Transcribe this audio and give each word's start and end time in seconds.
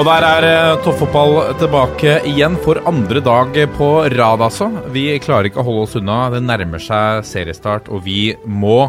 Og 0.00 0.06
der 0.08 0.24
er 0.24 0.44
eh, 0.48 0.78
toppfotball 0.80 1.34
tilbake 1.60 2.12
igjen 2.24 2.54
for 2.64 2.78
andre 2.88 3.20
dag 3.20 3.56
på 3.74 3.88
rad, 4.08 4.40
altså. 4.40 4.70
Vi 4.94 5.02
klarer 5.20 5.50
ikke 5.50 5.60
å 5.60 5.64
holde 5.66 5.82
oss 5.84 5.96
unna. 5.98 6.14
Det 6.32 6.38
nærmer 6.40 6.80
seg 6.80 7.26
seriestart, 7.28 7.90
og 7.92 8.06
vi 8.06 8.30
må 8.48 8.86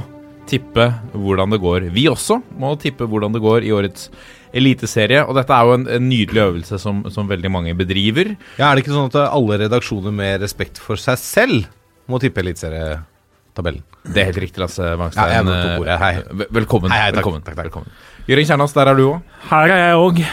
tippe 0.48 0.86
hvordan 1.12 1.52
det 1.52 1.60
går. 1.60 1.90
Vi 1.92 2.06
også 2.08 2.38
må 2.56 2.70
tippe 2.80 3.10
hvordan 3.12 3.36
det 3.36 3.42
går 3.44 3.68
i 3.68 3.74
årets 3.76 4.08
eliteserie. 4.56 5.26
Og 5.26 5.36
dette 5.36 5.52
er 5.52 5.68
jo 5.68 5.74
en, 5.82 5.84
en 5.98 6.06
nydelig 6.08 6.46
øvelse 6.46 6.80
som, 6.80 7.02
som 7.12 7.28
veldig 7.28 7.52
mange 7.52 7.74
bedriver. 7.76 8.32
Ja, 8.56 8.70
Er 8.70 8.80
det 8.80 8.86
ikke 8.86 8.96
sånn 8.96 9.12
at 9.12 9.18
alle 9.26 9.58
redaksjoner 9.66 10.16
med 10.16 10.46
respekt 10.46 10.80
for 10.80 11.02
seg 11.02 11.20
selv 11.20 11.68
må 12.08 12.22
tippe 12.24 12.40
eliteserietabellen? 12.40 13.84
Det 14.08 14.24
er 14.24 14.32
helt 14.32 14.40
riktig, 14.46 14.64
Lasse 14.64 14.94
Mangstein. 14.96 15.28
Ja, 15.28 15.42
jeg 15.42 15.44
er 15.44 15.68
på 15.68 15.84
bordet. 15.84 16.00
Hei. 16.06 16.48
Velkommen. 16.62 16.96
Hei, 16.96 17.02
hei, 17.04 17.12
takk, 17.12 17.20
velkommen. 17.20 17.44
takk, 17.44 17.60
takk. 17.60 17.68
velkommen. 17.68 18.00
Jørgen 18.32 18.50
Kjernas, 18.54 18.78
der 18.80 18.94
er 18.94 19.04
du 19.04 19.06
òg. 19.10 19.38
Her 19.52 19.76
er 19.76 19.86
jeg 19.90 20.00
òg. 20.08 20.24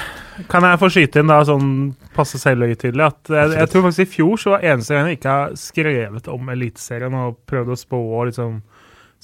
Kan 0.50 0.66
jeg 0.66 0.78
få 0.78 0.88
skyte 0.92 1.22
inn 1.22 1.30
da 1.32 1.40
sånn 1.46 1.70
passe 2.14 2.38
selvhøytidelig 2.38 3.04
at 3.08 3.30
jeg, 3.34 3.54
jeg 3.58 3.70
tror 3.72 3.86
faktisk 3.88 4.04
i 4.04 4.12
fjor 4.12 4.40
så 4.40 4.54
var 4.54 4.66
eneste 4.70 4.94
gang 4.94 5.10
jeg 5.10 5.18
ikke 5.18 5.34
har 5.34 5.56
skrevet 5.58 6.30
om 6.30 6.52
Eliteserien 6.54 7.16
og 7.18 7.40
prøvd 7.50 7.74
å 7.74 7.78
spå 7.80 8.00
liksom 8.30 8.60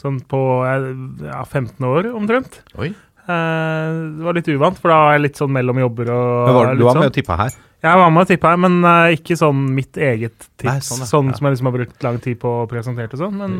sånn 0.01 0.19
på 0.27 0.41
ja, 0.67 1.43
15 1.45 1.87
år 1.87 2.11
omtrent. 2.11 2.63
Oi. 2.83 2.91
Eh, 3.25 3.93
det 4.19 4.25
var 4.27 4.37
litt 4.37 4.49
uvant, 4.53 4.77
for 4.81 4.93
da 4.93 4.99
var 5.07 5.15
jeg 5.17 5.23
litt 5.29 5.39
sånn 5.41 5.55
mellom 5.55 5.79
jobber 5.81 6.11
og 6.13 6.49
Men 6.49 6.55
var, 6.59 6.75
du 6.77 6.83
var 6.85 6.99
med 6.99 7.03
sånn. 7.05 7.13
og 7.13 7.17
tippa 7.17 7.39
her. 7.41 7.55
Jeg 7.85 8.01
var 8.01 8.11
med 8.13 8.23
og 8.25 8.29
tippa, 8.31 8.51
men 8.57 8.77
eh, 8.89 9.15
ikke 9.19 9.37
sånn 9.37 9.59
mitt 9.77 9.99
eget 10.01 10.47
tips. 10.57 10.65
Nei, 10.65 10.77
sånn 10.85 11.03
sånn, 11.09 11.27
ja. 11.29 11.33
Ja. 11.35 11.37
som 11.37 11.47
jeg 11.49 11.55
liksom 11.55 11.69
har 11.69 11.75
brukt 11.77 12.07
lang 12.07 12.19
tid 12.25 12.39
på 12.41 12.53
å 12.63 12.67
presentere 12.69 13.13
og 13.13 13.21
sånn. 13.21 13.37
Men 13.41 13.57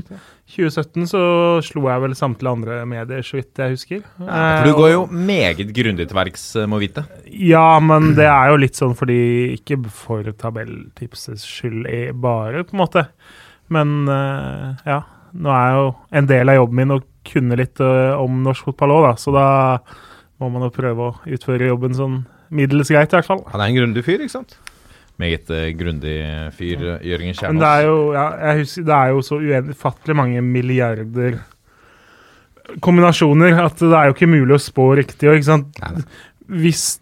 2017 0.55 1.09
så 1.11 1.23
slo 1.65 1.83
jeg 1.91 2.05
vel 2.07 2.17
samtlige 2.17 2.53
andre 2.57 2.79
medier, 2.89 3.25
så 3.25 3.37
vidt 3.41 3.61
jeg 3.61 3.75
husker. 3.77 4.05
For 4.17 4.33
Eh, 4.33 4.65
du 4.65 4.73
går 4.79 4.91
jo 4.95 5.03
meget 5.13 5.73
grundig 5.77 6.09
til 6.09 6.17
verks, 6.17 6.45
eh, 6.57 6.69
må 6.69 6.81
vite. 6.81 7.05
Ja, 7.29 7.79
men 7.81 8.15
det 8.17 8.29
er 8.29 8.49
jo 8.53 8.61
litt 8.61 8.77
sånn 8.81 8.97
fordi 8.97 9.21
Ikke 9.59 9.77
for 9.93 10.23
tabelltipsets 10.25 11.45
skyld 11.45 11.89
bare, 12.21 12.65
på 12.65 12.77
en 12.77 12.85
måte. 12.85 13.07
Men 13.69 14.09
eh, 14.09 14.77
ja. 14.89 15.03
Nå 15.35 15.51
er 15.51 15.73
jo 15.75 15.87
en 16.15 16.27
del 16.31 16.49
av 16.49 16.55
jobben 16.61 16.77
min 16.79 16.93
å 16.95 17.01
kunne 17.27 17.59
litt 17.61 17.81
eh, 17.83 18.13
om 18.21 18.43
norsk 18.45 18.71
fotball 18.71 18.95
òg. 18.99 19.09
Så 19.21 19.35
da 19.35 19.47
må 20.43 20.51
man 20.53 20.67
jo 20.67 20.75
prøve 20.75 21.09
å 21.09 21.17
utføre 21.37 21.71
jobben 21.71 21.97
sånn 21.97 22.23
middels 22.55 22.93
greit, 22.93 23.13
i 23.13 23.19
hvert 23.19 23.29
fall. 23.29 23.43
Han 23.53 23.63
er 23.63 23.73
en 23.73 23.79
grundig 23.79 24.05
fyr, 24.07 24.23
ikke 24.23 24.37
sant? 24.37 24.59
Meget 25.23 25.51
eh, 25.55 25.71
grundig 25.79 26.19
fyr, 26.57 26.87
eh, 26.97 27.09
Jørgen 27.13 27.37
Men 27.47 27.63
det 27.63 27.73
er 27.73 27.89
jo, 27.89 27.99
ja, 28.17 28.29
husker, 28.59 28.87
det 28.87 29.01
er 29.01 29.13
jo 29.15 29.27
så 29.27 29.41
ufattelig 29.71 30.17
mange 30.19 30.43
milliarder 30.43 31.43
kombinasjoner 32.85 33.59
at 33.61 33.81
det 33.83 33.93
er 33.93 34.09
jo 34.09 34.15
ikke 34.17 34.31
mulig 34.31 34.57
å 34.57 34.63
spå 34.63 34.89
riktig. 34.99 35.29
Ikke 35.29 35.47
sant? 35.47 35.81
Nei, 35.83 35.93
nei. 35.99 36.07
Hvis, 36.45 36.99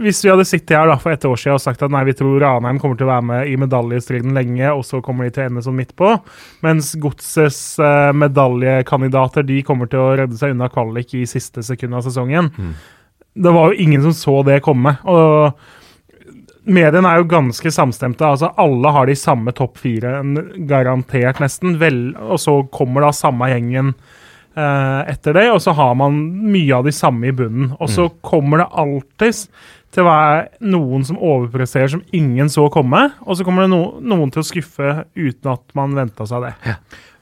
hvis 0.00 0.22
vi 0.24 0.30
hadde 0.32 0.46
sittet 0.48 0.72
her 0.72 0.88
da 0.88 0.94
for 0.96 1.12
et 1.12 1.24
år 1.28 1.36
siden 1.36 1.58
og 1.58 1.60
sagt 1.60 1.82
at 1.84 1.92
nei, 1.92 2.06
vi 2.08 2.14
tror 2.16 2.38
Ranheim 2.40 2.78
kommer 2.80 2.96
til 2.96 3.04
å 3.04 3.10
være 3.10 3.26
med 3.30 3.50
i 3.50 3.56
medaljestriden 3.60 4.32
lenge, 4.36 4.70
og 4.72 4.80
så 4.88 5.02
kommer 5.04 5.26
de 5.26 5.34
til 5.34 5.44
å 5.44 5.48
ende 5.50 5.64
sånn 5.66 5.76
midt 5.76 5.92
på, 5.98 6.14
mens 6.64 6.94
Godsets 7.00 7.60
eh, 7.84 8.12
medaljekandidater 8.16 9.44
de 9.44 9.60
kommer 9.66 9.92
til 9.92 10.00
å 10.00 10.14
redde 10.22 10.40
seg 10.40 10.54
unna 10.54 10.70
kvalik 10.72 11.12
i 11.20 11.26
siste 11.28 11.64
sekund 11.66 11.98
av 11.98 12.06
sesongen. 12.08 12.48
Det 13.38 13.52
var 13.54 13.68
jo 13.68 13.84
ingen 13.84 14.08
som 14.08 14.16
så 14.16 14.40
det 14.48 14.62
komme. 14.64 14.96
og 15.04 15.60
Mediene 16.68 17.08
er 17.08 17.22
jo 17.22 17.28
ganske 17.30 17.70
samstemte. 17.72 18.26
altså 18.26 18.50
Alle 18.60 18.92
har 18.92 19.08
de 19.08 19.16
samme 19.16 19.52
topp 19.56 19.78
fire, 19.80 20.18
garantert 20.68 21.40
nesten. 21.40 21.78
Vel, 21.80 22.16
og 22.18 22.40
så 22.42 22.60
kommer 22.72 23.06
da 23.06 23.12
samme 23.16 23.48
gjengen 23.48 23.94
etter 24.58 25.36
det, 25.36 25.46
og 25.54 25.60
så 25.62 25.74
har 25.78 25.94
man 25.98 26.16
mye 26.50 26.74
av 26.76 26.86
de 26.88 26.94
samme 26.94 27.30
i 27.30 27.34
bunnen. 27.36 27.72
Og 27.78 27.90
så 27.92 28.08
kommer 28.24 28.62
det 28.62 28.70
alltid 28.82 29.44
til 29.94 30.04
å 30.04 30.08
være 30.08 30.68
noen 30.68 31.04
som 31.06 31.18
overpresterer 31.20 31.90
som 31.94 32.02
ingen 32.16 32.50
så 32.52 32.66
komme, 32.72 33.06
og 33.24 33.38
så 33.38 33.46
kommer 33.46 33.64
det 33.64 33.72
no 33.72 33.82
noen 34.04 34.32
til 34.32 34.42
å 34.42 34.46
skuffe 34.46 34.88
uten 35.16 35.52
at 35.54 35.64
man 35.78 35.96
venta 35.96 36.26
seg 36.28 36.44
det. 36.44 36.74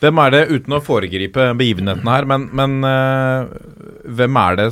Hvem 0.02 0.18
er 0.20 0.32
det, 0.34 0.40
uten 0.52 0.74
å 0.76 0.82
foregripe 0.84 1.46
begivenhetene 1.56 2.12
her, 2.12 2.26
men, 2.28 2.48
men 2.58 2.74
eh, 2.84 3.52
hvem 4.18 4.40
er 4.42 4.58
det 4.58 4.66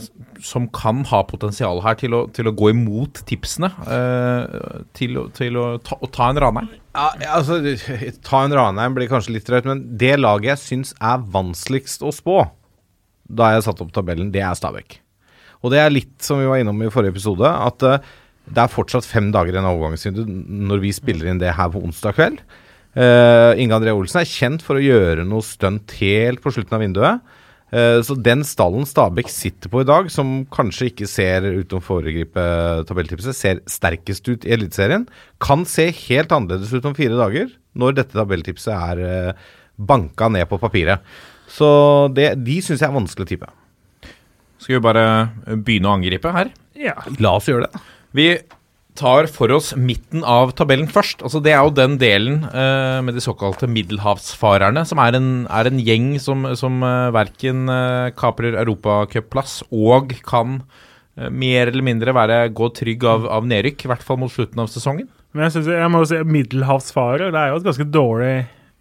som 0.44 0.66
kan 0.74 1.00
ha 1.08 1.22
potensial 1.24 1.80
her 1.86 1.96
til 1.96 2.16
å, 2.18 2.24
til 2.34 2.50
å 2.50 2.54
gå 2.56 2.72
imot 2.74 3.22
tipsene? 3.30 3.70
eh, 3.86 4.82
til, 4.98 5.22
til 5.38 5.56
å, 5.62 5.68
ta, 5.80 5.96
å 5.96 6.10
ta 6.12 6.28
en 6.28 6.42
Ranheim? 6.44 6.74
Ja, 6.92 7.06
ja, 7.22 7.38
altså, 7.38 7.56
ta 8.26 8.42
en 8.44 8.58
Ranheim 8.58 8.98
blir 8.98 9.08
kanskje 9.10 9.38
litt 9.38 9.48
drøyt, 9.48 9.70
men 9.70 9.86
det 10.02 10.16
laget 10.20 10.52
jeg 10.52 10.64
syns 10.64 10.92
er 11.00 11.24
vanskeligst 11.38 12.04
å 12.04 12.12
spå, 12.14 12.42
da 13.24 13.54
jeg 13.54 13.64
satte 13.64 13.86
opp 13.86 13.94
tabellen, 13.96 14.34
det 14.34 14.44
er 14.44 14.58
Stabæk. 14.58 14.98
Og 15.64 15.72
det 15.72 15.80
er 15.80 15.94
litt 15.94 16.14
som 16.22 16.40
vi 16.40 16.48
var 16.48 16.60
innom 16.60 16.82
i 16.84 16.90
forrige 16.92 17.14
episode, 17.16 17.48
at 17.48 17.86
uh, 17.88 18.12
det 18.44 18.60
er 18.60 18.72
fortsatt 18.72 19.08
fem 19.08 19.30
dager 19.32 19.54
igjen 19.54 19.64
av 19.64 19.78
overgangsvinduet 19.78 20.28
når 20.68 20.82
vi 20.82 20.92
spiller 20.92 21.30
inn 21.30 21.40
det 21.40 21.54
her 21.56 21.70
på 21.72 21.80
onsdag 21.80 22.18
kveld. 22.18 22.42
Uh, 22.94 23.56
Inge 23.58 23.78
André 23.78 23.94
Olsen 23.94 24.20
er 24.20 24.28
kjent 24.28 24.62
for 24.62 24.78
å 24.78 24.84
gjøre 24.84 25.24
noe 25.26 25.42
stunt 25.44 25.96
helt 25.98 26.44
på 26.44 26.52
slutten 26.54 26.76
av 26.76 26.84
vinduet. 26.84 27.32
Uh, 27.74 27.98
så 28.04 28.14
den 28.20 28.44
stallen 28.46 28.84
Stabæk 28.86 29.32
sitter 29.32 29.72
på 29.72 29.82
i 29.82 29.88
dag, 29.88 30.12
som 30.12 30.44
kanskje 30.52 30.92
ikke 30.92 31.08
ser 31.10 31.48
utenom 31.48 31.82
foregripe 31.82 32.44
tabelltipset, 32.86 33.34
ser 33.34 33.64
sterkest 33.70 34.28
ut 34.28 34.44
i 34.46 34.54
Eliteserien, 34.54 35.08
kan 35.42 35.64
se 35.66 35.88
helt 36.04 36.36
annerledes 36.36 36.76
ut 36.76 36.86
om 36.86 36.94
fire 36.98 37.16
dager, 37.18 37.50
når 37.74 37.98
dette 38.02 38.20
tabelltipset 38.20 38.76
er 38.76 39.04
uh, 39.32 39.52
banka 39.74 40.28
ned 40.30 40.46
på 40.52 40.60
papiret. 40.62 41.02
Så 41.50 41.66
det, 42.14 42.34
de 42.44 42.60
syns 42.62 42.84
jeg 42.84 42.90
er 42.92 42.98
vanskelig 43.00 43.26
å 43.26 43.32
tippe. 43.32 43.54
Skal 44.64 44.78
vi 44.78 44.84
bare 44.86 45.06
begynne 45.60 45.90
å 45.90 45.96
angripe 45.98 46.32
her? 46.32 46.48
Ja. 46.72 46.96
La 47.20 47.36
oss 47.36 47.50
gjøre 47.50 47.68
det. 47.68 47.82
Vi 48.16 48.28
tar 48.96 49.26
for 49.30 49.50
oss 49.52 49.72
midten 49.76 50.22
av 50.24 50.54
tabellen 50.56 50.86
først. 50.90 51.22
Altså 51.26 51.42
Det 51.42 51.52
er 51.52 51.66
jo 51.66 51.74
den 51.74 51.98
delen 52.00 52.44
eh, 52.46 53.02
med 53.04 53.18
de 53.18 53.22
såkalte 53.22 53.68
middelhavsfarerne, 53.70 54.86
som 54.86 55.02
er 55.02 55.18
en, 55.18 55.28
er 55.50 55.68
en 55.68 55.82
gjeng 55.82 56.14
som, 56.22 56.46
som 56.56 56.78
uh, 56.86 57.10
verken 57.14 57.66
uh, 57.68 58.14
kaprer 58.16 58.56
europacupplass 58.62 59.64
og 59.74 60.14
kan 60.26 60.60
eh, 61.18 61.28
mer 61.28 61.72
eller 61.72 61.84
mindre 61.84 62.14
være 62.14 62.40
gå 62.54 62.70
trygg 62.78 63.04
av, 63.10 63.26
av 63.40 63.48
nedrykk, 63.50 63.84
i 63.84 63.92
hvert 63.92 64.06
fall 64.06 64.22
mot 64.22 64.32
slutten 64.32 64.62
av 64.62 64.70
sesongen. 64.70 65.10
Men 65.34 65.48
jeg, 65.48 65.56
synes, 65.56 65.72
jeg 65.74 65.90
må 65.90 66.04
jo 66.04 66.12
si 66.12 66.22
middelhavsfarer, 66.38 67.34
det 67.34 67.40
er 67.40 67.50
jo 67.50 67.58
et 67.58 67.66
ganske 67.66 67.90
dårlig 67.90 68.34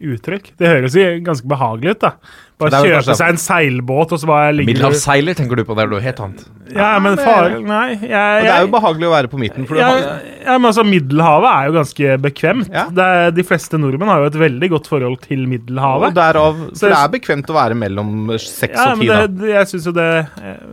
uttrykk. 0.04 0.50
Det 0.60 0.68
høres 0.68 0.96
jo 0.98 1.06
ganske 1.24 1.48
behagelig 1.48 1.94
ut, 1.96 2.02
da. 2.04 2.16
Bare 2.64 2.80
er 2.80 2.86
kjøpe 2.86 2.98
kanskje- 3.00 3.16
seg 3.20 3.30
en 3.34 3.40
seilbåt, 3.42 4.12
og 4.14 4.20
så 4.22 4.28
bare 4.30 4.52
ligger 4.54 4.72
Middelhavsseiler 4.72 5.36
tenker 5.38 5.60
du 5.60 5.64
på, 5.68 5.76
det 5.76 5.84
er 5.84 5.92
noe 5.92 6.04
helt 6.04 6.20
annet. 6.24 6.44
Ja, 6.74 6.90
men 7.04 7.18
far... 7.20 7.56
Nei, 7.60 7.98
jeg, 7.98 8.10
jeg... 8.10 8.44
det 8.46 8.52
er 8.54 8.66
jo 8.66 8.72
behagelig 8.74 9.08
å 9.08 9.12
være 9.14 9.32
på 9.32 9.40
midten. 9.42 9.68
For 9.68 9.78
du 9.78 9.82
ja, 9.82 9.90
har, 9.90 10.24
ja, 10.46 10.56
men 10.58 10.70
altså, 10.70 10.86
Middelhavet 10.88 11.50
er 11.50 11.68
jo 11.70 11.76
ganske 11.78 12.18
bekvemt. 12.24 12.72
Ja. 12.74 12.86
Det 12.94 13.10
er, 13.18 13.36
de 13.36 13.46
fleste 13.48 13.80
nordmenn 13.82 14.12
har 14.12 14.24
jo 14.24 14.32
et 14.32 14.40
veldig 14.44 14.72
godt 14.76 14.90
forhold 14.92 15.20
til 15.26 15.46
Middelhavet. 15.50 16.10
og 16.12 16.18
derav, 16.20 16.64
for 16.72 16.96
det 16.96 17.00
er 17.00 17.14
bekvemt 17.18 17.54
å 17.54 17.58
være 17.58 17.78
mellom 17.84 18.34
seks 18.38 18.76
Ja, 18.78 18.90
og 18.94 19.02
men 19.02 19.06
ti, 19.06 19.12
det, 19.12 19.22
da. 19.22 19.30
det, 19.44 19.54
jeg 19.54 19.72
syns 19.74 19.88
jo 19.90 19.96
det, 20.00 20.10
eh, 20.42 20.66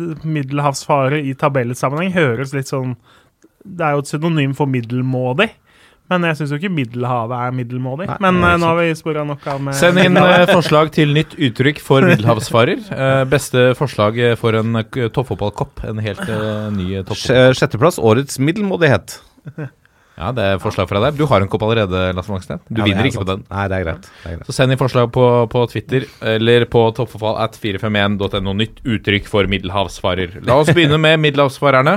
det 0.00 0.08
Middelhavsfare 0.38 1.20
i 1.24 1.34
tabellsammenheng 1.40 2.14
høres 2.16 2.54
litt 2.56 2.70
sånn 2.70 2.96
Det 3.64 3.84
er 3.86 3.94
jo 3.96 4.04
et 4.04 4.10
synonym 4.10 4.52
for 4.56 4.68
middelmådig. 4.70 5.50
Men 6.12 6.26
jeg 6.28 6.36
syns 6.36 6.50
jo 6.52 6.58
ikke 6.60 6.72
Middelhavet 6.74 7.38
er 7.46 7.54
middelmådig. 7.56 8.08
Nei, 8.10 8.18
men 8.26 8.40
er 8.44 8.54
eh, 8.54 8.58
nå 8.60 8.68
har 8.68 8.80
vi 8.82 8.88
spora 8.98 9.22
nok 9.24 9.46
av 9.48 9.62
med 9.64 9.76
Send 9.78 10.02
inn 10.02 10.18
eh, 10.20 10.42
forslag 10.50 10.90
til 10.94 11.14
nytt 11.16 11.32
uttrykk 11.38 11.80
for 11.84 12.04
middelhavsfarer. 12.10 12.82
Eh, 12.92 13.22
beste 13.30 13.70
forslag 13.78 14.18
eh, 14.20 14.34
for 14.40 14.58
en 14.60 14.82
toppfotballkopp. 14.92 15.86
En 15.88 16.02
helt 16.04 16.20
eh, 16.28 16.68
ny 16.76 16.90
toppfotball. 17.08 17.56
Sjetteplass, 17.56 18.00
årets 18.12 18.40
middelmådighet. 18.42 19.18
Ja, 20.14 20.28
det 20.30 20.44
er 20.46 20.60
forslag 20.62 20.86
fra 20.86 21.00
deg. 21.02 21.16
Du 21.18 21.24
har 21.26 21.42
en 21.42 21.48
kopp 21.50 21.64
allerede, 21.66 22.12
Lasse 22.14 22.30
Magsten. 22.30 22.60
Du 22.68 22.78
Ja, 22.78 22.84
vinner 22.86 23.02
ikke 23.02 23.16
ikke 23.16 23.24
på 23.24 23.30
den. 23.32 23.40
Nei, 23.50 23.64
det 23.66 23.80
er 23.80 23.86
greit. 23.88 24.04
Det 24.06 24.28
er 24.30 24.36
greit. 24.36 24.44
Så 24.46 24.54
send 24.54 24.70
inn 24.70 24.78
forslag 24.78 25.08
på, 25.10 25.24
på 25.50 25.62
Twitter 25.72 26.06
eller 26.22 26.68
på 26.70 26.84
toppfotball 26.94 27.40
at 27.42 27.58
451.no. 27.58 28.54
Nytt 28.60 28.78
uttrykk 28.86 29.26
for 29.26 29.50
middelhavsfarer. 29.50 30.36
La 30.46 30.60
oss 30.62 30.70
begynne 30.70 31.00
med 31.02 31.18
middelhavsfarerne. 31.24 31.96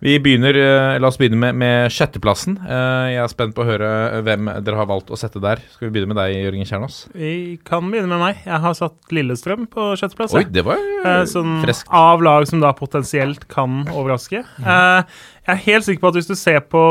Vi 0.00 0.12
begynner, 0.22 0.54
eh, 0.54 1.00
La 1.00 1.08
oss 1.08 1.16
begynne 1.18 1.38
med, 1.40 1.56
med 1.58 1.90
sjetteplassen. 1.90 2.54
Eh, 2.62 3.06
jeg 3.16 3.22
er 3.24 3.30
spent 3.32 3.54
på 3.56 3.64
å 3.64 3.66
høre 3.66 3.88
hvem 4.22 4.46
dere 4.62 4.78
har 4.78 4.86
valgt 4.86 5.08
å 5.10 5.16
sette 5.18 5.40
der. 5.42 5.58
Skal 5.72 5.88
vi 5.88 5.96
begynne 5.96 6.12
med 6.12 6.20
deg, 6.20 6.36
Jørgen 6.36 6.68
Kjernås? 6.68 6.98
Vi 7.18 7.58
kan 7.66 7.88
begynne 7.90 8.12
med 8.12 8.22
meg. 8.22 8.44
Jeg 8.46 8.62
har 8.62 8.76
satt 8.78 9.10
Lillestrøm 9.10 9.66
på 9.72 9.88
sjetteplass. 9.98 10.36
Oi, 10.38 10.44
det 10.54 10.62
var 10.68 10.78
sånn 11.26 11.56
freskt. 11.64 11.90
av 11.90 12.22
lag 12.22 12.46
som 12.46 12.62
da 12.62 12.70
potensielt 12.78 13.48
kan 13.50 13.80
overraske. 13.90 14.44
Eh, 14.62 15.16
jeg 15.48 15.56
er 15.56 15.64
helt 15.64 15.86
sikker 15.88 16.04
på 16.04 16.12
at 16.12 16.18
hvis 16.20 16.30
du 16.30 16.36
ser 16.38 16.60
på 16.70 16.82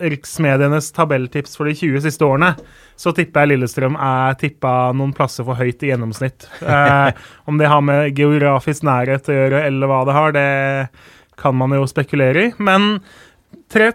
riksmedienes 0.00 0.88
tabelltips 0.96 1.58
for 1.58 1.68
de 1.68 1.74
20 1.76 2.06
siste 2.06 2.24
årene, 2.24 2.54
så 2.96 3.12
tipper 3.12 3.44
jeg 3.44 3.52
Lillestrøm 3.52 3.98
er 4.00 4.38
tippa 4.40 4.94
noen 4.96 5.12
plasser 5.12 5.44
for 5.44 5.60
høyt 5.60 5.84
i 5.84 5.92
gjennomsnitt. 5.92 6.48
Eh, 6.64 7.12
om 7.50 7.60
det 7.60 7.68
har 7.68 7.84
med 7.84 8.16
geografisk 8.16 8.88
nærhet 8.88 9.28
å 9.28 9.36
gjøre, 9.36 9.62
eller 9.68 9.92
hva 9.92 10.00
det 10.08 10.16
har, 10.16 10.34
det 10.38 10.48
kan 11.40 11.56
man 11.58 11.74
jo 11.76 11.86
spekulere 11.88 12.48
i. 12.48 12.52
Men 12.58 13.00
tre 13.72 13.92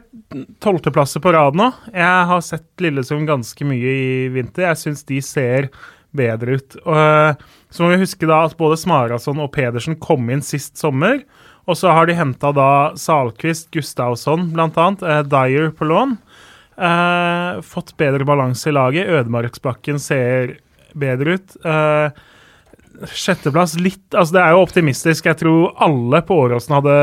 tolvteplasser 0.64 1.24
på 1.24 1.34
rad 1.36 1.58
nå. 1.60 1.70
Jeg 1.94 2.28
har 2.32 2.44
sett 2.46 2.84
Lillesund 2.84 3.30
ganske 3.30 3.68
mye 3.68 3.96
i 3.96 4.12
vinter. 4.34 4.70
Jeg 4.70 4.82
syns 4.84 5.06
de 5.10 5.22
ser 5.26 5.72
bedre 6.16 6.60
ut. 6.60 6.76
Og, 6.84 6.98
eh, 6.98 7.46
så 7.72 7.84
må 7.84 7.94
vi 7.94 8.04
huske 8.04 8.28
da 8.28 8.44
at 8.46 8.58
både 8.60 8.80
Smarason 8.80 9.40
og 9.40 9.52
Pedersen 9.56 10.00
kom 10.00 10.30
inn 10.30 10.44
sist 10.44 10.78
sommer. 10.78 11.24
Og 11.70 11.78
så 11.78 11.94
har 11.94 12.10
de 12.10 12.18
henta 12.18 12.52
da 12.56 12.72
Salquist, 13.00 13.70
Gustavsson 13.72 14.50
bl.a., 14.56 14.88
eh, 15.08 15.24
Dyer 15.24 15.72
på 15.72 15.88
lån. 15.88 16.18
Eh, 16.82 17.62
fått 17.62 17.96
bedre 17.98 18.26
balanse 18.26 18.70
i 18.70 18.76
laget. 18.76 19.08
Ødemarksbakken 19.08 20.00
ser 20.02 20.58
bedre 20.98 21.38
ut. 21.38 21.56
Eh, 21.64 22.12
Sjetteplass 23.08 23.78
litt 23.82 24.14
Altså, 24.14 24.36
det 24.36 24.42
er 24.44 24.54
jo 24.54 24.64
optimistisk. 24.66 25.28
Jeg 25.30 25.40
tror 25.40 25.72
alle 25.82 26.22
på 26.28 26.38
Åråsen 26.44 26.76
hadde 26.78 26.96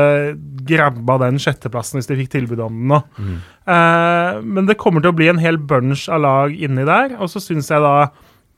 grabba 0.69 1.17
den 1.25 1.39
sjetteplassen 1.41 1.99
hvis 1.99 2.09
de 2.09 2.17
fikk 2.21 2.33
tilbud 2.35 2.61
om 2.63 2.75
den 2.77 2.91
nå. 2.93 2.99
Eh, 3.69 4.41
men 4.43 4.69
det 4.69 4.77
kommer 4.81 5.03
til 5.03 5.13
å 5.13 5.17
bli 5.17 5.29
en 5.31 5.41
hel 5.41 5.59
bunch 5.59 6.07
av 6.11 6.23
lag 6.25 6.55
inni 6.55 6.85
der. 6.87 7.17
Og 7.19 7.31
så 7.33 7.41
syns 7.43 7.71
jeg 7.73 7.83
da, 7.83 8.11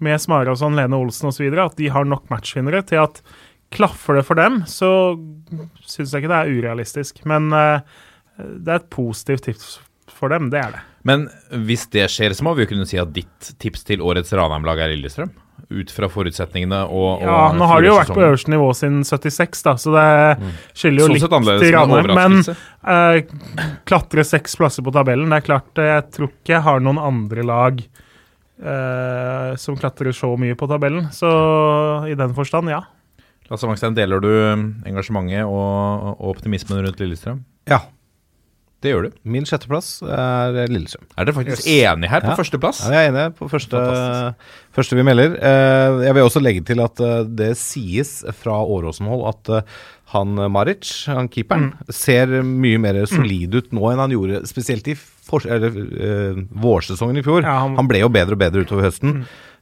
med 0.04 0.22
Smarason, 0.22 0.78
Lene 0.78 1.00
Olsen 1.00 1.32
osv., 1.32 1.48
at 1.62 1.78
de 1.80 1.92
har 1.94 2.08
nok 2.08 2.30
matchvinnere 2.34 2.84
til 2.90 3.04
at 3.04 3.22
klaffer 3.72 4.20
det 4.20 4.26
for 4.28 4.40
dem, 4.40 4.64
så 4.68 5.16
syns 5.88 6.12
jeg 6.12 6.24
ikke 6.24 6.32
det 6.34 6.40
er 6.42 6.58
urealistisk. 6.58 7.22
Men 7.30 7.54
uh, 7.56 7.80
det 8.36 8.68
er 8.68 8.82
et 8.82 8.92
positivt 8.92 9.46
tips 9.48 9.78
for 10.12 10.34
dem, 10.34 10.50
det 10.52 10.60
er 10.60 10.74
det. 10.76 10.82
Men 11.08 11.26
hvis 11.66 11.88
det 11.94 12.06
skjer, 12.14 12.36
så 12.38 12.46
må 12.46 12.54
vi 12.58 12.66
jo 12.66 12.74
kunne 12.74 12.88
si 12.90 13.00
at 13.02 13.14
ditt 13.16 13.54
tips 13.62 13.88
til 13.88 14.04
årets 14.06 14.34
Ranheim-lag 14.38 14.84
er 14.84 14.94
Lillestrøm? 14.94 15.32
Ut 15.72 15.92
fra 15.96 16.10
forutsetningene 16.12 16.82
og, 16.92 17.24
Ja, 17.24 17.52
nå 17.56 17.68
har 17.70 17.82
de 17.84 17.88
jo 17.92 17.96
vært 17.96 18.12
på 18.12 18.24
øverste 18.26 18.52
nivå 18.52 18.68
siden 18.76 19.02
76, 19.08 19.64
da, 19.68 19.76
så 19.80 19.94
det 19.96 20.06
skiller 20.76 21.06
jo 21.06 21.08
Sånn 21.08 21.48
litt 21.48 21.64
som. 21.64 21.96
Men 22.12 22.40
eh, 22.44 23.22
klatre 23.88 24.26
seks 24.28 24.58
plasser 24.60 24.84
på 24.86 24.94
tabellen, 24.96 25.32
det 25.32 25.42
er 25.42 25.48
klart 25.48 25.82
eh, 25.82 25.94
Jeg 25.96 26.08
tror 26.18 26.32
ikke 26.32 26.56
jeg 26.58 26.66
har 26.68 26.84
noen 26.84 27.00
andre 27.02 27.46
lag 27.48 27.80
uh, 28.62 29.52
som 29.58 29.78
klatrer 29.80 30.14
så 30.16 30.34
mye 30.40 30.58
på 30.58 30.68
tabellen. 30.70 31.08
Så 31.16 31.30
i 32.10 32.18
den 32.18 32.36
forstand, 32.38 32.72
ja. 32.72 32.84
Lasse 33.52 33.68
Wangstein, 33.68 33.96
deler 33.98 34.22
du 34.24 34.32
engasjementet 34.88 35.44
og, 35.44 36.12
og 36.14 36.36
optimismen 36.36 36.84
rundt 36.86 37.02
Lillestrøm? 37.02 37.42
Ja. 37.70 37.82
Det 38.82 38.90
gjør 38.96 39.04
du. 39.06 39.18
Min 39.30 39.46
sjetteplass 39.46 40.02
er 40.02 40.56
Lillestrøm. 40.72 41.04
Er 41.14 41.28
dere 41.28 41.36
faktisk 41.38 41.68
enige 41.70 42.10
her 42.10 42.24
på 42.24 42.32
Ja. 42.32 42.38
førsteplass? 42.40 42.80
Ja, 42.90 42.92
jeg 43.04 43.12
er 43.12 43.14
enig 43.14 43.36
på 43.38 43.50
første, 43.52 43.82
første 44.74 44.98
vi 44.98 45.04
melder. 45.06 45.36
Eh, 45.38 46.02
jeg 46.08 46.16
vil 46.18 46.24
også 46.26 46.42
legge 46.42 46.64
til 46.66 46.82
at 46.82 47.00
eh, 47.06 47.24
det 47.30 47.52
sies 47.62 48.24
fra 48.42 48.58
Åråsen-hold 48.66 49.28
at 49.30 49.52
eh, 49.60 49.62
han 50.16 50.34
Maric, 50.52 51.06
han 51.08 51.30
keeperen, 51.32 51.70
ser 51.94 52.28
mye 52.44 52.80
mer 52.84 52.98
solid 53.08 53.54
ut 53.56 53.70
nå 53.72 53.86
enn 53.94 54.02
han 54.04 54.12
gjorde 54.12 54.42
spesielt 54.50 54.90
i 54.92 54.96
for, 54.98 55.46
eller, 55.48 55.72
uh, 55.72 56.42
vårsesongen 56.60 57.16
i 57.22 57.24
fjor. 57.24 57.46
Ja, 57.46 57.62
han, 57.64 57.78
han- 57.78 57.88
ble 57.88 58.02
jo 58.02 58.10
bedre 58.12 58.36
og 58.36 58.42
bedre 58.42 58.66
utover 58.66 58.90
høsten. 58.90 59.22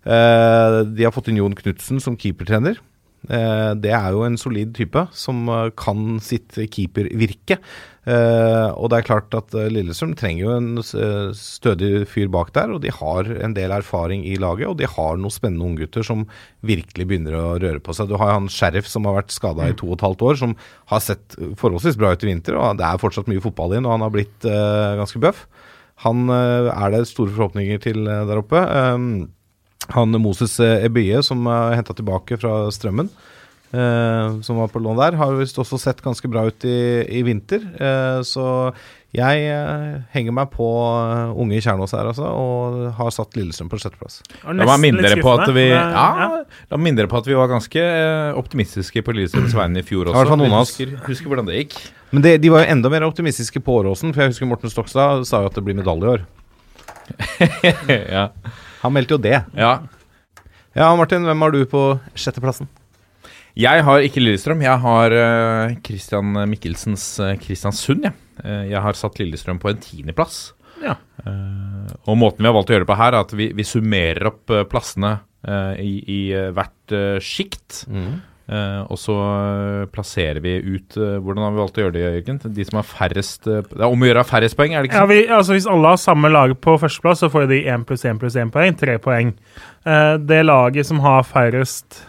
Eh, 0.10 0.78
de 0.90 1.06
har 1.06 1.14
fått 1.14 1.28
inn 1.30 1.38
Jon 1.38 1.54
Knutsen 1.54 2.00
som 2.02 2.16
keepertrener. 2.18 2.80
Eh, 3.28 3.72
det 3.76 3.92
er 3.92 4.14
jo 4.16 4.24
en 4.24 4.40
solid 4.40 4.72
type 4.78 5.02
som 5.18 5.44
eh, 5.52 5.70
kan 5.78 6.20
sitt 6.24 6.56
keepervirke. 6.72 7.60
Eh, 8.10 8.70
og 8.72 8.90
det 8.90 9.00
er 9.00 9.08
klart 9.10 9.36
at 9.38 9.54
Lillestrøm 9.70 10.16
trenger 10.18 10.46
jo 10.46 10.54
en 10.56 10.70
stødig 11.36 12.08
fyr 12.10 12.30
bak 12.32 12.54
der, 12.56 12.72
og 12.74 12.82
de 12.86 12.94
har 12.96 13.30
en 13.44 13.54
del 13.58 13.74
erfaring 13.76 14.24
i 14.26 14.38
laget, 14.40 14.70
og 14.72 14.80
de 14.80 14.88
har 14.90 15.20
noen 15.20 15.34
spennende 15.34 15.68
unggutter 15.68 16.06
som 16.06 16.24
virkelig 16.66 17.10
begynner 17.10 17.36
å 17.38 17.58
røre 17.60 17.84
på 17.84 17.96
seg. 17.96 18.10
Du 18.10 18.18
har 18.22 18.34
han 18.34 18.50
Sheriff 18.52 18.90
som 18.90 19.06
har 19.10 19.20
vært 19.20 19.36
skada 19.36 19.68
i 19.68 19.76
to 19.78 19.92
og 19.92 20.00
et 20.00 20.06
halvt 20.08 20.26
år, 20.32 20.40
som 20.40 20.56
har 20.94 21.04
sett 21.04 21.38
forholdsvis 21.60 22.00
bra 22.00 22.16
ut 22.16 22.24
i 22.26 22.32
vinter, 22.32 22.58
og 22.58 22.80
det 22.80 22.88
er 22.88 23.02
fortsatt 23.04 23.30
mye 23.30 23.44
fotball 23.44 23.78
inn, 23.78 23.86
og 23.86 23.98
han 23.98 24.08
har 24.08 24.16
blitt 24.16 24.48
ganske 24.48 25.22
bøff. 25.22 25.46
Han 26.06 26.32
er 26.32 26.96
det 26.96 27.04
store 27.10 27.34
forhåpninger 27.36 27.84
til 27.84 28.08
der 28.08 28.40
oppe. 28.40 28.64
Han 29.96 30.16
Moses 30.22 30.60
eh, 30.64 30.86
Ebye, 30.88 31.24
som 31.26 31.48
er 31.50 31.78
henta 31.80 31.96
tilbake 31.98 32.38
fra 32.42 32.54
Strømmen, 32.74 33.10
eh, 33.74 34.38
som 34.46 34.62
var 34.62 34.70
på 34.74 34.82
lån 34.84 35.02
der, 35.02 35.18
har 35.20 35.36
visst 35.40 35.60
også 35.62 35.80
sett 35.82 36.04
ganske 36.06 36.30
bra 36.32 36.46
ut 36.50 36.66
i, 36.68 36.80
i 37.20 37.24
vinter. 37.26 37.66
Eh, 37.80 38.22
så 38.28 38.46
jeg 39.16 39.46
eh, 39.50 39.94
henger 40.14 40.36
meg 40.38 40.52
på 40.54 40.66
eh, 40.70 41.32
unge 41.42 41.58
i 41.58 41.62
Kjernås 41.66 41.96
her, 41.98 42.12
altså, 42.12 42.28
og 42.30 42.76
har 43.00 43.14
satt 43.16 43.34
Lillestrøm 43.38 43.72
på 43.72 43.80
sjetteplass. 43.82 44.20
La 44.46 44.68
meg 44.70 44.84
minne 44.84 45.02
dere 45.02 45.18
på 45.26 45.34
at 45.34 45.50
vi 45.56 45.66
ja, 45.72 45.86
La 46.70 46.78
meg 46.78 46.84
minne 46.86 47.02
dere 47.02 47.10
på 47.10 47.18
at 47.18 47.30
vi 47.30 47.38
var 47.38 47.50
ganske 47.50 47.86
optimistiske 48.38 49.02
på 49.06 49.18
Lillestrøms 49.18 49.58
vegne 49.58 49.82
i 49.82 49.88
fjor 49.88 50.06
i 50.06 50.14
også. 50.14 50.20
hvert 50.22 50.38
noen 50.44 50.54
av 50.54 50.68
oss. 50.68 50.76
husker, 50.78 50.94
husker 51.10 51.34
hvordan 51.34 51.50
det 51.50 51.64
gikk. 51.64 51.80
Men 52.14 52.26
det, 52.26 52.38
de 52.42 52.54
var 52.54 52.66
jo 52.66 52.76
enda 52.76 52.94
mer 52.94 53.06
optimistiske 53.10 53.62
på 53.66 53.82
Åråsen, 53.82 54.14
for 54.14 54.24
jeg 54.24 54.36
husker 54.36 54.50
Morten 54.50 54.70
Stokstad 54.74 55.26
sa 55.30 55.42
jo 55.42 55.50
at 55.50 55.58
det 55.58 55.66
blir 55.66 55.78
medalje 55.78 56.06
i 56.06 56.14
år. 56.18 56.28
ja. 58.20 58.28
Han 58.84 58.94
meldte 58.96 59.18
jo 59.18 59.24
det. 59.24 59.40
ja. 59.58 59.80
Ja, 60.78 60.92
Martin, 60.96 61.26
hvem 61.26 61.42
har 61.42 61.52
du 61.52 61.64
på 61.68 61.80
sjetteplassen? 62.16 62.68
Jeg 63.58 63.82
har 63.84 64.04
ikke 64.06 64.22
Lillestrøm. 64.22 64.62
Jeg 64.64 64.80
har 64.84 65.12
eh, 65.18 65.74
Christian 65.84 66.30
Michelsens 66.48 67.04
eh, 67.26 67.34
Kristiansund. 67.42 68.06
Jeg. 68.06 68.14
Eh, 68.46 68.68
jeg 68.70 68.80
har 68.86 68.96
satt 68.96 69.18
Lillestrøm 69.20 69.58
på 69.60 69.72
en 69.74 69.82
tiendeplass. 69.82 70.38
Ja. 70.86 70.94
Eh, 71.26 71.90
og 72.06 72.20
måten 72.22 72.46
vi 72.46 72.48
har 72.48 72.56
valgt 72.56 72.70
å 72.72 72.78
gjøre 72.78 72.86
det 72.86 72.92
på 72.94 73.00
her, 73.02 73.18
er 73.18 73.26
at 73.26 73.34
vi, 73.36 73.50
vi 73.58 73.66
summerer 73.68 74.30
opp 74.30 74.54
eh, 74.56 74.64
plassene 74.70 75.16
eh, 75.44 75.82
i, 75.84 75.92
i 76.06 76.20
eh, 76.38 76.52
hvert 76.56 76.96
sjikt. 77.26 77.82
Eh, 77.90 78.14
og 78.90 78.98
så 78.98 79.14
eh, 79.20 79.86
plasserer 79.94 80.40
vi 80.42 80.56
ut 80.58 80.96
eh, 80.98 81.18
Hvordan 81.22 81.44
har 81.46 81.52
vi 81.54 81.60
valgt 81.62 81.78
å 81.78 81.84
gjøre 81.84 81.94
det, 81.94 82.02
Jørgen? 82.06 82.40
De 82.56 82.66
som 82.66 82.80
har 82.80 82.88
færrest 82.90 83.46
eh, 83.48 83.60
Det 83.70 83.78
er 83.82 83.86
om 83.94 84.02
å 84.02 84.08
gjøre 84.10 84.24
færrest 84.26 84.58
poeng, 84.58 84.74
er 84.74 84.82
det 84.82 84.90
ikke 84.90 84.98
Ja, 84.98 85.04
sånn? 85.06 85.12
vi, 85.14 85.20
altså 85.38 85.54
Hvis 85.58 85.68
alle 85.70 85.92
har 85.94 86.00
samme 86.02 86.32
lag 86.34 86.56
på 86.66 86.74
førsteplass, 86.82 87.22
så 87.22 87.30
får 87.30 87.46
de 87.52 87.60
1 87.70 87.86
pluss 87.90 88.06
1 88.10 88.18
pluss 88.22 88.38
1 88.42 88.50
poeng. 88.56 88.78
Tre 88.80 88.96
poeng. 89.04 89.34
Eh, 89.86 90.16
det 90.18 90.42
laget 90.48 90.90
som 90.90 91.00
har 91.06 91.28
færrest 91.30 92.02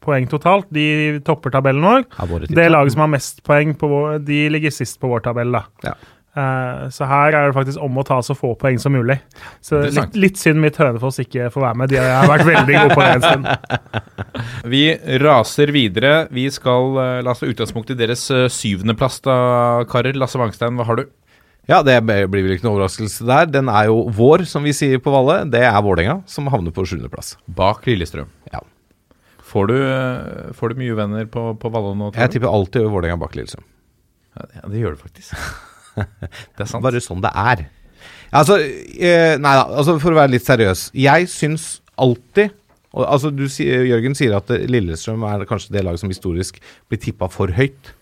poeng 0.00 0.24
totalt, 0.30 0.64
de 0.72 1.18
topper 1.26 1.52
tabellen 1.52 1.82
vår. 1.84 2.06
Ja, 2.16 2.24
Det 2.48 2.70
laget 2.72 2.94
som 2.94 3.02
har 3.04 3.10
mest 3.12 3.42
poeng, 3.44 3.74
på 3.76 3.90
vår, 3.90 4.18
de 4.24 4.38
ligger 4.48 4.72
sist 4.72 4.96
på 5.02 5.10
vår 5.10 5.20
tabell. 5.26 5.52
da. 5.52 5.64
Ja. 5.84 5.92
Eh, 6.30 6.82
så 6.94 7.06
her 7.10 7.34
er 7.34 7.48
det 7.48 7.56
faktisk 7.56 7.82
om 7.82 7.96
å 7.98 8.04
ta 8.06 8.20
så 8.22 8.36
få 8.38 8.52
poeng 8.58 8.78
som 8.78 8.94
mulig. 8.94 9.16
Så 9.64 9.82
litt, 9.88 10.14
litt 10.14 10.38
synd 10.38 10.62
mitt 10.62 10.78
Hønefoss 10.78 11.18
ikke 11.24 11.48
får 11.50 11.64
være 11.64 11.80
med. 11.80 11.90
De 11.90 11.98
har 11.98 12.28
vært 12.30 12.46
veldig 12.46 12.76
gode 12.76 12.98
på 12.98 13.02
det 13.02 13.14
en 13.16 13.24
stund. 13.24 13.48
Vi 14.74 14.84
raser 15.24 15.72
videre. 15.74 16.12
Vi 16.34 16.46
skal 16.54 17.00
eh, 17.02 17.14
la 17.26 17.34
oss 17.34 17.42
ta 17.42 17.50
utgangspunkt 17.50 17.90
i 17.90 17.98
deres 17.98 18.28
uh, 18.30 18.46
syvendeplass, 18.52 19.18
da, 19.26 19.38
karer. 19.90 20.18
Lasse 20.20 20.38
Wangstein, 20.38 20.78
hva 20.78 20.86
har 20.86 21.00
du? 21.00 21.08
Ja, 21.70 21.82
det 21.86 21.96
blir 22.06 22.26
vel 22.30 22.54
ikke 22.56 22.66
noe 22.66 22.78
overraskelse 22.78 23.26
der. 23.28 23.48
Den 23.50 23.70
er 23.70 23.90
jo 23.90 24.04
vår, 24.14 24.46
som 24.48 24.64
vi 24.66 24.74
sier 24.74 25.02
på 25.02 25.12
Valle. 25.14 25.42
Det 25.50 25.62
er 25.66 25.78
Vålerenga, 25.84 26.20
som 26.30 26.48
havner 26.50 26.74
på 26.74 26.86
sjuendeplass. 26.88 27.36
Bak 27.46 27.86
Lillestrøm. 27.86 28.30
Ja. 28.50 28.62
Får 29.50 29.70
du, 29.70 29.76
eh, 29.82 30.50
får 30.56 30.72
du 30.72 30.82
mye 30.82 30.96
venner 30.98 31.26
på, 31.30 31.50
på 31.58 31.72
Valle 31.74 31.96
nå? 31.98 32.12
Jeg 32.14 32.36
tipper 32.36 32.50
alltid 32.50 32.86
Vålerenga 32.86 33.18
bak 33.22 33.34
Lillestrøm. 33.38 33.66
Ja, 34.38 34.62
det 34.70 34.82
gjør 34.82 34.96
du 34.96 35.04
faktisk. 35.04 35.34
det 36.56 36.64
er 36.64 36.70
sant. 36.70 36.84
Bare 36.84 37.02
sånn 37.04 37.22
det 37.24 37.32
er. 37.34 37.66
Altså, 38.30 38.60
eh, 38.62 39.36
nei 39.42 39.54
da, 39.58 39.66
altså 39.66 39.98
for 40.00 40.14
å 40.14 40.20
være 40.20 40.34
litt 40.36 40.46
seriøs. 40.46 40.88
Jeg 40.96 41.28
syns 41.32 41.76
alltid 42.00 42.56
og, 42.90 43.04
altså 43.06 43.30
du, 43.30 43.44
Jørgen 43.46 44.16
sier 44.18 44.34
at 44.38 44.50
eh, 44.54 44.66
Lillestrøm 44.70 45.22
er 45.28 45.46
kanskje 45.48 45.76
det 45.76 45.84
laget 45.86 46.02
som 46.02 46.10
historisk 46.10 46.58
blir 46.90 47.00
tippa 47.02 47.30
for 47.30 47.52
høyt. 47.54 47.92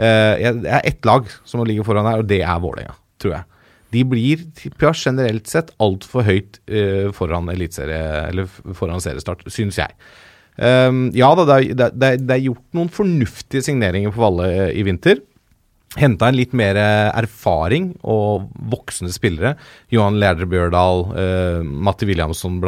Eh, 0.00 0.50
det 0.62 0.70
er 0.70 0.88
ett 0.88 1.06
lag 1.06 1.28
som 1.46 1.62
ligger 1.66 1.86
foran 1.86 2.08
her, 2.08 2.22
og 2.24 2.30
det 2.30 2.40
er 2.42 2.62
Vålerenga, 2.62 2.96
tror 3.22 3.36
jeg. 3.36 3.48
De 3.92 4.02
blir 4.08 4.42
tippa 4.56 4.94
generelt 4.96 5.50
sett 5.50 5.70
altfor 5.82 6.24
høyt 6.26 6.58
eh, 6.66 7.10
foran 7.14 7.50
foran 8.78 9.04
seriestart, 9.04 9.44
syns 9.52 9.78
jeg. 9.82 9.94
Um, 10.52 11.06
ja 11.16 11.30
da, 11.32 11.46
det 11.48 11.54
er, 11.54 11.68
det, 11.72 11.86
er, 12.04 12.18
det 12.20 12.34
er 12.34 12.42
gjort 12.44 12.76
noen 12.76 12.90
fornuftige 12.92 13.64
signeringer 13.64 14.12
på 14.12 14.20
Valle 14.20 14.48
eh, 14.52 14.72
i 14.76 14.82
vinter. 14.84 15.22
Henta 16.00 16.30
en 16.30 16.38
litt 16.38 16.54
mer 16.56 16.78
eh, 16.80 17.10
erfaring 17.20 17.90
og 18.08 18.46
voksne 18.72 19.10
spillere. 19.12 19.56
Johan 19.92 20.16
Lærdre 20.20 20.46
Bjørdal, 20.48 21.04
eh, 21.20 21.66
Matti 21.66 22.08
Williamson 22.08 22.62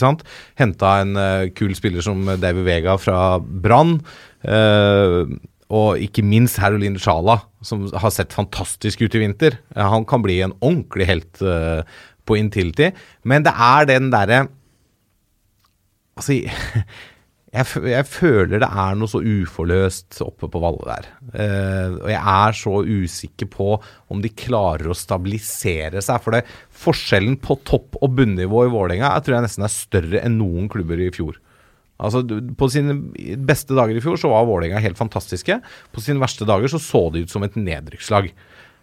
sant? 0.00 0.24
Henta 0.56 0.94
en 1.02 1.16
eh, 1.20 1.50
kul 1.52 1.74
spiller 1.76 2.00
som 2.04 2.24
David 2.24 2.64
Vega 2.64 2.96
fra 2.96 3.36
Brann. 3.38 3.98
Eh, 4.42 5.28
og 5.68 6.00
ikke 6.00 6.24
minst 6.24 6.56
Herolin 6.62 6.96
Sjala 6.96 7.42
som 7.60 7.84
har 7.92 8.12
sett 8.14 8.32
fantastisk 8.32 9.02
ut 9.04 9.14
i 9.18 9.20
vinter. 9.20 9.58
Eh, 9.76 9.84
Han 9.84 10.06
kan 10.08 10.24
bli 10.24 10.40
en 10.40 10.56
ordentlig 10.60 11.06
helt 11.10 11.42
eh, 11.42 11.82
på 12.24 12.36
Intility, 12.40 12.90
men 13.24 13.44
det 13.44 13.52
er 13.56 13.88
den 13.88 14.10
derre 14.12 14.46
Altså, 16.18 16.34
jeg, 17.48 17.80
jeg 17.88 18.04
føler 18.04 18.60
det 18.60 18.68
er 18.68 18.96
noe 19.00 19.08
så 19.08 19.22
uforløst 19.24 20.18
oppe 20.24 20.50
på 20.52 20.60
Valle 20.60 20.84
der. 20.84 21.06
Eh, 21.32 21.94
og 22.02 22.10
jeg 22.12 22.20
er 22.20 22.56
så 22.58 22.72
usikker 22.84 23.48
på 23.52 23.68
om 24.12 24.20
de 24.24 24.28
klarer 24.36 24.90
å 24.92 24.96
stabilisere 24.96 26.02
seg. 26.04 26.20
For 26.24 26.36
det, 26.36 26.42
forskjellen 26.84 27.38
på 27.40 27.56
topp- 27.68 27.96
og 28.02 28.12
bunnivå 28.18 28.66
i 28.66 28.72
Vålerenga 28.72 29.14
tror 29.24 29.38
jeg 29.38 29.46
nesten 29.46 29.64
er 29.64 29.72
større 29.72 30.20
enn 30.26 30.36
noen 30.40 30.68
klubber 30.72 31.00
i 31.00 31.08
fjor. 31.14 31.38
Altså, 31.98 32.20
På 32.54 32.68
sine 32.70 32.94
beste 33.48 33.74
dager 33.74 33.96
i 33.96 34.02
fjor 34.04 34.20
så 34.20 34.30
var 34.30 34.44
Vålerenga 34.46 34.82
helt 34.84 35.00
fantastiske. 35.00 35.56
På 35.90 36.04
sine 36.04 36.20
verste 36.22 36.46
dager 36.46 36.70
så 36.70 36.78
så 36.82 37.06
de 37.14 37.24
ut 37.24 37.32
som 37.32 37.42
et 37.48 37.56
nedrykkslag. 37.58 38.28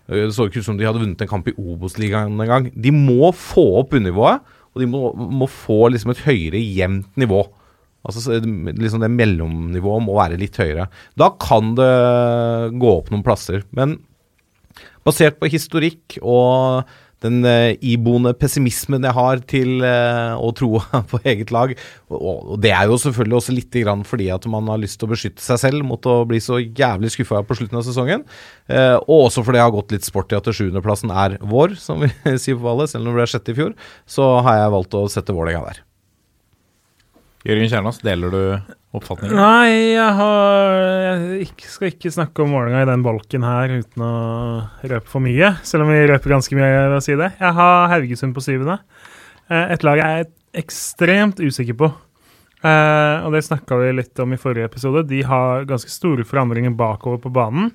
Eh, 0.09 0.25
Det 0.25 0.33
så 0.33 0.49
ikke 0.49 0.63
ut 0.63 0.69
som 0.71 0.77
de 0.81 0.87
hadde 0.89 1.03
vunnet 1.03 1.21
en 1.21 1.29
kamp 1.31 1.47
i 1.47 1.53
Obos-ligaen 1.53 2.33
engang. 2.33 2.71
De 2.73 2.91
må 2.91 3.29
få 3.31 3.67
opp 3.83 3.93
bunnivået, 3.93 4.41
og 4.73 4.81
de 4.81 4.89
må, 4.89 5.13
må 5.13 5.47
få 5.47 5.85
liksom 5.93 6.11
et 6.11 6.25
høyere 6.25 6.59
jevnt 6.65 7.13
nivå. 7.15 7.45
Altså 8.05 8.37
liksom 8.39 9.01
Det 9.01 9.11
mellomnivået 9.11 10.05
må 10.05 10.17
være 10.19 10.39
litt 10.41 10.57
høyere. 10.61 10.89
Da 11.17 11.31
kan 11.41 11.73
det 11.77 11.93
gå 12.79 12.91
opp 12.99 13.09
noen 13.11 13.25
plasser. 13.25 13.65
Men 13.75 13.97
basert 15.05 15.39
på 15.41 15.49
historikk 15.51 16.19
og 16.21 16.85
den 17.23 17.45
eh, 17.47 17.75
iboende 17.85 18.33
pessimismen 18.37 19.05
jeg 19.05 19.15
har 19.15 19.41
til 19.49 19.83
eh, 19.85 20.33
å 20.35 20.51
tro 20.57 20.81
på 21.11 21.21
eget 21.23 21.53
lag, 21.55 21.73
og, 22.11 22.55
det 22.61 22.73
er 22.75 22.89
jo 22.89 22.99
selvfølgelig 23.01 23.39
også 23.39 23.55
litt 23.55 23.79
fordi 24.05 24.29
at 24.33 24.45
man 24.51 24.69
har 24.71 24.81
lyst 24.81 24.99
til 24.99 25.09
å 25.09 25.13
beskytte 25.13 25.43
seg 25.43 25.61
selv 25.61 25.87
mot 25.87 26.05
å 26.05 26.19
bli 26.27 26.39
så 26.43 26.59
jævlig 26.61 27.11
skuffa 27.15 27.41
på 27.47 27.57
slutten 27.57 27.79
av 27.79 27.87
sesongen, 27.87 28.27
eh, 28.67 28.95
og 28.99 29.27
også 29.29 29.45
fordi 29.45 29.61
jeg 29.61 29.67
har 29.67 29.75
gått 29.75 29.97
litt 29.97 30.07
sport 30.07 30.31
i 30.31 30.39
at 30.39 30.51
sjuendeplassen 30.51 31.11
er 31.11 31.39
vår, 31.41 31.75
som 31.81 32.03
vi 32.03 32.11
sier 32.41 32.59
på 32.59 32.67
valget, 32.67 32.93
selv 32.93 33.05
om 33.05 33.13
det 33.13 33.19
ble 33.19 33.31
sjette 33.31 33.55
i 33.55 33.59
fjor, 33.59 33.75
så 34.07 34.35
har 34.45 34.63
jeg 34.63 34.77
valgt 34.77 34.97
å 34.99 35.07
sette 35.11 35.35
Vålerenga 35.35 35.71
der. 35.71 35.84
Jørgen 37.45 37.69
Kjernås, 37.69 37.99
deler 38.01 38.31
du 38.33 38.39
oppfatningen? 38.97 39.37
Nei, 39.37 39.91
jeg, 39.93 40.13
har, 40.17 40.71
jeg 41.37 41.67
skal 41.69 41.91
ikke 41.91 42.09
snakke 42.15 42.41
om 42.41 42.55
Vålerenga 42.55 42.79
i 42.81 42.87
den 42.89 43.03
bolken 43.05 43.45
her 43.45 43.73
uten 43.83 44.01
å 44.01 44.13
røpe 44.81 45.11
for 45.11 45.21
mye. 45.21 45.51
Selv 45.67 45.85
om 45.85 45.91
vi 45.93 45.99
røper 46.09 46.33
ganske 46.33 46.57
mye 46.57 46.71
ved 46.73 46.95
å 46.97 47.03
si 47.05 47.13
det. 47.19 47.29
Jeg 47.37 47.53
har 47.59 47.91
Haugesund 47.93 48.33
på 48.33 48.41
syvende. 48.41 48.79
Eh, 49.51 49.75
Et 49.75 49.85
lag 49.85 50.01
jeg 50.01 50.23
er 50.23 50.31
ekstremt 50.63 51.43
usikker 51.43 51.77
på. 51.83 51.91
Eh, 52.65 53.27
og 53.27 53.37
det 53.37 53.43
snakka 53.45 53.77
vi 53.83 53.93
litt 53.99 54.25
om 54.25 54.33
i 54.33 54.41
forrige 54.41 54.71
episode. 54.71 55.05
De 55.05 55.21
har 55.29 55.69
ganske 55.69 55.93
store 55.93 56.25
forandringer 56.25 56.73
bakover 56.73 57.21
på 57.21 57.33
banen. 57.35 57.69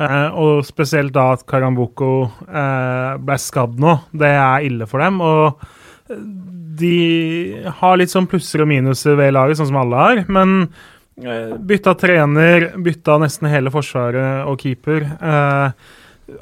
Eh, 0.00 0.28
og 0.32 0.64
spesielt 0.64 1.12
da 1.12 1.34
at 1.36 1.44
Karamboko 1.44 2.14
ble 2.48 3.36
skadd 3.36 3.76
nå. 3.84 3.98
Det 4.16 4.32
er 4.32 4.64
ille 4.72 4.88
for 4.88 5.04
dem. 5.04 5.20
Og 5.20 5.60
de 6.08 7.64
har 7.80 7.96
litt 7.96 8.12
sånn 8.12 8.28
plusser 8.28 8.64
og 8.64 8.68
minuser 8.70 9.16
ved 9.18 9.34
laget, 9.36 9.58
sånn 9.60 9.70
som 9.70 9.80
alle 9.80 10.00
har. 10.00 10.22
Men 10.32 10.56
eh, 11.22 11.54
bytta 11.56 11.94
trener, 12.00 12.72
bytta 12.84 13.18
nesten 13.22 13.48
hele 13.52 13.72
forsvaret 13.74 14.44
og 14.50 14.60
keeper. 14.60 15.06
Eh, 15.14 15.94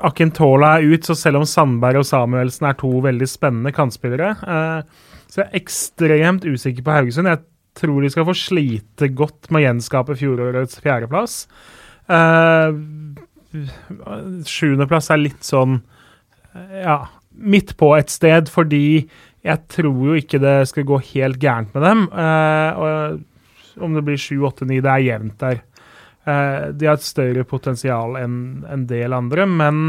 Akintola 0.07 0.77
er 0.79 0.93
ut, 0.95 1.07
så 1.07 1.17
selv 1.19 1.43
om 1.43 1.47
Sandberg 1.49 2.03
og 2.03 2.09
Samuelsen 2.09 2.69
er 2.71 2.79
to 2.79 2.91
veldig 3.05 3.29
spennende 3.31 3.75
kantspillere, 3.75 4.35
eh, 4.43 5.09
så 5.33 5.41
jeg 5.41 5.49
er 5.49 5.63
ekstremt 5.63 6.45
usikker 6.45 6.85
på 6.85 6.93
Haugesund. 6.93 7.31
Jeg 7.31 7.43
tror 7.79 8.05
de 8.05 8.11
skal 8.13 8.27
få 8.29 8.35
slite 8.37 9.09
godt 9.17 9.49
med 9.49 9.63
å 9.63 9.65
gjenskape 9.65 10.17
fjorårets 10.21 10.83
fjerdeplass. 10.85 11.47
Eh, 12.13 12.77
Sjuendeplass 14.49 15.11
er 15.13 15.21
litt 15.21 15.45
sånn 15.45 15.81
ja, 16.53 16.99
midt 17.33 17.75
på 17.81 17.91
et 17.97 18.13
sted, 18.13 18.49
fordi 18.53 19.09
jeg 19.43 19.67
tror 19.75 20.07
jo 20.07 20.17
ikke 20.19 20.41
det 20.43 20.57
skal 20.71 20.87
gå 20.87 21.01
helt 21.13 21.41
gærent 21.43 21.75
med 21.75 21.87
dem. 21.87 22.07
Eh, 22.13 22.79
og 22.79 23.83
om 23.83 23.97
det 23.97 24.05
blir 24.07 24.21
sju, 24.21 24.37
åtte, 24.47 24.69
ni, 24.69 24.81
det 24.85 24.93
er 24.93 25.07
jevnt 25.09 25.39
der. 25.43 25.63
Eh, 26.23 26.71
de 26.79 26.89
har 26.89 26.99
et 26.99 27.07
større 27.07 27.45
potensial 27.49 28.19
enn 28.21 28.37
en 28.71 28.87
del 28.91 29.17
andre, 29.17 29.47
men 29.51 29.85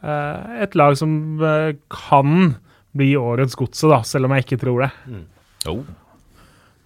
eh, 0.00 0.62
et 0.64 0.76
lag 0.78 0.96
som 0.96 1.42
eh, 1.44 1.74
kan 1.92 2.54
bli 2.94 3.12
årets 3.18 3.58
godset, 3.58 3.90
da, 3.90 4.00
selv 4.06 4.28
om 4.28 4.36
jeg 4.36 4.46
ikke 4.46 4.60
tror 4.62 4.86
det. 4.86 4.92
Jo. 5.66 5.80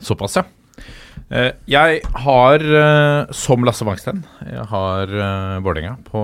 Såpass, 0.03 0.39
ja. 0.41 0.47
Eh, 1.29 1.51
jeg 1.69 2.01
har, 2.25 2.65
eh, 2.81 3.33
som 3.37 3.67
Lasse 3.67 3.85
Wangsten, 3.85 4.23
jeg 4.49 4.65
har 4.71 5.13
uh, 5.13 5.59
Vålerenga 5.61 5.99
på, 6.07 6.23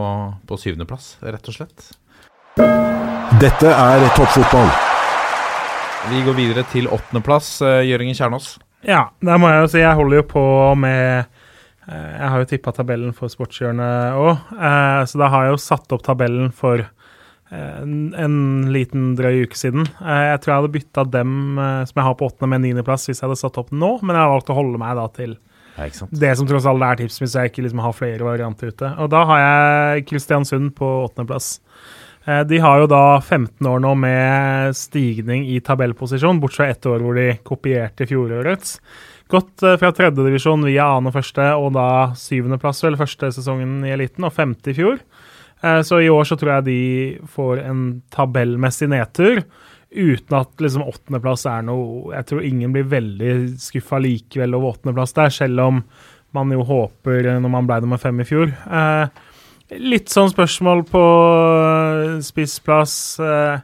på 0.48 0.58
syvendeplass, 0.62 1.18
rett 1.20 1.52
og 1.52 1.58
slett. 1.58 1.90
Dette 3.42 3.68
er 3.74 4.08
toppfotball. 4.16 4.70
Vi 6.04 6.20
går 6.20 6.34
videre 6.36 6.62
til 6.68 6.84
åttendeplass, 6.92 7.56
Gjøringen 7.62 7.88
Jørgen 7.88 8.16
Kjernås. 8.18 8.48
Ja, 8.84 9.06
der 9.24 9.38
må 9.40 9.48
jeg 9.48 9.62
jo 9.62 9.70
si 9.72 9.80
jeg 9.80 9.96
holder 9.96 10.20
jo 10.20 10.24
på 10.28 10.42
med 10.76 11.24
eh, 11.24 12.10
Jeg 12.18 12.28
har 12.34 12.42
jo 12.42 12.48
tippa 12.50 12.74
tabellen 12.76 13.14
for 13.16 13.32
Sportshjørnet 13.32 14.18
òg, 14.20 14.50
så 15.08 15.22
da 15.22 15.30
har 15.32 15.46
jeg 15.46 15.54
jo 15.54 15.62
satt 15.64 15.96
opp 15.96 16.04
tabellen 16.04 16.52
for 16.52 16.84
eh, 16.84 17.80
en, 17.80 18.12
en 18.20 18.36
liten 18.74 19.14
drøy 19.16 19.46
uke 19.46 19.56
siden. 19.56 19.88
Eh, 20.04 20.22
jeg 20.34 20.44
tror 20.44 20.52
jeg 20.52 20.60
hadde 20.60 20.74
bytta 20.76 21.06
dem 21.16 21.34
eh, 21.56 21.80
som 21.88 22.02
jeg 22.02 22.08
har 22.10 22.20
på 22.20 22.28
åttende 22.28 22.52
med 22.52 22.66
niendeplass 22.66 23.08
hvis 23.08 23.22
jeg 23.22 23.28
hadde 23.30 23.40
satt 23.40 23.60
opp 23.64 23.72
nå, 23.72 23.96
men 24.04 24.12
jeg 24.12 24.26
har 24.26 24.36
valgt 24.36 24.52
å 24.52 24.60
holde 24.60 24.84
meg 24.84 25.00
da 25.00 25.08
til 25.16 25.36
Ja, 25.80 25.88
det 26.12 26.36
som 26.38 26.46
tross 26.46 26.68
alt 26.68 26.84
er 26.86 27.00
tips, 27.00 27.16
hvis 27.24 27.40
jeg 27.40 27.50
ikke 27.54 27.64
liksom 27.64 27.80
har 27.82 27.96
flere 27.96 28.28
varianter 28.28 28.76
ute. 28.76 28.92
Og 29.00 29.08
da 29.16 29.24
har 29.32 29.44
jeg 29.46 30.08
Kristiansund 30.12 30.76
på 30.76 30.92
åttendeplass. 31.08 31.54
Eh, 31.56 32.03
De 32.24 32.58
har 32.58 32.78
jo 32.80 32.86
da 32.88 33.20
15 33.20 33.66
år 33.68 33.82
nå 33.84 33.90
med 34.00 34.76
stigning 34.78 35.42
i 35.52 35.58
tabellposisjon, 35.60 36.38
bortsett 36.40 36.56
fra 36.56 36.68
ett 36.72 36.86
år 36.88 37.02
hvor 37.04 37.18
de 37.18 37.26
kopierte 37.44 38.06
fjorårets. 38.08 38.78
Gått 39.28 39.62
eh, 39.64 39.76
fra 39.80 39.90
tredjedivisjon 39.92 40.64
via 40.64 40.86
annen 40.94 41.10
og 41.10 41.16
første, 41.16 41.50
og 41.56 41.72
da 41.76 41.86
syvendeplass, 42.18 42.82
vel, 42.84 42.96
første 43.00 43.30
sesongen 43.36 43.78
i 43.84 43.92
eliten, 43.94 44.24
og 44.24 44.34
femte 44.36 44.72
i 44.72 44.76
fjor. 44.76 44.98
Eh, 45.62 45.80
Så 45.84 46.00
i 46.04 46.10
år 46.12 46.24
så 46.28 46.36
tror 46.40 46.56
jeg 46.58 46.66
de 46.68 46.80
får 47.34 47.62
en 47.64 47.84
tabellmessig 48.14 48.88
nedtur, 48.92 49.44
uten 49.94 50.36
at 50.40 50.64
liksom 50.64 50.82
åttendeplass 50.82 51.44
er 51.46 51.62
noe 51.62 52.10
Jeg 52.16 52.26
tror 52.26 52.42
ingen 52.42 52.72
blir 52.74 52.88
veldig 52.90 53.34
skuffa 53.62 54.00
likevel 54.02 54.56
over 54.58 54.74
åttendeplass 54.74 55.12
der, 55.14 55.30
selv 55.30 55.60
om 55.62 55.84
man 56.34 56.50
jo 56.50 56.64
håper 56.66 57.20
eh, 57.30 57.40
når 57.40 57.52
man 57.52 57.68
ble 57.68 57.80
nummer 57.84 58.00
fem 58.02 58.20
i 58.20 58.28
fjor. 58.28 58.48
Eh, 58.50 59.06
Litt 59.72 60.12
sånn 60.12 60.28
spørsmål 60.28 60.84
på 60.90 61.00
eh, 61.00 62.18
spissplass. 62.24 62.96
Eh, 63.24 63.58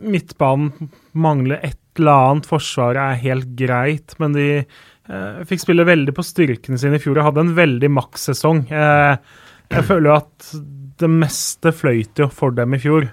Midtbanen 0.00 0.90
mangler 1.18 1.60
et 1.66 1.76
eller 1.98 2.30
annet. 2.30 2.46
Forsvaret 2.48 3.00
er 3.02 3.22
helt 3.26 3.50
greit, 3.58 4.14
men 4.22 4.32
de 4.36 4.46
eh, 4.62 5.40
fikk 5.50 5.64
spille 5.66 5.84
veldig 5.88 6.14
på 6.16 6.24
styrkene 6.24 6.78
sine 6.80 6.96
i 7.00 7.02
fjor 7.02 7.18
og 7.20 7.26
hadde 7.30 7.44
en 7.48 7.54
veldig 7.58 7.90
makssesong. 7.98 8.62
Jeg 8.70 9.86
føler 9.86 10.10
jo 10.12 10.16
at 10.16 10.52
det 11.00 11.10
meste 11.10 11.72
fløyt 11.74 12.20
jo 12.22 12.28
for 12.32 12.54
dem 12.56 12.74
i 12.76 12.80
fjor. 12.82 13.10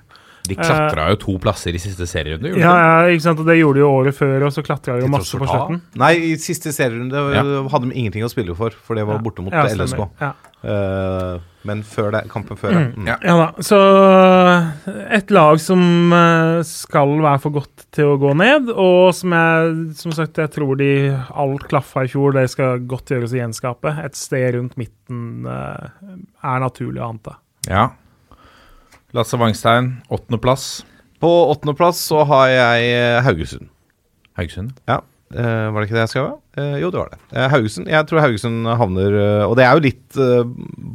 De 0.47 0.55
klatra 0.55 1.09
jo 1.11 1.17
to 1.19 1.33
plasser 1.43 1.75
i 1.75 1.79
siste 1.81 2.05
serierunde. 2.07 2.53
Ja, 2.55 2.71
ja, 2.79 2.91
ikke 3.11 3.25
sant? 3.25 3.41
Og 3.43 3.49
det 3.49 3.57
gjorde 3.57 3.81
de 3.81 3.83
jo 3.83 3.89
året 3.91 4.15
før, 4.15 4.45
og 4.47 4.53
så 4.55 4.63
klatra 4.63 4.95
de 4.95 5.03
jo 5.03 5.09
masse 5.11 5.35
på 5.39 5.47
slutten. 5.49 5.81
Nei, 5.99 6.13
i 6.29 6.35
siste 6.39 6.71
serierunde 6.75 7.19
Ja. 7.35 7.43
hadde 7.73 7.89
de 7.89 7.97
ingenting 7.99 8.23
å 8.23 8.31
spille 8.31 8.55
for, 8.55 8.71
for 8.71 8.95
det 8.95 9.03
var 9.09 9.17
Ja. 9.19 9.23
borte 9.25 9.43
mot 9.43 9.51
Ja, 9.51 9.65
LSK. 9.67 10.05
Ja. 10.23 10.31
Eh, 10.65 11.37
men 11.67 11.83
før 11.85 12.09
det, 12.15 12.23
kampen 12.31 12.57
før, 12.57 12.73
ja. 12.73 12.83
Mm. 12.89 13.07
Ja. 13.09 13.15
Ja 13.21 13.35
da. 13.37 13.47
Så 13.65 13.77
et 15.13 15.31
lag 15.33 15.59
som 15.61 16.13
eh, 16.15 16.61
skal 16.67 17.13
være 17.21 17.41
for 17.43 17.57
godt 17.59 17.85
til 17.95 18.13
å 18.13 18.17
gå 18.21 18.33
ned, 18.39 18.71
og 18.73 19.13
som 19.15 19.35
jeg 19.37 19.75
som 19.99 20.15
sagt, 20.15 20.41
jeg 20.41 20.53
tror 20.55 20.79
de 20.79 20.91
alt 21.13 21.67
klaffa 21.69 22.05
i 22.07 22.11
fjor, 22.11 22.33
det 22.37 22.47
skal 22.53 22.83
godt 22.89 23.13
gjøres 23.13 23.35
å 23.35 23.41
gjenskape. 23.41 23.93
Et 24.05 24.17
sted 24.17 24.49
rundt 24.57 24.77
midten 24.79 25.47
uh, 25.47 25.89
er 26.41 26.63
naturlig 26.63 27.03
å 27.03 27.11
anta. 27.11 27.37
Ja. 27.67 27.89
Lasse 29.15 29.39
Wangstein, 29.39 29.97
åttendeplass. 30.13 30.85
På 31.21 31.31
åttendeplass 31.51 32.01
så 32.09 32.23
har 32.29 32.49
jeg 32.51 33.21
Haugesund. 33.25 33.69
Haugesund. 34.37 34.75
Ja, 34.89 35.01
eh, 35.35 35.67
var 35.71 35.81
det 35.81 35.87
ikke 35.87 35.97
det 35.97 36.03
jeg 36.05 36.11
skrev? 36.13 36.29
Uh, 36.57 36.77
jo, 36.81 36.89
det 36.93 37.01
var 37.01 37.11
det. 37.11 37.19
Uh, 37.33 37.45
Haugesund, 37.51 37.89
Jeg 37.91 38.07
tror 38.09 38.23
Haugesund 38.23 38.69
havner 38.79 39.17
Og 39.45 39.55
det 39.59 39.65
er 39.65 39.75
jo 39.75 39.83
litt 39.85 40.19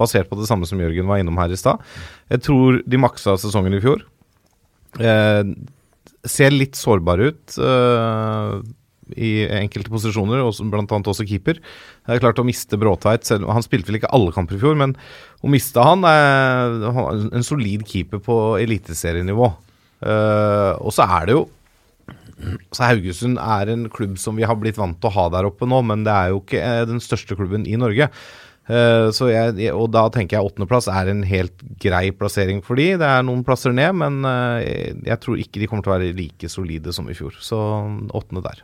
basert 0.01 0.31
på 0.31 0.39
det 0.41 0.49
samme 0.49 0.67
som 0.69 0.81
Jørgen 0.81 1.09
var 1.11 1.21
innom 1.23 1.39
her 1.41 1.53
i 1.53 1.59
stad. 1.59 1.83
Jeg 2.33 2.45
tror 2.49 2.81
de 2.83 3.01
maksa 3.01 3.37
sesongen 3.41 3.77
i 3.77 3.83
fjor. 3.83 4.05
Ser 6.33 6.55
litt 6.55 6.79
sårbare 6.79 7.33
ut 7.33 7.57
i 9.13 9.31
enkelte 9.53 9.93
posisjoner, 9.93 10.41
også, 10.41 10.65
blant 10.73 10.93
annet 10.95 11.09
også 11.11 11.27
keeper. 11.29 11.59
Det 11.61 12.15
er 12.15 12.23
klart 12.23 12.41
å 12.41 12.47
miste 12.47 12.79
Bråtveit 12.81 13.27
selv, 13.29 13.51
Han 13.53 13.65
spilte 13.65 13.91
vel 13.91 13.99
ikke 14.01 14.13
alle 14.17 14.33
kamper 14.33 14.57
i 14.57 14.63
fjor, 14.63 14.79
men 14.79 14.95
å 15.45 15.51
miste 15.53 15.85
han 15.85 16.07
er 16.09 16.79
en 17.29 17.45
solid 17.45 17.85
keeper 17.89 18.23
på 18.25 18.39
eliteserienivå. 18.63 19.51
Og 19.53 20.95
så 20.97 21.09
er 21.21 21.29
det 21.29 21.37
jo 21.37 21.45
så 22.73 22.87
Haugesund 22.89 23.41
er 23.41 23.71
en 23.73 23.89
klubb 23.93 24.17
som 24.21 24.39
vi 24.39 24.47
har 24.49 24.59
blitt 24.59 24.79
vant 24.81 24.99
til 25.01 25.11
å 25.11 25.17
ha 25.17 25.27
der 25.35 25.49
oppe 25.49 25.69
nå, 25.69 25.83
men 25.87 26.07
det 26.07 26.15
er 26.15 26.33
jo 26.33 26.41
ikke 26.43 26.63
eh, 26.63 26.85
den 26.89 27.03
største 27.03 27.37
klubben 27.39 27.67
i 27.69 27.79
Norge. 27.81 28.09
Eh, 28.71 29.09
så 29.15 29.29
jeg, 29.31 29.71
og 29.75 29.89
da 29.95 30.05
tenker 30.13 30.39
jeg 30.39 30.51
åttendeplass 30.51 30.89
er 30.93 31.11
en 31.13 31.23
helt 31.29 31.65
grei 31.83 32.05
plassering 32.17 32.63
for 32.67 32.81
de. 32.81 32.93
Det 33.01 33.09
er 33.09 33.25
noen 33.27 33.45
plasser 33.47 33.75
ned, 33.77 33.95
men 34.01 34.21
eh, 34.29 34.93
jeg, 35.07 35.19
tror 35.23 35.41
ikke 35.43 35.63
de 35.63 35.71
kommer 35.71 35.87
til 35.87 35.95
å 35.95 35.97
være 35.97 36.13
like 36.19 36.53
solide 36.53 36.95
som 36.95 37.11
i 37.11 37.17
fjor. 37.19 37.39
Så 37.43 37.59
åttende 38.13 38.45
der. 38.47 38.63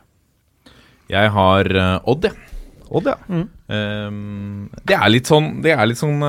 Jeg 1.09 1.33
har 1.33 1.73
Odd, 2.05 2.29
jeg. 2.29 2.55
Odd, 2.89 3.07
ja. 3.09 3.17
Mm. 3.29 4.69
det 4.89 4.95
er 4.95 5.11
litt 5.11 5.29
sånn 5.29 5.59
Det 5.61 5.75
er 5.75 5.85
litt 5.85 5.99
sånn 5.99 6.23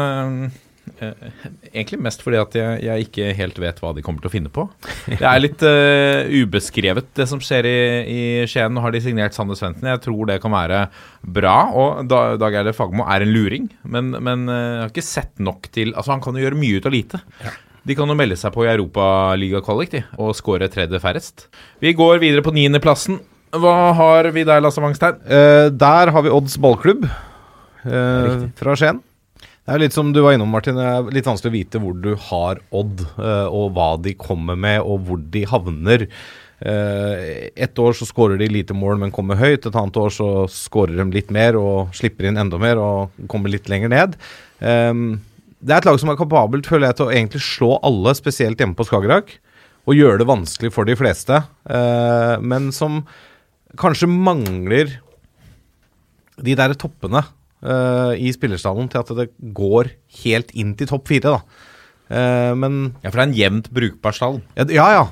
Egentlig 1.01 2.01
mest 2.05 2.25
fordi 2.25 2.39
at 2.41 2.57
jeg, 2.59 2.81
jeg 2.85 3.07
ikke 3.07 3.31
helt 3.39 3.61
vet 3.63 3.81
hva 3.83 3.93
de 3.97 4.05
kommer 4.05 4.23
til 4.23 4.31
å 4.31 4.35
finne 4.35 4.53
på. 4.53 4.67
Det 5.09 5.25
er 5.25 5.41
litt 5.41 5.65
eh, 5.67 6.29
ubeskrevet, 6.43 7.09
det 7.17 7.27
som 7.31 7.41
skjer 7.43 7.69
i, 7.69 7.79
i 8.05 8.21
Skien. 8.51 8.75
Nå 8.75 8.85
har 8.85 8.95
de 8.95 9.03
signert 9.05 9.37
Sander 9.37 9.59
Svendsen. 9.59 9.89
Jeg 9.91 10.03
tror 10.05 10.29
det 10.31 10.41
kan 10.43 10.55
være 10.55 10.85
bra. 11.23 11.57
Og 11.73 12.05
Dag 12.11 12.61
Eilif 12.61 12.79
Fagermo 12.81 13.07
er 13.09 13.25
en 13.25 13.35
luring, 13.35 13.71
men, 13.83 14.13
men 14.19 14.47
eh, 14.49 14.61
jeg 14.61 14.85
har 14.85 14.95
ikke 14.95 15.09
sett 15.09 15.35
nok 15.43 15.71
til 15.75 15.95
Altså, 15.95 16.13
han 16.15 16.23
kan 16.25 16.37
jo 16.37 16.45
gjøre 16.45 16.61
mye 16.61 16.79
ut 16.79 16.87
av 16.89 16.95
lite. 16.95 17.21
De 17.89 17.97
kan 17.97 18.11
jo 18.11 18.17
melde 18.17 18.37
seg 18.37 18.53
på 18.55 18.67
i 18.67 18.71
Europaligakvalik 18.75 19.97
og 20.21 20.35
skåre 20.37 20.69
tredje 20.73 21.01
færrest. 21.01 21.49
Vi 21.81 21.95
går 21.97 22.21
videre 22.23 22.45
på 22.45 22.53
niendeplassen. 22.55 23.19
Hva 23.57 23.91
har 23.99 24.29
vi 24.35 24.45
der, 24.47 24.61
Lasse 24.63 24.83
Wangstein? 24.83 25.19
Eh, 25.27 25.69
der 25.75 26.13
har 26.15 26.27
vi 26.27 26.31
Odds 26.31 26.59
ballklubb 26.61 27.07
eh, 27.09 28.51
fra 28.61 28.77
Skien. 28.79 29.01
Det 29.61 29.77
er 29.77 29.83
litt 29.83 29.95
som 29.95 30.09
du 30.15 30.23
var 30.25 30.35
innom, 30.35 30.51
Martin. 30.51 30.79
Det 30.79 30.85
er 30.89 31.11
litt 31.15 31.27
vanskelig 31.29 31.51
å 31.51 31.55
vite 31.59 31.81
hvor 31.83 31.97
du 32.01 32.15
har 32.31 32.63
Odd, 32.75 33.03
eh, 33.21 33.47
og 33.47 33.75
hva 33.77 33.91
de 34.03 34.15
kommer 34.19 34.57
med, 34.59 34.81
og 34.81 35.05
hvor 35.07 35.21
de 35.21 35.45
havner. 35.47 36.07
Eh, 36.61 37.51
et 37.55 37.81
år 37.81 37.95
så 37.97 38.09
skårer 38.09 38.41
de 38.41 38.49
lite 38.51 38.77
mål, 38.77 38.99
men 39.03 39.13
kommer 39.15 39.39
høyt. 39.41 39.69
Et 39.69 39.77
annet 39.77 40.01
år 40.01 40.13
så 40.17 40.31
skårer 40.53 40.97
de 40.99 41.07
litt 41.15 41.33
mer 41.35 41.59
og 41.61 41.93
slipper 41.97 42.29
inn 42.29 42.41
enda 42.41 42.61
mer 42.61 42.81
og 42.81 43.29
kommer 43.31 43.53
litt 43.53 43.69
lenger 43.71 43.93
ned. 43.93 44.17
Ehm, 44.65 45.21
det 45.61 45.75
er 45.75 45.83
et 45.83 45.89
lag 45.89 46.01
som 46.01 46.13
er 46.13 46.19
kapabelt, 46.21 46.69
føler 46.69 46.89
jeg, 46.89 46.99
til 46.99 47.09
å 47.09 47.15
egentlig 47.15 47.45
slå 47.45 47.75
alle, 47.85 48.17
spesielt 48.17 48.61
hjemme 48.61 48.79
på 48.79 48.89
Skagerrak. 48.89 49.37
Og 49.89 49.97
gjøre 49.97 50.21
det 50.23 50.29
vanskelig 50.29 50.73
for 50.73 50.89
de 50.89 50.97
fleste. 50.97 51.45
eh, 51.69 52.37
men 52.41 52.73
som 52.73 53.05
kanskje 53.77 54.09
mangler 54.09 54.99
de 56.41 56.57
der 56.57 56.75
toppene 56.75 57.23
eh, 57.63 58.13
i 58.21 58.33
spillerstallen 58.37 58.91
til 58.93 59.03
at 59.03 59.13
det 59.19 59.31
går 59.57 59.93
helt 60.25 60.55
inn 60.59 60.77
til 60.79 60.91
topp 60.91 61.11
fire, 61.13 61.39
da. 61.39 61.67
Uh, 62.11 62.57
men 62.59 62.79
Ja, 63.05 63.13
for 63.13 63.21
det 63.21 63.23
er 63.23 63.29
en 63.29 63.35
jevnt 63.39 63.69
brukbar 63.71 64.15
stall. 64.17 64.41
ja, 64.59 64.87
ja, 64.97 65.05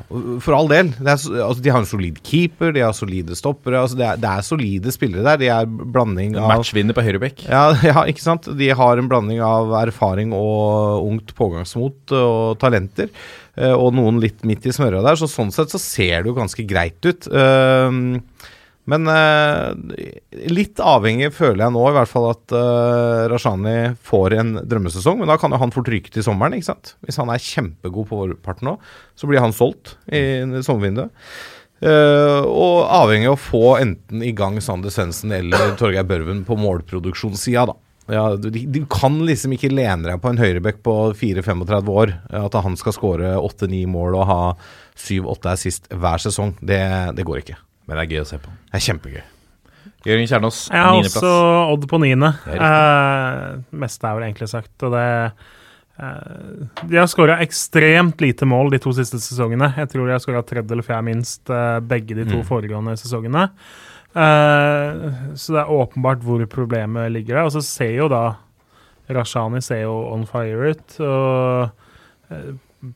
for 0.43 0.57
all 0.57 0.67
del. 0.67 0.89
Er, 0.99 1.13
altså, 1.15 1.61
de 1.63 1.71
har 1.71 1.79
en 1.79 1.87
solid 1.87 2.19
keeper, 2.27 2.73
de 2.75 2.83
har 2.83 2.97
solide 2.97 3.37
stoppere. 3.39 3.79
Altså, 3.79 3.95
det, 4.01 4.07
er, 4.09 4.19
det 4.19 4.33
er 4.33 4.43
solide 4.43 4.91
spillere 4.91 5.23
der. 5.23 5.39
De 5.39 5.51
er 5.55 5.69
blanding 5.69 6.35
av 6.35 6.57
Matchvinner 6.57 6.99
på 6.99 7.05
høyrebekk. 7.07 7.45
ja, 7.47 7.71
ja, 7.93 8.03
ikke 8.11 8.25
sant? 8.25 8.51
De 8.59 8.73
har 8.75 8.99
en 8.99 9.11
blanding 9.11 9.39
av 9.47 9.71
erfaring 9.85 10.35
og 10.35 11.07
ungt 11.07 11.31
pågangsmot 11.39 12.17
og 12.19 12.59
talenter. 12.59 13.13
Uh, 13.55 13.77
Og 13.79 13.95
noen 13.95 14.19
litt 14.23 14.43
midt 14.43 14.67
i 14.67 14.75
smøra 14.75 15.05
der, 15.07 15.23
så 15.23 15.31
sånn 15.31 15.55
sett 15.55 15.71
så 15.71 15.79
ser 15.79 16.25
det 16.27 16.33
jo 16.33 16.39
ganske 16.41 16.67
greit 16.67 16.99
ut. 17.07 17.31
Ehm, 17.31 18.19
Men 18.89 19.05
eh, 19.13 20.49
litt 20.49 20.81
avhengig 20.81 21.29
føler 21.37 21.67
jeg 21.67 21.75
nå 21.75 21.83
i 21.91 21.95
hvert 21.99 22.09
fall 22.09 22.31
at 22.31 22.55
uh, 22.57 23.27
Rashani 23.29 23.77
får 24.09 24.37
en 24.39 24.55
drømmesesong. 24.65 25.21
Men 25.21 25.29
da 25.29 25.37
kan 25.41 25.53
jo 25.53 25.61
han 25.61 25.75
fort 25.75 25.91
ryke 25.93 26.13
til 26.15 26.25
sommeren, 26.25 26.57
ikke 26.57 26.71
sant. 26.71 26.95
Hvis 27.05 27.21
han 27.21 27.29
er 27.35 27.43
kjempegod 27.45 28.09
på 28.09 28.21
vårparten 28.23 28.71
nå, 28.71 28.79
så 29.19 29.29
blir 29.29 29.45
han 29.45 29.53
solgt 29.57 29.99
i 30.09 30.23
sommervinduet. 30.65 31.13
Uh, 31.79 32.43
og 32.49 32.89
avhengig 32.91 33.29
av 33.31 33.37
å 33.37 33.43
få 33.43 33.67
enten 33.79 34.25
i 34.27 34.33
gang 34.35 34.57
Sander 34.65 34.91
Svendsen 34.91 35.31
eller 35.37 35.77
Torgeir 35.79 36.09
Børven 36.09 36.41
på 36.49 36.57
målproduksjonssida, 36.59 37.69
da. 37.71 37.77
Ja, 38.09 38.25
du, 38.41 38.49
du 38.49 38.81
kan 38.89 39.21
liksom 39.29 39.53
ikke 39.53 39.69
lene 39.69 40.09
deg 40.09 40.21
på 40.25 40.31
en 40.33 40.41
høyrebekk 40.41 40.81
på 40.87 40.97
4-35 41.13 41.93
år. 41.93 42.15
eh, 42.33 42.41
At 42.49 42.57
han 42.65 42.77
skal 42.81 42.97
skåre 42.97 43.35
8-9 43.37 43.85
mål 43.93 44.17
og 44.17 44.29
ha 44.31 44.43
7-8 44.97 45.53
assist 45.53 45.91
hver 45.93 46.25
sesong. 46.25 46.55
Det, 46.65 46.81
det 47.19 47.27
går 47.29 47.43
ikke. 47.45 47.59
Men 47.89 47.97
det 47.97 48.05
er 48.05 48.15
gøy 48.15 48.23
å 48.23 48.29
se 48.29 48.39
på. 48.43 48.53
Det 48.69 48.79
er 48.79 48.85
kjempegøy. 48.85 49.23
Jørgen 50.07 50.29
Kjernås, 50.31 50.59
Jeg 50.71 50.79
har 50.85 50.95
også 50.95 51.19
også 51.19 51.31
Odd 51.75 51.87
på 51.91 51.99
niende. 52.03 52.33
Det 52.45 52.59
Eh, 52.63 53.57
meste 53.83 54.07
er 54.07 54.15
vel 54.19 54.27
egentlig 54.29 54.49
sagt. 54.53 54.75
Og 54.87 54.93
det 54.95 55.05
eh, 55.99 56.85
De 56.87 56.97
har 57.01 57.09
skåra 57.11 57.39
ekstremt 57.43 58.21
lite 58.23 58.47
mål 58.47 58.71
de 58.71 58.79
to 58.85 58.93
siste 58.95 59.19
sesongene. 59.19 59.73
Jeg 59.77 59.91
tror 59.91 60.07
de 60.07 60.15
har 60.15 60.23
skåra 60.23 60.45
tredje 60.47 60.71
eller 60.71 60.87
fjerde 60.87 61.09
minst 61.09 61.51
eh, 61.51 61.79
begge 61.81 62.15
de 62.15 62.29
to 62.29 62.43
foregående 62.47 62.95
sesongene. 63.01 63.49
Eh, 64.15 65.09
så 65.35 65.57
det 65.57 65.65
er 65.65 65.73
åpenbart 65.81 66.23
hvor 66.25 66.45
problemet 66.53 67.11
ligger 67.13 67.41
der. 67.41 67.49
Og 67.49 67.53
så 67.57 67.65
ser 67.65 67.97
jo 67.99 68.09
da 68.13 68.37
Rashani 69.09 69.61
ser 69.65 69.87
jo 69.87 69.99
on 70.13 70.27
fire 70.29 70.73
ut. 70.75 70.99
Og 71.01 72.33
eh, 72.33 72.49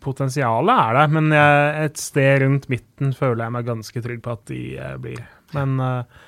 potensialet 0.02 0.72
er 0.72 0.98
der, 0.98 1.14
men 1.14 1.32
jeg, 1.34 1.86
et 1.86 2.00
sted 2.00 2.42
rundt 2.44 2.68
midten 2.72 3.14
føler 3.16 3.46
jeg 3.46 3.54
meg 3.56 3.70
ganske 3.70 4.02
trygg 4.04 4.20
på 4.24 4.34
at 4.36 4.44
de 4.50 4.60
eh, 4.78 4.98
blir. 5.02 5.22
Men 5.56 5.78
eh, 5.82 6.20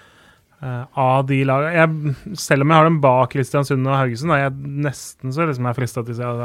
eh, 0.61 0.81
av 1.01 1.27
de 1.29 1.39
lagene 1.49 2.15
Selv 2.37 2.67
om 2.67 2.73
jeg 2.73 2.77
har 2.77 2.89
dem 2.89 2.99
bak 3.01 3.31
Kristiansund 3.33 3.87
og 3.89 3.97
Haugesund, 3.97 4.35
er 4.35 4.47
jeg 4.47 4.73
nesten 4.89 5.35
så 5.35 5.47
liksom 5.49 5.71
jeg 5.71 5.79
frista 5.79 6.05
til 6.05 6.17
å 6.17 6.19
si 6.19 6.27
at 6.29 6.43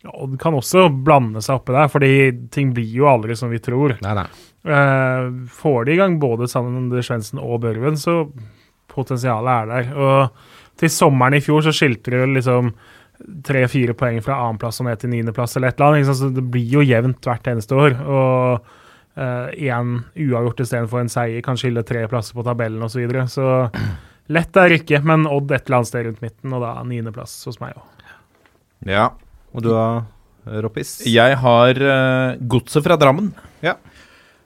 ja, 0.00 0.14
Odd 0.14 0.38
kan 0.40 0.56
også 0.56 0.86
blande 1.04 1.42
seg 1.44 1.58
oppi 1.58 1.76
der, 1.76 1.90
fordi 1.92 2.12
ting 2.54 2.70
blir 2.76 2.88
jo 2.88 3.10
aldri 3.10 3.36
som 3.36 3.50
vi 3.52 3.60
tror. 3.60 3.98
Nei, 4.00 4.14
nei. 4.16 4.28
Eh, 4.64 5.26
får 5.60 5.84
de 5.84 5.92
i 5.92 5.98
gang 6.00 6.16
både 6.22 6.48
Sander 6.48 7.04
Svendsen 7.04 7.40
og 7.42 7.60
Børven, 7.66 8.00
så 8.00 8.22
potensialet 8.90 9.52
er 9.52 9.68
der. 9.70 9.92
Og 10.00 10.80
til 10.80 10.92
sommeren 10.92 11.36
i 11.36 11.42
fjor 11.44 11.64
så 11.66 11.74
skilte 11.76 12.14
det 12.14 12.30
liksom 12.38 12.72
tre-fire 13.46 13.94
poeng 13.98 14.20
fra 14.24 14.38
annenplass 14.44 14.80
og 14.82 14.88
ned 14.88 15.00
til 15.00 15.12
niendeplass 15.12 15.56
eller 15.56 15.72
et 15.72 15.80
eller 15.80 16.00
annet. 16.00 16.18
Så 16.18 16.30
det 16.34 16.44
blir 16.52 16.78
jo 16.78 16.84
jevnt 16.84 17.26
hvert 17.26 17.50
eneste 17.52 17.76
år. 17.76 17.98
Og 18.00 18.76
én 19.20 19.96
uavgjort 20.14 20.62
istedenfor 20.64 21.02
en 21.02 21.10
seier 21.12 21.42
kan 21.44 21.58
skille 21.58 21.82
tre 21.84 22.06
plasser 22.08 22.36
på 22.36 22.44
tabellen 22.46 22.82
osv. 22.86 22.94
Så, 22.94 23.00
videre. 23.02 23.26
så 23.28 23.48
lett 24.32 24.56
er 24.56 24.70
det 24.70 24.82
ikke, 24.82 25.02
men 25.04 25.26
Odd 25.28 25.50
et 25.50 25.66
eller 25.66 25.80
annet 25.80 25.90
sted 25.90 26.06
rundt 26.06 26.22
midten, 26.24 26.54
og 26.56 26.64
da 26.64 26.72
niendeplass 26.86 27.34
hos 27.48 27.60
meg 27.62 27.74
òg. 27.76 28.06
Ja. 28.88 29.10
Og 29.54 29.64
du 29.64 29.72
har 29.74 30.04
eh, 30.46 30.60
Roppis? 30.64 31.00
Jeg 31.10 31.38
har 31.42 31.80
uh, 31.82 32.38
Godset 32.50 32.86
fra 32.86 32.96
Drammen. 33.00 33.32
Ja. 33.64 33.76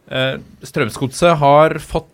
Uh, 0.04 0.36
Strømsgodset 0.60 1.38
har 1.40 1.78
fått 1.80 2.10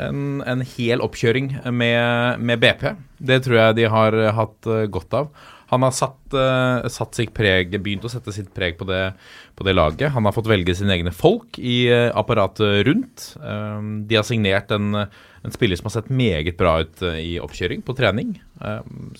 en, 0.00 0.42
en 0.44 0.64
hel 0.76 1.00
oppkjøring 1.04 1.54
med, 1.72 2.40
med 2.40 2.60
BP. 2.60 2.84
Det 3.16 3.40
tror 3.44 3.56
jeg 3.58 3.78
de 3.80 3.88
har 3.92 4.16
hatt 4.36 4.68
eh, 4.68 4.86
godt 4.92 5.16
av. 5.16 5.26
Han 5.70 5.84
har 5.84 5.92
satt, 5.94 6.32
eh, 6.34 6.86
satt 6.90 7.18
preg, 7.36 7.76
begynt 7.84 8.06
å 8.08 8.10
sette 8.10 8.32
sitt 8.32 8.48
preg 8.56 8.78
på 8.78 8.86
det, 8.88 9.12
på 9.54 9.66
det 9.68 9.74
laget. 9.76 10.14
Han 10.14 10.24
har 10.24 10.34
fått 10.34 10.48
velge 10.50 10.74
sine 10.74 10.96
egne 10.96 11.12
folk 11.12 11.60
i 11.60 11.84
apparatet 11.92 12.80
rundt. 12.88 13.26
De 13.36 14.16
har 14.16 14.24
signert 14.26 14.72
en, 14.74 15.04
en 15.04 15.54
spiller 15.54 15.78
som 15.78 15.90
har 15.90 15.98
sett 15.98 16.10
meget 16.10 16.56
bra 16.58 16.78
ut 16.80 17.04
i 17.12 17.36
oppkjøring 17.44 17.84
på 17.84 17.94
trening. 18.00 18.38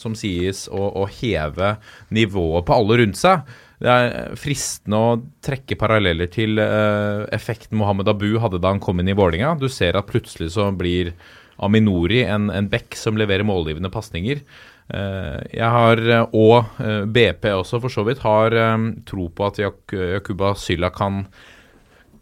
som 0.00 0.16
sies 0.18 0.64
å, 0.72 0.80
å 1.04 1.06
heve 1.20 1.76
nivået 2.08 2.66
på 2.66 2.80
alle 2.80 3.02
rundt 3.04 3.20
seg. 3.20 3.44
Det 3.80 3.88
er 3.88 4.34
fristende 4.36 4.98
å 5.00 5.12
trekke 5.44 5.78
paralleller 5.80 6.28
til 6.32 6.60
uh, 6.60 7.24
effekten 7.32 7.78
Mohammed 7.80 8.10
Abu 8.12 8.34
hadde 8.42 8.60
da 8.60 8.74
han 8.74 8.82
kom 8.82 9.00
inn 9.00 9.08
i 9.08 9.16
Vålinga. 9.16 9.54
Du 9.56 9.70
ser 9.72 9.96
at 9.96 10.10
plutselig 10.10 10.52
så 10.56 10.68
blir 10.76 11.14
Aminori 11.60 12.22
en, 12.24 12.50
en 12.52 12.68
back 12.72 12.96
som 12.96 13.16
leverer 13.20 13.44
målgivende 13.44 13.90
pasninger. 13.92 14.40
Eh, 14.90 15.40
jeg 15.54 15.70
har, 15.70 16.00
eh, 16.02 16.32
og 16.34 16.80
BP 17.12 17.44
også 17.52 17.78
for 17.84 17.92
så 17.92 18.04
vidt, 18.06 18.22
har 18.24 18.56
tro 19.06 19.28
på 19.28 19.44
at 19.46 19.60
Yakuba 19.60 20.54
Sylla 20.58 20.88
kan 20.94 21.26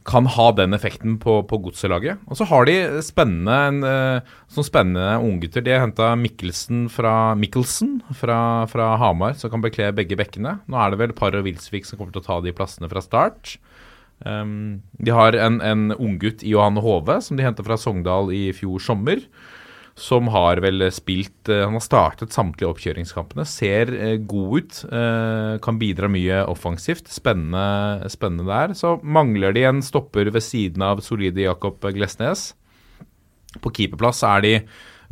kan 0.09 0.29
ha 0.33 0.47
den 0.57 0.77
effekten 0.77 1.19
på, 1.21 1.43
på 1.49 1.59
godselaget. 1.67 2.23
Og 2.29 2.39
så 2.39 2.47
har 2.49 2.69
de 2.69 2.77
spennende, 3.05 3.57
en, 3.69 3.83
eh, 3.85 4.31
sånn 4.55 4.67
spennende 4.67 5.19
unggutter. 5.21 5.65
De 5.65 5.75
har 5.75 5.85
henta 5.85 6.15
Mikkelsen 6.19 6.87
fra, 6.93 7.35
Mikkelsen 7.39 7.99
fra, 8.17 8.41
fra 8.73 8.95
Hamar, 9.01 9.37
som 9.39 9.53
kan 9.53 9.65
bekle 9.65 9.91
begge 9.97 10.17
bekkene. 10.19 10.59
Nå 10.67 10.81
er 10.81 10.95
det 10.95 11.03
vel 11.03 11.17
Par 11.19 11.37
og 11.37 11.45
Wilsvik 11.45 11.89
som 11.89 12.01
kommer 12.01 12.17
til 12.17 12.25
å 12.25 12.29
ta 12.29 12.41
de 12.45 12.55
plassene 12.57 12.89
fra 12.91 13.05
start. 13.05 13.59
Um, 14.25 14.81
de 14.99 15.15
har 15.15 15.37
en, 15.39 15.61
en 15.63 15.93
unggutt 15.95 16.43
i 16.43 16.57
Johanne 16.57 16.83
Hove, 16.83 17.21
som 17.23 17.39
de 17.39 17.47
henta 17.47 17.63
fra 17.67 17.79
Sogndal 17.79 18.33
i 18.35 18.49
fjor 18.57 18.83
sommer. 18.83 19.23
Som 19.99 20.29
har 20.31 20.61
vel 20.63 20.85
spilt 20.95 21.51
eh, 21.51 21.65
Han 21.67 21.75
har 21.75 21.83
startet 21.83 22.35
samtlige 22.35 22.71
oppkjøringskampene. 22.71 23.45
Ser 23.49 23.91
eh, 23.97 24.17
god 24.23 24.53
ut. 24.59 24.79
eh, 24.87 25.55
kan 25.65 25.81
bidra 25.81 26.11
mye 26.13 26.45
offensivt. 26.47 27.11
Spennende, 27.11 28.09
spennende 28.13 28.47
der. 28.47 28.77
Så 28.79 28.97
mangler 29.03 29.57
de 29.57 29.67
en 29.67 29.83
stopper 29.83 30.31
ved 30.31 30.45
siden 30.45 30.85
av 30.87 31.03
solide 31.05 31.43
Jakob 31.49 31.83
Glesnes. 31.83 32.53
På 33.59 33.73
keeperplass 33.75 34.23
er 34.29 34.45
de 34.45 34.55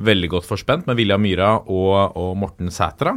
veldig 0.07 0.31
godt 0.37 0.46
forspent 0.46 0.87
med 0.87 0.99
William 1.01 1.22
Myhra 1.25 1.57
og, 1.62 2.16
og 2.20 2.37
Morten 2.38 2.70
Sætra. 2.70 3.16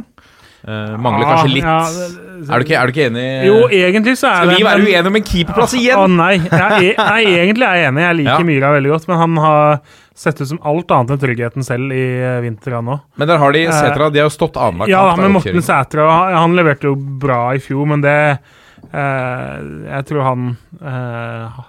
Eh, 0.60 0.96
mangler 1.00 1.24
kanskje 1.24 1.52
litt. 1.54 1.64
Ja, 1.64 1.78
det- 1.88 2.28
Er, 2.50 2.58
du 2.58 2.64
ikke, 2.64 2.76
er 2.80 2.86
du 2.86 2.92
ikke 2.92 3.06
enig? 3.10 3.24
Jo, 3.46 3.56
egentlig 3.68 4.12
så 4.16 4.28
er 4.28 4.36
Skal 4.44 4.48
det 4.48 4.56
vi 4.58 4.64
være 4.64 4.80
uenige 4.84 5.06
om 5.10 5.16
en 5.16 5.22
keeperplass 5.30 5.74
Å 5.74 5.80
igjen? 5.80 6.16
nei. 6.16 6.34
Jeg, 6.38 6.94
nei, 6.98 7.24
egentlig 7.24 7.66
er 7.68 7.76
jeg 7.80 7.88
enig. 7.92 8.02
Jeg 8.06 8.16
liker 8.20 8.38
Ja. 8.38 8.46
Myra 8.50 8.70
veldig 8.76 8.90
godt, 8.94 9.08
men 9.08 9.18
han 9.20 9.36
har 9.44 9.80
sett 10.20 10.40
ut 10.40 10.48
som 10.48 10.58
alt 10.68 10.90
annet 10.92 11.10
enn 11.14 11.20
tryggheten 11.22 11.64
selv 11.64 11.92
i 11.96 12.02
eh, 12.20 12.40
vinter, 12.44 12.74
han 12.76 12.88
òg. 12.92 13.00
Men 13.16 13.28
der 13.28 13.38
har 13.40 13.52
de 13.56 13.66
Setra. 13.72 14.10
De 14.12 14.20
har 14.20 14.28
jo 14.28 14.34
stått 14.36 14.56
annenhver 14.60 14.88
Ja, 14.92 15.04
kamp. 15.14 15.22
men 15.22 15.32
hver 15.32 15.54
Morten. 15.54 15.64
Sætra 15.64 16.08
han, 16.36 16.56
leverte 16.56 16.88
jo 16.90 16.94
bra 16.96 17.40
i 17.56 17.58
fjor, 17.64 17.86
men 17.88 18.00
det 18.04 18.18
uh, 18.92 19.56
Jeg 19.96 20.04
tror 20.08 20.22
han 20.24 20.44
uh, 20.82 21.60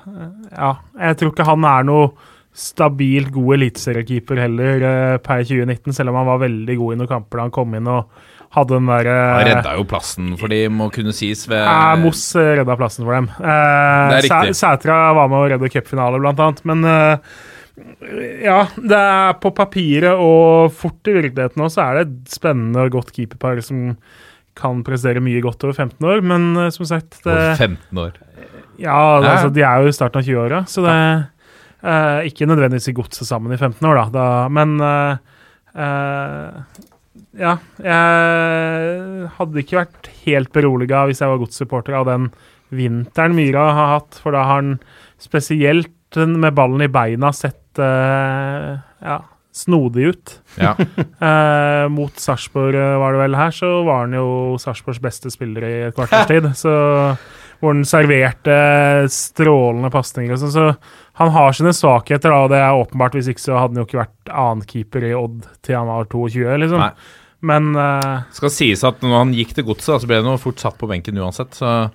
Ja, 0.52 0.74
jeg 1.00 1.18
tror 1.20 1.32
ikke 1.34 1.48
han 1.48 1.64
er 1.68 1.84
noe 1.88 2.12
stabilt 2.52 3.32
god 3.32 3.54
eliteseriekeeper 3.56 4.40
heller 4.44 4.82
eh, 4.84 5.18
per 5.24 5.40
2019, 5.48 5.94
selv 5.96 6.12
om 6.12 6.18
han 6.20 6.28
var 6.28 6.42
veldig 6.42 6.76
god 6.82 6.94
i 6.94 6.98
noen 7.00 7.08
kamper 7.08 7.40
da 7.40 7.46
han 7.48 7.54
kom 7.56 7.76
inn 7.78 7.88
og 7.88 8.10
hadde 8.56 8.76
den 8.76 8.90
derre 8.90 9.16
Han 9.16 9.48
redda 9.48 9.76
jo 9.78 9.86
plassen, 9.88 10.34
for 10.40 10.52
de 10.52 10.66
må 10.74 10.90
kunne 10.94 11.14
sies 11.16 11.46
ved 11.48 11.62
Ja, 11.62 11.94
Moss 12.00 12.24
eh, 12.40 12.54
redda 12.60 12.76
plassen 12.80 13.06
for 13.08 13.16
dem. 13.16 13.30
Eh, 13.40 14.18
er. 14.20 14.52
Sætra 14.58 15.00
var 15.16 15.32
med 15.32 15.40
å 15.40 15.48
redde 15.54 15.72
cupfinale, 15.72 16.20
blant 16.20 16.42
annet. 16.44 16.60
Men 16.68 16.84
eh, 16.92 17.38
ja, 18.44 18.66
det 18.76 19.00
er 19.00 19.38
på 19.42 19.54
papiret 19.56 20.20
og 20.20 20.76
fort 20.76 21.08
i 21.08 21.16
virkeligheten 21.16 21.64
òg, 21.64 21.72
så 21.72 21.86
er 21.86 22.00
det 22.00 22.04
et 22.10 22.36
spennende 22.36 22.84
og 22.88 23.00
godt 23.00 23.16
keeperpar 23.16 23.64
som 23.66 23.96
kan 24.60 24.82
prestere 24.84 25.24
mye 25.24 25.40
godt 25.44 25.64
over 25.64 25.78
15 25.88 26.12
år. 26.12 26.24
Men 26.34 26.52
eh, 26.58 26.72
som 26.76 26.90
sagt 26.90 27.22
det, 27.24 27.32
over 27.32 27.56
15 27.56 28.04
år. 28.04 28.20
Ja, 28.82 29.00
det, 29.22 29.32
altså, 29.32 29.52
de 29.56 29.64
er 29.64 29.80
jo 29.80 29.92
i 29.92 29.96
starten 29.96 30.20
av 30.20 30.28
20-åra, 30.28 30.64
så 30.68 30.84
det 30.84 30.98
eh, 30.98 32.28
Ikke 32.32 32.48
nødvendigvis 32.50 32.92
i 32.92 32.98
godset 32.98 33.30
sammen 33.30 33.54
i 33.54 33.60
15 33.60 33.80
år, 33.88 34.02
da. 34.02 34.08
da 34.18 34.30
men 34.52 34.80
Uh, 35.72 35.84
eh, 35.84 36.90
ja, 37.40 37.56
jeg 37.80 39.28
hadde 39.38 39.62
ikke 39.62 39.80
vært 39.80 40.10
helt 40.26 40.52
beroliga 40.56 41.06
hvis 41.08 41.22
jeg 41.24 41.32
var 41.32 41.40
godssupporter 41.40 41.96
av 42.02 42.10
den 42.10 42.32
vinteren 42.76 43.36
Myra 43.36 43.70
har 43.76 43.92
hatt, 43.98 44.20
for 44.20 44.36
da 44.36 44.46
har 44.48 44.62
han 44.62 44.74
spesielt 45.22 45.92
med 46.16 46.56
ballen 46.58 46.84
i 46.84 46.92
beina 46.92 47.32
sett 47.36 47.80
uh, 47.80 48.80
ja, 49.00 49.20
snodig 49.56 50.10
ut. 50.12 50.34
Ja. 50.60 50.74
uh, 50.76 51.88
mot 51.98 52.20
Sarpsborg 52.20 52.76
eh, 52.76 52.98
var 53.00 53.16
det 53.16 53.22
vel 53.24 53.38
her, 53.40 53.54
så 53.56 53.70
var 53.88 54.06
han 54.06 54.18
jo 54.18 54.58
Sarpsborgs 54.60 55.00
beste 55.04 55.32
spiller 55.32 55.68
i 55.68 55.78
et 55.88 55.96
kvarters 55.96 56.28
tid. 56.32 56.52
Så 56.64 56.74
hvor 57.62 57.76
han 57.76 57.86
serverte 57.86 58.54
strålende 59.14 59.92
pasninger 59.94 60.34
og 60.34 60.42
sånn. 60.42 60.54
Så 60.56 60.68
han 61.22 61.34
har 61.36 61.54
sine 61.54 61.76
svakheter, 61.78 62.34
og 62.34 62.50
det 62.50 62.58
er 62.58 62.74
åpenbart. 62.74 63.14
Hvis 63.14 63.30
ikke 63.30 63.44
så 63.44 63.60
hadde 63.60 63.76
han 63.76 63.84
jo 63.84 63.86
ikke 63.86 64.02
vært 64.02 64.32
annenkeeper 64.34 65.06
i 65.06 65.12
Odd 65.14 65.46
til 65.62 65.78
han 65.78 65.92
var 65.92 66.10
22, 66.10 66.48
liksom. 66.64 66.82
Nei. 66.82 67.20
Men 67.42 67.72
uh, 67.76 68.22
Skal 68.36 68.52
sies 68.54 68.84
at 68.86 69.02
når 69.02 69.18
han 69.18 69.34
gikk 69.34 69.56
til 69.58 69.66
godset, 69.66 70.02
så 70.04 70.08
ble 70.10 70.22
han 70.22 70.38
fort 70.42 70.62
satt 70.62 70.78
på 70.78 70.90
benken 70.92 71.18
uansett. 71.18 71.58
Så 71.58 71.90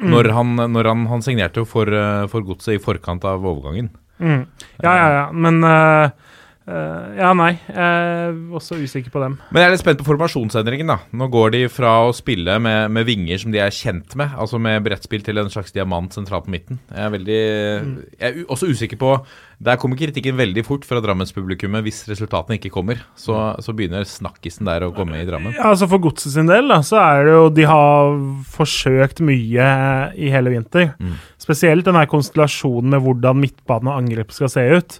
Mm. 0.00 0.08
når 0.08 0.30
han, 0.32 0.56
når 0.72 0.86
han, 0.88 1.02
han 1.06 1.20
signerte 1.22 1.62
for, 1.68 1.84
eh, 1.84 2.26
for 2.32 2.40
godset 2.42 2.74
i 2.74 2.80
forkant 2.82 3.22
av 3.28 3.44
overgangen. 3.44 3.90
mm. 4.18 4.46
Ja, 4.82 4.92
ja, 4.96 5.08
ja. 5.12 5.24
Men 5.32 5.62
eh, 5.62 6.10
eh, 6.66 7.18
Ja, 7.18 7.32
nei. 7.36 7.52
Jeg 7.68 7.76
er 7.76 8.34
også 8.54 8.78
usikker 8.80 9.12
på 9.14 9.22
dem. 9.22 9.38
Men 9.50 9.62
jeg 9.62 9.68
er 9.68 9.74
litt 9.74 9.82
spent 9.82 10.00
på 10.00 10.08
formasjonsendringen. 10.08 10.86
da 10.92 10.98
Nå 11.12 11.28
går 11.32 11.54
de 11.56 11.62
fra 11.72 11.94
å 12.06 12.12
spille 12.16 12.58
med, 12.62 12.90
med 12.94 13.06
vinger 13.08 13.40
som 13.42 13.54
de 13.54 13.60
er 13.62 13.74
kjent 13.74 14.16
med, 14.18 14.34
altså 14.38 14.60
med 14.62 14.82
brettspill, 14.84 15.24
til 15.26 15.38
en 15.42 15.50
slags 15.52 15.74
diamant 15.74 16.12
sentralt 16.14 16.46
på 16.46 16.54
midten. 16.54 16.80
Jeg 16.90 17.06
er 17.06 17.14
veldig 17.16 17.40
Jeg 17.40 18.28
er 18.28 18.44
også 18.48 18.70
usikker 18.72 19.00
på 19.00 19.14
Der 19.62 19.78
kommer 19.78 19.98
kritikken 19.98 20.36
veldig 20.38 20.64
fort 20.66 20.86
fra 20.86 21.00
Drammenspublikummet 21.02 21.84
hvis 21.86 22.02
resultatene 22.10 22.58
ikke 22.58 22.72
kommer. 22.74 23.02
Så, 23.14 23.36
så 23.62 23.74
begynner 23.76 24.06
snakkisen 24.08 24.66
der 24.66 24.86
å 24.86 24.92
komme 24.94 25.20
i 25.20 25.26
Drammen. 25.28 25.54
Ja, 25.54 25.70
altså 25.70 25.86
For 25.90 26.02
godset 26.02 26.34
sin 26.34 26.50
del 26.50 26.70
da, 26.70 26.80
så 26.86 26.98
er 27.02 27.26
det 27.26 27.36
jo 27.36 27.44
De 27.54 27.66
har 27.68 28.16
forsøkt 28.54 29.22
mye 29.22 29.68
i 30.18 30.30
hele 30.32 30.50
vinter. 30.54 30.94
Mm. 30.98 31.14
Spesielt 31.42 31.86
den 31.86 31.98
her 31.98 32.08
konstellasjonen 32.10 32.92
med 32.94 33.02
hvordan 33.02 33.40
midtbane 33.42 33.90
og 33.90 34.02
angrep 34.02 34.34
skal 34.34 34.50
se 34.52 34.64
ut. 34.78 34.98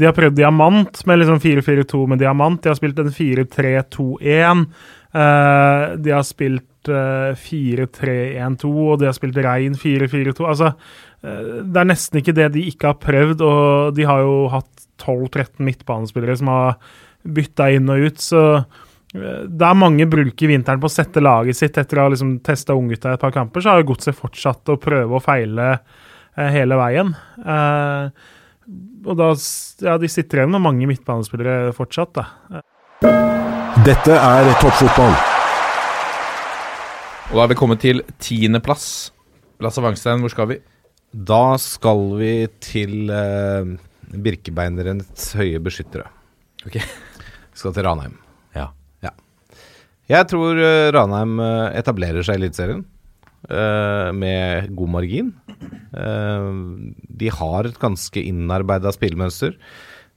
De 0.00 0.08
har 0.08 0.16
prøvd 0.16 0.38
diamant 0.38 1.02
med 1.06 1.20
liksom 1.20 1.40
4-4-2 1.42 2.00
med 2.08 2.22
diamant. 2.22 2.62
De 2.62 2.72
har 2.72 2.78
spilt 2.78 2.98
en 3.02 3.12
4-3-2-1. 3.12 4.64
Uh, 5.10 5.96
de 6.00 6.14
har 6.14 6.26
spilt 6.26 6.90
uh, 6.90 7.36
4-3-1-2, 7.36 8.70
og 8.70 9.00
de 9.00 9.08
har 9.10 9.16
spilt 9.16 9.40
rein 9.44 9.76
4-4-2. 9.76 10.46
Altså, 10.48 10.72
uh, 10.72 11.56
det 11.66 11.82
er 11.82 11.90
nesten 11.90 12.22
ikke 12.22 12.36
det 12.36 12.52
de 12.56 12.66
ikke 12.72 12.94
har 12.94 13.00
prøvd, 13.02 13.44
og 13.44 13.96
de 13.98 14.06
har 14.08 14.22
jo 14.24 14.36
hatt 14.54 14.86
12-13 15.02 15.64
midtbanespillere 15.66 16.38
som 16.40 16.52
har 16.52 16.78
bytta 17.20 17.68
inn 17.76 17.90
og 17.92 18.08
ut, 18.08 18.22
så 18.22 18.44
det 19.10 19.56
der 19.58 19.74
mange 19.74 20.06
bruker 20.06 20.50
vinteren 20.50 20.78
på 20.78 20.86
å 20.86 20.92
sette 20.92 21.22
laget 21.22 21.58
sitt 21.58 21.78
etter 21.80 21.98
å 21.98 22.04
ha 22.04 22.12
liksom 22.12 22.36
testa 22.46 22.76
unggutta 22.78 23.10
i 23.10 23.16
et 23.16 23.22
par 23.22 23.34
kamper, 23.34 23.64
så 23.64 23.74
har 23.74 23.86
Godset 23.88 24.14
fortsatt 24.14 24.70
å 24.70 24.78
prøve 24.78 25.18
å 25.18 25.22
feile 25.24 25.72
eh, 25.72 26.50
hele 26.54 26.78
veien. 26.78 27.10
Eh, 27.42 28.28
og 29.06 29.16
da 29.18 29.30
Ja, 29.80 29.96
de 30.00 30.08
sitter 30.12 30.42
igjen 30.42 30.52
med 30.52 30.64
mange 30.64 30.88
midtbanespillere 30.90 31.72
fortsatt, 31.76 32.18
da. 32.18 32.62
Dette 33.86 34.16
er 34.16 34.50
toppfotball. 34.60 35.14
Og 37.30 37.38
da 37.38 37.44
er 37.44 37.52
vi 37.52 37.58
kommet 37.58 37.80
til 37.80 38.02
tiendeplass. 38.20 39.12
Lasse 39.62 39.82
Wangstein, 39.84 40.20
hvor 40.20 40.32
skal 40.32 40.50
vi? 40.50 40.58
Da 41.10 41.56
skal 41.62 42.02
vi 42.18 42.32
til 42.62 43.10
eh, 43.14 43.70
Birkebeinerens 44.10 45.32
høye 45.38 45.60
beskyttere. 45.62 46.10
Ok. 46.66 46.76
Vi 46.80 47.62
skal 47.62 47.74
til 47.76 47.86
Ranheim. 47.86 48.18
Ja. 48.56 48.68
Jeg 50.10 50.26
tror 50.26 50.58
eh, 50.58 50.90
Ranheim 50.94 51.38
eh, 51.42 51.78
etablerer 51.78 52.26
seg 52.26 52.36
i 52.36 52.42
Eliteserien 52.42 52.82
med 53.48 54.74
god 54.76 54.90
margin. 54.92 55.30
Eh, 55.96 56.50
de 57.20 57.30
har 57.34 57.66
et 57.66 57.78
ganske 57.80 58.22
innarbeida 58.22 58.92
spillemønster. 58.94 59.56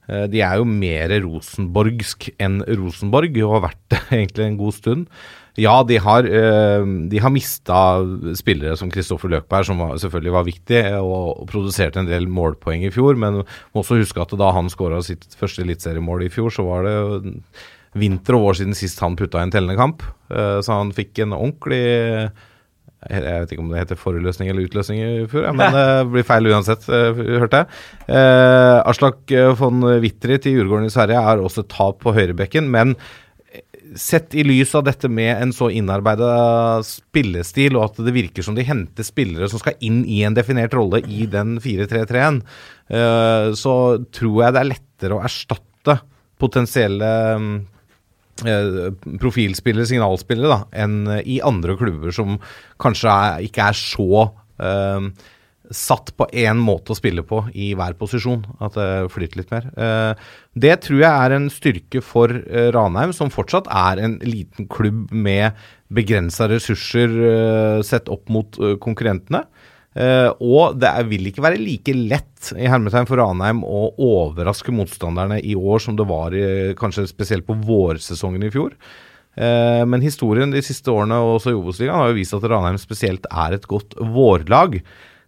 Eh, 0.08 0.26
de 0.30 0.42
er 0.44 0.60
jo 0.60 0.68
mer 0.68 1.14
rosenborgsk 1.24 2.28
enn 2.42 2.60
Rosenborg, 2.68 3.38
og 3.42 3.56
har 3.56 3.66
vært 3.70 3.82
det 3.94 4.02
egentlig 4.18 4.46
en 4.48 4.60
god 4.60 4.78
stund. 4.80 5.08
Ja, 5.54 5.76
de 5.86 6.00
har, 6.02 6.26
de 6.26 7.18
har 7.22 7.30
mista 7.30 7.76
spillere 8.34 8.74
som 8.74 8.88
Kristoffer 8.90 9.30
Løkberg, 9.30 9.68
som 9.68 9.78
selvfølgelig 10.02 10.32
var 10.34 10.48
viktig, 10.48 10.80
og, 10.98 11.44
produserte 11.46 12.00
en 12.02 12.08
del 12.08 12.26
målpoeng 12.26 12.82
i 12.82 12.90
fjor. 12.90 13.14
Men 13.14 13.44
må 13.44 13.84
også 13.84 14.00
huske 14.00 14.18
at 14.18 14.34
da 14.34 14.48
han 14.56 14.66
skåra 14.72 14.98
sitt 15.06 15.28
første 15.38 15.62
eliteseriemål 15.62 16.26
i 16.26 16.32
fjor, 16.34 16.50
så 16.50 16.66
var 16.66 16.88
det 16.88 16.96
vinter 17.94 18.34
og 18.34 18.48
år 18.48 18.58
siden 18.58 18.74
sist 18.74 18.98
han 19.04 19.14
putta 19.14 19.38
i 19.38 19.46
en 19.46 19.54
tellende 19.54 19.78
kamp. 19.78 20.02
Eh, 20.34 20.58
så 20.58 20.80
han 20.80 20.90
fikk 20.96 21.22
en 21.22 21.36
ordentlig 21.38 21.84
jeg 23.10 23.42
vet 23.42 23.52
ikke 23.54 23.64
om 23.64 23.72
det 23.72 23.82
heter 23.82 24.00
foreløsning 24.00 24.50
eller 24.50 24.68
utløsning 24.68 25.02
i 25.02 25.26
fjor, 25.30 25.50
men 25.56 25.74
det 25.76 25.88
blir 26.12 26.26
feil 26.28 26.48
uansett, 26.52 26.86
eh, 26.88 27.24
hørte 27.42 27.64
jeg. 27.64 27.82
Eh, 28.08 28.78
Aslak 28.92 29.34
von 29.60 29.84
Wittrit 30.04 30.48
i 30.48 30.54
Djurgården 30.54 30.88
i 30.88 30.94
Sverige 30.94 31.20
er 31.20 31.44
også 31.44 31.66
tap 31.68 32.00
på 32.04 32.14
høyrebekken, 32.16 32.70
men 32.72 32.96
sett 33.98 34.34
i 34.34 34.44
lys 34.44 34.74
av 34.74 34.84
dette 34.86 35.08
med 35.12 35.30
en 35.38 35.52
så 35.54 35.68
innarbeida 35.72 36.80
spillestil, 36.86 37.76
og 37.78 37.90
at 37.90 38.00
det 38.06 38.14
virker 38.16 38.46
som 38.46 38.56
de 38.56 38.64
henter 38.66 39.06
spillere 39.06 39.48
som 39.50 39.60
skal 39.62 39.78
inn 39.84 40.02
i 40.10 40.22
en 40.26 40.36
definert 40.36 40.74
rolle 40.76 41.02
i 41.04 41.28
den 41.30 41.58
4-3-3-en, 41.62 42.40
eh, 42.90 43.52
så 43.58 43.76
tror 44.14 44.40
jeg 44.42 44.56
det 44.56 44.62
er 44.62 44.72
lettere 44.72 45.18
å 45.18 45.22
erstatte 45.24 45.98
potensielle 46.40 47.12
mm, 47.38 47.54
eh, 47.54 47.73
profilspillere, 48.42 49.86
signalspillere, 49.86 50.50
da, 50.50 50.84
enn 50.84 51.06
i 51.22 51.38
andre 51.44 51.76
klubber 51.78 52.14
som 52.14 52.40
kanskje 52.82 53.12
er, 53.12 53.44
ikke 53.46 53.68
er 53.70 53.78
så 53.78 54.24
eh, 54.58 55.06
satt 55.72 56.12
på 56.18 56.26
én 56.36 56.58
måte 56.60 56.92
å 56.92 56.98
spille 56.98 57.24
på 57.26 57.40
i 57.56 57.70
hver 57.76 57.96
posisjon. 57.98 58.44
At 58.64 58.76
det 58.76 58.88
flyter 59.14 59.40
litt 59.40 59.54
mer. 59.54 59.70
Eh, 59.72 60.26
det 60.66 60.74
tror 60.84 61.00
jeg 61.00 61.10
er 61.10 61.36
en 61.36 61.48
styrke 61.52 62.02
for 62.04 62.32
eh, 62.32 62.70
Ranheim, 62.74 63.14
som 63.16 63.32
fortsatt 63.32 63.70
er 63.72 64.02
en 64.04 64.18
liten 64.24 64.68
klubb 64.70 65.12
med 65.12 65.56
begrensa 65.94 66.48
ressurser 66.50 67.16
eh, 67.30 67.80
sett 67.86 68.10
opp 68.12 68.28
mot 68.32 68.58
eh, 68.60 68.76
konkurrentene. 68.82 69.44
Eh, 69.94 70.30
og 70.42 70.74
det 70.82 70.90
vil 71.06 71.30
ikke 71.30 71.44
være 71.44 71.60
like 71.60 71.94
lett 71.94 72.50
i 72.58 72.66
hermetegn 72.66 73.06
for 73.06 73.20
Ranheim 73.20 73.62
å 73.62 73.86
overraske 74.02 74.74
motstanderne 74.74 75.38
i 75.38 75.54
år 75.54 75.82
som 75.84 75.98
det 75.98 76.06
var 76.08 76.34
i, 76.34 76.74
kanskje 76.78 77.06
spesielt 77.06 77.46
på 77.46 77.56
vårsesongen 77.62 78.42
i 78.42 78.50
fjor. 78.54 78.74
Eh, 79.38 79.82
men 79.86 80.02
historien 80.02 80.50
de 80.54 80.62
siste 80.66 80.90
årene 80.90 81.20
og 81.22 81.36
også 81.38 81.54
i 81.54 81.58
Obos-ligaen 81.58 82.00
har 82.00 82.10
jo 82.10 82.18
vist 82.18 82.34
at 82.34 82.46
Ranheim 82.50 82.78
spesielt 82.82 83.28
er 83.30 83.54
et 83.54 83.70
godt 83.70 83.94
vårlag. 84.18 84.80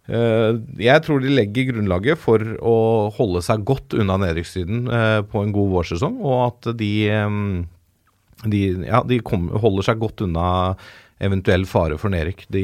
Eh, 0.07 0.51
jeg 0.83 1.03
tror 1.07 1.23
de 1.23 1.31
legger 1.31 1.71
grunnlaget 1.71 2.19
for 2.19 2.43
å 2.59 2.77
holde 3.15 3.43
seg 3.47 3.63
godt 3.67 3.95
unna 3.95 4.19
nedrykkssiden 4.19 4.85
på 5.31 5.45
en 5.45 5.55
god 5.55 5.73
vårsesong, 5.79 6.19
og 6.27 6.39
at 6.51 6.71
de, 6.79 6.93
de, 8.43 8.63
ja, 8.83 9.03
de 9.07 9.23
holder 9.23 9.87
seg 9.87 10.03
godt 10.03 10.27
unna 10.27 10.49
eventuell 11.19 11.65
fare 11.69 11.97
for 12.01 12.13
nedrykk. 12.13 12.45
De, 12.53 12.63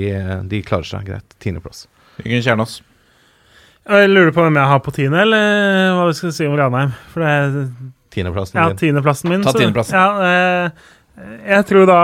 de 0.49 0.61
klarer 0.65 0.85
seg 0.89 1.05
greit. 1.09 1.37
Tiendeplass. 1.43 1.85
Jørgen 2.23 2.43
Kjernås. 2.45 2.79
Jeg 3.89 4.09
lurer 4.13 4.31
på 4.31 4.43
hvem 4.45 4.55
jeg 4.61 4.69
har 4.71 4.79
på 4.85 4.93
tiende, 4.95 5.21
eller 5.25 5.93
hva 5.97 6.07
vi 6.07 6.15
skal 6.15 6.31
si 6.35 6.45
om 6.47 6.53
Ranheim. 6.59 6.93
For 7.11 7.23
det 7.25 7.31
er 7.35 7.55
Tiendeplassen 8.13 8.59
ja, 8.61 8.67
din. 8.69 8.77
tiendeplassen 8.77 9.31
min. 9.33 9.41
Ta 9.43 9.51
så- 9.51 9.59
tiendeplassen. 9.63 9.97
Ja, 9.97 10.67
eh, 10.67 10.91
Jeg 11.45 11.65
tror 11.69 11.85
da 11.85 11.97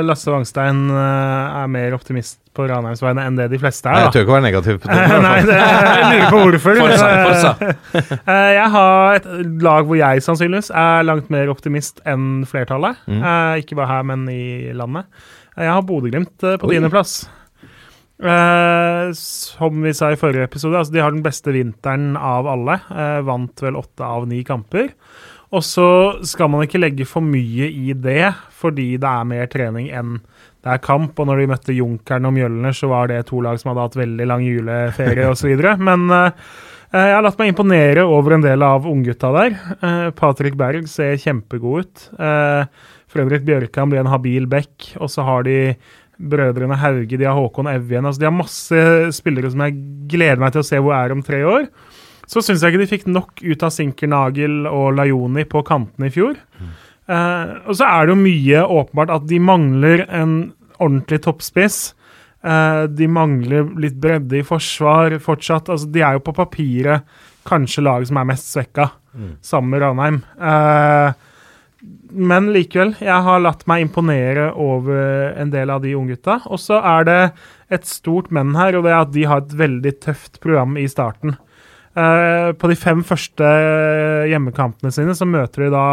Lasse 0.00 0.30
Wangstein 0.32 0.86
eh, 0.90 1.56
er 1.62 1.66
mer 1.68 1.92
optimist 1.96 2.38
på 2.56 2.64
Ranheims 2.68 3.02
vegne 3.04 3.24
enn 3.28 3.36
det 3.36 3.50
de 3.52 3.58
fleste 3.60 3.84
Nei, 3.90 3.98
er. 3.98 4.06
jeg 4.06 4.12
tør 4.14 4.22
ikke 4.24 4.32
å 4.32 4.36
være 4.38 4.46
negativ. 4.46 4.78
på 4.80 4.88
det, 4.92 5.18
Nei, 5.24 5.34
det, 5.44 5.56
jeg 5.58 6.06
lurer 6.12 6.30
på 6.30 6.40
hvorfor. 6.44 6.80
Forsa, 6.80 7.10
forsa. 7.28 7.74
Eh, 8.28 8.52
Jeg 8.56 8.70
har 8.76 9.18
et 9.18 9.28
lag 9.64 9.84
hvor 9.90 9.98
jeg 10.00 10.24
sannsynligvis 10.24 10.70
er 10.72 11.04
langt 11.08 11.28
mer 11.34 11.48
optimist 11.52 12.00
enn 12.08 12.44
flertallet. 12.48 12.96
Mm. 13.08 13.20
Eh, 13.20 13.52
Ikke 13.64 13.76
bare 13.76 13.90
her, 13.96 14.02
men 14.14 14.24
i 14.32 14.72
landet. 14.76 15.04
Jeg 15.58 15.74
har 15.74 15.82
Bodø-Glimt 15.86 16.46
eh, 16.46 16.58
på 16.60 16.70
tiendeplass. 16.70 17.24
Eh, 18.18 19.08
som 19.14 19.82
vi 19.82 19.94
sa 19.94 20.10
i 20.10 20.18
forrige 20.18 20.46
episode, 20.48 20.78
altså 20.78 20.94
de 20.94 21.02
har 21.02 21.14
den 21.14 21.24
beste 21.24 21.54
vinteren 21.54 22.12
av 22.18 22.48
alle. 22.50 22.78
Eh, 22.90 23.18
vant 23.26 23.62
vel 23.62 23.78
åtte 23.78 24.06
av 24.06 24.28
ni 24.30 24.44
kamper. 24.46 24.92
Og 25.54 25.64
så 25.64 25.88
skal 26.28 26.50
man 26.52 26.66
ikke 26.66 26.80
legge 26.80 27.06
for 27.08 27.24
mye 27.24 27.70
i 27.72 27.94
det, 27.96 28.34
fordi 28.58 28.96
det 29.00 29.08
er 29.08 29.28
mer 29.28 29.46
trening 29.48 29.88
enn 29.88 30.18
det 30.18 30.74
er 30.74 30.82
kamp. 30.84 31.18
Og 31.18 31.28
når 31.30 31.42
de 31.42 31.50
møtte 31.54 31.76
Junkeren 31.76 32.28
og 32.28 32.34
Mjølner, 32.36 32.74
så 32.76 32.90
var 32.90 33.08
det 33.10 33.22
to 33.30 33.40
lag 33.44 33.60
som 33.60 33.72
hadde 33.72 33.86
hatt 33.86 34.00
veldig 34.02 34.26
lang 34.28 34.44
juleferie 34.44 35.30
osv. 35.30 35.54
Men 35.80 36.10
eh, 36.12 36.50
jeg 36.96 37.14
har 37.16 37.24
latt 37.24 37.38
meg 37.40 37.52
imponere 37.52 38.04
over 38.08 38.36
en 38.36 38.44
del 38.44 38.64
av 38.64 38.86
unggutta 38.88 39.32
der. 39.34 39.56
Uh, 39.82 40.08
Patrick 40.16 40.56
Berg 40.56 40.88
ser 40.88 41.18
kjempegod 41.20 41.84
ut. 41.84 42.04
Uh, 42.16 42.64
Fredrik 43.12 43.44
Bjørkan 43.48 43.92
blir 43.92 44.00
en 44.02 44.10
habil 44.12 44.48
back. 44.48 44.92
Og 44.96 45.12
så 45.12 45.24
har 45.26 45.44
de 45.48 45.76
brødrene 46.18 46.78
Hauge, 46.80 47.16
de 47.16 47.28
har 47.28 47.36
Håkon 47.36 47.70
Evjen. 47.70 48.06
Altså, 48.08 48.22
de 48.22 48.28
har 48.28 48.34
masse 48.34 48.82
spillere 49.16 49.52
som 49.52 49.62
jeg 49.66 49.78
gleder 50.10 50.40
meg 50.42 50.54
til 50.54 50.64
å 50.64 50.66
se 50.66 50.80
hvor 50.82 50.96
er 50.96 51.14
om 51.14 51.22
tre 51.24 51.44
år. 51.46 51.68
Så 52.28 52.42
syns 52.44 52.60
jeg 52.60 52.74
ikke 52.74 52.82
de 52.82 52.90
fikk 52.90 53.06
nok 53.08 53.40
ut 53.40 53.64
av 53.64 53.72
Sinkernagel 53.72 54.66
og 54.68 54.90
Lajoni 54.98 55.46
på 55.48 55.62
kantene 55.64 56.10
i 56.10 56.12
fjor. 56.12 56.36
Eh, 57.08 57.52
og 57.64 57.78
så 57.78 57.86
er 57.88 58.04
det 58.04 58.12
jo 58.12 58.20
mye 58.20 58.64
åpenbart 58.80 59.14
at 59.14 59.28
de 59.30 59.38
mangler 59.40 60.04
en 60.12 60.34
ordentlig 60.76 61.22
toppspiss. 61.24 61.78
Eh, 62.48 62.82
de 62.88 63.08
mangler 63.12 63.68
litt 63.80 63.98
bredde 64.00 64.40
i 64.40 64.46
forsvar 64.46 65.18
fortsatt. 65.22 65.68
Altså, 65.72 65.88
de 65.92 66.04
er 66.04 66.16
jo 66.16 66.26
på 66.28 66.36
papiret 66.36 67.08
kanskje 67.48 67.84
laget 67.84 68.10
som 68.10 68.20
er 68.20 68.28
mest 68.28 68.52
svekka, 68.52 68.90
sammen 69.44 69.72
med 69.72 69.82
Ranheim. 69.82 70.20
Eh, 70.36 71.24
men 72.08 72.48
likevel, 72.54 72.94
jeg 73.02 73.24
har 73.24 73.42
latt 73.42 73.66
meg 73.70 73.84
imponere 73.84 74.48
over 74.58 75.34
en 75.38 75.50
del 75.52 75.70
av 75.70 75.82
de 75.84 75.94
unggutta. 75.96 76.40
Og 76.48 76.60
så 76.62 76.80
er 76.80 77.08
det 77.08 77.20
et 77.74 77.86
stort 77.88 78.32
men 78.34 78.54
her, 78.58 78.78
og 78.78 78.86
det 78.86 78.94
er 78.94 79.02
at 79.02 79.12
de 79.14 79.26
har 79.28 79.44
et 79.44 79.54
veldig 79.60 79.94
tøft 80.04 80.40
program 80.44 80.76
i 80.80 80.88
starten. 80.90 81.36
Eh, 81.98 82.50
på 82.54 82.70
de 82.70 82.76
fem 82.78 83.00
første 83.06 83.46
hjemmekampene 84.30 84.92
sine 84.94 85.16
så 85.16 85.26
møter 85.28 85.66
de 85.66 85.70
da 85.74 85.86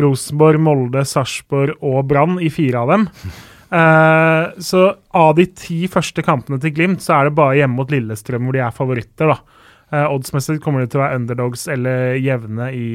Rosenborg, 0.00 0.60
Molde, 0.62 1.04
Sarpsborg 1.08 1.80
og 1.80 2.04
Brann 2.10 2.38
i 2.42 2.50
fire 2.52 2.84
av 2.84 2.92
dem. 2.94 3.08
Eh, 3.70 4.44
så 4.58 4.82
av 5.14 5.34
de 5.38 5.46
ti 5.54 5.84
første 5.90 6.24
kampene 6.26 6.58
til 6.62 6.74
Glimt, 6.74 7.04
så 7.04 7.16
er 7.16 7.28
det 7.28 7.36
bare 7.38 7.60
hjemme 7.60 7.78
mot 7.78 7.92
Lillestrøm 7.92 8.48
hvor 8.48 8.56
de 8.56 8.64
er 8.66 8.74
favoritter. 8.74 9.34
da. 9.34 9.38
Uh, 9.90 10.06
oddsmessig 10.14 10.60
kommer 10.62 10.84
de 10.84 10.90
til 10.92 11.00
å 11.00 11.02
være 11.02 11.18
underdogs 11.18 11.64
eller 11.66 12.12
jevne 12.22 12.68
i 12.70 12.90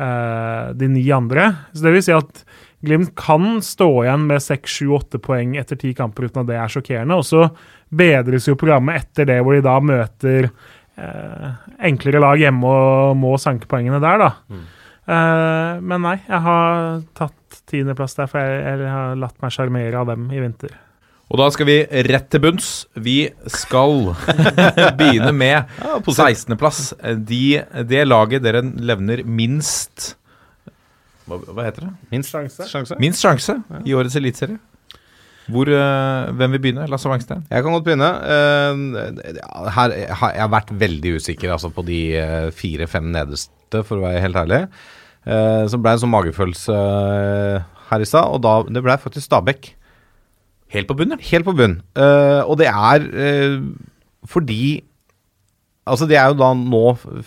uh, 0.00 0.72
de 0.72 0.86
ni 0.88 1.02
andre. 1.12 1.50
Så 1.76 1.84
det 1.84 1.92
vil 1.92 2.04
si 2.06 2.14
at 2.16 2.44
Glimt 2.84 3.12
kan 3.16 3.60
stå 3.64 3.88
igjen 4.04 4.24
med 4.28 4.40
seks, 4.44 4.78
sju, 4.78 4.90
åtte 4.96 5.20
poeng 5.20 5.52
etter 5.60 5.76
ti 5.80 5.92
kamper 5.96 6.26
uten 6.28 6.42
at 6.42 6.48
det 6.48 6.56
er 6.60 6.72
sjokkerende. 6.72 7.16
Og 7.20 7.28
så 7.28 7.46
bedres 7.92 8.48
jo 8.48 8.56
programmet 8.60 9.00
etter 9.02 9.28
det, 9.28 9.38
hvor 9.44 9.56
de 9.56 9.64
da 9.64 9.76
møter 9.80 10.50
enklere 10.94 12.20
lag 12.22 12.38
hjemme 12.38 12.70
og 12.70 13.16
må 13.18 13.32
sanke 13.40 13.66
poengene 13.66 13.98
der, 14.04 14.20
da. 14.20 14.28
Eh, 15.04 15.80
men 15.84 16.00
nei, 16.00 16.16
jeg 16.24 16.40
har 16.46 17.02
tatt 17.16 17.36
tiendeplass 17.70 18.16
der, 18.18 18.30
for 18.30 18.40
jeg, 18.42 18.80
jeg 18.84 18.90
har 18.90 19.14
latt 19.20 19.38
meg 19.42 19.54
sjarmere 19.54 20.02
av 20.02 20.10
dem 20.12 20.26
i 20.32 20.42
vinter. 20.42 20.74
Og 21.32 21.40
da 21.40 21.46
skal 21.50 21.66
vi 21.66 21.78
rett 22.06 22.26
til 22.30 22.42
bunns. 22.44 22.68
Vi 23.00 23.16
skal 23.50 24.12
begynne 24.98 25.32
med 25.32 25.72
16.-plass. 26.04 26.92
De, 27.24 27.46
det 27.88 28.04
laget 28.06 28.44
dere 28.44 28.60
levner 28.62 29.24
minst 29.24 30.12
hva, 31.24 31.38
hva 31.40 31.64
heter 31.64 31.86
det? 31.86 31.92
Minst 32.12 32.34
sjanse. 32.34 32.98
Minst 33.00 33.24
sjanse 33.24 33.56
i 33.88 33.94
årets 33.96 34.16
eliteserie. 34.20 34.58
Hvor, 35.52 35.68
eh, 35.68 36.30
hvem 36.32 36.56
vil 36.56 36.60
begynne? 36.60 36.86
Lasse 36.88 37.08
Wangstein? 37.08 37.44
Jeg 37.50 37.64
kan 37.64 37.74
godt 37.74 37.84
begynne. 37.84 38.10
Eh, 38.34 39.32
ja, 39.36 39.48
her 39.76 39.96
har 40.20 40.36
jeg 40.38 40.52
vært 40.54 40.72
veldig 40.84 41.14
usikker 41.20 41.52
altså, 41.52 41.68
på 41.72 41.84
de 41.84 42.00
eh, 42.16 42.50
fire-fem 42.56 43.10
nederste, 43.12 43.82
for 43.84 43.98
å 43.98 44.06
være 44.06 44.22
helt 44.24 44.40
ærlig. 44.40 44.62
Eh, 45.24 45.64
som 45.72 45.80
ble 45.80 45.94
en 45.94 46.02
sånn 46.02 46.12
magefølelse 46.12 46.74
eh, 46.76 47.62
her 47.90 48.02
i 48.04 48.08
stad, 48.08 48.28
og 48.34 48.42
da, 48.44 48.58
det 48.68 48.82
ble 48.84 48.96
faktisk 49.00 49.24
Stabæk. 49.28 49.70
Helt 50.74 50.88
på 50.90 50.96
bunnen, 50.98 51.16
ja. 51.20 51.28
Helt 51.30 51.46
på 51.46 51.54
bunn. 51.56 51.78
Eh, 51.96 52.40
og 52.44 52.58
det 52.60 52.66
er 52.72 53.04
eh, 53.12 53.60
fordi 54.28 54.82
Altså, 55.84 56.06
det 56.08 56.16
er 56.16 56.30
jo 56.32 56.38
da 56.40 56.46
nå 56.56 56.78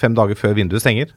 fem 0.02 0.16
dager 0.18 0.34
før 0.34 0.56
vinduet 0.58 0.82
stenger. 0.82 1.12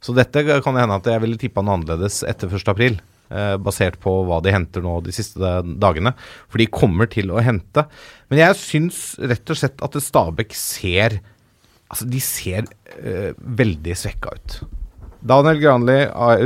Så 0.00 0.14
dette 0.16 0.40
kan 0.64 0.72
det 0.72 0.80
hende 0.86 0.96
at 0.96 1.08
jeg 1.10 1.20
ville 1.20 1.36
tippa 1.36 1.60
noe 1.60 1.74
annerledes 1.76 2.22
etter 2.24 2.48
1. 2.48 2.64
april. 2.72 2.96
eh, 3.28 3.58
basert 3.60 3.98
på 4.00 4.14
hva 4.24 4.38
de 4.44 4.54
henter 4.54 4.80
nå 4.84 4.94
de 5.04 5.12
siste 5.12 5.52
dagene. 5.80 6.14
For 6.48 6.56
de 6.60 6.66
kommer 6.72 7.08
til 7.12 7.28
å 7.28 7.44
hente. 7.44 7.84
Men 8.32 8.40
jeg 8.40 8.56
syns 8.60 9.02
rett 9.20 9.52
og 9.52 9.60
slett 9.60 9.84
at 9.84 10.00
Stabæk 10.00 10.56
ser 10.56 11.20
Altså, 11.92 12.06
de 12.08 12.20
ser 12.24 12.64
veldig 13.36 13.92
svekka 14.00 14.32
ut. 14.32 14.54
Daniel 15.22 15.60
Granli 15.62 15.98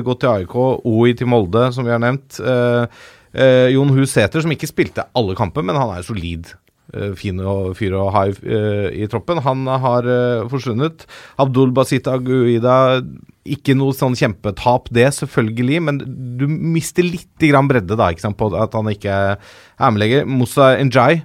gått 0.05 0.21
til 0.25 0.33
AIK, 0.33 0.55
OI 0.85 1.15
til 1.17 1.29
Molde, 1.33 1.71
som 1.73 1.87
vi 1.87 1.95
har 1.95 2.03
nevnt. 2.03 2.39
Eh, 2.41 3.03
eh, 3.37 3.69
Jon 3.73 3.93
Husæter, 3.97 4.43
som 4.45 4.53
ikke 4.53 4.69
spilte 4.69 5.07
alle 5.17 5.37
kamper, 5.39 5.65
men 5.65 5.79
han 5.81 5.95
er 5.97 6.07
solid. 6.07 6.53
eh, 6.95 7.15
fin 7.19 7.41
fyr 7.75 7.97
å 7.99 8.11
ha 8.15 8.27
i, 8.29 8.35
eh, 8.47 9.07
troppen. 9.11 9.41
Han 9.43 9.67
har 9.67 10.07
eh, 10.07 10.49
forsvunnet. 10.49 11.05
Abdul 11.37 11.73
Basita 11.73 12.17
Guida, 12.23 13.03
ikke 13.45 13.75
noe 13.77 13.93
sånn 13.93 14.15
kjempetap, 14.15 14.89
det, 14.93 15.09
selvfølgelig, 15.15 15.83
men 15.83 15.99
du 16.39 16.47
mister 16.47 17.03
litt 17.03 17.39
grann 17.41 17.69
bredde 17.69 17.97
da, 17.97 18.11
ikke 18.12 18.23
sant, 18.23 18.39
på 18.39 18.53
at 18.55 18.73
han 18.73 18.87
ikke 18.87 19.17
er 19.37 19.91
med 19.91 20.01
lenger. 20.01 20.27
Moussa 20.27 20.77
Njay 20.79 21.25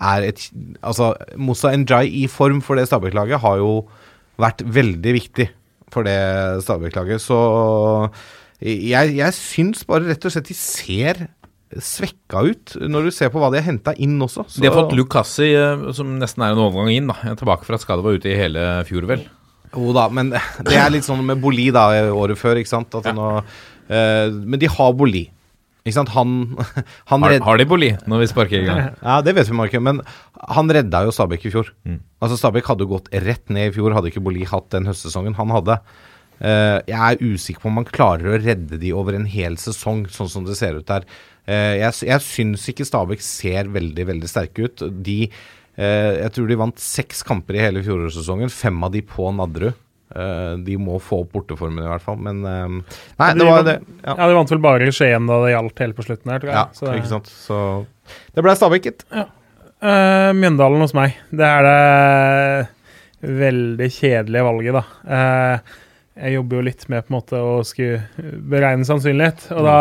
er 0.00 0.26
et 0.26 0.50
Altså, 0.82 1.14
Moussa 1.38 1.70
Njay 1.72 2.10
i 2.24 2.26
form 2.26 2.60
for 2.60 2.76
det 2.76 2.88
Stabæk-laget 2.90 3.40
har 3.40 3.56
jo 3.62 3.86
vært 4.36 4.60
veldig 4.66 5.14
viktig 5.16 5.48
for 5.92 6.06
det 6.06 6.18
Stabæk-laget. 6.64 7.22
Så 7.22 7.38
jeg, 8.62 9.16
jeg 9.18 9.36
syns 9.36 9.84
bare 9.88 10.08
rett 10.10 10.24
og 10.26 10.32
slett 10.34 10.48
de 10.50 10.56
ser 10.56 11.26
svekka 11.82 12.44
ut, 12.46 12.74
når 12.88 13.08
du 13.08 13.14
ser 13.14 13.30
på 13.32 13.40
hva 13.42 13.50
de 13.52 13.58
har 13.58 13.66
henta 13.66 13.92
inn 14.00 14.14
også. 14.22 14.46
Så, 14.48 14.62
De 14.62 14.68
har 14.70 14.76
fått 14.76 14.94
Luke 14.96 15.10
Cassi, 15.12 15.50
eh, 15.58 15.88
som 15.96 16.14
nesten 16.20 16.44
er 16.46 16.54
en 16.54 16.62
overgang 16.62 16.92
inn. 16.94 17.10
da 17.10 17.34
Tilbake 17.36 17.66
fra 17.66 17.78
skade, 17.82 18.04
var 18.06 18.16
ute 18.16 18.30
i 18.30 18.38
hele 18.38 18.62
fjor, 18.88 19.08
vel. 19.10 19.24
Jo 19.74 19.92
da, 19.96 20.06
men 20.08 20.30
det 20.66 20.78
er 20.78 20.92
litt 20.94 21.06
sånn 21.06 21.24
med 21.26 21.42
Boli 21.42 21.68
da, 21.74 21.88
året 22.14 22.38
før, 22.40 22.60
ikke 22.62 22.72
sant. 22.72 22.94
At 22.96 23.10
nå, 23.16 23.32
eh, 23.90 24.30
men 24.30 24.62
de 24.62 24.70
har 24.72 24.94
Boli. 24.96 25.26
Ikke 25.86 26.00
sant? 26.00 26.10
Han, 26.16 26.34
han 27.12 27.22
Har, 27.22 27.36
har 27.46 27.60
de 27.60 27.68
Boli 27.70 27.92
når 28.10 28.24
vi 28.24 28.28
sparker 28.32 28.58
i 28.58 28.66
gang? 28.66 28.90
Ja, 28.98 29.20
det 29.22 29.36
vet 29.38 29.46
vi, 29.46 29.54
Marke, 29.54 29.80
men 29.82 30.02
han 30.50 30.72
redda 30.74 31.04
jo 31.06 31.14
Stabæk 31.14 31.46
i 31.46 31.52
fjor. 31.54 31.70
Mm. 31.86 32.00
Altså 32.18 32.40
Stabæk 32.40 32.72
hadde 32.72 32.88
gått 32.90 33.08
rett 33.14 33.54
ned 33.54 33.70
i 33.70 33.74
fjor, 33.76 33.94
hadde 33.94 34.10
ikke 34.10 34.24
Boli 34.26 34.46
hatt 34.50 34.68
den 34.74 34.90
høstsesongen 34.90 35.38
han 35.38 35.54
hadde. 35.54 35.78
Uh, 36.36 36.82
jeg 36.84 36.98
er 36.98 37.22
usikker 37.22 37.62
på 37.62 37.70
om 37.70 37.78
man 37.78 37.88
klarer 37.88 38.34
å 38.34 38.40
redde 38.42 38.76
de 38.82 38.90
over 38.92 39.16
en 39.16 39.28
hel 39.30 39.54
sesong, 39.60 40.04
sånn 40.12 40.28
som 40.28 40.44
det 40.44 40.58
ser 40.58 40.76
ut 40.76 40.88
der. 40.88 41.06
Uh, 41.46 41.78
jeg, 41.78 41.92
jeg 42.10 42.24
syns 42.26 42.66
ikke 42.72 42.88
Stabæk 42.88 43.24
ser 43.24 43.70
veldig, 43.72 44.08
veldig 44.10 44.28
sterke 44.30 44.66
ut. 44.66 44.84
De 45.06 45.20
uh, 45.30 46.12
Jeg 46.18 46.34
tror 46.34 46.50
de 46.50 46.60
vant 46.60 46.82
seks 46.82 47.22
kamper 47.26 47.56
i 47.56 47.64
hele 47.64 47.84
fjorårssesongen, 47.86 48.52
fem 48.52 48.84
av 48.84 48.92
de 48.92 49.04
på 49.06 49.30
Nadderud. 49.38 49.78
Eh, 50.14 50.52
de 50.62 50.76
må 50.78 51.00
få 51.02 51.24
opp 51.24 51.32
borteformen 51.34 51.82
i 51.82 51.88
hvert 51.90 52.04
fall, 52.04 52.18
men 52.22 52.44
eh, 52.46 52.68
Nei, 53.18 53.30
De 53.34 53.40
det 53.40 53.46
var 53.48 53.56
vant- 53.58 53.66
det. 53.66 53.78
Ja. 54.04 54.12
Ja, 54.20 54.28
De 54.30 54.36
vant 54.38 54.52
vel 54.54 54.60
bare 54.62 54.92
Skien 54.94 55.26
da 55.26 55.40
det 55.42 55.50
gjaldt 55.56 55.82
helt 55.82 55.96
på 55.98 56.04
slutten 56.06 56.30
her, 56.30 56.38
tror 56.44 56.52
jeg. 56.52 56.60
Ja, 56.60 56.68
Så 56.78 56.92
ikke 56.94 57.10
sant. 57.10 57.26
Så 57.32 57.58
det 58.36 58.44
ble 58.46 58.54
Stabæk, 58.54 58.86
gitt. 58.86 59.02
Uh, 59.82 60.30
Mjøndalen 60.38 60.80
hos 60.84 60.94
meg. 60.96 61.16
Det 61.34 61.44
er 61.48 61.66
det 61.66 63.32
veldig 63.40 63.88
kjedelige 63.92 64.46
valget, 64.46 64.78
da. 64.78 64.84
Uh, 65.02 65.74
jeg 66.22 66.36
jobber 66.38 66.56
jo 66.60 66.66
litt 66.70 66.86
med 66.88 67.04
på 67.04 67.10
en 67.12 67.16
måte 67.18 67.40
å 67.42 67.56
skulle 67.66 68.38
beregne 68.48 68.86
sannsynlighet. 68.88 69.50
Og 69.52 69.66
da 69.66 69.78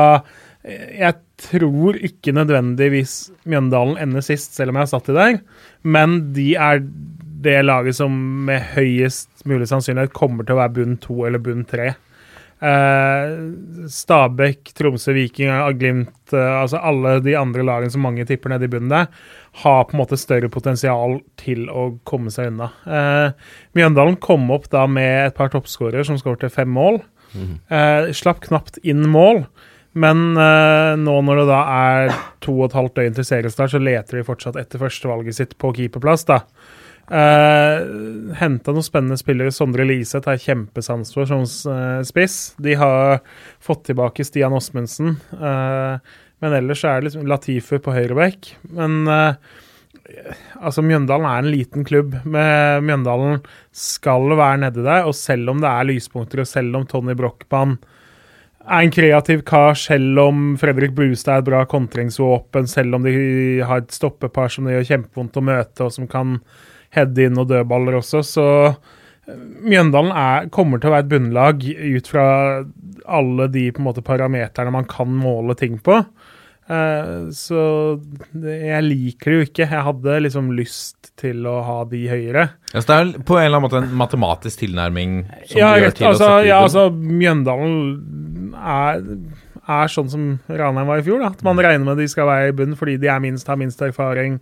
Jeg 0.65 1.13
tror 1.45 1.95
ikke 2.01 2.33
nødvendigvis 2.33 3.29
Mjøndalen 3.45 3.99
ender 4.01 4.23
sist, 4.25 4.55
selv 4.57 4.73
om 4.73 4.79
jeg 4.79 4.87
har 4.87 4.91
satt 4.95 5.05
de 5.11 5.13
der. 5.15 5.37
Men 5.85 6.17
de 6.33 6.55
er 6.57 6.81
det 7.45 7.59
laget 7.65 7.97
som 7.97 8.15
med 8.47 8.73
høyest 8.75 9.45
mulig 9.47 9.69
sannsynlighet 9.71 10.15
kommer 10.15 10.45
til 10.45 10.57
å 10.57 10.61
være 10.63 10.75
bunn 10.79 10.99
to 11.03 11.21
eller 11.27 11.41
bunn 11.43 11.63
tre. 11.69 11.93
Uh, 12.65 13.51
Stabæk, 13.91 14.71
Tromsø, 14.77 15.11
Viking, 15.13 15.51
Glimt, 15.77 16.15
uh, 16.33 16.61
altså 16.63 16.79
alle 16.79 17.17
de 17.21 17.35
andre 17.37 17.65
lagene 17.67 17.93
som 17.93 18.05
mange 18.05 18.23
tipper 18.25 18.53
nede 18.53 18.65
i 18.65 18.71
bunnen 18.71 18.93
der, 18.93 19.09
har 19.63 19.83
på 19.85 19.93
en 19.93 20.01
måte 20.01 20.17
større 20.17 20.49
potensial 20.49 21.19
til 21.41 21.67
å 21.69 21.89
komme 22.07 22.31
seg 22.33 22.53
unna. 22.53 22.71
Uh, 22.87 23.51
Mjøndalen 23.77 24.17
kom 24.23 24.47
opp 24.55 24.71
da 24.73 24.87
med 24.89 25.27
et 25.27 25.37
par 25.37 25.51
toppskårere 25.53 26.07
som 26.07 26.17
skåret 26.21 26.47
fem 26.55 26.71
mål. 26.71 27.03
Eh, 27.69 28.11
slapp 28.15 28.43
knapt 28.47 28.77
inn 28.83 29.07
mål, 29.09 29.45
Men 29.95 30.35
eh, 30.35 30.93
nå 30.99 31.13
når 31.23 31.37
det 31.39 31.43
da 31.47 31.59
er 31.71 32.09
to 32.43 32.57
og 32.57 32.65
et 32.65 32.73
halvt 32.75 32.97
døgn 32.97 33.13
til 33.15 33.27
seriestart, 33.29 33.71
så 33.71 33.79
leter 33.79 34.19
de 34.19 34.25
fortsatt 34.27 34.57
etter 34.59 34.81
førstevalget 34.81 35.37
sitt 35.37 35.53
på 35.55 35.71
keeperplass. 35.77 36.25
da. 36.27 36.41
Uh, 37.05 38.33
Henta 38.39 38.73
noen 38.73 38.85
spennende 38.85 39.17
spillere. 39.19 39.53
Sondre 39.53 39.85
Liseth 39.87 40.29
har 40.29 40.41
kjempesans 40.41 41.13
for 41.13 41.29
som 41.29 41.45
uh, 41.45 42.01
spiss. 42.07 42.55
De 42.57 42.77
har 42.79 43.19
fått 43.63 43.85
tilbake 43.91 44.25
Stian 44.25 44.55
Osmundsen. 44.57 45.17
Uh, 45.33 45.99
men 46.43 46.55
ellers 46.57 46.83
er 46.85 46.99
det 46.99 47.09
liksom 47.09 47.29
Latifu 47.29 47.77
på 47.81 47.93
høyreback. 47.95 48.51
Men 48.75 49.07
eh, 49.09 49.37
altså 50.59 50.83
Mjøndalen 50.85 51.27
er 51.29 51.41
en 51.41 51.51
liten 51.51 51.87
klubb. 51.87 52.17
Med 52.27 52.85
Mjøndalen 52.85 53.39
skal 53.75 54.35
være 54.35 54.61
nedi 54.65 54.83
der. 54.85 55.07
Og 55.07 55.15
selv 55.17 55.53
om 55.53 55.63
det 55.63 55.71
er 55.71 55.89
lyspunkter, 55.89 56.43
og 56.43 56.49
selv 56.49 56.77
om 56.77 56.87
Tony 56.89 57.15
Brochmann 57.17 57.77
er 58.65 58.81
en 58.81 58.93
kreativ 58.93 59.43
kar, 59.45 59.75
selv 59.77 60.19
om 60.23 60.45
Fredrik 60.57 60.95
Brustad 60.97 61.39
er 61.39 61.43
et 61.43 61.49
bra 61.49 61.63
kontringsvåpen, 61.69 62.69
selv 62.69 62.97
om 62.97 63.03
de 63.05 63.15
har 63.61 63.83
et 63.83 63.93
stoppepar 63.93 64.49
som 64.49 64.65
det 64.65 64.79
gjør 64.79 64.87
kjempevondt 64.89 65.37
å 65.37 65.45
møte, 65.45 65.85
og 65.85 65.93
som 65.93 66.09
kan 66.09 66.39
heade 66.95 67.27
inn 67.27 67.41
og 67.41 67.49
dødballer 67.51 67.99
også, 68.01 68.23
så 68.25 68.47
eh, 68.67 69.41
Mjøndalen 69.65 70.13
er, 70.15 70.49
kommer 70.53 70.81
til 70.81 70.91
å 70.91 70.95
være 70.95 71.07
et 71.07 71.11
bunnlag 71.13 71.65
ut 71.65 72.09
fra 72.11 72.27
alle 73.05 73.49
de 73.53 73.67
på 73.73 73.81
en 73.81 73.87
måte 73.89 74.05
parameterne 74.05 74.73
man 74.73 74.87
kan 74.89 75.11
måle 75.11 75.57
ting 75.59 75.77
på. 75.83 76.01
Uh, 76.65 77.29
så 77.29 77.59
det, 78.33 78.55
jeg 78.57 78.85
liker 78.87 79.31
det 79.31 79.35
jo 79.37 79.45
ikke. 79.45 79.65
Jeg 79.69 79.85
hadde 79.85 80.15
liksom 80.25 80.47
lyst 80.57 81.11
til 81.19 81.45
å 81.45 81.59
ha 81.65 81.79
de 81.89 82.01
høyere. 82.09 82.47
Ja, 82.71 82.81
så 82.81 82.87
det 82.89 82.95
er 82.97 83.25
på 83.27 83.37
en 83.37 83.45
eller 83.45 83.59
annen 83.59 83.67
måte 83.67 83.81
en 83.83 83.97
matematisk 83.99 84.63
tilnærming 84.63 85.19
som 85.45 85.59
ja, 85.59 85.73
du 85.75 85.85
gjør 85.85 85.97
til 85.99 86.07
altså, 86.09 86.29
ja, 86.47 86.61
altså, 86.65 86.87
Mjøndalen 86.89 88.55
er, 88.57 89.03
er 89.77 89.93
sånn 89.93 90.09
som 90.09 90.25
Ranheim 90.49 90.89
var 90.89 91.03
i 91.03 91.05
fjor. 91.05 91.21
Da. 91.21 91.35
At 91.37 91.45
man 91.45 91.61
regner 91.61 91.85
med 91.85 92.01
de 92.01 92.09
skal 92.09 92.31
være 92.31 92.49
i 92.49 92.57
bunn 92.57 92.73
fordi 92.79 92.97
de 93.03 93.13
er 93.13 93.21
minst, 93.21 93.51
har 93.51 93.61
minst 93.61 93.85
erfaring. 93.85 94.39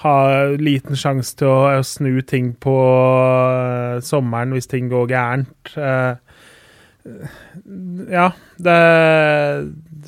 Har 0.00 0.56
liten 0.60 0.96
sjanse 0.96 1.36
til 1.36 1.50
å, 1.50 1.82
snu 1.84 2.22
ting 2.24 2.54
på 2.56 2.74
eh, 2.80 4.00
sommeren 4.04 4.54
hvis 4.56 4.70
ting 4.70 4.88
går 4.92 5.10
gærent. 5.10 5.72
Eh, 5.76 6.14
ja, 8.12 8.26
det 8.60 8.78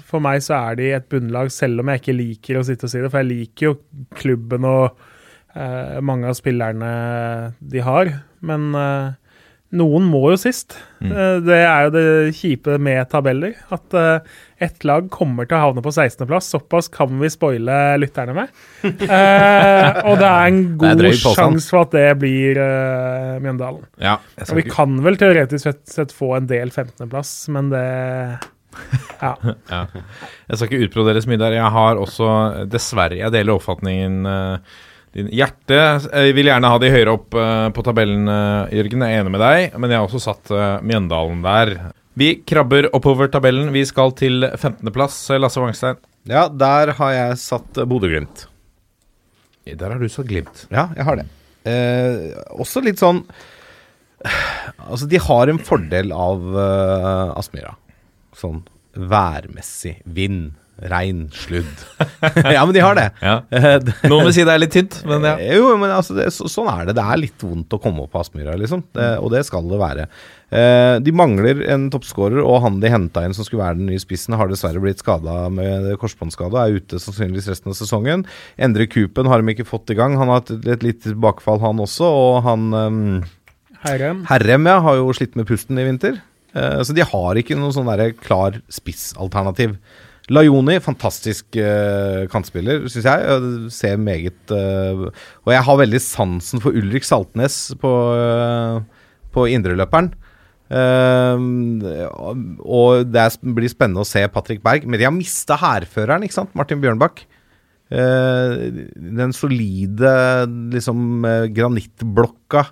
For 0.08 0.20
meg 0.24 0.42
så 0.44 0.58
er 0.58 0.78
de 0.80 0.90
et 0.96 1.08
bunnlag, 1.12 1.52
selv 1.52 1.82
om 1.82 1.92
jeg 1.92 2.02
ikke 2.02 2.16
liker 2.16 2.60
å 2.60 2.66
sitte 2.68 2.88
og 2.88 2.92
si 2.92 3.02
det. 3.02 3.10
For 3.12 3.20
jeg 3.20 3.30
liker 3.32 3.68
jo 3.68 3.74
klubben 4.16 4.68
og 4.68 5.02
eh, 5.56 5.98
mange 6.04 6.30
av 6.30 6.38
spillerne 6.40 6.92
de 7.60 7.84
har. 7.84 8.14
Men 8.40 8.72
noen 9.76 10.04
må 10.04 10.20
jo 10.32 10.38
sist. 10.40 10.76
Mm. 11.00 11.12
Eh, 11.12 11.36
det 11.46 11.58
er 11.64 11.86
jo 11.86 11.92
det 11.94 12.06
kjipe 12.36 12.76
med 12.82 13.08
tabeller. 13.12 13.54
At 13.72 13.96
eh, 13.96 14.34
ett 14.62 14.84
lag 14.86 15.08
kommer 15.12 15.48
til 15.48 15.56
å 15.56 15.62
havne 15.64 15.84
på 15.84 15.92
16.-plass. 15.92 16.50
Såpass 16.52 16.90
kan 16.92 17.14
vi 17.22 17.30
spoile 17.32 17.78
lytterne 18.02 18.36
med. 18.42 18.52
Eh, 19.12 19.98
og 20.08 20.16
det 20.20 20.28
er 20.28 20.46
en 20.48 20.60
god 20.80 21.02
sjanse 21.18 21.70
for 21.70 21.84
at 21.84 21.92
det 21.94 22.04
blir 22.20 22.58
uh, 22.58 23.38
Mjøndalen. 23.42 23.84
Ja, 24.00 24.16
Og 24.44 24.54
vi 24.56 24.64
kan 24.66 24.94
vel 25.04 25.18
teoretisk 25.20 25.66
sett, 25.66 25.82
sett 25.90 26.14
få 26.14 26.32
en 26.38 26.48
del 26.50 26.70
15.-plass, 26.70 27.32
men 27.54 27.70
det 27.72 27.82
Ja. 29.20 29.34
ja. 29.74 29.82
jeg 29.92 30.56
skal 30.56 30.68
ikke 30.68 30.88
utbrodere 30.88 31.22
så 31.22 31.32
mye 31.32 31.42
der. 31.42 31.58
Jeg 31.58 31.74
har 31.76 32.00
også, 32.00 32.30
dessverre, 32.72 33.20
jeg 33.20 33.34
deler 33.34 33.58
oppfatningen 33.58 34.30
eh, 34.30 34.80
din. 35.16 35.30
Hjerte 35.32 35.80
Jeg 36.08 36.36
vil 36.36 36.48
gjerne 36.50 36.70
ha 36.72 36.78
de 36.80 36.92
høyere 36.92 37.16
opp 37.16 37.36
eh, 37.38 37.66
på 37.74 37.84
tabellen, 37.86 38.28
eh, 38.28 38.76
Jørgen. 38.78 39.04
Jeg 39.06 39.18
er 39.18 39.24
enig 39.24 39.34
med 39.34 39.44
deg, 39.44 39.76
men 39.78 39.92
jeg 39.92 40.00
har 40.00 40.08
også 40.08 40.22
satt 40.26 40.52
eh, 40.54 40.78
Mjøndalen 40.86 41.42
der. 41.44 41.74
Vi 42.18 42.34
krabber 42.48 42.90
oppover 42.92 43.30
tabellen. 43.32 43.70
Vi 43.72 43.84
skal 43.88 44.12
til 44.18 44.44
15.-plass, 44.50 45.24
Lasse 45.40 45.62
Wangstein. 45.62 46.00
Ja, 46.28 46.46
der 46.48 46.94
har 46.98 47.14
jeg 47.16 47.38
satt 47.42 47.78
eh, 47.80 47.88
Bodø-Glimt. 47.88 48.46
Der 49.66 49.94
har 49.94 49.98
du 49.98 50.10
satt 50.10 50.26
glimt. 50.26 50.66
Ja, 50.74 50.88
jeg 50.96 51.06
har 51.06 51.18
det. 51.20 51.26
Eh, 51.68 52.32
også 52.58 52.82
litt 52.82 52.98
sånn 52.98 53.20
Altså, 54.90 55.06
de 55.06 55.20
har 55.22 55.50
en 55.50 55.60
fordel 55.62 56.10
av 56.14 56.42
uh, 56.56 57.38
Aspmyra. 57.38 57.76
Sånn 58.34 58.64
værmessig. 58.92 59.96
Vind, 60.04 60.52
regn, 60.92 61.26
sludd. 61.36 61.82
ja, 62.54 62.62
men 62.64 62.72
de 62.74 62.82
har 62.82 62.96
det. 62.98 63.08
Ja. 63.22 63.34
Eh, 63.50 63.76
Noen 64.10 64.28
vil 64.28 64.34
si 64.34 64.44
det 64.46 64.54
er 64.54 64.62
litt 64.62 64.74
tynt, 64.74 65.00
men 65.08 65.26
ja. 65.28 65.34
Jo, 65.58 65.74
men 65.80 65.92
altså, 65.94 66.16
det, 66.16 66.30
så, 66.34 66.48
sånn 66.50 66.70
er 66.72 66.88
det. 66.88 66.96
Det 66.98 67.04
er 67.04 67.20
litt 67.20 67.44
vondt 67.44 67.76
å 67.76 67.80
komme 67.82 68.04
opp 68.04 68.14
på 68.14 68.22
Aspmyra, 68.22 68.56
liksom. 68.60 68.84
Det, 68.96 69.10
og 69.22 69.32
det 69.34 69.44
skal 69.48 69.68
det 69.70 69.80
være. 69.82 70.06
Eh, 70.52 70.96
de 71.04 71.14
mangler 71.16 71.62
en 71.72 71.86
toppskårer, 71.92 72.40
og 72.42 72.64
han 72.64 72.80
de 72.82 72.90
henta 72.92 73.24
inn 73.26 73.36
som 73.36 73.46
skulle 73.46 73.64
være 73.64 73.78
den 73.80 73.92
nye 73.92 74.02
spissen, 74.02 74.36
har 74.38 74.50
dessverre 74.50 74.82
blitt 74.82 75.04
skada 75.04 75.46
med 75.52 75.92
korsbåndskade 76.02 76.56
og 76.56 76.62
er 76.64 76.80
ute 76.80 77.00
sannsynligvis 77.02 77.52
resten 77.52 77.72
av 77.72 77.78
sesongen. 77.78 78.26
Endre 78.60 78.88
Kupen 78.90 79.30
har 79.30 79.40
de 79.40 79.54
ikke 79.54 79.68
fått 79.68 79.94
i 79.94 79.98
gang. 79.98 80.18
Han 80.20 80.32
har 80.32 80.42
hatt 80.42 80.52
et, 80.56 80.66
et 80.76 80.88
lite 80.88 81.12
tilbakefall, 81.12 81.62
han 81.62 81.80
også, 81.84 82.08
og 82.08 82.42
han 82.48 82.68
ehm, 82.76 83.06
Herrem. 83.82 84.22
Herrem 84.28 84.68
ja, 84.70 84.76
har 84.84 85.00
jo 85.00 85.10
slitt 85.16 85.34
med 85.38 85.48
pusten 85.48 85.80
i 85.80 85.86
vinter. 85.86 86.20
Eh, 86.54 86.80
så 86.86 86.94
de 86.94 87.04
har 87.06 87.38
ikke 87.38 87.56
noen 87.58 87.74
sånn 87.74 87.88
derre 87.88 88.12
klar 88.14 88.60
spissalternativ. 88.72 89.74
Lajoni, 90.30 90.76
fantastisk 90.78 91.56
uh, 91.58 92.28
kantspiller, 92.30 92.84
syns 92.90 93.08
jeg. 93.08 93.38
Ser 93.74 93.98
meget 93.98 94.52
uh, 94.54 95.08
Og 95.42 95.50
jeg 95.50 95.64
har 95.66 95.80
veldig 95.80 96.00
sansen 96.04 96.62
for 96.62 96.76
Ulrik 96.78 97.06
Saltnes 97.06 97.72
på, 97.82 97.90
uh, 97.90 99.08
på 99.34 99.48
indreløperen. 99.50 100.12
Uh, 100.72 101.42
og 102.62 103.10
det 103.10 103.26
blir 103.42 103.72
spennende 103.72 104.04
å 104.04 104.08
se 104.08 104.22
Patrick 104.30 104.62
Berg. 104.62 104.86
Men 104.86 105.00
de 105.00 105.08
har 105.08 105.16
mista 105.16 105.58
hærføreren, 105.58 106.22
ikke 106.22 106.38
sant? 106.38 106.54
Martin 106.58 106.82
Bjørnbakk. 106.82 107.26
Den 107.92 109.34
solide 109.36 110.12
liksom 110.72 111.26
granittblokka 111.52 112.62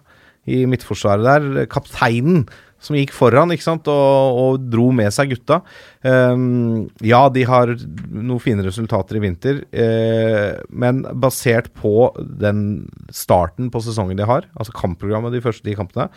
i 0.49 0.63
midtforsvaret 0.71 1.27
der. 1.27 1.67
Kapteinen 1.69 2.47
som 2.81 2.97
gikk 2.97 3.13
foran 3.15 3.53
ikke 3.53 3.67
sant, 3.67 3.89
og, 3.93 4.41
og 4.43 4.69
dro 4.73 4.89
med 4.97 5.13
seg 5.15 5.35
gutta. 5.35 5.61
Um, 6.03 6.89
ja, 7.05 7.23
de 7.33 7.45
har 7.49 7.75
noen 7.77 8.43
fine 8.43 8.65
resultater 8.67 9.19
i 9.19 9.25
vinter, 9.25 9.63
uh, 9.69 10.61
men 10.73 11.03
basert 11.21 11.71
på 11.77 12.11
den 12.19 12.87
starten 13.15 13.69
på 13.73 13.85
sesongen 13.85 14.19
de 14.19 14.29
har, 14.29 14.49
altså 14.57 14.77
kampprogrammet 14.77 15.37
de 15.37 15.45
første 15.45 15.67
ti 15.67 15.77
kampene, 15.79 16.09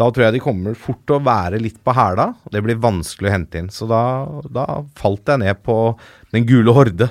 da 0.00 0.06
tror 0.08 0.26
jeg 0.26 0.38
de 0.38 0.42
kommer 0.42 0.78
fort 0.78 1.02
til 1.04 1.18
å 1.18 1.24
være 1.24 1.58
litt 1.60 1.76
på 1.84 1.92
hæla. 1.92 2.30
Det 2.48 2.62
blir 2.64 2.78
vanskelig 2.80 3.28
å 3.28 3.34
hente 3.34 3.60
inn. 3.60 3.66
Så 3.68 3.84
da, 3.90 4.00
da 4.48 4.64
falt 4.96 5.28
jeg 5.28 5.42
ned 5.42 5.60
på 5.66 5.76
den 6.32 6.46
gule 6.48 6.72
horde. 6.72 7.10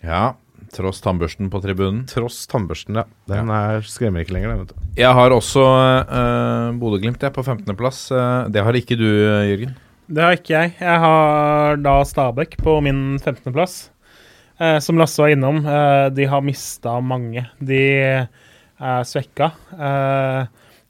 ja. 0.00 0.30
Tross 0.74 1.00
tannbørsten 1.04 1.48
på 1.52 1.60
tribunen. 1.62 2.02
Tross 2.10 2.42
tannbørsten, 2.50 2.98
ja. 2.98 3.04
Den 3.30 3.50
er, 3.54 3.80
skremmer 3.86 4.24
ikke 4.24 4.34
lenger, 4.36 4.50
den. 4.54 4.64
vet 4.64 4.74
du. 4.74 4.92
Jeg 4.98 5.14
har 5.14 5.30
også 5.34 5.62
uh, 5.64 6.74
Bodø-Glimt 6.80 7.22
på 7.34 7.44
15.-plass. 7.46 8.00
Uh, 8.10 8.50
det 8.50 8.64
har 8.66 8.74
ikke 8.78 8.98
du, 8.98 9.06
eh, 9.06 9.48
Jørgen. 9.52 9.76
Det 10.10 10.20
har 10.26 10.34
ikke 10.36 10.52
jeg. 10.58 10.72
Jeg 10.82 10.98
har 11.00 11.78
da 11.80 11.94
Stabæk 12.04 12.58
på 12.60 12.76
min 12.84 13.04
15.-plass. 13.22 13.76
Eh, 14.60 14.76
som 14.84 14.98
Lasse 15.00 15.18
var 15.22 15.32
innom, 15.34 15.62
eh, 15.66 16.08
de 16.14 16.26
har 16.30 16.42
mista 16.44 16.98
mange. 17.02 17.46
De 17.58 17.80
er 18.04 19.06
svekka. 19.08 19.48
Eh, 19.74 20.44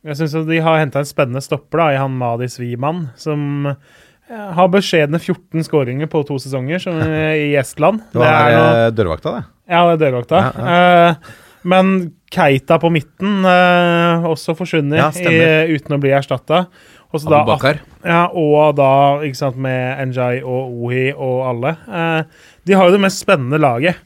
jeg 0.05 0.19
syns 0.19 0.35
de 0.49 0.59
har 0.61 0.81
henta 0.83 1.01
en 1.01 1.09
spennende 1.09 1.41
stopper 1.45 1.81
da, 1.81 1.87
i 1.95 2.01
han 2.01 2.17
Madi 2.21 2.49
Sviman, 2.53 3.07
som 3.17 3.71
eh, 3.71 4.51
har 4.59 4.69
beskjedne 4.73 5.17
14 5.23 5.65
skåringer 5.65 6.11
på 6.13 6.21
to 6.29 6.37
sesonger 6.43 6.83
som, 6.83 6.99
i 7.47 7.55
Estland. 7.61 8.03
Det 8.13 8.21
var 8.21 8.35
er 8.51 8.57
noe- 8.59 8.83
eh, 8.83 8.91
dørvakta, 8.99 9.37
det. 9.39 9.45
Ja, 9.71 9.81
det 9.89 9.95
er 9.97 10.05
dørvakta. 10.07 10.43
Ja, 10.45 10.77
Eh, 11.15 11.33
men 11.65 11.95
Keita 12.29 12.77
på 12.77 12.91
midten 12.93 13.45
eh, 13.49 14.27
også 14.29 14.53
forsvunnet 14.59 14.99
Ja, 15.01 15.07
i, 15.17 15.77
uten 15.79 15.97
å 15.97 16.01
bli 16.03 16.13
erstatta. 16.13 16.67
Abubakar. 17.15 17.79
Ja, 18.03 18.25
og 18.35 18.75
da 18.77 18.89
ikke 19.23 19.39
sant, 19.39 19.59
med 19.63 20.11
Njay 20.11 20.41
og 20.43 20.73
Ohi 20.85 21.07
og 21.15 21.45
alle. 21.47 21.77
Eh, 21.87 22.49
de 22.67 22.75
har 22.77 22.89
jo 22.89 22.97
det 22.97 23.05
mest 23.05 23.23
spennende 23.23 23.61
laget. 23.63 24.01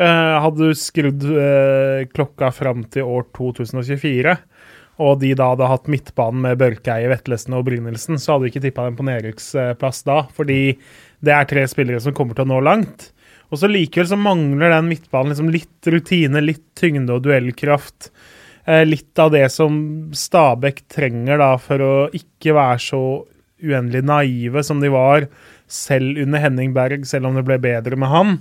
Eh, 0.00 0.34
hadde 0.44 0.68
du 0.68 0.76
skrudd 0.76 1.24
eh, 1.24 2.04
klokka 2.12 2.50
fram 2.56 2.84
til 2.92 3.08
år 3.08 3.26
2024, 3.36 4.36
og 5.00 5.20
de 5.22 5.32
da 5.36 5.50
hadde 5.54 5.70
hatt 5.72 5.88
midtbanen 5.92 6.44
med 6.44 6.60
Børkeie, 6.60 7.08
Vetlesen 7.10 7.56
og 7.56 7.64
Brynildsen, 7.68 8.20
så 8.20 8.34
hadde 8.36 8.46
du 8.46 8.52
ikke 8.52 8.64
tippa 8.66 8.84
dem 8.88 8.98
på 9.00 9.08
nedrykksplass 9.08 10.04
da, 10.08 10.22
fordi 10.36 10.60
det 11.24 11.34
er 11.36 11.48
tre 11.48 11.64
spillere 11.68 12.00
som 12.04 12.16
kommer 12.16 12.36
til 12.36 12.44
å 12.44 12.52
nå 12.52 12.60
langt. 12.64 13.10
Og 13.50 13.58
så 13.58 13.70
likevel 13.70 14.08
så 14.12 14.18
mangler 14.18 14.70
den 14.70 14.90
midtbanen 14.90 15.32
liksom 15.32 15.50
litt 15.50 15.90
rutine, 15.90 16.42
litt 16.44 16.64
tyngde 16.78 17.16
og 17.16 17.24
duellkraft. 17.26 18.10
Eh, 18.64 18.84
litt 18.86 19.18
av 19.18 19.32
det 19.34 19.48
som 19.50 19.74
Stabæk 20.14 20.84
trenger 20.92 21.40
da 21.42 21.54
for 21.60 21.82
å 21.82 21.94
ikke 22.14 22.54
være 22.54 22.82
så 22.84 23.02
uendelig 23.60 24.04
naive 24.06 24.62
som 24.64 24.80
de 24.80 24.92
var 24.92 25.26
selv 25.70 26.20
under 26.22 26.42
Henning 26.42 26.74
Berg, 26.76 27.04
selv 27.08 27.28
om 27.28 27.36
det 27.36 27.44
ble 27.48 27.58
bedre 27.62 27.98
med 27.98 28.12
han. 28.12 28.38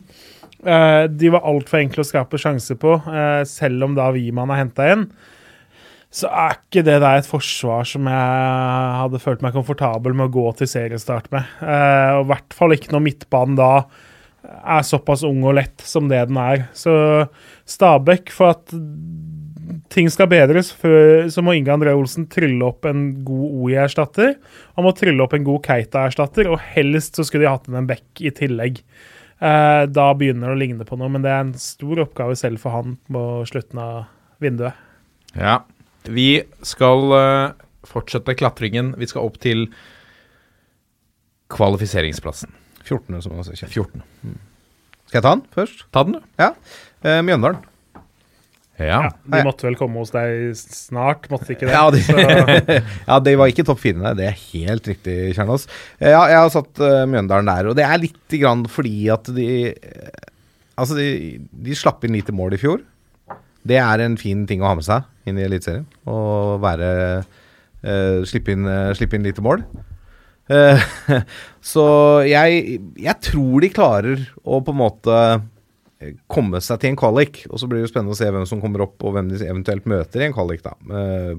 Eh, 0.59 1.07
de 1.09 1.33
var 1.33 1.47
altfor 1.47 1.81
enkle 1.81 2.05
å 2.05 2.07
skape 2.07 2.39
sjanser 2.41 2.77
på, 2.79 2.99
eh, 3.09 3.43
selv 3.49 3.87
om 3.87 3.97
da 3.97 4.11
Wiman 4.13 4.51
er 4.53 4.65
henta 4.65 4.93
inn. 4.93 5.11
så 6.09 6.25
er 6.25 6.55
ikke 6.57 6.81
det 6.81 6.95
der 7.03 7.19
et 7.19 7.27
forsvar 7.29 7.85
som 7.85 8.07
jeg 8.09 8.93
hadde 8.97 9.19
følt 9.21 9.43
meg 9.45 9.53
komfortabel 9.53 10.15
med 10.17 10.25
å 10.25 10.33
gå 10.33 10.57
til 10.57 10.65
seriestart 10.65 11.27
med. 11.29 11.45
Og 11.61 12.23
I 12.25 12.29
hvert 12.31 12.55
fall 12.57 12.73
ikke 12.73 12.89
når 12.95 13.03
midtbanen 13.05 13.55
da 13.59 13.85
er 14.49 14.85
såpass 14.85 15.23
ung 15.27 15.43
og 15.45 15.55
lett 15.59 15.83
som 15.85 16.09
det 16.09 16.21
den 16.29 16.39
er. 16.41 16.67
Så 16.77 16.93
Stabæk, 17.69 18.31
for 18.33 18.55
at 18.55 18.73
ting 19.93 20.09
skal 20.11 20.29
bedres, 20.31 20.71
så 20.73 21.43
må 21.45 21.55
Inge 21.57 21.73
André 21.73 21.93
Olsen 21.97 22.27
trylle 22.31 22.65
opp 22.65 22.87
en 22.89 23.07
god 23.25 23.61
OI-erstatter. 23.61 24.35
Han 24.77 24.87
må 24.87 24.93
trylle 24.97 25.23
opp 25.23 25.35
en 25.37 25.45
god 25.47 25.63
Keita-erstatter, 25.65 26.49
og 26.49 26.61
helst 26.73 27.19
så 27.19 27.25
skulle 27.27 27.45
de 27.45 27.53
hatt 27.53 27.69
inn 27.69 27.79
en 27.79 27.89
Beck 27.89 28.23
i 28.23 28.33
tillegg. 28.35 28.81
Eh, 29.39 29.83
da 29.87 30.09
begynner 30.19 30.51
det 30.51 30.57
å 30.57 30.59
ligne 30.59 30.87
på 30.87 30.97
noe, 30.99 31.11
men 31.13 31.23
det 31.23 31.31
er 31.31 31.45
en 31.45 31.55
stor 31.61 32.03
oppgave 32.03 32.35
selv 32.39 32.61
for 32.63 32.75
han 32.75 32.97
på 33.07 33.25
slutten 33.49 33.81
av 33.83 33.99
vinduet. 34.43 34.87
Ja. 35.37 35.61
Vi 36.09 36.41
skal 36.65 37.13
eh, 37.15 37.67
fortsette 37.87 38.35
klatringen. 38.39 38.93
Vi 38.99 39.07
skal 39.09 39.27
opp 39.29 39.37
til 39.43 39.67
kvalifiseringsplassen. 41.53 42.51
14. 42.89 43.21
som 43.25 43.39
kjent. 43.47 43.71
14. 43.71 44.37
Skal 45.09 45.19
jeg 45.19 45.25
ta 45.25 45.33
den 45.33 45.45
først? 45.55 45.83
Ta 45.93 46.05
den, 46.05 46.19
du. 46.19 46.31
Ja. 46.41 46.53
Eh, 47.05 47.21
Mjøndalen. 47.25 47.61
Ja. 48.79 48.99
Ja, 49.03 49.09
de 49.27 49.41
måtte 49.43 49.65
vel 49.67 49.75
komme 49.75 49.99
hos 49.99 50.13
deg 50.13 50.53
snart, 50.55 51.25
måtte 51.31 51.49
de 51.49 51.55
ikke 51.57 51.67
det? 51.67 51.73
Ja, 51.75 51.89
de, 51.91 52.77
ja, 53.09 53.17
de 53.25 53.33
var 53.41 53.51
ikke 53.51 53.65
topp 53.67 53.81
fire. 53.83 54.13
Det 54.15 54.27
er 54.29 54.37
helt 54.53 54.87
riktig, 54.87 55.15
Kjernås. 55.35 55.65
Eh, 55.99 56.13
Ja, 56.13 56.21
jeg 56.31 56.39
har 56.39 56.53
satt 56.53 56.79
uh, 56.79 57.03
Mjøndalen 57.09 57.49
der, 57.51 57.71
og 57.71 57.75
det 57.75 57.83
er 57.83 57.99
litt 57.99 58.37
grann 58.39 58.63
fordi 58.71 59.09
at 59.13 59.27
de 59.35 59.49
eh, 59.73 60.25
Altså, 60.79 60.95
de, 60.95 61.41
de 61.51 61.73
slapp 61.75 62.05
inn 62.07 62.15
lite 62.15 62.31
mål 62.31 62.53
i 62.55 62.57
fjor. 62.61 62.77
Det 63.67 63.75
er 63.83 63.99
en 63.99 64.13
fin 64.15 64.45
ting 64.47 64.61
å 64.63 64.69
ha 64.69 64.77
med 64.79 64.85
seg 64.87 65.03
inn 65.27 65.35
i 65.35 65.43
Eliteserien. 65.43 65.83
Å 66.07 66.19
være 66.63 66.87
uh, 67.19 68.21
Slippe 68.23 68.55
inn, 68.55 68.63
uh, 68.63 68.93
slippe 68.95 69.19
inn 69.19 69.27
lite 69.27 69.43
mål. 69.43 69.65
Eh, 70.49 70.83
så 71.73 71.85
jeg, 72.25 72.79
jeg 72.97 73.17
tror 73.29 73.63
de 73.63 73.71
klarer 73.73 74.27
å 74.41 74.59
på 74.65 74.73
en 74.73 74.81
måte 74.81 75.17
eh, 76.01 76.13
komme 76.31 76.61
seg 76.63 76.81
til 76.81 76.93
en 76.93 76.99
kvalik. 76.99 77.43
Og 77.49 77.61
så 77.61 77.69
blir 77.69 77.83
det 77.83 77.91
spennende 77.91 78.17
å 78.17 78.19
se 78.19 78.29
hvem 78.29 78.47
som 78.49 78.61
kommer 78.63 78.85
opp, 78.87 78.97
og 79.03 79.15
hvem 79.15 79.31
de 79.31 79.41
eventuelt 79.45 79.89
møter 79.89 80.23
i 80.23 80.29
en 80.29 80.37
kvalik, 80.37 80.65
da. 80.65 80.75
eh, 81.01 81.33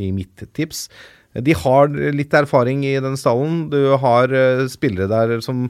I 0.00 0.10
mitt 0.16 0.46
tips. 0.56 0.88
De 1.34 1.54
har 1.58 1.90
litt 1.90 2.34
erfaring 2.38 2.84
i 2.86 2.94
den 3.02 3.16
stallen. 3.18 3.64
Du 3.72 3.96
har 3.98 4.30
spillere 4.70 5.10
der 5.10 5.40
som 5.42 5.64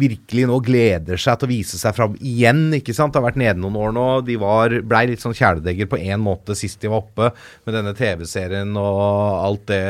virkelig 0.00 0.46
nå 0.48 0.58
gleder 0.64 1.20
seg 1.20 1.38
til 1.40 1.48
å 1.48 1.52
vise 1.52 1.80
seg 1.80 1.96
fram 1.96 2.16
igjen. 2.18 2.68
ikke 2.76 2.94
sant? 2.96 3.14
Det 3.14 3.20
har 3.20 3.28
vært 3.28 3.40
nede 3.40 3.60
noen 3.62 3.78
år 3.80 3.94
nå. 3.96 4.08
De 4.26 4.36
var, 4.40 4.74
blei 4.86 5.06
litt 5.10 5.24
sånn 5.24 5.36
kjæledegger 5.36 5.90
på 5.90 6.00
én 6.00 6.20
måte 6.22 6.56
sist 6.58 6.80
de 6.82 6.90
var 6.92 7.04
oppe, 7.04 7.30
med 7.66 7.76
denne 7.76 7.94
TV-serien 7.96 8.76
og 8.80 9.00
alt 9.46 9.66
det 9.70 9.84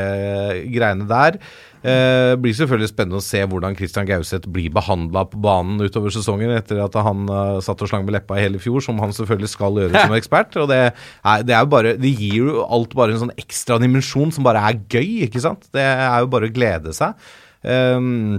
greiene 0.73 1.09
der. 1.09 1.41
Eh, 1.81 2.35
blir 2.37 2.53
selvfølgelig 2.53 2.91
spennende 2.91 3.17
å 3.17 3.25
se 3.25 3.39
hvordan 3.49 3.73
Christian 3.77 4.05
Gauseth 4.05 4.45
blir 4.53 4.69
behandla 4.73 5.23
på 5.31 5.39
banen 5.41 5.81
utover 5.81 6.13
sesongen, 6.13 6.53
etter 6.53 6.77
at 6.83 6.93
han 6.93 7.23
uh, 7.25 7.57
satt 7.63 7.81
og 7.81 7.89
slang 7.89 8.05
med 8.05 8.13
leppa 8.13 8.37
i 8.37 8.43
hele 8.43 8.61
fjor, 8.61 8.83
som 8.85 9.01
han 9.01 9.15
selvfølgelig 9.17 9.49
skal 9.49 9.79
gjøre 9.81 10.03
som 10.05 10.13
ekspert. 10.19 10.59
og 10.61 10.69
det, 10.69 10.81
er, 10.91 11.47
det 11.47 11.57
er 11.57 11.71
bare 11.71 11.95
Det 11.97 12.13
gir 12.13 12.37
jo 12.37 12.67
alt 12.67 12.93
bare 12.97 13.15
en 13.15 13.23
sånn 13.23 13.33
ekstra 13.33 13.79
dimensjon 13.81 14.33
som 14.35 14.45
bare 14.45 14.61
er 14.69 14.77
gøy, 14.93 15.25
ikke 15.25 15.41
sant? 15.41 15.65
Det 15.73 15.81
er 15.81 16.21
jo 16.21 16.29
bare 16.29 16.51
å 16.51 16.53
glede 16.53 16.93
seg. 16.93 17.17
Um, 17.65 18.37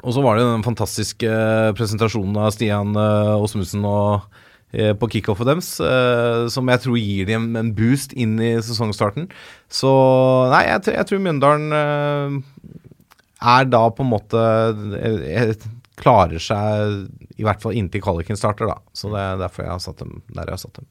og 0.00 0.14
så 0.16 0.22
var 0.24 0.38
det 0.38 0.46
den 0.48 0.64
fantastiske 0.64 1.28
eh, 1.28 1.72
presentasjonen 1.76 2.38
av 2.40 2.54
Stian 2.54 2.96
Åsmundsen 2.96 3.84
og 3.84 4.24
eh, 4.72 4.94
på 4.96 5.10
kickoffet 5.12 5.50
deres, 5.50 5.74
eh, 5.84 6.46
som 6.52 6.70
jeg 6.72 6.82
tror 6.84 6.98
gir 6.98 7.28
dem 7.28 7.50
en 7.60 7.74
boost 7.76 8.14
inn 8.16 8.38
i 8.40 8.54
sesongstarten. 8.64 9.28
Så 9.68 9.92
nei, 10.52 10.64
jeg, 10.70 10.86
jeg 10.96 11.08
tror 11.10 11.22
Mjøndalen 11.26 11.76
eh, 11.76 12.40
er 13.42 13.68
da 13.70 13.84
på 13.92 14.04
en 14.06 14.12
måte 14.12 14.42
eh, 14.98 15.22
eh, 15.36 15.54
Klarer 16.02 16.40
seg 16.40 17.36
i 17.38 17.44
hvert 17.44 17.60
fall 17.62 17.76
inntil 17.76 18.00
kvaliken 18.02 18.34
starter, 18.38 18.66
da. 18.66 18.78
Så 18.96 19.10
det 19.12 19.20
er 19.20 19.36
derfor 19.38 19.66
jeg 19.66 19.70
har 19.74 19.82
satt 19.84 20.00
dem 20.00 20.16
der 20.32 20.48
jeg 20.48 20.56
har 20.56 20.62
satt 20.62 20.78
dem. 20.80 20.86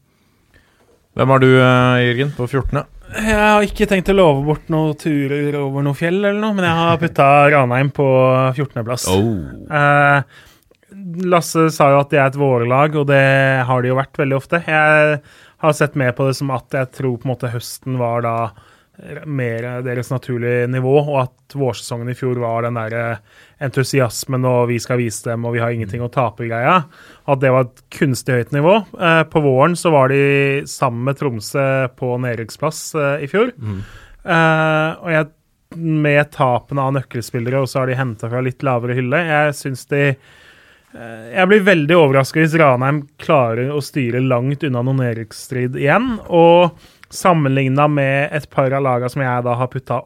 Hvem 1.18 1.34
har 1.34 1.42
du, 1.42 1.48
eh, 1.58 2.02
Jørgen, 2.06 2.30
på 2.38 2.46
14.? 2.48 2.86
Jeg 3.12 3.40
har 3.40 3.66
ikke 3.66 3.88
tenkt 3.90 4.12
å 4.12 4.16
love 4.16 4.46
bort 4.46 4.72
noen 4.72 4.96
turer 5.00 5.56
over 5.60 5.84
noe 5.86 5.98
fjell 5.98 6.22
eller 6.22 6.40
noe, 6.40 6.56
men 6.56 6.68
jeg 6.68 6.80
har 6.80 7.02
putta 7.02 7.28
Ranheim 7.52 7.92
på 7.96 8.08
14.-plass. 8.56 9.08
Oh. 9.12 9.68
Eh, 9.68 10.48
Lasse 11.32 11.70
sa 11.72 11.88
jo 11.94 12.02
at 12.02 12.12
de 12.12 12.20
er 12.20 12.28
et 12.30 12.40
vårlag, 12.40 12.96
og 13.00 13.08
det 13.10 13.24
har 13.68 13.84
de 13.84 13.92
jo 13.92 14.00
vært 14.00 14.20
veldig 14.20 14.38
ofte. 14.38 14.60
Jeg 14.68 15.22
har 15.64 15.76
sett 15.78 15.98
mer 16.00 16.12
på 16.18 16.28
det 16.28 16.36
som 16.40 16.52
at 16.56 16.76
jeg 16.76 16.92
tror 16.98 17.16
på 17.18 17.28
en 17.28 17.34
måte 17.34 17.52
høsten 17.54 18.00
var 18.02 18.26
da 18.26 18.36
mer 19.26 19.66
deres 19.86 20.12
naturlige 20.12 20.68
nivå, 20.70 20.94
og 21.02 21.16
at 21.24 21.56
vårsesongen 21.58 22.12
i 22.12 22.16
fjor 22.18 22.38
var 22.42 22.68
den 22.68 22.78
der 22.78 22.96
entusiasmen 23.62 24.46
og 24.48 24.68
vi 24.72 24.78
skal 24.82 25.00
vise 25.02 25.26
dem 25.30 25.46
og 25.46 25.56
vi 25.56 25.62
har 25.64 25.74
ingenting 25.74 26.04
å 26.06 26.12
tape-greia. 26.14 26.78
At 27.30 27.42
det 27.42 27.52
var 27.54 27.68
et 27.68 27.84
kunstig 27.94 28.38
høyt 28.38 28.56
nivå. 28.56 28.78
Eh, 28.94 29.24
på 29.32 29.42
våren 29.44 29.76
så 29.80 29.94
var 29.94 30.14
de 30.14 30.62
sammen 30.70 31.06
med 31.10 31.20
Tromsø 31.20 31.66
på 31.98 32.14
nedrykksplass 32.22 32.84
eh, 32.96 33.26
i 33.26 33.32
fjor. 33.32 33.54
Eh, 34.22 34.90
og 35.02 35.10
jeg, 35.16 35.32
med 35.82 36.32
tapene 36.36 36.84
av 36.84 36.96
nøkkelspillere, 36.98 37.62
og 37.64 37.70
så 37.72 37.82
har 37.82 37.92
de 37.92 38.00
henta 38.00 38.30
fra 38.32 38.42
litt 38.44 38.64
lavere 38.66 38.98
hylle. 38.98 39.22
Jeg 39.28 39.58
syns 39.58 39.86
de 39.92 40.02
eh, 40.12 41.28
Jeg 41.32 41.48
blir 41.48 41.68
veldig 41.68 41.98
overraska 41.98 42.42
hvis 42.42 42.58
Ranheim 42.60 43.06
klarer 43.22 43.72
å 43.72 43.84
styre 43.84 44.24
langt 44.24 44.66
unna 44.68 44.84
noen 44.84 45.04
nedrykksstrid 45.06 45.80
igjen. 45.80 46.18
Og 46.28 46.76
sammenligna 47.12 47.88
med 47.92 48.32
et 48.36 48.48
par 48.50 48.74
av 48.74 48.84
lagene 48.86 49.12
som 49.12 49.24
jeg 49.24 49.46
da 49.46 49.56
har 49.60 49.70
putta 49.72 50.02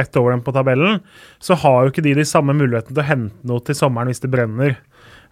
rett 0.00 0.18
over 0.20 0.32
dem 0.34 0.42
på 0.44 0.54
tabellen, 0.56 1.00
så 1.38 1.58
har 1.60 1.84
jo 1.84 1.92
ikke 1.92 2.04
de 2.06 2.16
de 2.18 2.26
samme 2.28 2.56
mulighetene 2.56 2.94
til 2.94 3.04
å 3.04 3.10
hente 3.10 3.48
noe 3.48 3.64
til 3.64 3.78
sommeren 3.78 4.10
hvis 4.12 4.24
det 4.24 4.32
brenner. 4.32 4.76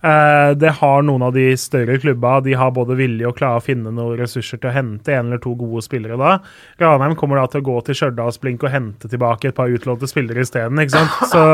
Eh, 0.05 0.51
det 0.57 0.71
har 0.81 1.03
noen 1.03 1.23
av 1.23 1.33
de 1.33 1.47
større 1.57 1.97
klubba. 1.99 2.41
De 2.45 2.53
har 2.61 2.75
både 2.77 2.97
vilje 2.99 3.29
og 3.29 3.39
klare 3.39 3.63
å 3.63 3.65
finne 3.65 3.93
noen 3.95 4.19
ressurser 4.21 4.61
til 4.61 4.69
å 4.69 4.75
hente 4.75 5.15
en 5.15 5.31
eller 5.31 5.41
to 5.41 5.55
gode 5.57 5.85
spillere 5.87 6.19
da. 6.21 6.35
Ranheim 6.83 7.17
kommer 7.17 7.41
da 7.41 7.47
til 7.49 7.63
å 7.63 7.69
gå 7.71 7.79
til 7.87 7.97
Stjørdalsblink 8.01 8.67
og 8.67 8.75
hente 8.75 9.09
tilbake 9.09 9.49
et 9.49 9.57
par 9.57 9.73
utlånte 9.73 10.11
spillere 10.11 10.45
isteden, 10.45 10.83
ikke 10.83 10.99
sant. 10.99 11.23
Så 11.33 11.45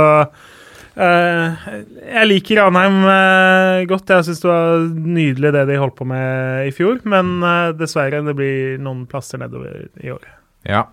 jeg 0.96 2.26
liker 2.26 2.58
Ranheim 2.58 2.96
eh, 3.06 3.82
godt. 3.90 4.10
Jeg 4.10 4.26
syns 4.26 4.42
det 4.42 4.50
var 4.50 4.86
nydelig 4.90 5.52
det 5.54 5.66
de 5.70 5.78
holdt 5.80 5.96
på 5.98 6.06
med 6.08 6.68
i 6.68 6.72
fjor, 6.74 6.98
men 7.08 7.38
eh, 7.46 7.72
dessverre, 7.78 8.22
det 8.26 8.34
blir 8.38 8.80
noen 8.82 9.04
plasser 9.10 9.40
nedover 9.42 9.86
i 10.02 10.10
år. 10.14 10.26
Ja. 10.66 10.86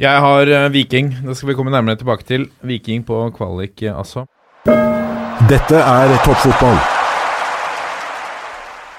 Jeg 0.00 0.24
har 0.24 0.50
eh, 0.50 0.70
Viking. 0.74 1.12
Det 1.22 1.36
skal 1.38 1.52
vi 1.52 1.58
komme 1.58 1.74
nærmere 1.74 2.00
tilbake 2.00 2.26
til. 2.26 2.48
Viking 2.66 3.04
på 3.06 3.20
kvalik, 3.36 3.82
eh, 3.84 3.94
altså. 3.94 4.24
Dette 5.50 5.78
er 5.78 6.16
toppfotball. 6.24 6.80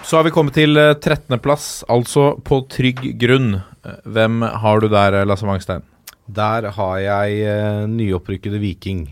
Så 0.05 0.19
har 0.19 0.27
vi 0.27 0.31
kommet 0.31 0.53
til 0.53 0.77
eh, 0.77 0.93
13.-plass, 1.01 1.83
altså 1.89 2.35
på 2.45 2.61
trygg 2.69 3.01
grunn. 3.19 3.55
Eh, 3.81 3.99
Hvem 4.05 4.41
har 4.61 4.79
du 4.79 4.87
der, 4.87 5.19
eh, 5.19 5.25
Lasse 5.27 5.47
Wangstein? 5.49 5.83
Der 6.29 6.69
har 6.77 6.97
jeg 7.01 7.41
eh, 7.49 7.83
nyopprykkede 7.89 8.61
Viking. 8.61 9.07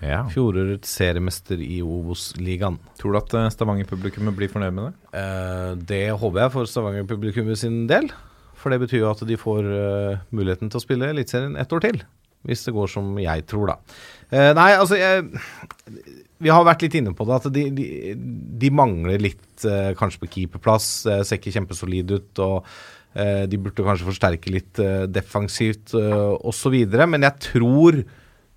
Ja. 0.00 0.22
Fjorårets 0.32 0.88
seriemester 0.96 1.60
i 1.60 1.82
Obos-ligaen. 1.84 2.78
Tror 3.00 3.14
du 3.14 3.20
at 3.20 3.36
eh, 3.36 3.50
Stavanger-publikummet 3.52 4.36
blir 4.36 4.52
fornøyd 4.52 4.76
med 4.76 4.88
det? 4.88 5.20
Eh, 5.20 5.72
det 5.92 6.04
håper 6.20 6.46
jeg 6.46 6.54
for 6.56 6.70
Stavanger-publikummet 6.70 7.60
sin 7.60 7.82
del. 7.90 8.08
For 8.60 8.72
det 8.72 8.80
betyr 8.82 9.04
jo 9.04 9.10
at 9.10 9.22
de 9.24 9.36
får 9.40 9.66
uh, 9.66 10.22
muligheten 10.36 10.68
til 10.68 10.80
å 10.80 10.82
spille 10.82 11.08
Eliteserien 11.08 11.56
ett 11.60 11.70
år 11.72 11.80
til. 11.84 12.02
Hvis 12.48 12.64
det 12.64 12.72
går 12.76 12.88
som 12.88 13.12
jeg 13.20 13.44
tror, 13.48 13.72
da. 13.72 13.96
Eh, 14.32 14.52
nei, 14.56 14.70
altså 14.72 14.96
jeg, 14.96 15.26
Vi 16.40 16.48
har 16.48 16.64
vært 16.64 16.86
litt 16.86 16.96
inne 16.96 17.12
på 17.16 17.26
det, 17.28 17.36
at 17.36 17.50
de, 17.52 17.66
de, 17.76 17.88
de 18.62 18.70
mangler 18.72 19.20
litt 19.20 19.66
eh, 19.68 19.92
kanskje 19.98 20.22
på 20.22 20.30
keeperplass. 20.36 20.88
Eh, 21.04 21.20
ser 21.26 21.40
ikke 21.40 21.52
kjempesolid 21.58 22.16
ut. 22.16 22.42
og 22.44 22.70
De 23.50 23.58
burde 23.60 23.84
kanskje 23.84 24.06
forsterke 24.06 24.52
litt 24.54 24.80
defensivt 25.10 25.96
uh, 25.98 26.36
osv. 26.46 26.76
Men 27.10 27.26
jeg 27.26 27.42
tror 27.42 27.98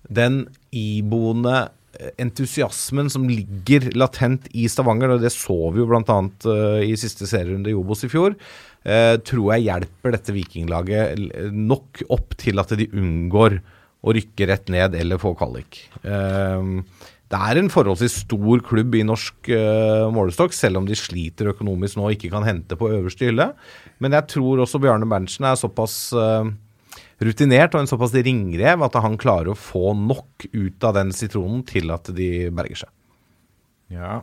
den 0.04 0.44
iboende 0.74 1.54
eh, 1.98 2.12
entusiasmen 2.24 3.10
som 3.12 3.26
ligger 3.30 3.90
latent 3.96 4.48
i 4.52 4.66
Stavanger, 4.70 5.14
og 5.14 5.24
det 5.24 5.32
så 5.34 5.56
vi 5.74 5.82
jo 5.82 5.88
bl.a. 5.90 6.18
Uh, 6.46 6.82
i 6.84 6.94
siste 7.00 7.28
serierunde 7.30 7.72
i 7.72 7.78
Obos 7.78 8.04
i 8.06 8.12
fjor, 8.12 8.36
uh, 8.36 9.14
tror 9.22 9.54
jeg 9.54 9.68
hjelper 9.68 10.16
dette 10.16 10.36
vikinglaget 10.36 11.50
nok 11.54 12.04
opp 12.14 12.36
til 12.40 12.62
at 12.62 12.76
de 12.78 12.90
unngår 12.92 13.60
å 14.04 14.12
rykke 14.12 14.48
rett 14.50 14.70
ned 14.72 14.96
eller 14.98 15.20
få 15.22 15.32
kvalik. 15.38 15.86
Uh, 16.04 16.82
det 17.34 17.40
er 17.40 17.58
en 17.58 17.70
forholdsvis 17.72 18.20
stor 18.26 18.60
klubb 18.62 18.94
i 18.94 19.04
norsk 19.06 19.48
uh, 19.50 20.06
målestokk, 20.14 20.52
selv 20.54 20.78
om 20.78 20.86
de 20.86 20.96
sliter 20.98 21.50
økonomisk 21.54 21.98
nå 21.98 22.06
og 22.06 22.14
ikke 22.14 22.30
kan 22.34 22.44
hente 22.46 22.76
på 22.78 22.90
øverste 22.92 23.30
hylle. 23.30 23.48
Men 24.04 24.14
jeg 24.14 24.28
tror 24.36 24.62
også 24.62 24.78
Bjarne 24.82 25.08
Berntsen 25.08 25.46
er 25.48 25.58
såpass 25.58 25.96
eh, 26.18 26.50
rutinert 27.22 27.74
og 27.76 27.84
en 27.84 27.90
såpass 27.90 28.14
ringrev 28.16 28.82
at 28.86 28.98
han 29.04 29.18
klarer 29.20 29.52
å 29.52 29.58
få 29.58 29.94
nok 29.98 30.48
ut 30.52 30.86
av 30.86 30.96
den 30.98 31.12
sitronen 31.14 31.62
til 31.68 31.92
at 31.94 32.10
de 32.14 32.48
berger 32.54 32.84
seg. 32.84 32.92
Ja. 33.94 34.22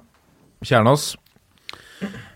Kjernås? 0.65 1.13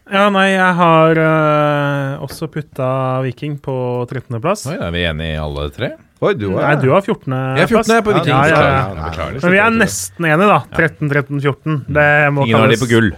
Ja, 0.05 0.27
nei, 0.29 0.51
jeg 0.53 0.73
har 0.77 1.17
uh, 1.17 2.23
også 2.25 2.47
putta 2.53 2.87
Viking 3.25 3.57
på 3.63 3.75
13.-plass. 4.05 4.67
Oi, 4.69 4.77
er 4.77 4.91
vi 4.93 5.05
enige 5.09 5.33
i 5.33 5.39
alle 5.41 5.65
tre? 5.73 5.95
Oi, 6.21 6.33
du 6.37 6.45
Nei, 6.53 6.75
du 6.79 6.91
har 6.93 7.01
14. 7.01 7.33
Jeg 7.33 7.65
er 7.65 7.71
14 7.71 8.05
på 8.05 8.13
Viking. 8.13 8.31
Ja, 8.31 8.43
ja, 8.51 8.59
ja. 8.61 8.83
Beklager. 8.91 9.09
Beklager. 9.09 9.39
Men 9.41 9.55
vi 9.55 9.61
er 9.63 9.73
nesten 9.73 10.29
enige, 10.29 10.51
da. 10.53 10.59
13, 10.77 11.09
13, 11.09 11.41
14. 11.41 11.79
Det 11.97 12.11
må 12.35 12.45
Ingen 12.45 12.61
av 12.61 12.71
de 12.71 12.77
på 12.81 12.89
gull. 12.93 13.09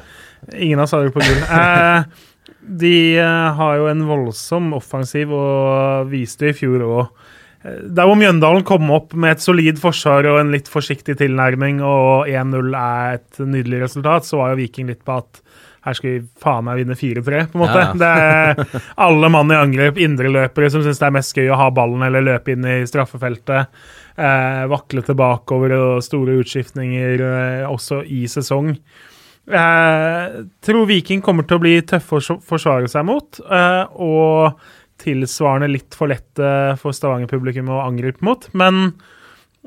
Ingen 0.55 0.79
av 0.79 0.87
oss 0.87 0.95
har 0.95 1.05
det 1.07 1.13
på 1.15 1.25
gull. 1.25 1.43
Eh, 1.57 2.25
de 2.67 3.17
eh, 3.19 3.47
har 3.57 3.79
jo 3.79 3.89
en 3.91 4.05
voldsom 4.09 4.73
offensiv 4.77 5.33
og 5.35 6.11
viste 6.11 6.51
i 6.51 6.55
fjor 6.57 6.85
òg. 6.87 7.25
Der 7.67 8.05
hvor 8.07 8.15
Mjøndalen 8.15 8.63
kom 8.63 8.91
opp 8.95 9.15
med 9.17 9.33
et 9.33 9.43
solid 9.43 9.79
forsvar 9.81 10.27
og 10.29 10.37
en 10.39 10.53
litt 10.53 10.69
forsiktig 10.71 11.17
tilnærming, 11.19 11.81
og 11.83 12.29
1-0 12.29 12.69
er 12.79 13.17
et 13.17 13.41
nydelig 13.41 13.81
resultat, 13.87 14.27
så 14.27 14.39
var 14.39 14.53
jo 14.53 14.61
Viking 14.61 14.91
litt 14.91 15.01
på 15.03 15.17
at 15.17 15.41
her 15.87 15.95
skal 15.95 16.13
vi 16.13 16.21
faen 16.43 16.65
meg 16.67 16.81
vinne 16.81 16.97
4-3, 16.99 17.43
på 17.51 17.57
en 17.57 17.63
måte. 17.63 17.81
Ja, 17.81 17.89
ja. 17.89 17.97
Det 17.97 18.09
er 18.11 18.81
alle 19.07 19.29
mann 19.31 19.51
i 19.53 19.59
angrep, 19.59 19.99
indreløpere 20.03 20.71
som 20.73 20.83
syns 20.83 20.99
det 20.99 21.07
er 21.07 21.15
mest 21.15 21.37
gøy 21.37 21.51
å 21.53 21.59
ha 21.59 21.69
ballen 21.73 22.03
eller 22.07 22.25
løpe 22.25 22.53
inn 22.53 22.67
i 22.67 22.79
straffefeltet. 22.89 23.77
Eh, 24.17 24.63
vakle 24.71 25.03
tilbakeover 25.05 25.75
og 25.77 26.03
store 26.05 26.39
utskiftninger 26.41 27.23
eh, 27.23 27.67
også 27.69 28.01
i 28.03 28.25
sesong. 28.31 28.73
Jeg 29.47 30.47
tror 30.65 30.87
Viking 30.89 31.21
kommer 31.23 31.47
til 31.47 31.57
å 31.57 31.63
bli 31.63 31.77
tøffe 31.87 32.19
å 32.19 32.39
forsvare 32.43 32.89
seg 32.91 33.05
mot, 33.07 33.39
eh, 33.47 33.83
og 33.95 34.57
tilsvarende 34.99 35.69
litt 35.71 35.95
for 35.95 36.11
lette 36.11 36.49
for 36.81 36.95
Stavanger-publikum 36.95 37.69
å 37.71 37.83
angripe 37.85 38.25
mot. 38.25 38.49
Men 38.57 38.91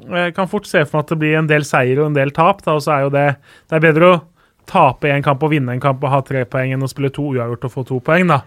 jeg 0.01 0.35
kan 0.37 0.51
fort 0.51 0.69
se 0.69 0.83
for 0.85 0.99
meg 0.99 1.07
at 1.07 1.15
det 1.15 1.21
blir 1.23 1.39
en 1.39 1.49
del 1.51 1.65
seier 1.67 2.01
og 2.01 2.11
en 2.11 2.19
del 2.19 2.35
tap. 2.37 2.65
Da, 2.67 2.77
og 2.77 2.85
så 2.85 2.97
er 2.97 3.07
jo 3.07 3.15
det, 3.15 3.27
det 3.71 3.79
er 3.79 3.87
bedre 3.87 4.11
å 4.11 4.21
tape 4.71 5.11
én 5.11 5.25
kamp 5.25 5.43
og 5.43 5.53
vinne 5.55 5.75
en 5.75 5.83
kamp 5.83 6.03
og 6.05 6.13
ha 6.13 6.21
tre 6.27 6.45
poeng 6.49 6.75
enn 6.75 6.85
å 6.85 6.91
spille 6.91 7.13
to 7.15 7.25
uavgjort 7.33 7.67
og 7.67 7.75
få 7.75 7.87
to 7.89 8.01
poeng. 8.05 8.31
da. 8.31 8.43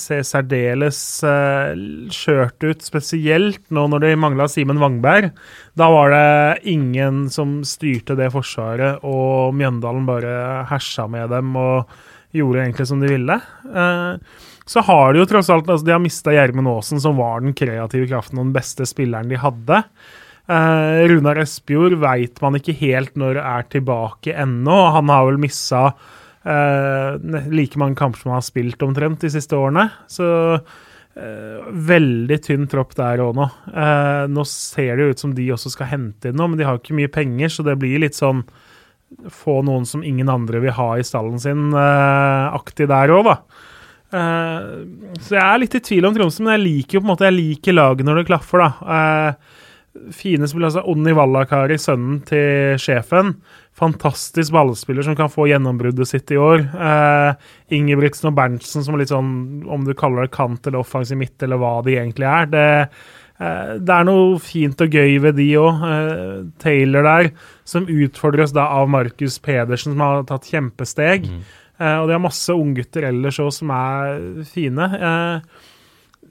ser 0.00 0.22
særdeles 0.24 0.98
uh, 1.28 1.76
skjørt 2.12 2.64
ut, 2.64 2.82
spesielt 2.84 3.60
nå 3.74 3.82
når 3.92 4.00
de 4.06 4.16
mangla 4.16 4.46
Simen 4.48 4.80
Wangberg. 4.80 5.30
Da 5.76 5.90
var 5.92 6.14
det 6.14 6.64
ingen 6.72 7.28
som 7.32 7.58
styrte 7.68 8.16
det 8.16 8.30
forsvaret, 8.32 9.04
og 9.04 9.54
Mjøndalen 9.56 10.06
bare 10.08 10.64
hersa 10.70 11.04
med 11.10 11.28
dem 11.34 11.56
og 11.60 11.90
gjorde 12.34 12.64
egentlig 12.64 12.88
som 12.90 13.02
de 13.02 13.12
ville. 13.12 13.38
Eh, 13.68 14.40
så 14.64 14.80
har 14.86 15.12
de 15.12 15.20
jo 15.20 15.28
tross 15.28 15.50
alt 15.52 15.68
altså 15.68 15.84
De 15.84 15.92
har 15.92 16.02
mista 16.02 16.32
Gjermund 16.32 16.70
Aasen, 16.70 17.00
som 17.02 17.18
var 17.20 17.42
den 17.44 17.56
kreative 17.56 18.08
kraften 18.08 18.40
og 18.40 18.48
den 18.48 18.54
beste 18.56 18.86
spilleren 18.88 19.28
de 19.28 19.40
hadde. 19.40 19.82
Eh, 20.44 21.04
Runar 21.08 21.40
Espejord 21.40 21.98
veit 22.00 22.40
man 22.44 22.56
ikke 22.58 22.76
helt 22.80 23.14
når 23.20 23.40
er 23.42 23.68
tilbake 23.72 24.34
ennå. 24.44 24.78
Han 24.96 25.12
har 25.12 25.28
vel 25.28 25.40
missa 25.42 25.86
eh, 26.44 27.20
like 27.52 27.80
mange 27.80 27.98
kamper 28.00 28.20
som 28.20 28.32
han 28.32 28.40
har 28.40 28.48
spilt 28.48 28.82
omtrent 28.84 29.24
de 29.24 29.32
siste 29.32 29.56
årene. 29.56 29.86
Så 30.08 30.26
eh, 30.56 31.64
veldig 31.92 32.40
tynn 32.44 32.68
tropp 32.72 32.96
der 32.98 33.24
òg 33.24 33.36
nå. 33.38 33.48
Eh, 33.72 34.24
nå 34.32 34.46
ser 34.48 34.96
det 34.96 35.08
jo 35.08 35.16
ut 35.16 35.26
som 35.26 35.36
de 35.36 35.50
også 35.56 35.72
skal 35.76 35.92
hente 35.92 36.32
inn 36.32 36.40
noe, 36.40 36.52
men 36.52 36.60
de 36.60 36.68
har 36.68 36.80
ikke 36.80 36.96
mye 36.96 37.12
penger, 37.12 37.52
så 37.52 37.66
det 37.66 37.78
blir 37.80 38.00
litt 38.04 38.16
sånn 38.16 38.44
få 39.30 39.60
noen 39.62 39.84
som 39.86 40.02
ingen 40.02 40.32
andre 40.32 40.58
vil 40.64 40.74
ha 40.74 40.94
i 40.98 41.04
stallen 41.06 41.38
sin, 41.40 41.68
eh, 41.76 42.56
aktig 42.56 42.88
der 42.90 43.12
òg, 43.14 43.28
da. 43.28 43.36
Eh, 44.14 45.18
så 45.24 45.36
jeg 45.36 45.42
er 45.42 45.60
litt 45.62 45.76
i 45.78 45.82
tvil 45.82 46.08
om 46.08 46.14
Tromsø, 46.14 46.44
men 46.44 46.56
jeg 46.56 46.64
liker 46.64 46.98
jo 46.98 47.02
på 47.02 47.08
en 47.08 47.12
måte 47.14 47.28
Jeg 47.28 47.38
liker 47.38 47.76
laget 47.76 48.06
når 48.06 48.20
det 48.20 48.28
klaffer, 48.30 48.62
da. 48.62 48.94
Eh, 48.96 49.60
fine 50.14 50.48
spillere, 50.50 50.72
altså 50.72 50.90
Onni 50.90 51.14
Vallakari, 51.14 51.78
sønnen 51.80 52.20
til 52.26 52.78
sjefen. 52.82 53.34
Fantastisk 53.78 54.54
ballspiller 54.54 55.06
som 55.06 55.16
kan 55.18 55.30
få 55.30 55.48
gjennombruddet 55.50 56.10
sitt 56.10 56.30
i 56.34 56.38
år. 56.38 56.62
Eh, 56.62 57.50
Ingebrigtsen 57.78 58.30
og 58.30 58.38
Berntsen 58.38 58.86
som 58.86 58.94
er 58.94 59.02
litt 59.02 59.14
sånn, 59.14 59.34
om 59.66 59.86
du 59.86 59.94
kaller 59.98 60.26
det 60.26 60.34
kant 60.34 60.66
eller 60.66 60.82
offensiv 60.82 61.18
midt, 61.18 61.36
eller 61.42 61.62
hva 61.62 61.76
de 61.86 61.98
egentlig 61.98 62.30
er. 62.30 62.50
Det, 62.54 62.66
det 63.82 63.96
er 63.96 64.06
noe 64.06 64.38
fint 64.42 64.82
og 64.82 64.94
gøy 64.94 65.18
ved 65.24 65.38
de 65.40 65.48
òg. 65.58 65.82
Taylor 66.62 67.06
der, 67.06 67.32
som 67.66 67.90
utfordres 67.90 68.54
da 68.54 68.68
av 68.78 68.90
Markus 68.94 69.40
Pedersen, 69.42 69.94
som 69.94 70.06
har 70.06 70.26
tatt 70.30 70.50
kjempesteg. 70.50 71.30
Eh, 71.30 71.63
og 72.00 72.06
de 72.08 72.14
har 72.14 72.22
masse 72.22 72.54
unggutter 72.54 73.08
ellers 73.10 73.40
òg 73.42 73.50
som 73.56 73.72
er 73.74 74.18
fine. 74.46 74.86
Eh, 74.94 75.62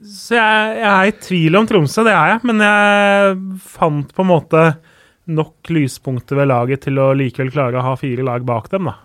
så 0.04 0.36
jeg, 0.36 0.74
jeg 0.80 0.90
er 0.90 1.10
i 1.10 1.16
tvil 1.26 1.56
om 1.60 1.66
Tromsø, 1.68 2.02
det 2.06 2.12
er 2.16 2.32
jeg. 2.34 2.40
Men 2.48 2.62
jeg 2.64 3.38
fant 3.64 4.10
på 4.16 4.24
en 4.24 4.30
måte 4.32 4.62
nok 5.24 5.70
lyspunkter 5.72 6.36
ved 6.36 6.50
laget 6.50 6.82
til 6.84 6.98
å 7.00 7.10
likevel 7.16 7.52
klare 7.54 7.80
å 7.80 7.84
ha 7.86 7.94
fire 7.96 8.24
lag 8.26 8.44
bak 8.44 8.66
dem, 8.72 8.90
da. 8.90 8.98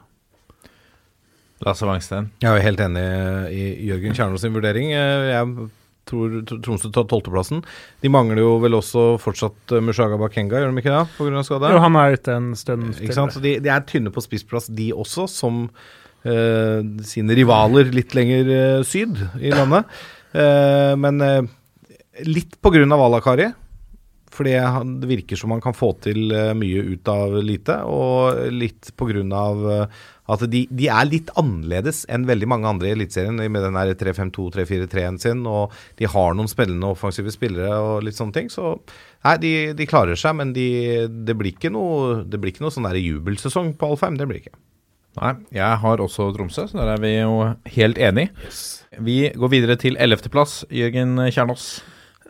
Lasse 1.63 1.83
Wangsten. 1.87 2.29
Jeg 2.39 2.55
er 2.55 2.63
helt 2.63 2.79
enig 2.83 3.03
i 3.51 3.63
Jørgen 3.89 4.15
Kjernås 4.15 4.45
sin 4.45 4.55
vurdering. 4.55 4.93
Eh, 4.95 5.29
Jeg 5.33 5.69
tror 6.09 6.39
Tromsø 6.49 6.89
tar 6.95 7.05
tolvteplassen. 7.11 7.59
De 8.01 8.09
mangler 8.11 8.39
jo 8.41 8.53
vel 8.63 8.77
også 8.79 9.17
fortsatt 9.21 9.75
eh, 9.75 9.83
Mushaga 9.83 10.17
Bakenga, 10.17 10.57
gjør 10.63 10.71
de 10.71 10.81
ikke 10.81 10.95
det? 10.95 11.03
På 11.17 11.27
grunn 11.27 11.37
av 11.41 11.45
skade? 11.47 11.71
Jo, 11.75 11.81
han 11.83 11.99
er 11.99 12.15
ute 12.15 12.37
en 12.39 12.47
stund. 12.57 12.93
Ikke 12.97 13.17
sant? 13.17 13.35
Så 13.35 13.43
de, 13.43 13.57
de 13.63 13.71
er 13.75 13.83
tynne 13.91 14.11
på 14.15 14.23
spissplass, 14.23 14.71
de 14.71 14.87
også, 14.95 15.27
som 15.29 15.65
eh, 15.67 15.98
sine 17.07 17.37
rivaler 17.37 17.93
litt 17.95 18.15
lenger 18.17 18.51
eh, 18.55 18.81
syd 18.87 19.17
i 19.39 19.53
landet. 19.55 19.87
Eh, 20.33 20.93
men 20.99 21.21
eh, 21.25 21.41
litt 22.27 22.59
på 22.61 22.73
grunn 22.75 22.91
av 22.95 23.07
Alakari. 23.07 23.49
Fordi 24.39 24.53
det 25.01 25.09
virker 25.09 25.39
som 25.39 25.51
man 25.51 25.61
kan 25.63 25.75
få 25.75 25.93
til 26.03 26.31
eh, 26.31 26.53
mye 26.55 26.83
ut 26.93 27.09
av 27.11 27.33
lite, 27.43 27.79
og 27.89 28.45
litt 28.53 28.91
eh, 28.93 29.97
at 30.29 30.43
de, 30.53 30.61
de 30.69 30.87
er 30.93 31.09
litt 31.09 31.31
annerledes 31.41 32.03
enn 32.13 32.27
veldig 32.29 32.47
mange 32.51 32.69
andre 32.69 32.91
i 32.91 32.93
Eliteserien 32.93 33.39
med 33.39 33.65
den 33.65 33.79
der 33.79 33.95
3-5-2-3-4-3-en 33.97 35.17
sin, 35.19 35.41
og 35.49 35.73
de 35.97 36.07
har 36.07 36.37
noen 36.37 36.51
spillende 36.51 36.93
offensive 36.93 37.33
spillere 37.33 37.73
og 37.81 38.05
litt 38.05 38.19
sånne 38.19 38.37
ting. 38.37 38.53
Så 38.53 38.77
nei, 39.25 39.35
de, 39.41 39.53
de 39.73 39.89
klarer 39.89 40.19
seg, 40.19 40.37
men 40.37 40.53
de, 40.53 40.69
det 41.09 41.35
blir 41.39 41.57
ikke 41.57 41.73
noe, 41.73 42.21
det 42.23 42.39
blir 42.39 42.53
ikke 42.53 42.67
noe 42.67 42.75
sånn 42.75 42.87
der 42.87 43.01
jubelsesong 43.01 43.73
på 43.81 43.91
Alfheim. 43.95 44.21
Det 44.21 44.29
blir 44.29 44.43
ikke. 44.43 44.55
Nei, 45.19 45.33
jeg 45.51 45.79
har 45.81 45.99
også 45.99 46.29
Tromsø, 46.35 46.63
så 46.69 46.77
der 46.79 46.93
er 46.93 47.01
vi 47.03 47.13
jo 47.17 47.33
helt 47.75 47.97
enige. 47.99 48.31
Vi 49.03 49.17
går 49.35 49.51
videre 49.51 49.75
til 49.79 49.97
ellevteplass. 49.99 50.61
Jørgen 50.71 51.17
Kjernås. 51.27 51.65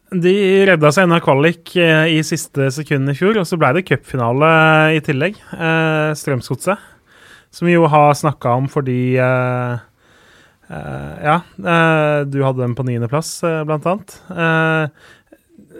De 0.10 0.34
redda 0.66 0.90
seg 0.94 1.06
unna 1.06 1.20
kvalik 1.22 1.76
eh, 1.78 2.16
i 2.16 2.22
siste 2.26 2.72
sekund 2.74 3.12
i 3.12 3.18
fjor, 3.18 3.38
og 3.38 3.46
så 3.46 3.60
ble 3.62 3.76
det 3.78 3.86
cupfinale 3.92 4.50
i 4.98 5.04
tillegg. 5.06 5.38
Eh, 5.54 6.16
Strømsgodset, 6.18 6.82
som 7.54 7.70
vi 7.70 7.76
jo 7.76 7.86
har 7.90 8.18
snakka 8.18 8.56
om 8.58 8.66
fordi 8.74 9.20
eh, 9.22 9.86
eh, 10.74 11.14
Ja, 11.28 11.38
eh, 11.62 12.24
du 12.26 12.40
hadde 12.42 12.64
dem 12.64 12.74
på 12.78 12.88
niendeplass, 12.90 13.36
eh, 13.46 13.62
blant 13.70 13.86
annet. 13.92 14.18
Eh, 14.34 15.06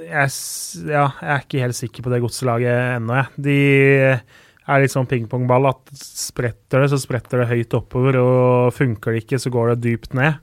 jeg, 0.10 0.36
ja, 0.94 1.08
jeg 1.10 1.34
er 1.34 1.42
ikke 1.48 1.66
helt 1.66 1.80
sikker 1.80 2.06
på 2.06 2.14
det 2.14 2.22
godselaget 2.22 3.00
ennå, 3.00 3.18
jeg. 3.18 3.46
De 3.50 3.58
er 4.70 4.84
litt 4.84 4.94
sånn 4.94 5.10
pingpongball 5.10 5.72
at 5.72 5.90
spretter 5.98 6.84
det, 6.84 6.92
så 6.94 7.00
spretter 7.02 7.42
det 7.42 7.50
høyt 7.50 7.76
oppover, 7.78 8.20
og 8.22 8.76
funker 8.76 9.16
det 9.16 9.26
ikke, 9.26 9.42
så 9.42 9.52
går 9.54 9.74
det 9.74 9.82
dypt 9.88 10.16
ned. 10.18 10.40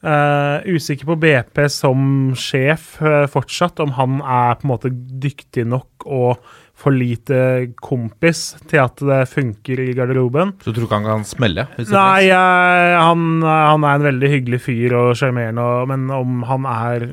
Eh, 0.00 0.72
usikker 0.72 1.04
på 1.10 1.18
BP 1.20 1.58
som 1.68 2.32
sjef 2.38 2.94
uh, 3.04 3.26
fortsatt, 3.28 3.82
om 3.84 3.92
han 3.98 4.22
er 4.24 4.56
på 4.56 4.64
en 4.64 4.70
måte 4.72 4.90
dyktig 4.92 5.66
nok 5.68 6.06
og 6.08 6.40
for 6.80 6.96
lite 6.96 7.68
kompis 7.84 8.54
til 8.70 8.80
at 8.80 9.02
det 9.04 9.18
funker 9.28 9.82
i 9.84 9.90
garderoben. 9.98 10.54
Så 10.64 10.72
du 10.72 10.78
tror 10.78 10.86
ikke 10.86 11.00
han 11.02 11.08
kan 11.10 11.26
smelle? 11.28 11.66
Nei, 11.76 12.30
uh, 12.32 12.96
han, 12.96 13.26
han 13.44 13.84
er 13.84 13.98
en 13.98 14.06
veldig 14.08 14.30
hyggelig 14.38 14.62
fyr 14.64 14.96
og 14.96 15.10
sjarmerende, 15.20 15.68
men 15.92 16.08
om 16.16 16.46
han 16.48 16.70
er 16.70 17.06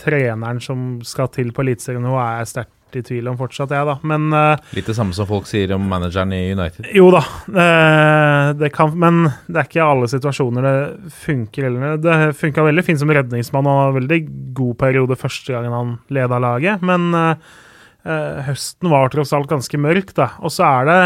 treneren 0.00 0.60
som 0.60 0.90
skal 1.06 1.32
til 1.32 1.54
på 1.56 1.64
Eliteserien 1.64 2.04
nå, 2.04 2.18
er 2.20 2.42
jeg 2.42 2.52
sterkt 2.52 2.76
vært 2.90 2.98
i 3.00 3.06
tvil 3.06 3.30
om 3.30 3.38
fortsatt, 3.38 3.70
jeg, 3.74 3.86
da. 3.86 3.96
Men 4.06 4.32
eh, 4.34 4.74
Litt 4.76 4.90
det 4.90 4.96
samme 4.98 5.14
som 5.16 5.28
folk 5.28 5.46
sier 5.48 5.72
om 5.76 5.86
manageren 5.90 6.32
i 6.34 6.52
United. 6.52 6.90
jo 6.94 7.10
da. 7.14 7.22
eh, 7.48 8.52
det 8.58 8.72
kan, 8.74 8.92
men 8.98 9.30
det 9.46 9.62
er 9.62 9.68
ikke 9.68 9.86
alle 9.86 10.10
situasjoner 10.10 10.66
det 10.66 10.76
funker. 11.22 11.68
Eller, 11.70 11.98
det 12.02 12.36
funka 12.38 12.66
veldig 12.66 12.84
fint 12.86 13.00
som 13.00 13.10
redningsmann 13.10 13.68
og 13.68 13.80
var 13.80 13.98
veldig 14.00 14.20
god 14.56 14.78
periode 14.80 15.18
første 15.18 15.54
gangen 15.54 15.76
han 15.76 15.96
leda 16.10 16.40
laget. 16.42 16.82
Men 16.82 17.10
eh, 17.14 18.40
høsten 18.48 18.90
var 18.90 19.12
tross 19.12 19.34
alt 19.36 19.50
ganske 19.50 19.80
mørk, 19.80 20.14
da. 20.18 20.32
Og 20.42 20.54
så 20.54 20.66
er 20.80 20.90
det 20.90 21.02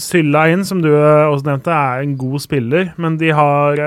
Sylla 0.00 0.46
inn, 0.48 0.62
som 0.64 0.78
du 0.80 0.88
også 0.88 1.44
nevnte, 1.44 1.68
er 1.68 2.00
en 2.00 2.14
god 2.16 2.40
spiller, 2.40 2.94
men 2.96 3.18
de 3.20 3.28
har 3.36 3.82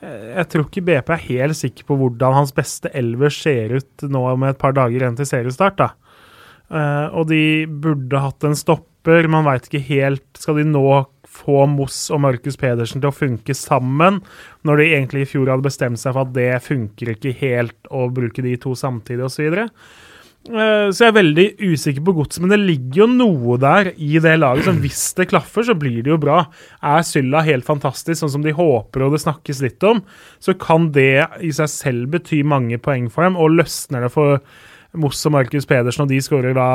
Jeg 0.00 0.46
tror 0.48 0.64
ikke 0.64 0.84
BP 0.86 1.10
er 1.12 1.26
helt 1.26 1.58
sikker 1.58 1.86
på 1.88 1.96
hvordan 2.00 2.38
hans 2.38 2.54
beste 2.56 2.88
elver 2.96 3.32
ser 3.34 3.74
ut 3.76 4.04
nå 4.08 4.22
med 4.40 4.54
et 4.54 4.60
par 4.60 4.72
dager 4.76 4.96
igjen 4.96 5.18
til 5.18 5.28
seriestart. 5.28 5.76
da. 5.80 5.90
Eh, 6.70 7.06
og 7.12 7.28
de 7.28 7.66
burde 7.68 8.22
hatt 8.22 8.46
en 8.46 8.56
stopper. 8.56 9.28
Man 9.32 9.46
veit 9.48 9.66
ikke 9.66 9.82
helt 9.88 10.24
Skal 10.38 10.60
de 10.60 10.66
nå 10.68 10.84
få 11.30 11.64
Moss 11.70 12.08
og 12.10 12.22
Markus 12.24 12.58
Pedersen 12.58 13.02
til 13.02 13.10
å 13.10 13.14
funke 13.14 13.54
sammen, 13.54 14.18
når 14.66 14.80
de 14.80 14.86
egentlig 14.90 15.22
i 15.22 15.28
fjor 15.30 15.52
hadde 15.52 15.68
bestemt 15.68 16.00
seg 16.02 16.16
for 16.16 16.26
at 16.26 16.32
det 16.34 16.48
funker 16.64 17.12
ikke 17.14 17.36
helt 17.38 17.90
å 17.94 18.08
bruke 18.10 18.42
de 18.42 18.56
to 18.58 18.74
samtidig, 18.74 19.28
osv. 19.28 19.60
Eh, 20.48 20.88
så 20.88 21.04
jeg 21.04 21.10
er 21.10 21.16
veldig 21.18 21.44
usikker 21.60 22.04
på 22.06 22.14
godset, 22.16 22.40
men 22.40 22.54
det 22.54 22.60
ligger 22.62 23.02
jo 23.02 23.08
noe 23.12 23.58
der 23.60 23.90
i 23.92 24.14
det 24.22 24.38
laget. 24.40 24.64
Så 24.66 24.74
hvis 24.80 25.02
det 25.18 25.28
klaffer, 25.32 25.66
så 25.68 25.76
blir 25.76 26.00
det 26.06 26.14
jo 26.14 26.20
bra. 26.22 26.42
Er 26.80 27.04
Sylla 27.06 27.44
helt 27.44 27.68
fantastisk, 27.68 28.22
sånn 28.22 28.32
som 28.38 28.46
de 28.46 28.56
håper 28.56 29.04
og 29.04 29.14
det 29.14 29.22
snakkes 29.26 29.60
litt 29.66 29.84
om, 29.86 30.00
så 30.40 30.56
kan 30.56 30.88
det 30.96 31.26
i 31.44 31.52
seg 31.54 31.70
selv 31.72 32.10
bety 32.16 32.40
mange 32.46 32.80
poeng 32.80 33.10
for 33.12 33.28
dem, 33.28 33.36
og 33.36 33.58
løsner 33.58 34.06
det 34.06 34.12
for 34.16 34.40
Moss 34.98 35.20
og 35.28 35.36
Markus 35.36 35.68
Pedersen, 35.70 36.02
og 36.02 36.10
de 36.10 36.18
skårer 36.24 36.56
da 36.56 36.70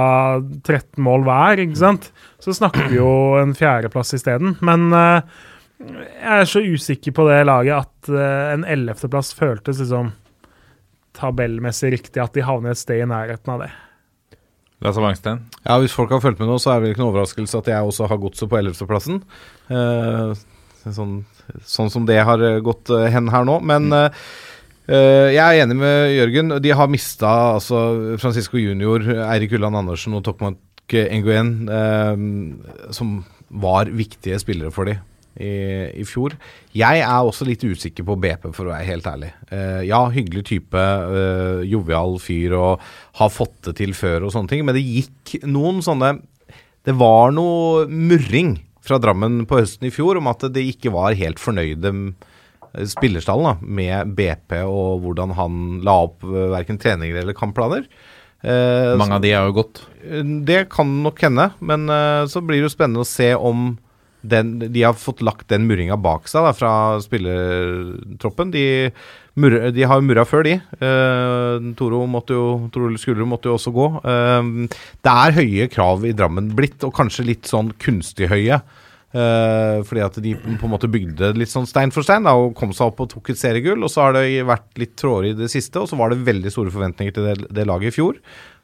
13 0.63 1.01
mål 1.03 1.25
hver, 1.25 1.59
ikke 1.65 1.81
sant? 1.81 2.11
Så 2.39 2.53
snakker 2.55 2.87
vi 2.91 3.01
jo 3.01 3.09
en 3.41 3.51
fjerdeplass 3.57 4.15
isteden. 4.15 4.55
Men 4.63 4.87
eh, 4.95 5.41
jeg 5.81 6.37
er 6.37 6.47
så 6.47 6.61
usikker 6.63 7.17
på 7.17 7.25
det 7.27 7.41
laget 7.49 7.81
at 7.81 8.13
eh, 8.13 8.53
en 8.53 8.63
ellevteplass 8.77 9.33
føltes 9.35 9.81
liksom 9.81 10.13
tabellmessig 11.17 11.93
riktig 11.95 12.21
at 12.23 12.35
de 12.35 12.45
havner 12.45 12.75
et 12.75 12.81
sted 12.81 13.03
i 13.03 13.09
nærheten 13.09 13.53
av 13.55 13.65
det. 13.65 13.71
Lasse 14.83 15.01
Wangstein. 15.01 15.45
Ja, 15.63 15.77
Hvis 15.79 15.95
folk 15.95 16.11
har 16.11 16.21
fulgt 16.23 16.41
med 16.41 16.49
nå, 16.51 16.57
så 16.61 16.73
er 16.73 16.79
det 16.79 16.83
vel 16.83 16.95
ikke 16.95 17.03
noe 17.03 17.13
overraskelse 17.13 17.61
at 17.61 17.71
jeg 17.71 17.87
også 17.87 18.09
har 18.11 18.19
godset 18.21 18.51
på 18.51 18.59
11.-plassen. 18.59 19.21
Eh, 19.71 20.43
sånn, 20.97 21.15
sånn 21.63 21.93
som 21.93 22.05
det 22.09 22.19
har 22.27 22.43
gått 22.65 22.91
eh, 22.93 23.07
hen 23.13 23.31
her 23.33 23.47
nå. 23.47 23.57
Men 23.65 23.87
mm. 23.93 24.19
eh, 24.91 25.31
jeg 25.37 25.41
er 25.45 25.63
enig 25.63 25.79
med 25.79 26.11
Jørgen. 26.17 26.57
De 26.61 26.75
har 26.75 26.91
mista 26.91 27.33
altså, 27.55 27.81
Francisco 28.21 28.61
Junior, 28.61 29.07
Eirik 29.29 29.55
Ulland 29.55 29.79
Andersen 29.79 30.17
og 30.19 30.25
Tokmak 30.27 30.59
Nguyen, 30.91 31.55
eh, 31.71 32.93
som 32.93 33.17
var 33.49 33.89
viktige 33.89 34.37
spillere 34.43 34.75
for 34.75 34.91
dem 34.91 35.01
i, 35.35 35.51
i 35.99 36.05
fjor. 36.07 36.35
Jeg 36.75 37.01
er 37.03 37.27
også 37.27 37.47
litt 37.47 37.63
usikker 37.63 38.05
på 38.07 38.17
BP, 38.21 38.49
for 38.55 38.67
å 38.67 38.73
være 38.73 38.87
helt 38.87 39.09
ærlig. 39.09 39.31
Uh, 39.51 39.81
ja, 39.85 40.01
hyggelig 40.13 40.45
type, 40.51 40.79
uh, 40.79 41.63
jovial 41.67 42.17
fyr 42.23 42.55
og 42.57 42.85
har 43.19 43.33
fått 43.33 43.57
det 43.69 43.77
til 43.81 43.95
før 43.97 44.27
og 44.27 44.35
sånne 44.35 44.51
ting, 44.51 44.63
men 44.67 44.77
det 44.77 44.85
gikk 44.85 45.41
noen 45.47 45.83
sånne 45.85 46.17
Det 46.85 46.93
var 46.93 47.31
noe 47.33 47.85
murring 47.89 48.59
fra 48.85 48.99
Drammen 49.01 49.43
på 49.49 49.57
høsten 49.57 49.87
i 49.87 49.93
fjor 49.93 50.19
om 50.19 50.27
at 50.29 50.45
de 50.53 50.61
ikke 50.69 50.91
var 50.93 51.17
helt 51.17 51.41
fornøyde 51.41 51.89
eh, 51.89 52.85
spillerstallen 52.85 53.47
da, 53.47 53.53
med 53.65 54.11
BP 54.13 54.59
og 54.61 55.01
hvordan 55.01 55.33
han 55.33 55.63
la 55.81 55.95
opp 56.05 56.21
verken 56.21 56.77
treninger 56.77 57.23
eller 57.23 57.33
kampplaner. 57.33 57.87
Uh, 58.45 58.93
Mange 59.01 59.17
av 59.17 59.23
de 59.25 59.31
er 59.33 59.47
jo 59.47 59.57
gått. 59.57 59.81
det 60.45 60.67
kan 60.69 60.91
nok 61.01 61.23
hende, 61.25 61.49
men 61.65 61.89
så 62.29 62.43
blir 62.45 62.61
det 62.61 62.67
jo 62.67 62.75
spennende 62.75 63.01
å 63.01 63.09
se 63.09 63.31
om 63.33 63.71
den, 64.31 64.55
de 64.59 64.83
har 64.83 64.95
fått 64.97 65.23
lagt 65.25 65.49
den 65.51 65.67
murringa 65.69 65.97
bak 66.01 66.29
seg 66.31 66.45
da, 66.47 66.53
fra 66.55 66.71
spillertroppen. 67.03 68.53
De, 68.53 68.65
murre, 69.41 69.71
de 69.75 69.85
har 69.87 69.99
jo 70.01 70.07
murra 70.07 70.25
før, 70.27 70.45
de. 70.47 70.55
Uh, 70.81 71.73
Toro 71.79 72.03
måtte 72.09 72.37
jo, 72.37 72.47
Toro 72.73 72.89
Skulderud 72.99 73.29
måtte 73.31 73.51
jo 73.51 73.57
også 73.59 73.73
gå. 73.75 73.91
Uh, 74.05 74.65
det 75.05 75.13
er 75.13 75.37
høye 75.39 75.69
krav 75.71 76.07
i 76.07 76.15
Drammen 76.17 76.53
blitt, 76.57 76.81
og 76.87 76.95
kanskje 76.97 77.29
litt 77.29 77.51
sånn 77.51 77.73
kunstig 77.81 78.31
høye. 78.31 78.61
Uh, 79.15 79.79
fordi 79.87 80.01
at 80.03 80.17
de 80.19 80.33
på 80.35 80.67
en 80.67 80.73
måte 80.73 80.89
bygde 80.91 81.29
litt 81.39 81.47
sånn 81.47 81.67
stein 81.69 81.93
for 81.95 82.03
stein 82.03 82.25
da, 82.27 82.33
og 82.35 82.51
kom 82.57 82.73
seg 82.75 82.89
opp 82.89 83.05
og 83.05 83.13
tok 83.13 83.31
et 83.31 83.39
seriegull. 83.39 83.85
Og 83.85 83.93
så 83.93 84.07
har 84.07 84.17
det 84.17 84.27
vært 84.47 84.67
litt 84.81 84.97
tråder 84.99 85.31
i 85.31 85.37
det 85.39 85.47
siste, 85.53 85.79
og 85.79 85.87
så 85.91 85.99
var 85.99 86.11
det 86.11 86.25
veldig 86.27 86.51
store 86.51 86.73
forventninger 86.73 87.15
til 87.15 87.29
det, 87.29 87.37
det 87.55 87.67
laget 87.69 87.93
i 87.93 87.95
fjor. 87.95 88.19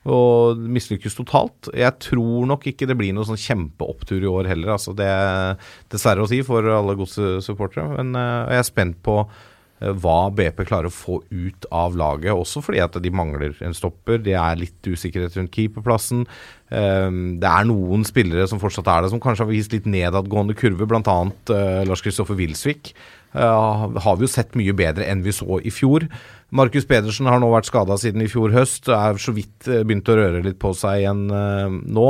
Og 0.10 0.58
mislykkes 0.58 1.14
totalt. 1.14 1.70
Jeg 1.78 1.93
tror 2.02 2.47
nok 2.49 2.66
ikke 2.72 2.88
det 2.89 2.97
blir 2.97 3.14
noe 3.14 3.28
sånn 3.28 3.39
kjempeopptur 3.39 4.24
i 4.24 4.32
år 4.32 4.49
heller. 4.49 4.74
Altså 4.74 4.95
det 4.97 5.06
er 5.06 5.62
dessverre 5.93 6.26
å 6.26 6.30
si 6.30 6.41
for 6.45 6.66
alle 6.66 6.97
godssupportere. 6.97 7.86
Men 7.99 8.18
eh, 8.18 8.56
jeg 8.56 8.64
er 8.64 8.66
spent 8.66 8.97
på 9.06 9.20
eh, 9.22 9.93
hva 10.02 10.18
BP 10.34 10.66
klarer 10.66 10.89
å 10.89 10.95
få 10.95 11.20
ut 11.30 11.70
av 11.70 11.99
laget, 12.02 12.34
også 12.34 12.66
fordi 12.66 12.82
at 12.82 12.97
de 12.97 13.14
mangler 13.14 13.54
en 13.62 13.78
stopper. 13.78 14.24
Det 14.26 14.34
er 14.34 14.58
litt 14.64 14.89
usikkerhet 14.89 15.38
rundt 15.38 15.54
keeperplassen. 15.54 16.26
Um, 16.72 17.24
det 17.43 17.49
er 17.52 17.66
noen 17.70 18.06
spillere 18.08 18.49
som 18.49 18.62
fortsatt 18.62 18.89
er 18.89 19.06
det, 19.06 19.14
som 19.14 19.22
kanskje 19.22 19.45
har 19.45 19.54
vist 19.54 19.74
litt 19.76 19.86
nedadgående 19.86 20.58
kurve, 20.58 20.89
bl.a. 20.89 21.18
Uh, 21.52 21.82
Lars 21.86 22.02
Kristoffer 22.02 22.39
Wilsvik. 22.39 22.95
Har 23.32 24.18
vi 24.20 24.26
jo 24.26 24.28
sett 24.28 24.58
mye 24.60 24.74
bedre 24.76 25.06
enn 25.08 25.22
vi 25.24 25.32
så 25.32 25.62
i 25.64 25.72
fjor. 25.72 26.04
Markus 26.52 26.84
Pedersen 26.84 27.30
har 27.32 27.39
nå 27.39 27.47
vært 27.54 27.70
skada 27.70 27.95
siden 27.99 28.26
i 28.26 28.30
fjor 28.32 28.52
høst. 28.52 28.89
Er 28.91 29.20
så 29.24 29.32
vidt 29.36 29.70
uh, 29.72 29.82
begynt 29.88 30.10
å 30.12 30.18
røre 30.20 30.41
litt 30.43 30.58
på 30.60 30.74
seg 30.76 31.06
igjen 31.06 31.22
uh, 31.32 31.72
nå. 31.72 32.08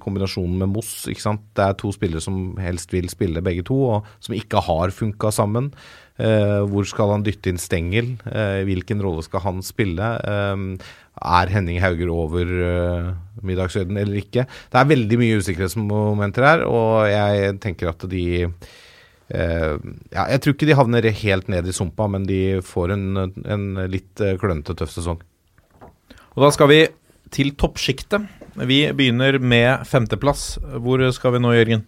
Kombinasjonen 0.00 0.62
med 0.62 0.72
Moss. 0.72 0.94
ikke 1.12 1.24
sant? 1.26 1.44
Det 1.52 1.66
er 1.66 1.76
to 1.80 1.92
spillere 1.92 2.24
som 2.24 2.54
helst 2.62 2.94
vil 2.94 3.10
spille, 3.12 3.44
begge 3.44 3.66
to, 3.68 3.76
og 3.98 4.08
som 4.24 4.36
ikke 4.36 4.64
har 4.64 4.94
funka 4.96 5.32
sammen. 5.34 5.72
Hvor 6.22 6.84
skal 6.86 7.08
han 7.14 7.22
dytte 7.24 7.48
inn 7.50 7.58
Stengel? 7.58 8.10
Hvilken 8.68 9.00
rolle 9.02 9.24
skal 9.24 9.40
han 9.46 9.62
spille? 9.64 10.10
Er 10.12 11.50
Henning 11.50 11.80
Hauger 11.82 12.12
over 12.12 12.52
middagshøyden 13.42 13.96
eller 13.98 14.20
ikke? 14.20 14.44
Det 14.44 14.78
er 14.78 14.90
veldig 14.92 15.18
mye 15.18 15.40
usikkerhetsmomenter 15.40 16.46
her, 16.46 16.64
og 16.68 17.08
jeg 17.10 17.56
tenker 17.64 17.90
at 17.90 18.04
de 18.12 18.26
ja, 19.32 20.24
Jeg 20.28 20.40
tror 20.44 20.54
ikke 20.54 20.68
de 20.68 20.76
havner 20.76 21.06
helt 21.22 21.48
ned 21.48 21.66
i 21.68 21.72
sumpa, 21.72 22.06
men 22.12 22.26
de 22.28 22.60
får 22.64 22.92
en, 22.92 23.06
en 23.48 23.64
litt 23.88 24.20
klønete, 24.40 24.76
tøff 24.76 24.92
sesong. 24.92 25.20
Og 26.32 26.44
da 26.44 26.50
skal 26.52 26.68
vi 26.70 26.80
til 27.32 27.54
toppsjiktet. 27.56 28.26
Vi 28.68 28.82
begynner 28.92 29.38
med 29.40 29.86
femteplass. 29.88 30.58
Hvor 30.84 31.00
skal 31.16 31.36
vi 31.36 31.40
nå, 31.44 31.52
Jørgen? 31.56 31.86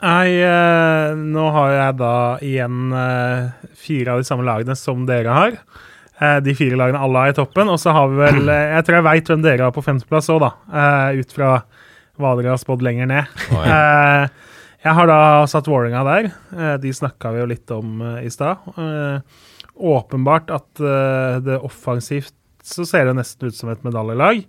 Nei, 0.00 0.30
eh, 0.46 1.10
nå 1.18 1.46
har 1.52 1.72
jeg 1.74 1.96
da 2.00 2.12
igjen 2.46 2.92
eh, 2.96 3.48
fire 3.76 4.14
av 4.14 4.22
de 4.22 4.28
samme 4.30 4.46
lagene 4.46 4.76
som 4.78 5.02
dere 5.08 5.34
har. 5.34 5.58
Eh, 6.20 6.38
de 6.46 6.54
fire 6.56 6.78
lagene 6.80 7.02
alle 7.02 7.24
har 7.26 7.34
i 7.34 7.36
toppen. 7.36 7.68
Og 7.68 7.80
så 7.82 7.92
har 7.96 8.08
vi 8.12 8.20
vel 8.22 8.48
eh, 8.48 8.76
Jeg 8.76 8.86
tror 8.86 9.00
jeg 9.00 9.08
veit 9.10 9.32
hvem 9.32 9.42
dere 9.44 9.66
har 9.68 9.74
på 9.76 9.84
femteplass 9.84 10.30
òg, 10.32 10.40
da. 10.46 10.52
Eh, 10.70 11.20
ut 11.20 11.34
fra 11.36 11.50
hva 12.20 12.32
dere 12.38 12.54
har 12.54 12.62
spådd 12.62 12.86
lenger 12.86 13.10
ned. 13.10 13.36
Å, 13.56 13.66
Eh, 13.66 14.48
jeg 14.80 14.96
har 14.96 15.08
da 15.10 15.20
satt 15.50 15.68
Vålerenga 15.68 16.02
der. 16.06 16.30
Eh, 16.56 16.74
de 16.80 16.92
snakka 16.96 17.34
vi 17.34 17.42
jo 17.42 17.48
litt 17.50 17.72
om 17.74 18.00
eh, 18.00 18.24
i 18.24 18.32
stad. 18.32 18.64
Eh, 18.80 19.20
åpenbart 19.80 20.50
at 20.52 20.80
det 21.40 21.56
offensivt 21.64 22.34
så 22.64 22.84
ser 22.84 23.06
det 23.08 23.14
nesten 23.16 23.48
ut 23.48 23.56
som 23.56 23.70
et 23.72 23.80
medaljelag. 23.86 24.42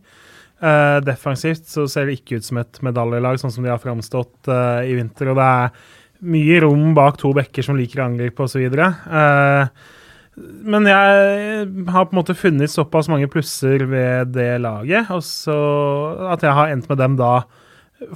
Defensivt 1.07 1.69
så 1.71 1.86
ser 1.88 2.09
det 2.09 2.17
ikke 2.17 2.41
ut 2.41 2.45
som 2.45 2.59
et 2.59 2.82
medaljelag, 2.84 3.39
sånn 3.39 3.53
som 3.55 3.63
de 3.63 3.71
har 3.71 3.79
framstått 3.79 4.49
i 4.84 4.97
vinter. 4.97 5.32
Og 5.32 5.39
det 5.39 5.45
er 5.47 5.71
mye 6.36 6.59
rom 6.65 6.91
bak 6.97 7.15
to 7.21 7.32
bekker 7.38 7.63
som 7.63 7.79
liker 7.79 8.03
å 8.03 8.09
angripe 8.09 8.43
osv. 8.43 8.75
Men 10.36 10.91
jeg 10.91 11.71
har 11.95 12.11
på 12.11 12.11
en 12.11 12.19
måte 12.19 12.36
funnet 12.36 12.75
såpass 12.75 13.07
mange 13.13 13.32
plusser 13.32 13.88
ved 13.88 14.36
det 14.36 14.51
laget, 14.67 15.15
og 15.15 15.23
så 15.23 15.57
at 16.36 16.43
jeg 16.43 16.59
har 16.59 16.75
endt 16.75 16.91
med 16.91 16.99
dem 16.99 17.15
da 17.23 17.38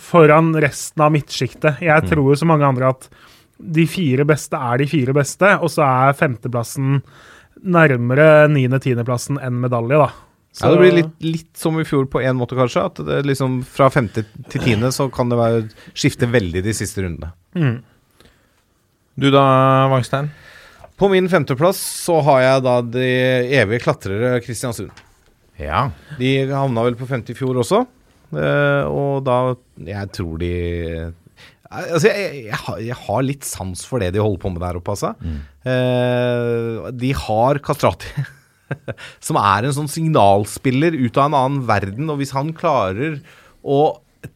foran 0.02 0.54
resten 0.62 1.04
av 1.06 1.14
midtsjiktet. 1.14 1.82
Jeg 1.86 2.10
tror 2.10 2.32
jo 2.32 2.38
som 2.40 2.52
mange 2.54 2.68
andre 2.68 2.92
at 2.96 3.08
de 3.56 3.86
fire 3.88 4.26
beste 4.28 4.60
er 4.60 4.82
de 4.82 4.88
fire 4.90 5.16
beste, 5.16 5.54
og 5.62 5.72
så 5.72 5.86
er 5.86 6.18
femteplassen 6.20 7.00
nærmere 7.66 8.46
niende-tiendeplassen 8.52 9.40
enn 9.42 9.62
medalje, 9.64 10.00
da. 10.02 10.10
Ja, 10.62 10.72
Det 10.72 10.80
blir 10.80 10.94
litt, 10.96 11.16
litt 11.20 11.58
som 11.60 11.76
i 11.82 11.86
fjor 11.88 12.06
på 12.08 12.22
én 12.24 12.38
måte, 12.40 12.56
kanskje. 12.56 12.86
At 12.88 13.00
det 13.08 13.24
liksom 13.28 13.60
fra 13.68 13.90
femte 13.92 14.24
til 14.52 14.64
tiende 14.64 14.92
så 14.96 15.10
kan 15.12 15.32
det 15.32 15.40
være, 15.40 15.66
skifte 15.98 16.30
veldig 16.32 16.64
de 16.64 16.76
siste 16.76 17.04
rundene. 17.04 17.34
Mm. 17.56 17.82
Du 19.20 19.28
da, 19.32 19.44
Wangstein? 19.92 20.30
På 20.96 21.10
min 21.12 21.28
femteplass 21.32 21.80
så 22.06 22.22
har 22.24 22.40
jeg 22.44 22.64
da 22.64 22.76
de 22.88 23.10
evige 23.60 23.84
klatrere 23.84 24.40
Kristiansund. 24.44 24.96
Ja. 25.60 25.90
De 26.20 26.38
havna 26.52 26.86
vel 26.88 26.96
på 27.00 27.08
50 27.08 27.36
i 27.36 27.38
fjor 27.40 27.60
også. 27.60 27.84
Eh, 28.38 28.84
og 28.88 29.24
da 29.26 29.56
Jeg 29.88 30.12
tror 30.16 30.40
de 30.42 30.52
Altså, 31.76 32.08
jeg, 32.08 32.46
jeg, 32.46 32.60
har, 32.62 32.78
jeg 32.80 32.96
har 32.96 33.26
litt 33.26 33.44
sans 33.48 33.82
for 33.90 34.00
det 34.00 34.14
de 34.16 34.22
holder 34.22 34.40
på 34.44 34.52
med 34.54 34.62
der 34.64 34.78
oppe, 34.80 34.94
altså. 34.94 35.10
Eh, 35.66 36.92
de 36.96 37.10
har 37.26 37.60
Kastrati 37.66 38.12
som 39.28 39.40
er 39.42 39.66
en 39.66 39.76
sånn 39.76 39.90
signalspiller 39.92 40.96
ut 40.96 41.18
av 41.18 41.28
en 41.28 41.38
annen 41.42 41.66
verden. 41.68 42.08
Og 42.14 42.22
hvis 42.22 42.32
han 42.38 42.54
klarer 42.56 43.20
å 43.66 43.80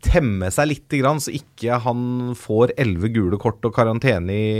temme 0.05 0.49
seg 0.53 0.71
lite 0.73 0.99
grann, 1.01 1.21
så 1.21 1.33
ikke 1.33 1.79
han 1.85 2.33
får 2.37 2.75
elleve 2.81 3.13
gule 3.13 3.39
kort 3.41 3.63
og 3.65 3.73
karantene 3.77 4.35
i 4.35 4.51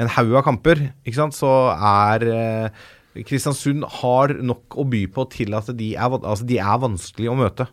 en 0.00 0.10
haug 0.16 0.34
av 0.38 0.46
kamper, 0.46 0.88
ikke 1.04 1.18
sant, 1.18 1.36
så 1.36 1.52
er 1.76 2.26
eh, 2.32 2.82
Kristiansund 3.28 3.84
har 4.00 4.32
nok 4.40 4.78
å 4.80 4.86
by 4.88 5.02
på 5.12 5.26
til 5.34 5.52
at 5.58 5.68
de 5.76 5.92
er, 5.92 6.14
altså, 6.16 6.46
de 6.48 6.56
er 6.62 6.80
vanskelig 6.80 7.28
å 7.28 7.36
møte. 7.36 7.68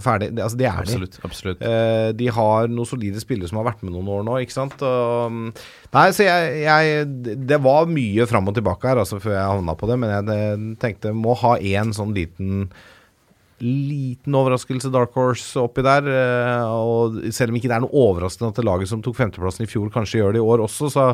Ferdig. 0.00 0.30
Det, 0.32 0.40
altså, 0.40 0.56
det 0.56 0.66
er 0.70 0.76
de. 0.78 0.92
Absolutt. 0.94 1.18
absolutt. 1.26 1.64
Eh, 1.68 2.12
de 2.16 2.28
har 2.32 2.70
noen 2.72 2.88
solide 2.88 3.20
spillere 3.20 3.50
som 3.50 3.58
har 3.60 3.66
vært 3.66 3.82
med 3.84 3.92
noen 3.92 4.08
år 4.08 4.22
nå, 4.24 4.38
ikke 4.40 4.54
sant. 4.54 4.80
Og, 4.80 5.28
mm, 5.34 5.50
nei, 5.92 6.06
så 6.16 6.24
jeg, 6.24 6.62
jeg 6.64 7.36
Det 7.50 7.58
var 7.60 7.90
mye 7.92 8.24
fram 8.30 8.48
og 8.48 8.56
tilbake 8.56 8.88
her 8.88 9.02
altså, 9.02 9.20
før 9.20 9.36
jeg 9.36 9.50
havna 9.50 9.74
på 9.76 9.90
det, 9.90 9.98
men 10.00 10.14
jeg 10.16 10.72
tenkte 10.80 11.12
må 11.12 11.36
ha 11.42 11.58
én 11.60 11.92
sånn 11.92 12.16
liten 12.16 12.64
Liten 13.62 14.34
overraskelse, 14.34 14.88
Dark 14.90 15.12
Horse, 15.14 15.52
oppi 15.60 15.84
der. 15.86 16.08
eh, 16.10 16.64
Og 16.66 17.20
selv 17.30 17.52
om 17.52 17.58
ikke 17.60 17.68
det 17.70 17.76
er 17.76 17.84
noe 17.84 17.94
overraskende 17.94 18.48
at 18.50 18.56
det 18.58 18.64
laget 18.66 18.90
som 18.90 19.02
tok 19.04 19.14
femteplassen 19.20 19.62
i 19.62 19.70
fjor, 19.70 19.86
kanskje 19.94 20.18
gjør 20.18 20.32
det 20.34 20.40
i 20.40 20.48
år 20.50 20.64
også, 20.64 20.88
så 20.90 21.04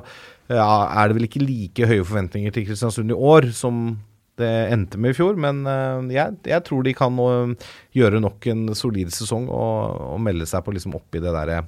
ja, 0.49 0.69
er 0.97 1.11
det 1.11 1.19
vel 1.19 1.27
ikke 1.29 1.43
like 1.45 1.91
høye 1.91 2.07
forventninger 2.09 2.55
til 2.55 2.65
Kristiansund 2.71 3.13
i 3.13 3.19
år 3.19 3.51
som 3.53 3.99
det 4.41 4.51
endte 4.73 5.01
med 5.01 5.15
i 5.15 5.19
fjor. 5.19 5.39
Men 5.41 5.63
eh, 5.69 6.17
jeg, 6.17 6.39
jeg 6.49 6.65
tror 6.67 6.87
de 6.87 6.97
kan 6.97 7.23
eh, 7.25 7.69
gjøre 7.99 8.23
nok 8.25 8.49
en 8.53 8.67
solid 8.79 9.13
sesong 9.15 9.49
og, 9.51 10.03
og 10.15 10.21
melde 10.25 10.49
seg 10.49 10.65
på 10.65 10.75
liksom 10.77 10.99
oppi 10.99 11.23
det 11.25 11.35
derre 11.35 11.63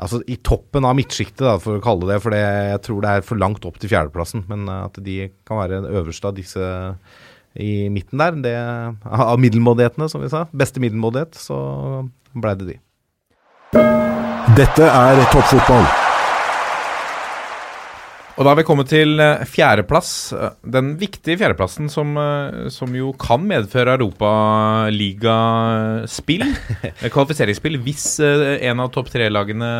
Altså 0.00 0.22
i 0.32 0.38
toppen 0.40 0.86
av 0.88 0.94
midtsjiktet, 0.96 1.44
for 1.60 1.76
å 1.76 1.82
kalle 1.84 2.06
det 2.08 2.14
det. 2.14 2.22
For 2.24 2.32
det, 2.32 2.40
jeg 2.40 2.82
tror 2.86 3.02
det 3.04 3.10
er 3.10 3.26
for 3.26 3.36
langt 3.36 3.66
opp 3.68 3.76
til 3.82 3.90
fjerdeplassen. 3.92 4.46
Men 4.48 4.64
eh, 4.64 4.86
at 4.88 4.96
de 5.04 5.16
kan 5.48 5.60
være 5.60 5.82
den 5.82 5.98
øverste 6.00 6.30
av 6.30 6.38
disse 6.38 6.70
i 7.60 7.90
midten 7.90 8.22
der, 8.22 8.36
det, 8.44 8.54
av 9.04 9.40
middelmådighetene, 9.42 10.08
som 10.08 10.22
vi 10.22 10.30
sa, 10.30 10.44
beste 10.54 10.80
middelmådighet, 10.80 11.34
så 11.34 11.58
blei 12.32 12.54
det 12.60 12.68
de. 12.70 12.78
Dette 14.56 14.86
er 14.86 15.26
toppfotball. 15.34 16.09
Og 18.36 18.44
da 18.44 18.50
har 18.52 18.58
vi 18.60 18.64
kommet 18.66 18.88
til 18.90 19.20
eh, 19.20 19.44
fjerdeplass. 19.48 20.32
eh, 20.36 20.50
Den 20.76 20.86
viktige 21.00 21.38
fjerdeplassen 21.40 21.88
som, 21.92 22.08
eh, 22.20 22.68
som 22.72 22.94
jo 22.96 23.12
kan 23.20 23.40
medføre 23.46 23.94
Europaligaspill. 23.98 26.44
Kvalifiseringsspill 27.14 27.76
hvis 27.84 28.06
en 28.20 28.80
av 28.82 28.88
topp 28.94 29.08
tre-lagene 29.12 29.70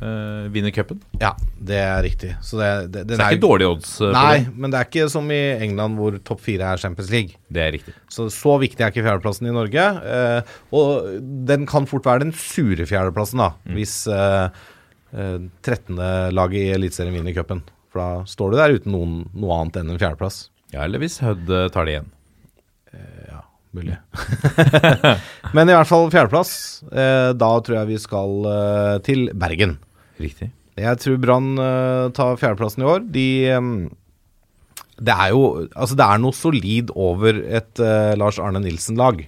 uh, 0.00 0.44
vinner 0.52 0.72
cupen. 0.74 0.98
Ja, 1.20 1.32
det 1.58 1.78
er 1.82 2.02
riktig. 2.04 2.30
Så 2.44 2.56
det, 2.60 2.68
det, 2.94 3.00
Så 3.02 3.08
det 3.16 3.24
er 3.24 3.30
ikke 3.36 3.46
dårlige 3.46 3.72
odds 3.74 3.90
Nei, 4.14 4.36
det. 4.44 4.50
men 4.54 4.70
det 4.72 4.78
er 4.78 4.84
ikke 4.88 5.08
som 5.12 5.26
i 5.32 5.42
England 5.64 5.92
hvor 5.98 6.12
topp 6.26 6.40
fire 6.46 6.64
er 6.72 6.76
Champions 6.80 7.10
League. 7.12 7.32
Det 7.52 7.60
er 7.62 7.70
riktig. 7.76 7.92
Så 8.12 8.22
så 8.32 8.52
viktig 8.60 8.82
er 8.82 8.90
ikke 8.92 9.06
fjerdeplassen 9.06 9.46
i 9.50 9.54
Norge. 9.54 9.84
Uh, 10.02 10.40
og 10.76 10.88
den 11.48 11.62
kan 11.68 11.86
fort 11.90 12.06
være 12.06 12.20
den 12.26 12.34
sure 12.36 12.86
fjerdeplassen, 12.88 13.38
da, 13.42 13.48
hvis 13.76 13.94
uh, 14.10 14.46
eh, 15.12 15.38
13. 15.62 15.96
laget 16.34 16.60
i 16.60 16.74
Eliteserien 16.76 17.16
vinner 17.16 17.34
cupen. 17.36 17.60
For 17.96 18.02
da 18.04 18.28
står 18.28 18.52
du 18.52 18.58
der 18.60 18.76
uten 18.76 18.92
noen, 18.92 19.12
noe 19.32 19.56
annet 19.56 19.80
enn 19.80 19.94
en 19.94 20.00
fjerdeplass. 20.00 20.50
Ja, 20.74 20.84
eller 20.84 21.00
hvis 21.00 21.16
Hødd 21.24 21.48
eh, 21.48 21.68
tar 21.72 21.86
det 21.88 21.94
igjen. 21.94 22.10
Ja, 23.30 23.40
mulig. 23.72 23.96
Men 25.56 25.70
i 25.70 25.76
hvert 25.76 25.88
fall 25.88 26.10
fjerdeplass. 26.12 26.52
Eh, 26.92 27.30
da 27.40 27.48
tror 27.64 27.78
jeg 27.78 27.90
vi 27.94 28.00
skal 28.02 28.48
eh, 28.52 28.96
til 29.06 29.30
Bergen. 29.32 29.78
Riktig. 30.20 30.50
Jeg 30.76 31.00
tror 31.00 31.22
Brann 31.22 31.54
eh, 31.56 32.10
tar 32.16 32.36
fjerdeplassen 32.36 32.84
i 32.84 32.90
år. 32.92 33.06
De 33.14 33.28
eh, 33.54 33.70
Det 35.00 35.16
er 35.16 35.32
jo 35.32 35.46
Altså, 35.70 35.96
det 35.96 36.04
er 36.04 36.20
noe 36.20 36.36
solid 36.36 36.92
over 36.92 37.40
et 37.46 37.80
uh, 37.80 38.12
Lars 38.20 38.40
Arne 38.42 38.60
Nilsen-lag. 38.64 39.24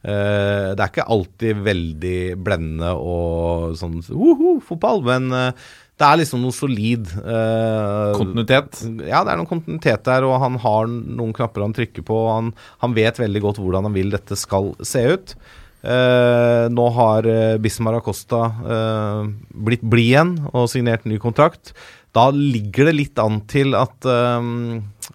Uh, 0.00 0.72
det 0.72 0.80
er 0.80 0.88
ikke 0.88 1.10
alltid 1.12 1.60
veldig 1.66 2.20
blendende 2.40 2.94
og 2.96 3.76
sånn 3.76 4.00
uhu, 4.08 4.62
fotball, 4.64 5.04
men 5.04 5.28
eh, 5.36 5.68
det 6.00 6.08
er 6.08 6.20
liksom 6.22 6.40
noe 6.40 6.56
solid. 6.56 7.08
eh, 7.20 8.12
Kontinuitet. 8.16 8.80
ja, 9.04 9.20
det 9.20 9.34
er 9.34 9.40
noen 9.40 9.50
kontinuitet 9.50 10.06
der, 10.08 10.24
og 10.24 10.38
han 10.40 10.56
har 10.62 10.88
noen 10.88 11.34
knapper 11.36 11.66
han 11.66 11.76
trykker 11.76 12.06
på. 12.08 12.20
Han, 12.30 12.54
han 12.80 12.96
vet 12.96 13.20
veldig 13.20 13.42
godt 13.44 13.60
hvordan 13.60 13.88
han 13.90 13.96
vil 13.96 14.14
dette 14.14 14.38
skal 14.40 14.72
se 14.80 15.04
ut. 15.12 15.34
Eh, 15.80 16.64
nå 16.72 16.86
har 16.96 17.24
uh, 17.24 17.60
Bismar 17.60 17.96
Acosta 17.96 18.40
eh, 18.68 19.30
blitt 19.64 19.80
blid 19.80 20.10
igjen 20.10 20.34
og 20.50 20.68
signert 20.68 21.06
ny 21.08 21.16
kontrakt. 21.20 21.72
Da 22.16 22.26
ligger 22.34 22.90
det 22.90 22.96
litt 22.98 23.20
an 23.22 23.38
til 23.48 23.76
at 23.78 24.08
eh, 24.08 24.48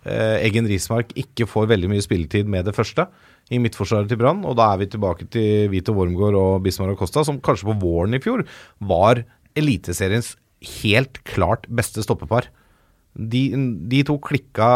eh, 0.05 0.37
Eggen 0.45 0.69
Rismark 0.69 1.11
ikke 1.17 1.49
får 1.49 1.69
veldig 1.73 1.91
mye 1.91 2.05
spilletid 2.05 2.49
med 2.49 2.69
det 2.69 2.75
første 2.77 3.07
i 3.53 3.59
midtforsvaret 3.61 4.09
til 4.09 4.21
Brann. 4.21 4.45
Og 4.47 4.55
da 4.57 4.71
er 4.71 4.81
vi 4.81 4.89
tilbake 4.93 5.27
til 5.33 5.69
Vito 5.73 5.93
Wormgård 5.97 6.39
og 6.39 6.63
Bismar 6.65 6.93
Acosta, 6.93 7.25
som 7.27 7.41
kanskje 7.43 7.69
på 7.69 7.77
våren 7.83 8.17
i 8.17 8.23
fjor 8.23 8.45
var 8.89 9.21
Eliteseriens 9.55 10.33
helt 10.83 11.23
klart 11.27 11.67
beste 11.71 12.03
stoppepar. 12.05 12.49
De, 13.15 13.41
de 13.87 14.01
to 14.03 14.17
klikka 14.19 14.67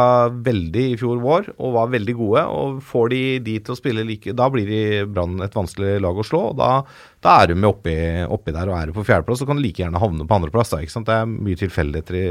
veldig 0.46 0.84
i 0.94 0.98
fjor 1.00 1.18
vår 1.20 1.50
og 1.58 1.74
var 1.76 1.90
veldig 1.92 2.14
gode. 2.16 2.44
og 2.48 2.78
Får 2.88 3.10
de 3.12 3.22
de 3.44 3.58
til 3.60 3.76
å 3.76 3.78
spille 3.78 4.06
like 4.08 4.32
Da 4.38 4.48
blir 4.52 4.70
de 4.70 4.84
Brann 5.12 5.42
et 5.44 5.58
vanskelig 5.58 5.98
lag 6.00 6.16
å 6.16 6.24
slå. 6.24 6.46
og 6.54 6.60
Da, 6.62 6.70
da 7.26 7.34
er 7.42 7.52
de 7.52 7.58
med 7.60 7.68
oppi, 7.68 7.98
oppi 8.32 8.56
der 8.56 8.72
og 8.72 8.78
er 8.78 8.88
de 8.88 8.96
på 8.96 9.04
fjerdeplass, 9.10 9.44
så 9.44 9.50
kan 9.50 9.60
de 9.60 9.66
like 9.68 9.84
gjerne 9.84 10.00
havne 10.00 10.28
på 10.28 10.38
andreplass. 10.38 10.72
Det 10.72 11.18
er 11.18 11.28
mye 11.28 11.60
tilfeldigheter 11.60 12.20
i, 12.22 12.30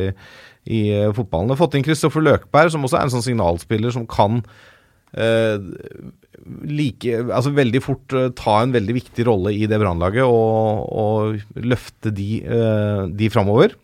i 0.79 0.83
eh, 0.97 1.13
fotballen. 1.13 1.59
Fått 1.61 1.77
inn 1.77 1.85
Kristoffer 1.85 2.25
Løkberg, 2.25 2.73
som 2.73 2.89
også 2.89 3.03
er 3.03 3.05
en 3.05 3.15
sånn 3.19 3.29
signalspiller 3.29 3.93
som 3.93 4.09
kan 4.09 4.41
eh, 5.13 5.61
like, 6.69 7.19
altså 7.27 7.53
veldig 7.57 7.83
fort 7.85 8.15
eh, 8.17 8.31
ta 8.39 8.61
en 8.63 8.75
veldig 8.75 8.95
viktig 8.97 9.27
rolle 9.29 9.53
i 9.57 9.67
det 9.71 9.79
brannlaget 9.81 10.25
og, 10.25 10.87
og 10.89 11.63
løfte 11.65 12.13
de, 12.15 12.31
uh, 12.47 13.05
de 13.11 13.31
framover. 13.33 13.75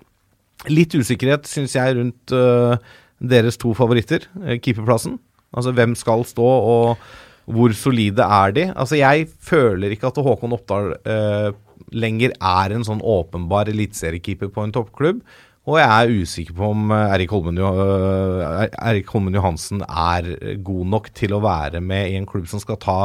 Litt 0.71 0.95
usikkerhet 0.97 1.49
syns 1.49 1.75
jeg 1.77 1.97
rundt 1.99 2.33
eh, 2.33 2.93
deres 3.21 3.59
to 3.61 3.75
favoritter, 3.77 4.25
eh, 4.45 4.59
keeperplassen. 4.63 5.19
Altså 5.55 5.75
hvem 5.77 5.93
skal 5.99 6.25
stå, 6.27 6.45
og 6.45 7.53
hvor 7.55 7.75
solide 7.77 8.25
er 8.25 8.55
de? 8.57 8.65
Altså 8.73 8.97
jeg 8.97 9.29
føler 9.45 9.93
ikke 9.93 10.09
at 10.09 10.21
Håkon 10.25 10.57
Oppdal 10.57 10.95
eh, 11.05 11.51
lenger 11.93 12.33
er 12.41 12.75
en 12.75 12.87
sånn 12.87 13.03
åpenbar 13.05 13.69
eliteseriekeeper 13.73 14.49
på 14.55 14.65
en 14.65 14.73
toppklubb. 14.75 15.21
Og 15.65 15.79
jeg 15.81 15.89
er 15.89 16.11
usikker 16.23 16.57
på 16.59 16.67
om 16.75 16.91
eh, 16.93 17.12
Erik 17.17 17.31
Holmen, 17.33 17.57
eh, 17.62 18.67
Erik 18.91 19.09
Holmen 19.15 19.37
Johansen 19.39 19.81
er 19.87 20.27
god 20.67 20.91
nok 20.93 21.09
til 21.17 21.33
å 21.37 21.41
være 21.45 21.81
med 21.81 22.11
i 22.12 22.19
en 22.19 22.27
klubb 22.29 22.49
som 22.51 22.61
skal 22.61 22.77
ta 22.83 22.99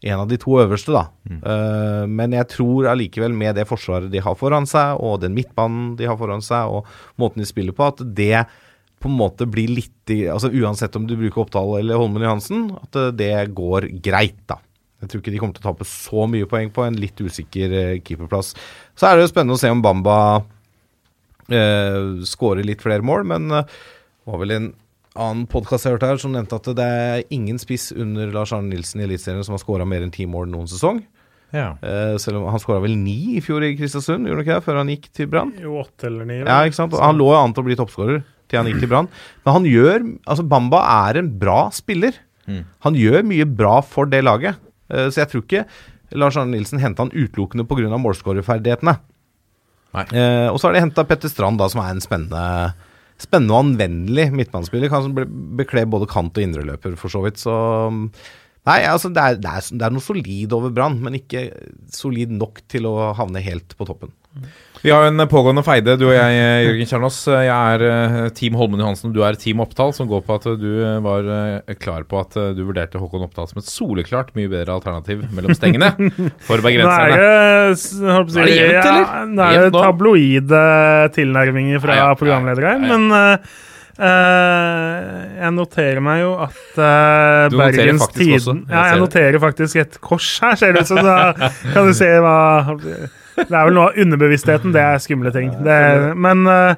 en 0.00 0.16
av 0.22 0.30
de 0.30 0.38
to 0.40 0.54
øverste, 0.56 0.94
da. 0.96 1.02
Mm. 1.28 2.14
men 2.16 2.32
jeg 2.32 2.46
tror 2.54 2.86
allikevel, 2.88 3.34
med 3.36 3.58
det 3.58 3.66
forsvaret 3.68 4.08
de 4.08 4.22
har 4.24 4.32
foran 4.40 4.64
seg, 4.64 4.96
og 4.96 5.18
den 5.20 5.34
midtbanen 5.36 5.90
de 5.98 6.06
har 6.08 6.16
foran 6.16 6.40
seg, 6.40 6.72
og 6.72 6.88
måten 7.20 7.42
de 7.42 7.48
spiller 7.50 7.76
på, 7.76 7.84
at 7.92 8.00
det 8.16 8.46
på 8.96 9.10
en 9.10 9.18
måte 9.18 9.44
blir 9.44 9.68
litt 9.68 10.08
i- 10.14 10.24
altså 10.32 10.48
Uansett 10.56 10.96
om 10.96 11.04
du 11.06 11.12
bruker 11.20 11.42
Oppdal 11.44 11.74
eller 11.82 12.00
Holmen 12.00 12.24
Johansen, 12.24 12.70
at 12.80 12.96
eh, 12.96 13.10
det 13.12 13.30
går 13.52 13.90
greit, 14.00 14.40
da. 14.48 14.56
Jeg 15.04 15.08
tror 15.12 15.20
ikke 15.20 15.32
de 15.36 15.38
kommer 15.44 15.56
til 15.60 15.64
å 15.66 15.68
tape 15.68 15.84
så 15.88 16.24
mye 16.32 16.48
poeng 16.48 16.72
på 16.72 16.86
en 16.88 16.96
litt 16.96 17.20
usikker 17.20 17.76
eh, 17.82 18.00
keeperplass. 18.00 18.54
Så 18.96 19.04
er 19.08 19.16
det 19.20 19.28
jo 19.28 19.34
spennende 19.34 19.56
å 19.56 19.60
se 19.60 19.68
om 19.72 19.84
Bamba 19.84 20.16
eh, 21.54 22.24
skåre 22.28 22.64
litt 22.66 22.82
flere 22.84 23.04
mål, 23.06 23.26
men 23.30 23.50
eh, 23.50 23.66
det 23.66 24.32
var 24.32 24.42
vel 24.42 24.56
en 24.56 24.68
annen 25.20 25.46
podkast 25.50 25.86
jeg 25.86 25.96
hørte 25.96 26.06
her 26.06 26.20
som 26.22 26.32
nevnte 26.34 26.58
at 26.60 26.68
det 26.78 26.86
er 26.86 27.24
ingen 27.34 27.58
spiss 27.58 27.90
under 27.92 28.30
Lars 28.34 28.52
Arne 28.54 28.70
Nilsen 28.70 29.02
i 29.02 29.08
Eliteserien 29.08 29.42
som 29.46 29.56
har 29.56 29.62
skåra 29.62 29.86
mer 29.88 30.04
enn 30.06 30.12
ti 30.14 30.26
mål 30.30 30.48
noen 30.52 30.70
sesong. 30.70 31.02
Ja. 31.50 31.72
Eh, 31.82 32.14
selv 32.22 32.38
om 32.38 32.46
han 32.52 32.62
skåra 32.62 32.82
vel 32.84 32.94
ni 32.98 33.36
i 33.36 33.42
fjor 33.42 33.64
i 33.66 33.72
Kristiansund, 33.78 34.28
gjorde 34.28 34.38
han 34.38 34.46
ikke 34.46 34.58
det? 34.60 34.66
Før 34.68 34.78
han 34.80 34.92
gikk 34.92 35.08
til 35.18 35.30
Brann? 35.32 35.52
Jo, 35.58 35.80
åtte 35.82 36.06
eller 36.06 36.28
ni. 36.28 36.40
Ja, 36.44 36.60
ikke 36.62 36.78
sant? 36.78 36.94
Og 36.94 37.02
Han 37.02 37.18
lå 37.18 37.30
jo 37.32 37.40
an 37.40 37.54
til 37.56 37.64
å 37.64 37.68
bli 37.68 37.78
toppskårer 37.80 38.22
til 38.50 38.58
han 38.60 38.70
gikk 38.70 38.82
til 38.84 38.90
Brann. 38.90 39.08
Men 39.44 39.56
han 39.58 39.66
gjør 39.66 40.04
Altså, 40.26 40.46
Bamba 40.46 40.82
er 41.10 41.20
en 41.20 41.32
bra 41.38 41.62
spiller. 41.74 42.14
Han 42.82 42.96
gjør 42.98 43.22
mye 43.22 43.44
bra 43.46 43.76
for 43.86 44.10
det 44.10 44.24
laget. 44.26 44.58
Eh, 44.90 45.06
så 45.10 45.22
jeg 45.22 45.30
tror 45.30 45.44
ikke 45.44 45.64
Lars 46.18 46.38
Arne 46.40 46.56
Nilsen 46.56 46.80
henta 46.82 47.04
han 47.04 47.12
utelukkende 47.14 47.66
pga. 47.70 47.98
målskårerferdighetene. 47.98 48.96
Eh, 50.14 50.48
og 50.52 50.58
så 50.60 50.68
har 50.68 50.76
de 50.76 50.84
henta 50.84 51.04
Petter 51.08 51.28
Strand, 51.32 51.58
da, 51.58 51.66
som 51.72 51.82
er 51.82 51.94
en 51.96 52.04
spennende 52.04 52.44
Spennende 53.20 53.52
og 53.52 53.66
anvendelig 53.66 54.30
midtbanespiller. 54.32 54.88
Kan 54.88 55.10
be- 55.12 55.26
bekle 55.60 55.82
både 55.92 56.06
kant 56.08 56.38
og 56.38 56.40
indreløper, 56.46 56.94
for 56.96 57.12
så 57.12 57.20
vidt. 57.26 57.36
Så 57.42 57.52
Nei, 58.64 58.78
altså, 58.84 59.08
det 59.12 59.20
er, 59.20 59.36
det 59.40 59.50
er, 59.50 59.66
det 59.76 59.84
er 59.86 59.92
noe 59.92 60.04
solid 60.04 60.52
over 60.56 60.72
Brann, 60.72 60.98
men 61.04 61.16
ikke 61.16 61.46
solid 61.92 62.32
nok 62.32 62.60
til 62.68 62.84
å 62.88 63.10
havne 63.16 63.40
helt 63.44 63.72
på 63.76 63.86
toppen. 63.88 64.12
Vi 64.80 64.88
har 64.88 65.04
jo 65.04 65.10
en 65.10 65.28
pågående 65.28 65.60
feide, 65.66 65.92
du 66.00 66.06
og 66.06 66.14
jeg, 66.14 66.36
Jørgen 66.64 66.88
Kjernås. 66.88 67.16
Jeg 67.28 67.50
er 67.52 67.82
eh, 67.84 68.18
Team 68.36 68.54
Holmen 68.56 68.80
Johansen, 68.80 69.12
du 69.12 69.20
er 69.26 69.36
Team 69.36 69.60
Oppdal, 69.60 69.92
som 69.92 70.08
går 70.08 70.22
på 70.24 70.38
at 70.38 70.46
du 70.60 70.68
eh, 70.80 71.00
var 71.04 71.26
eh, 71.34 71.74
klar 71.76 72.06
på 72.08 72.20
at 72.22 72.38
du 72.56 72.62
vurderte 72.64 73.00
Håkon 73.02 73.26
Oppdal 73.26 73.50
som 73.50 73.60
et 73.60 73.68
soleklart 73.68 74.32
mye 74.38 74.48
bedre 74.48 74.78
alternativ 74.78 75.26
mellom 75.36 75.52
stengene 75.58 75.92
for 76.46 76.56
Nå 76.56 76.60
er 76.60 76.64
bergenserne. 76.68 77.18
det, 77.18 78.44
Er 78.46 78.52
jevnt, 78.54 78.78
ja, 78.80 79.00
eller? 79.26 79.66
Det 79.68 79.82
tabloide 79.82 80.62
tilnærminger 81.18 81.82
fra 81.84 81.98
Ja, 81.98 82.06
ja, 82.06 82.20
programledere 82.22 82.72
her, 82.72 82.80
ja, 82.80 82.88
ja. 82.88 82.96
men 82.96 83.18
eh, 83.18 83.58
Eh, 84.00 85.08
jeg 85.42 85.52
noterer 85.52 86.00
meg 86.00 86.22
jo 86.22 86.30
at 86.40 86.60
uh, 86.78 87.52
Bergens. 87.52 88.06
Tiden 88.14 88.62
Jeg 88.64 88.72
Ja, 88.72 88.84
jeg 88.94 89.00
noterer 89.02 89.36
faktisk 89.42 89.76
et 89.82 89.98
kors 90.00 90.28
her, 90.40 90.56
ser 90.56 90.72
det 90.72 90.86
ut 90.86 90.88
som. 90.88 91.02
Da 91.04 91.50
kan 91.74 91.90
du 91.90 91.92
se 91.96 92.08
hva 92.24 92.36
Det 93.48 93.54
er 93.54 93.68
vel 93.68 93.76
noe 93.76 93.90
av 93.90 94.00
underbevisstheten, 94.04 94.74
det 94.74 94.82
er 94.82 95.00
skumle 95.02 95.32
ting. 95.34 95.52
Det, 95.64 95.78
men 96.18 96.44
uh, 96.48 96.74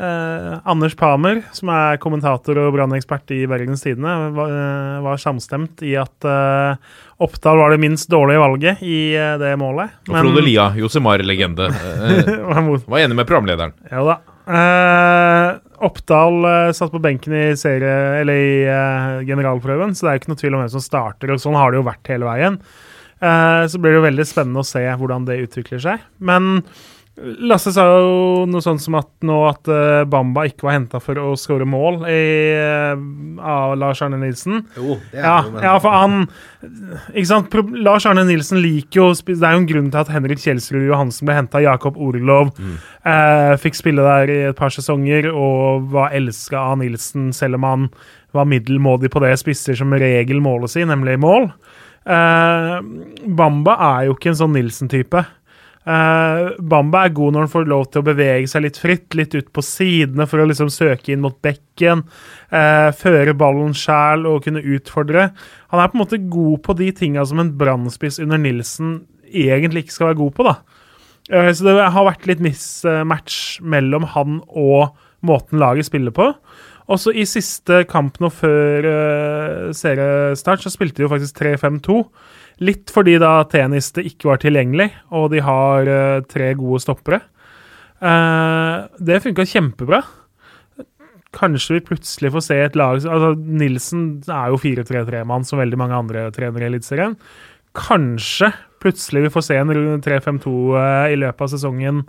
uh, 0.00 0.54
Anders 0.68 0.96
Pamer, 0.98 1.42
som 1.56 1.72
er 1.74 2.00
kommentator 2.02 2.60
og 2.62 2.72
brannekspert 2.76 3.34
i 3.36 3.42
Bergens 3.50 3.84
Tidende, 3.84 4.14
var, 4.36 4.54
uh, 4.54 5.04
var 5.04 5.20
samstemt 5.22 5.84
i 5.86 5.94
at 6.00 6.28
eh, 6.28 6.96
Oppdal 7.18 7.58
var 7.58 7.72
det 7.74 7.80
minst 7.82 8.10
dårlige 8.10 8.38
valget 8.38 8.82
i 8.86 8.98
eh, 9.18 9.34
det 9.40 9.56
målet. 9.58 9.96
Og 10.06 10.20
Frode 10.20 10.42
Lia, 10.46 10.68
Josemar-legende, 10.78 11.66
eh, 11.74 12.68
var 12.86 13.00
enig 13.02 13.18
med 13.18 13.26
programlederen. 13.26 13.74
Ja 13.90 14.04
da. 14.06 14.20
Eh, 14.48 15.48
Oppdal 15.88 16.38
eh, 16.46 16.72
satt 16.78 16.94
på 16.94 17.00
benken 17.02 17.34
i 17.36 17.42
serie 17.60 18.20
Eller 18.22 18.38
i 18.40 18.54
eh, 18.64 19.26
generalprøven, 19.28 19.92
så 19.92 20.06
det 20.06 20.10
er 20.10 20.16
jo 20.16 20.22
ikke 20.22 20.32
noe 20.32 20.40
tvil 20.40 20.54
om 20.56 20.62
hvem 20.62 20.70
som 20.76 20.84
starter. 20.84 21.34
og 21.34 21.42
Sånn 21.42 21.58
har 21.58 21.74
det 21.74 21.82
jo 21.82 21.88
vært 21.90 22.12
hele 22.14 22.30
veien. 22.30 22.56
Eh, 23.18 23.64
så 23.66 23.80
blir 23.80 23.94
det 23.94 24.00
jo 24.00 24.06
veldig 24.06 24.28
spennende 24.28 24.62
å 24.62 24.68
se 24.68 24.84
hvordan 24.84 25.26
det 25.28 25.40
utvikler 25.46 25.82
seg. 25.82 26.06
Men 26.18 26.62
Lasse 27.18 27.72
sa 27.74 27.82
jo 27.82 28.44
noe 28.46 28.62
sånt 28.62 28.82
som 28.82 28.94
at 28.98 29.08
nå 29.26 29.36
at 29.48 29.68
uh, 29.70 30.04
Bamba 30.08 30.44
ikke 30.48 30.68
var 30.68 30.76
henta 30.76 31.00
for 31.02 31.18
å 31.18 31.32
skåre 31.38 31.66
mål 31.68 32.04
i, 32.06 32.20
uh, 32.54 32.94
av 33.42 33.74
Lars 33.80 34.02
Arne 34.04 34.20
Nilsen. 34.20 34.60
Jo, 34.76 34.98
det 35.10 35.24
Ja, 35.24 35.40
ja, 35.64 35.74
for 35.82 35.94
han 35.94 36.28
Ikke 37.10 37.28
sant? 37.30 37.56
Lars 37.74 38.06
Arne 38.08 38.22
Nilsen 38.28 38.60
liker 38.62 39.00
jo 39.00 39.08
Det 39.18 39.38
er 39.40 39.56
jo 39.56 39.62
en 39.62 39.70
grunn 39.70 39.90
til 39.90 40.02
at 40.02 40.12
Henrik 40.12 40.42
Kjelsrud 40.42 40.86
Johansen 40.86 41.28
ble 41.28 41.38
henta. 41.38 41.62
Jakob 41.64 41.98
Orlov 41.98 42.52
eh, 42.58 43.54
fikk 43.60 43.78
spille 43.78 44.04
der 44.04 44.30
i 44.30 44.38
et 44.50 44.58
par 44.58 44.70
sesonger 44.74 45.30
og 45.32 45.88
var 45.94 46.14
elska 46.16 46.60
av 46.70 46.78
Nilsen, 46.82 47.32
selv 47.34 47.58
om 47.58 47.66
han 47.66 47.88
var 48.36 48.46
middelmådig 48.48 49.10
på 49.10 49.22
det 49.24 49.34
spisser 49.40 49.78
som 49.78 49.94
regel 49.96 50.42
målet 50.44 50.74
si, 50.74 50.84
nemlig 50.86 51.16
mål. 51.22 51.48
Eh, 52.08 52.76
Bamba 53.38 53.74
er 53.88 54.06
jo 54.08 54.16
ikke 54.16 54.32
en 54.32 54.40
sånn 54.42 54.56
Nilsen-type. 54.56 55.24
Uh, 55.88 56.52
Bamba 56.68 57.06
er 57.06 57.14
god 57.16 57.32
når 57.32 57.46
han 57.46 57.52
får 57.52 57.68
lov 57.70 57.86
til 57.88 58.02
å 58.02 58.04
bevege 58.04 58.48
seg 58.50 58.66
litt 58.66 58.76
fritt, 58.76 59.14
litt 59.16 59.32
ut 59.32 59.46
på 59.56 59.62
sidene 59.64 60.26
for 60.28 60.42
å 60.42 60.44
liksom 60.50 60.68
søke 60.68 61.14
inn 61.14 61.22
mot 61.24 61.38
bekken. 61.40 62.02
uh, 62.52 62.90
føre 62.92 63.32
ballen 63.32 63.72
sjæl 63.72 64.26
og 64.28 64.42
kunne 64.44 64.60
utfordre. 64.60 65.30
Han 65.72 65.80
er 65.80 65.88
på 65.88 65.96
en 65.96 66.02
måte 66.02 66.20
god 66.28 66.60
på 66.66 66.76
de 66.76 66.90
tinga 66.92 67.24
som 67.24 67.40
en 67.40 67.54
brannspiss 67.56 68.20
under 68.20 68.36
Nilsen 68.36 68.98
egentlig 69.32 69.86
ikke 69.86 69.96
skal 69.96 70.10
være 70.10 70.20
god 70.20 70.36
på. 70.36 70.48
da. 70.50 70.58
Eh, 71.28 71.50
så 71.52 71.66
det 71.66 71.76
har 71.92 72.08
vært 72.08 72.26
litt 72.28 72.42
mismatch 72.44 73.60
mellom 73.60 74.06
han 74.14 74.40
og 74.48 74.96
måten 75.26 75.60
laget 75.60 75.88
spiller 75.88 76.14
på. 76.14 76.30
Også 76.88 77.12
i 77.12 77.26
siste 77.28 77.82
kamp 77.90 78.16
nå 78.22 78.30
før 78.32 78.86
uh, 78.88 79.70
seriestart 79.76 80.64
så 80.64 80.72
spilte 80.72 81.02
de 81.02 81.06
jo 81.06 81.12
faktisk 81.12 81.42
3-5-2. 81.42 81.98
Litt 82.64 82.92
fordi 82.94 83.18
da 83.22 83.42
Teniste 83.50 84.02
ikke 84.06 84.32
var 84.32 84.40
tilgjengelig, 84.42 84.88
og 85.14 85.28
de 85.34 85.42
har 85.44 85.90
uh, 85.90 86.22
tre 86.26 86.54
gode 86.58 86.80
stoppere. 86.82 87.20
Uh, 88.00 88.88
det 89.04 89.20
funka 89.24 89.44
kjempebra. 89.48 90.00
Kanskje 91.36 91.76
vi 91.76 91.84
plutselig 91.90 92.32
får 92.32 92.44
se 92.46 92.56
et 92.64 92.76
lag 92.78 92.96
altså 92.96 93.34
Nilsen 93.36 94.04
er 94.32 94.48
jo 94.48 94.60
4-3-3-mann, 94.62 95.44
som 95.44 95.60
veldig 95.60 95.78
mange 95.80 95.98
andre 95.98 96.24
trenere 96.32 96.64
i 96.64 96.70
Eliteserien. 96.70 97.18
Kanskje 97.76 98.48
plutselig 98.80 99.26
vi 99.26 99.32
får 99.34 99.44
se 99.44 99.58
en 99.60 99.72
3-5-2 100.04 100.52
eh, 100.80 101.12
i 101.12 101.18
løpet 101.20 101.44
av 101.44 101.50
sesongen 101.52 102.00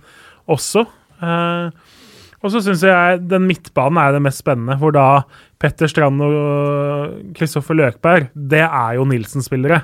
også. 0.50 0.86
Eh, 1.20 1.98
og 2.40 2.54
så 2.54 2.62
syns 2.64 2.84
jeg 2.88 3.24
den 3.28 3.48
midtbanen 3.50 4.00
er 4.00 4.16
det 4.16 4.24
mest 4.24 4.44
spennende, 4.44 4.78
hvor 4.80 4.94
da 4.96 5.24
Petter 5.60 5.92
Strand 5.92 6.24
og 6.24 7.34
Kristoffer 7.36 7.76
Løkberg, 7.76 8.30
det 8.34 8.64
er 8.64 8.96
jo 8.96 9.08
Nilsen-spillere. 9.10 9.82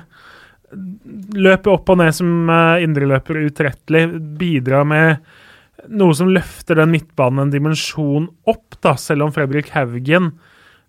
Løper 1.36 1.74
opp 1.74 1.92
og 1.92 2.00
ned 2.00 2.14
som 2.16 2.48
uh, 2.48 2.80
indreløper 2.82 3.42
utrettelig, 3.44 4.06
bidrar 4.40 4.88
med 4.88 5.20
noe 5.92 6.16
som 6.16 6.32
løfter 6.32 6.80
den 6.80 6.94
midtbanen 6.94 7.44
en 7.44 7.52
dimensjon 7.52 8.30
opp, 8.48 8.78
da, 8.82 8.96
selv 8.98 9.26
om 9.26 9.34
Fredrik 9.34 9.68
Haugen 9.74 10.32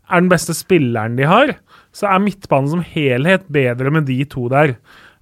er 0.08 0.24
den 0.24 0.32
beste 0.32 0.56
spilleren 0.56 1.18
de 1.20 1.28
har, 1.28 1.58
så 1.96 2.08
er 2.14 2.24
midtbanen 2.24 2.72
som 2.72 2.86
helhet 2.96 3.48
bedre 3.52 3.92
med 3.94 4.08
de 4.08 4.22
to 4.30 4.48
der. 4.52 4.78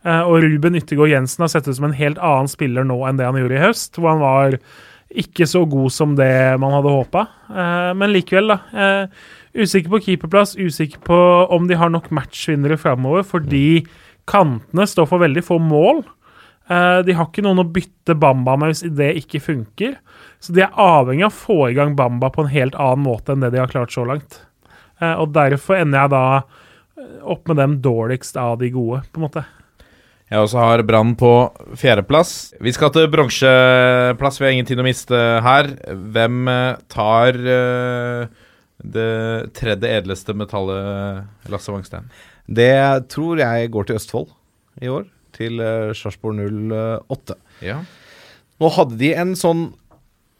Eh, 0.06 0.22
og 0.22 0.44
Ruben 0.46 0.78
Yttergård 0.78 1.10
Jensen 1.10 1.46
har 1.46 1.52
sett 1.52 1.68
ut 1.68 1.78
som 1.78 1.90
en 1.90 1.98
helt 1.98 2.22
annen 2.22 2.52
spiller 2.52 2.86
nå 2.88 3.00
enn 3.08 3.18
det 3.20 3.26
han 3.28 3.40
gjorde 3.40 3.58
i 3.58 3.64
høst, 3.64 3.98
hvor 3.98 4.14
han 4.14 4.22
var 4.22 4.60
ikke 5.14 5.46
så 5.48 5.62
god 5.70 5.94
som 5.94 6.16
det 6.18 6.58
man 6.62 6.74
hadde 6.76 6.94
håpa. 6.94 7.26
Eh, 7.50 7.92
men 7.98 8.14
likevel, 8.14 8.56
da. 8.56 8.58
Eh, 8.74 9.26
usikker 9.64 9.94
på 9.94 10.02
keeperplass, 10.08 10.56
usikker 10.58 11.04
på 11.06 11.20
om 11.56 11.70
de 11.70 11.78
har 11.80 11.92
nok 11.94 12.10
matchvinnere 12.16 12.80
framover, 12.82 13.26
fordi 13.28 13.86
kantene 14.30 14.88
står 14.90 15.10
for 15.12 15.22
veldig 15.22 15.44
få 15.46 15.60
mål. 15.62 16.04
Eh, 16.68 17.00
de 17.06 17.16
har 17.16 17.30
ikke 17.30 17.46
noen 17.46 17.62
å 17.62 17.70
bytte 17.70 18.18
Bamba 18.18 18.58
med 18.58 18.74
hvis 18.74 18.86
det 18.98 19.14
ikke 19.22 19.44
funker. 19.46 19.96
Så 20.42 20.56
de 20.56 20.66
er 20.66 20.82
avhengig 20.82 21.28
av 21.28 21.34
å 21.34 21.40
få 21.46 21.60
i 21.70 21.78
gang 21.78 21.96
Bamba 21.98 22.32
på 22.34 22.46
en 22.46 22.54
helt 22.54 22.76
annen 22.76 23.06
måte 23.06 23.34
enn 23.34 23.46
det 23.46 23.54
de 23.54 23.62
har 23.62 23.72
klart 23.72 23.94
så 23.94 24.06
langt. 24.08 24.42
Og 25.04 25.34
derfor 25.36 25.76
ender 25.76 26.06
jeg 26.06 26.12
da 26.14 26.26
opp 27.28 27.50
med 27.50 27.58
dem 27.60 27.74
dårligst 27.84 28.38
av 28.40 28.62
de 28.62 28.70
gode, 28.72 29.02
på 29.12 29.20
en 29.20 29.26
måte. 29.26 29.44
Jeg 30.26 30.42
også 30.42 30.58
har 30.58 30.82
Brann 30.88 31.14
på 31.20 31.32
fjerdeplass. 31.78 32.56
Vi 32.58 32.74
skal 32.74 32.90
til 32.96 33.06
bronseplass, 33.14 34.40
vi 34.40 34.48
har 34.48 34.56
ingen 34.56 34.66
tid 34.66 34.82
å 34.82 34.86
miste 34.86 35.20
her. 35.46 35.70
Hvem 35.86 36.50
eh, 36.50 36.80
tar 36.90 37.38
eh, 37.38 38.46
det 38.82 39.12
tredje 39.58 39.92
edleste 40.00 40.34
metallet, 40.38 41.28
Lasse 41.54 41.74
Wangstein? 41.74 42.10
Det 42.50 42.74
tror 43.14 43.42
jeg 43.42 43.70
går 43.74 43.86
til 43.86 44.00
Østfold 44.00 44.34
i 44.82 44.90
år. 44.90 45.06
Til 45.36 45.60
uh, 45.60 45.92
Sarpsborg 45.92 46.38
08. 47.12 47.36
Ja. 47.66 47.82
Nå 48.62 48.70
hadde 48.72 48.96
de 49.02 49.10
en 49.20 49.34
sånn 49.36 49.66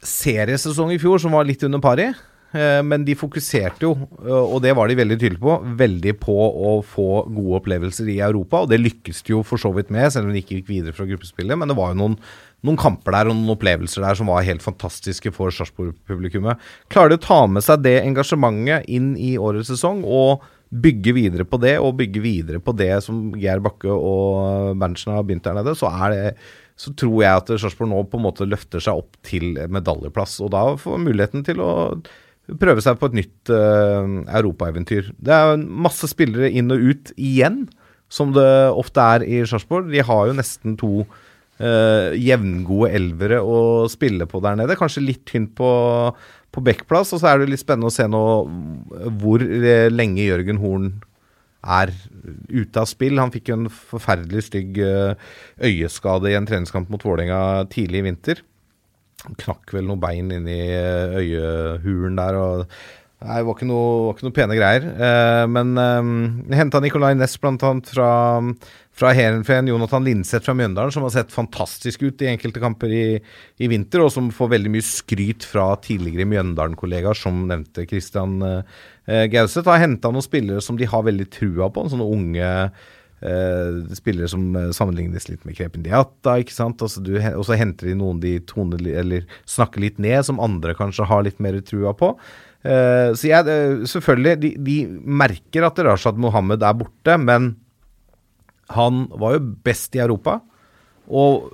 seriesesong 0.06 0.94
i 0.96 1.00
fjor 1.02 1.20
som 1.20 1.36
var 1.36 1.48
litt 1.48 1.66
under 1.68 1.82
pari. 1.84 2.08
Eh, 2.56 2.82
Men 2.86 3.06
de 3.08 3.16
fokuserte 3.18 3.86
jo, 3.86 3.94
eh, 4.24 4.32
og 4.32 4.62
det 4.64 4.74
var 4.78 4.90
de 4.90 4.98
veldig 5.00 5.18
tydelige 5.20 5.44
på, 5.44 5.58
veldig 5.82 6.16
på 6.22 6.36
å 6.36 6.74
få 6.86 7.10
gode 7.28 7.62
opplevelser 7.62 8.10
i 8.14 8.20
Europa. 8.26 8.64
Og 8.64 8.72
det 8.72 8.82
lykkes 8.82 9.24
de 9.26 9.36
jo 9.36 9.44
for 9.46 9.62
så 9.62 9.74
vidt 9.76 9.94
med, 9.94 10.08
selv 10.14 10.30
om 10.30 10.34
de 10.36 10.42
ikke 10.44 10.60
gikk 10.60 10.72
videre 10.72 10.96
fra 10.96 11.08
gruppespillet. 11.10 11.60
Men 11.60 11.72
det 11.72 11.78
var 11.78 11.94
jo 11.94 12.02
noen, 12.02 12.18
noen 12.66 12.82
kamper 12.82 13.18
der 13.18 13.30
og 13.30 13.38
noen 13.38 13.56
opplevelser 13.56 14.08
der 14.08 14.20
som 14.20 14.32
var 14.32 14.48
helt 14.48 14.66
fantastiske 14.66 15.34
for 15.36 15.54
Sarpsborg-publikummet. 15.54 16.62
Klarer 16.94 17.14
de 17.14 17.22
å 17.22 17.26
ta 17.28 17.40
med 17.52 17.66
seg 17.66 17.86
det 17.86 18.00
engasjementet 18.04 18.90
inn 18.92 19.14
i 19.22 19.36
årets 19.38 19.74
sesong 19.74 20.04
og 20.04 20.46
bygge 20.76 21.14
videre 21.16 21.46
på 21.48 21.60
det, 21.62 21.78
og 21.80 21.96
bygge 22.00 22.22
videre 22.24 22.60
på 22.60 22.74
det 22.76 22.98
som 23.06 23.30
Geir 23.40 23.62
Bakke 23.64 23.92
og 23.94 24.76
Berntsen 24.82 25.14
har 25.14 25.24
begynt 25.24 25.46
der 25.46 25.56
nede, 25.60 25.76
så 25.78 25.92
det 26.12 26.36
så 26.76 26.92
tror 27.00 27.22
jeg 27.24 27.40
at 27.40 27.52
Sarpsborg 27.56 27.90
nå 27.92 28.02
på 28.12 28.20
en 28.20 28.26
måte 28.26 28.48
løfter 28.48 28.84
seg 28.84 29.00
opp 29.00 29.16
til 29.24 29.56
medaljeplass. 29.72 30.42
Og 30.44 30.52
da 30.52 30.64
får 30.80 31.00
muligheten 31.06 31.46
til 31.48 31.62
å 31.64 31.70
prøve 32.62 32.84
seg 32.84 33.00
på 33.02 33.10
et 33.10 33.20
nytt 33.22 33.52
uh, 33.54 34.22
europaeventyr. 34.38 35.12
Det 35.18 35.34
er 35.34 35.62
masse 35.66 36.10
spillere 36.12 36.52
inn 36.54 36.74
og 36.74 36.84
ut 36.92 37.14
igjen, 37.18 37.64
som 38.12 38.36
det 38.36 38.50
ofte 38.78 39.02
er 39.02 39.26
i 39.26 39.42
Sarpsborg. 39.50 39.90
De 39.90 40.04
har 40.06 40.30
jo 40.30 40.38
nesten 40.38 40.78
to 40.80 40.92
uh, 41.02 42.14
jevngode 42.14 42.92
elvere 43.00 43.42
å 43.42 43.60
spille 43.92 44.30
på 44.30 44.44
der 44.46 44.60
nede. 44.62 44.78
Kanskje 44.78 45.08
litt 45.08 45.26
tynt 45.30 45.56
på, 45.58 45.72
på 46.54 46.66
backplass, 46.70 47.16
og 47.16 47.24
så 47.24 47.34
er 47.34 47.42
det 47.42 47.50
litt 47.52 47.66
spennende 47.66 47.90
å 47.90 47.98
se 47.98 48.08
nå 48.10 48.24
hvor 49.20 49.44
eh, 49.44 49.90
lenge 49.90 50.30
Jørgen 50.30 50.62
Horn 50.62 50.94
er 51.66 51.90
ute 52.54 52.78
av 52.78 52.86
spill. 52.86 53.18
Han 53.18 53.34
fikk 53.34 53.50
jo 53.50 53.58
en 53.58 53.72
forferdelig 53.74 54.46
stygg 54.52 54.78
øyeskade 54.78 56.30
i 56.30 56.36
en 56.38 56.46
treningskamp 56.46 56.92
mot 56.94 57.02
Vålerenga 57.02 57.66
tidlig 57.74 58.04
i 58.04 58.06
vinter. 58.12 58.44
Knakk 59.42 59.74
vel 59.76 59.90
noe 59.90 60.02
bein 60.02 60.30
inni 60.34 60.60
eh, 60.70 61.18
øyehulen 61.22 62.20
der. 62.20 62.38
og 62.40 62.66
Nei, 63.26 63.40
det 63.40 63.46
var 63.48 63.56
ikke 63.56 63.68
noe, 63.70 64.16
noe 64.22 64.36
pene 64.36 64.58
greier. 64.58 64.84
Eh, 64.86 65.44
men 65.50 65.72
eh, 65.82 66.58
henta 66.60 66.82
Nicolay 66.84 67.16
Næss 67.18 67.38
bl.a. 67.42 67.56
fra, 67.88 68.10
fra 68.94 69.14
Heerenveen, 69.18 69.72
Jonathan 69.72 70.06
Linseth 70.06 70.46
fra 70.46 70.56
Mjøndalen, 70.58 70.94
som 70.94 71.08
har 71.08 71.14
sett 71.16 71.34
fantastisk 71.34 72.04
ut 72.06 72.22
i 72.22 72.30
enkelte 72.34 72.62
kamper 72.62 72.94
i, 72.94 73.06
i 73.58 73.70
vinter, 73.72 74.04
og 74.04 74.12
som 74.14 74.28
får 74.36 74.52
veldig 74.58 74.74
mye 74.76 74.86
skryt 74.86 75.48
fra 75.48 75.72
tidligere 75.82 76.28
Mjøndalen-kollegaer, 76.36 77.18
som 77.18 77.46
nevnte 77.50 77.88
Christian 77.90 78.38
eh, 78.46 79.26
Gauseth. 79.32 79.72
Har 79.72 79.82
henta 79.82 80.14
noen 80.14 80.26
spillere 80.26 80.62
som 80.62 80.78
de 80.78 80.90
har 80.92 81.08
veldig 81.08 81.30
trua 81.34 81.72
på, 81.74 81.88
sånne 81.90 82.12
unge 82.20 82.46
eh, 82.46 82.92
spillere 83.98 84.30
som 84.30 84.48
eh, 84.56 84.72
sammenlignes 84.76 85.28
litt 85.30 85.46
med 85.48 85.58
Krepin 85.58 85.86
Diata, 85.86 86.38
ikke 86.42 86.56
sant. 86.56 86.82
Altså, 86.86 87.04
du, 87.04 87.16
og 87.18 87.46
så 87.48 87.58
henter 87.60 87.90
de 87.90 87.98
noen 88.00 88.22
de 88.24 88.38
toner 88.50 88.82
eller 89.02 89.26
snakker 89.50 89.84
litt 89.84 90.02
ned, 90.02 90.22
som 90.28 90.42
andre 90.44 90.76
kanskje 90.78 91.08
har 91.10 91.26
litt 91.26 91.42
mer 91.44 91.58
trua 91.66 91.96
på. 91.98 92.14
Uh, 92.66 93.14
så 93.14 93.30
jeg, 93.30 93.46
uh, 93.46 93.84
selvfølgelig, 93.86 94.40
de, 94.42 94.50
de 94.66 94.76
merker 95.06 95.68
at 95.68 95.78
Rashad 95.86 96.18
Mohammed 96.18 96.64
er 96.66 96.78
borte, 96.80 97.18
men 97.22 97.52
han 98.74 99.04
var 99.14 99.36
jo 99.36 99.44
best 99.68 99.94
i 99.94 100.02
Europa. 100.02 100.40
Og 101.06 101.52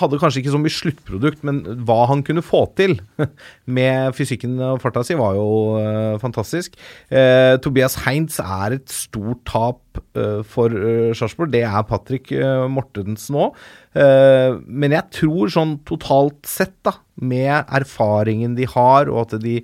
hadde 0.00 0.18
kanskje 0.20 0.42
ikke 0.42 0.52
så 0.54 0.60
mye 0.60 0.72
sluttprodukt, 0.72 1.44
men 1.46 1.60
hva 1.86 2.04
han 2.10 2.22
kunne 2.26 2.44
få 2.44 2.64
til 2.78 2.96
med 3.76 4.16
fysikken 4.16 4.56
og 4.62 4.80
farta 4.82 5.04
si, 5.06 5.16
var 5.18 5.36
jo 5.38 5.46
eh, 5.80 6.16
fantastisk. 6.22 6.78
Eh, 7.08 7.54
Tobias 7.64 7.98
Heinz 8.04 8.40
er 8.42 8.78
et 8.78 8.92
stort 8.92 9.44
tap 9.48 10.00
eh, 10.18 10.42
for 10.48 10.72
uh, 10.74 11.12
Sarpsborg. 11.16 11.52
Det 11.54 11.64
er 11.66 11.86
Patrick 11.88 12.32
Mortensen 12.70 13.38
òg. 13.38 13.58
men 13.94 14.94
jeg 14.94 15.06
tror 15.14 15.50
sånn 15.52 15.76
totalt 15.86 16.48
sett, 16.48 16.74
da, 16.86 16.96
med 17.22 17.70
erfaringen 17.78 18.56
de 18.58 18.66
har, 18.70 19.10
og 19.12 19.28
at 19.28 19.36
de 19.42 19.60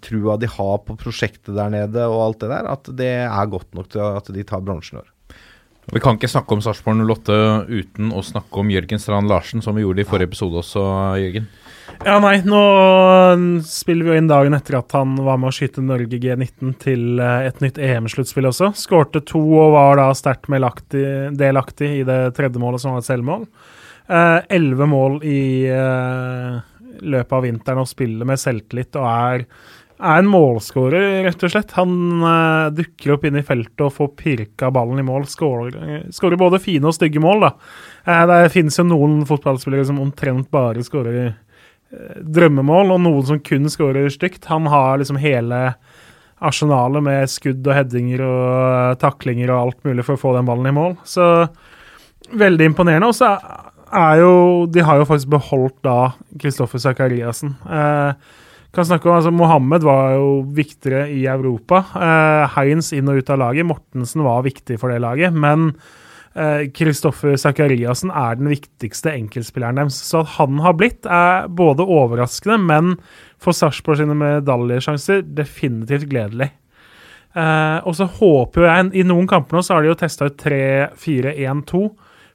trua 0.00 0.38
de 0.40 0.48
har 0.48 0.78
på 0.86 0.94
prosjektet 0.96 1.52
der 1.58 1.74
nede 1.74 2.06
og 2.08 2.22
alt 2.22 2.40
det 2.44 2.52
der, 2.54 2.70
at 2.72 2.88
det 2.96 3.12
er 3.26 3.52
godt 3.52 3.74
nok 3.76 3.90
til 3.92 4.06
at 4.06 4.30
de 4.32 4.46
tar 4.46 4.62
bronsen 4.64 4.96
i 4.96 5.02
år. 5.02 5.10
Vi 5.92 6.02
kan 6.02 6.16
ikke 6.18 6.30
snakke 6.30 6.56
om 6.56 6.62
Sarpsborg 6.64 6.98
08 7.06 7.36
uten 7.70 8.10
å 8.10 8.22
snakke 8.26 8.58
om 8.58 8.70
Jørgen 8.72 8.98
Strand 8.98 9.30
Larsen, 9.30 9.62
som 9.62 9.76
vi 9.76 9.84
gjorde 9.84 10.02
i 10.02 10.08
forrige 10.08 10.32
episode 10.32 10.58
også, 10.58 10.82
Jørgen. 11.22 11.46
Ja, 12.02 12.16
nei, 12.20 12.40
nå 12.44 12.60
spiller 13.64 14.08
vi 14.08 14.10
jo 14.10 14.18
inn 14.18 14.28
dagen 14.28 14.56
etter 14.56 14.80
at 14.80 14.92
han 14.96 15.14
var 15.22 15.38
med 15.40 15.52
å 15.52 15.54
skyte 15.54 15.84
Norge 15.84 16.18
G19 16.20 16.74
til 16.82 17.22
eh, 17.22 17.46
et 17.46 17.62
nytt 17.62 17.78
EM-sluttspill 17.78 18.50
også. 18.50 18.72
Skårte 18.76 19.22
to 19.26 19.40
og 19.40 19.76
var 19.76 20.00
da 20.00 20.10
sterkt 20.18 20.50
delaktig 21.38 21.92
i 22.00 22.04
det 22.06 22.20
tredje 22.36 22.60
målet, 22.60 22.82
som 22.82 22.96
var 22.96 23.04
et 23.04 23.08
selvmål. 23.08 23.46
Eh, 24.10 24.38
elleve 24.58 24.90
mål 24.90 25.20
i 25.26 25.40
eh, 25.70 26.58
løpet 27.06 27.38
av 27.38 27.46
vinteren 27.46 27.82
og 27.82 27.90
spiller 27.90 28.28
med 28.28 28.42
selvtillit 28.42 28.98
og 28.98 29.08
er 29.10 29.46
er 29.96 30.20
en 30.20 30.28
målskårer, 30.28 31.24
rett 31.24 31.44
og 31.46 31.52
slett. 31.52 31.74
Han 31.78 32.22
uh, 32.22 32.68
dukker 32.74 33.14
opp 33.14 33.26
inn 33.28 33.38
i 33.40 33.44
feltet 33.46 33.84
og 33.86 33.94
får 33.96 34.12
pirka 34.18 34.70
ballen 34.74 35.00
i 35.00 35.06
mål. 35.06 35.24
Skårer 35.30 36.40
både 36.40 36.60
fine 36.62 36.90
og 36.90 36.96
stygge 36.96 37.22
mål, 37.22 37.46
da. 37.46 37.52
Uh, 38.08 38.24
det 38.32 38.40
finnes 38.54 38.76
jo 38.76 38.86
noen 38.88 39.22
fotballspillere 39.28 39.88
som 39.88 40.02
omtrent 40.02 40.50
bare 40.52 40.84
skårer 40.84 41.30
uh, 41.30 42.18
drømmemål, 42.20 42.92
og 42.96 43.04
noen 43.06 43.30
som 43.30 43.40
kun 43.40 43.70
skårer 43.72 44.10
stygt. 44.12 44.50
Han 44.52 44.68
har 44.72 45.00
liksom 45.00 45.20
hele 45.22 45.62
arsenalet 46.44 47.04
med 47.04 47.30
skudd 47.32 47.64
og 47.64 47.78
headinger 47.78 48.20
og 48.26 48.98
taklinger 49.00 49.52
og 49.54 49.60
alt 49.60 49.86
mulig 49.88 50.04
for 50.04 50.18
å 50.18 50.20
få 50.20 50.34
den 50.36 50.48
ballen 50.48 50.68
i 50.68 50.76
mål. 50.76 50.98
Så 51.08 51.24
veldig 52.36 52.72
imponerende. 52.72 53.08
Og 53.08 53.16
så 53.16 53.36
er 53.86 54.20
jo 54.20 54.66
De 54.66 54.82
har 54.82 54.98
jo 54.98 55.06
faktisk 55.08 55.30
beholdt 55.30 55.78
da 55.86 56.12
Kristoffer 56.40 56.82
Sakariassen. 56.82 57.54
Eh, 57.70 58.12
kan 58.76 58.86
snakke 58.86 59.08
om, 59.08 59.16
altså 59.18 59.32
Mohammed 59.34 59.86
var 59.86 60.16
jo 60.18 60.30
viktigere 60.56 61.06
i 61.12 61.24
Europa. 61.30 61.82
Eh, 61.96 62.56
Heinz 62.56 62.92
inn 62.96 63.08
og 63.10 63.22
ut 63.22 63.32
av 63.32 63.40
laget. 63.42 63.68
Mortensen 63.68 64.24
var 64.26 64.44
viktig 64.46 64.78
for 64.82 64.92
det 64.92 65.00
laget. 65.04 65.34
Men 65.34 65.72
Kristoffer 66.76 67.32
eh, 67.32 67.40
Sakariassen 67.40 68.12
er 68.12 68.36
den 68.36 68.50
viktigste 68.52 69.14
enkeltspilleren 69.14 69.80
deres. 69.80 69.96
Så 70.04 70.20
at 70.24 70.34
han 70.36 70.60
har 70.64 70.76
blitt, 70.76 71.06
er 71.08 71.48
både 71.48 71.86
overraskende, 71.86 72.58
men 72.60 72.96
for 73.42 73.56
Sarpsborg 73.56 74.02
sine 74.02 74.16
medaljesjanser 74.18 75.24
definitivt 75.36 76.08
gledelig. 76.10 76.50
Eh, 77.36 77.78
og 77.84 77.96
så 77.96 78.08
håper 78.08 78.64
jeg 78.64 78.90
I 78.96 79.04
noen 79.04 79.28
kamper 79.28 79.58
nå 79.58 79.64
så 79.64 79.76
har 79.76 79.84
de 79.84 79.90
jo 79.90 79.98
testa 80.00 80.28
ut 80.28 80.38
3-4-1-2, 80.40 81.82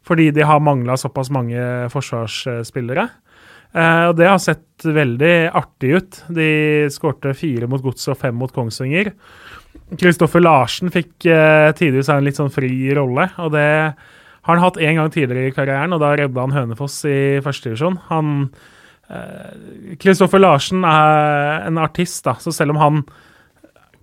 fordi 0.06 0.32
de 0.34 0.46
har 0.50 0.62
mangla 0.64 0.98
såpass 0.98 1.30
mange 1.34 1.62
forsvarsspillere. 1.94 3.08
Uh, 3.72 4.12
og 4.12 4.18
Det 4.20 4.28
har 4.28 4.42
sett 4.44 4.84
veldig 4.84 5.36
artig 5.56 5.94
ut. 5.96 6.20
De 6.34 6.50
skårte 6.92 7.36
fire 7.38 7.70
mot 7.72 7.84
Godset 7.84 8.16
og 8.16 8.20
fem 8.20 8.36
mot 8.36 8.52
Kongsvinger. 8.52 9.14
Kristoffer 10.00 10.44
Larsen 10.44 10.92
fikk 10.92 11.28
uh, 11.30 11.72
seg 11.72 12.12
en 12.18 12.28
litt 12.28 12.40
sånn 12.40 12.52
fri 12.54 12.92
rolle. 12.98 13.30
og 13.40 13.54
Det 13.56 13.70
har 14.42 14.58
han 14.58 14.64
hatt 14.64 14.82
én 14.82 14.98
gang 15.00 15.12
tidligere 15.14 15.52
i 15.52 15.56
karrieren, 15.56 15.94
og 15.96 16.02
da 16.04 16.16
redda 16.18 16.46
han 16.48 16.56
Hønefoss 16.56 17.04
i 17.06 17.40
førstedivisjon. 17.46 18.00
Kristoffer 20.02 20.42
uh, 20.42 20.46
Larsen 20.48 20.88
er 20.88 21.68
en 21.70 21.80
artist, 21.80 22.24
da, 22.26 22.36
så 22.42 22.54
selv 22.56 22.76
om 22.76 22.82
han 22.82 23.04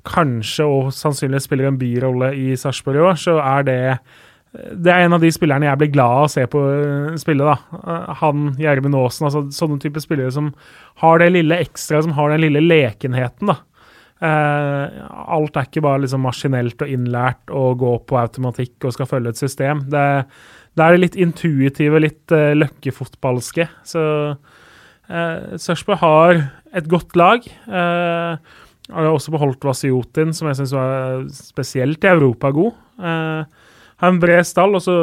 kanskje 0.09 0.65
og 0.65 0.93
sannsynligvis 0.95 1.49
spiller 1.49 1.69
en 1.69 1.81
birolle 1.81 2.33
i 2.39 2.55
Sarpsborg 2.57 3.01
i 3.01 3.05
år, 3.11 3.19
så 3.21 3.37
er 3.43 3.67
det 3.67 3.81
det 4.59 4.91
er 4.93 5.05
en 5.05 5.15
av 5.17 5.23
de 5.23 5.31
spillerne 5.33 5.69
jeg 5.69 5.81
blir 5.81 5.91
glad 5.95 6.15
av 6.17 6.27
å 6.27 6.33
se 6.33 6.45
på 6.51 6.61
eh, 6.73 7.17
spille. 7.21 7.47
da. 7.47 7.79
Eh, 7.79 8.13
han, 8.23 8.53
Gjermund 8.61 8.99
Aasen, 8.99 9.29
altså 9.29 9.45
sånne 9.55 9.81
typer 9.83 10.05
spillere 10.05 10.35
som 10.35 10.53
har 11.03 11.23
det 11.23 11.31
lille 11.35 11.61
ekstra, 11.65 12.03
som 12.05 12.15
har 12.19 12.33
den 12.33 12.45
lille 12.47 12.63
lekenheten. 12.65 13.53
da. 13.53 13.59
Eh, 14.19 15.01
alt 15.31 15.59
er 15.59 15.69
ikke 15.69 15.85
bare 15.85 16.03
liksom 16.03 16.25
maskinelt 16.27 16.83
og 16.83 16.91
innlært 16.91 17.53
og 17.55 17.83
gå 17.85 17.93
på 18.09 18.19
automatikk 18.19 18.89
og 18.89 18.97
skal 18.97 19.11
følge 19.11 19.35
et 19.35 19.43
system. 19.43 19.85
Det, 19.93 20.07
det 20.75 20.85
er 20.85 20.95
det 20.95 21.03
litt 21.05 21.19
intuitive, 21.19 22.03
litt 22.03 22.35
uh, 22.35 22.55
løkkefotballske. 22.59 23.69
Så 23.87 24.03
uh, 24.35 25.55
Sarpsborg 25.59 26.03
har 26.03 26.43
et 26.79 26.91
godt 26.91 27.17
lag. 27.19 27.47
Uh, 27.67 28.39
har 28.89 29.09
også 29.11 29.35
beholdt 29.35 29.67
Vasiotin, 29.69 30.33
som 30.35 30.49
jeg 30.49 30.61
syns 30.61 30.75
var 30.77 31.25
spesielt 31.35 32.05
i 32.07 32.11
Europa 32.11 32.51
god. 32.55 32.79
Uh, 32.99 33.58
har 33.99 34.13
en 34.13 34.21
bred 34.23 34.47
stall, 34.47 34.77
og 34.79 34.85
så 34.85 34.97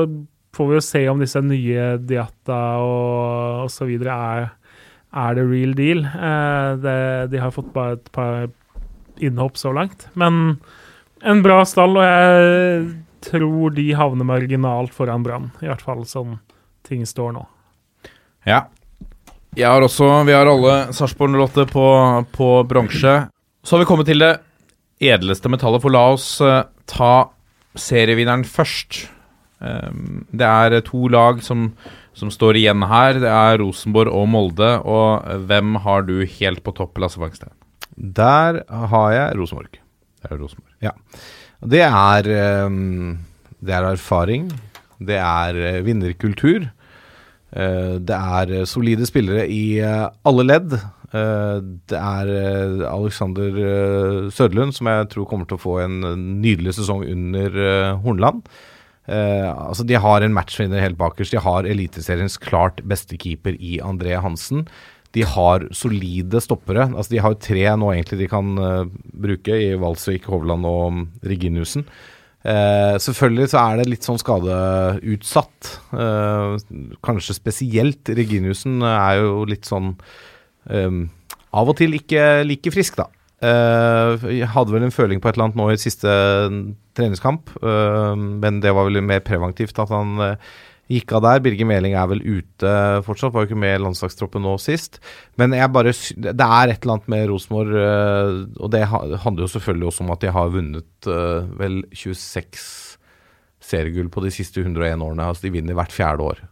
får 0.55 0.69
vi 0.69 0.77
jo 0.77 0.83
se 0.83 1.01
om 1.11 1.21
disse 1.21 1.41
nye 1.43 1.95
Diatta 1.99 2.59
og 2.83 3.65
osv. 3.67 3.91
Er, 3.99 4.47
er 5.11 5.35
det 5.37 5.47
real 5.49 5.75
deal. 5.75 6.05
Eh, 6.05 6.69
det, 6.83 6.99
de 7.33 7.41
har 7.43 7.55
fått 7.55 7.73
bare 7.75 7.97
et 7.99 8.11
par 8.15 8.47
innhopp 9.23 9.59
så 9.59 9.73
langt. 9.75 10.07
Men 10.13 10.57
en 11.25 11.43
bra 11.43 11.59
stall, 11.67 11.97
og 11.99 12.07
jeg 12.07 12.87
tror 13.25 13.75
de 13.75 13.89
havner 13.97 14.27
marginalt 14.27 14.95
foran 14.95 15.25
Brann. 15.25 15.51
I 15.63 15.69
hvert 15.71 15.83
fall 15.83 16.05
sånn 16.07 16.39
ting 16.85 17.03
står 17.07 17.35
nå. 17.35 17.45
Ja. 18.45 18.67
Jeg 19.55 19.71
har 19.71 19.81
også, 19.81 20.07
Vi 20.27 20.33
har 20.35 20.47
alle 20.51 20.93
Sarpsborg 20.93 21.35
08 21.47 21.65
på, 21.71 21.85
på 22.35 22.49
bronse. 22.67 23.13
Så 23.63 23.75
har 23.75 23.81
vi 23.81 23.87
kommet 23.87 24.07
til 24.07 24.21
det 24.21 24.35
edleste 25.01 25.49
metallet, 25.51 25.81
for 25.83 25.91
la 25.91 26.03
oss 26.13 26.27
uh, 26.43 26.67
ta 26.87 27.29
serievinneren 27.79 28.45
først. 28.47 29.05
Um, 29.59 30.25
det 30.35 30.45
er 30.45 30.81
to 30.85 31.07
lag 31.11 31.41
som, 31.43 31.69
som, 32.17 32.31
står 32.33 32.59
igjen 32.59 32.83
her. 32.89 33.19
Det 33.23 33.31
er 33.31 33.59
Rosenborg 33.61 34.11
og 34.13 34.27
Molde. 34.31 34.71
Og 34.83 35.25
hvem 35.49 35.79
har 35.85 36.05
du 36.07 36.17
helt 36.23 36.63
på 36.65 36.75
topp, 36.75 36.99
Lasse 37.01 37.21
Bangstein? 37.21 37.53
Der 37.95 38.61
har 38.91 39.09
jeg 39.15 39.39
Rosenborg. 39.39 39.79
Det 39.79 40.31
er 40.31 40.39
Rosenborg. 40.41 40.71
Ja. 40.83 40.95
Det 41.65 41.83
er, 41.87 42.31
um, 42.67 43.17
det 43.63 43.75
er 43.75 43.91
erfaring. 43.93 44.49
Det 44.99 45.19
er 45.21 45.61
uh, 45.79 45.85
vinnerkultur. 45.85 46.67
Uh, 47.55 47.95
det 48.03 48.17
er 48.17 48.67
solide 48.67 49.07
spillere 49.07 49.47
i 49.47 49.79
alle 49.79 50.47
ledd. 50.47 50.77
Eh, 51.15 51.57
det 51.89 51.99
er 51.99 52.31
eh, 52.33 52.85
Alexander 52.89 53.51
Sødlund, 53.55 54.31
Søderlund 54.35 54.75
som 54.75 54.89
jeg 54.91 55.09
tror 55.13 55.27
kommer 55.29 55.49
til 55.49 55.59
å 55.59 55.63
få 55.65 55.77
en 55.85 56.01
nydelig 56.43 56.75
sesong 56.79 57.05
under 57.07 57.59
Hornland. 58.03 58.47
altså 59.07 59.85
De 59.85 59.95
har 60.01 60.21
en 60.25 60.33
matchvinner 60.33 60.81
helt 60.81 60.97
bakerst. 60.97 61.31
De 61.35 61.41
har 61.41 61.69
Eliteseriens 61.69 62.37
klart 62.41 62.81
beste 62.83 63.17
keeper 63.21 63.55
i 63.59 63.77
André 63.79 64.17
Hansen. 64.19 64.65
De 65.15 65.23
har 65.23 65.67
solide 65.71 66.41
stoppere. 66.43 66.89
altså 66.89 67.13
De 67.13 67.21
har 67.23 67.37
tre 67.39 67.63
nå 67.77 67.93
egentlig 67.93 68.19
de 68.23 68.27
kan 68.27 68.57
bruke, 69.13 69.53
i 69.55 69.77
Valsvik, 69.79 70.25
Hovland 70.27 70.65
og 70.67 71.05
Reginiussen. 71.23 71.85
Eh, 72.45 72.95
selvfølgelig 73.01 73.49
så 73.49 73.61
er 73.63 73.79
det 73.79 73.87
litt 73.89 74.05
sånn 74.05 74.21
skadeutsatt. 74.21 75.69
Eh, 75.97 76.51
kanskje 77.05 77.37
spesielt 77.39 78.11
Reginiussen 78.13 78.85
er 78.85 79.23
jo 79.23 79.47
litt 79.49 79.65
sånn 79.65 79.95
um, 80.69 81.05
av 81.55 81.71
og 81.71 81.77
til 81.79 81.95
ikke 81.97 82.43
like 82.47 82.73
frisk, 82.73 82.99
da. 82.99 83.09
Uh, 83.43 84.15
jeg 84.31 84.47
hadde 84.47 84.71
vel 84.71 84.85
en 84.87 84.95
føling 84.95 85.19
på 85.19 85.27
et 85.27 85.35
eller 85.35 85.49
annet 85.49 85.59
nå 85.59 85.67
i 85.73 85.79
siste 85.79 86.11
treningskamp, 86.95 87.51
uh, 87.61 88.15
men 88.15 88.61
det 88.63 88.71
var 88.73 88.87
vel 88.87 89.03
mer 89.03 89.21
preventivt 89.25 89.81
at 89.83 89.91
han 89.91 90.15
uh, 90.21 90.53
gikk 90.91 91.11
av 91.17 91.25
der. 91.25 91.41
Birger 91.43 91.67
Meling 91.67 91.97
er 91.97 92.07
vel 92.09 92.23
ute 92.23 92.71
fortsatt, 93.05 93.33
var 93.35 93.43
jo 93.43 93.51
ikke 93.51 93.59
med 93.59 93.75
i 93.75 93.83
landslagstroppen 93.83 94.45
nå 94.45 94.55
sist. 94.61 95.01
Men 95.41 95.55
jeg 95.57 95.73
bare, 95.73 95.91
det 96.15 96.33
er 96.47 96.71
et 96.71 96.79
eller 96.79 96.95
annet 96.95 97.11
med 97.11 97.27
Rosenborg, 97.31 97.73
og 98.61 98.71
det 98.71 98.83
handler 98.85 99.47
jo 99.47 99.51
selvfølgelig 99.55 99.89
også 99.89 100.05
om 100.05 100.13
at 100.13 100.21
de 100.21 100.33
har 100.37 100.53
vunnet 100.53 101.09
vel 101.57 101.79
26 101.89 102.61
seriegull 103.65 104.13
på 104.13 104.21
de 104.27 104.33
siste 104.37 104.61
101 104.61 105.01
årene. 105.01 105.25
Altså 105.25 105.47
de 105.47 105.55
vinner 105.57 105.77
hvert 105.77 105.95
fjerde 105.95 106.29
år. 106.29 106.43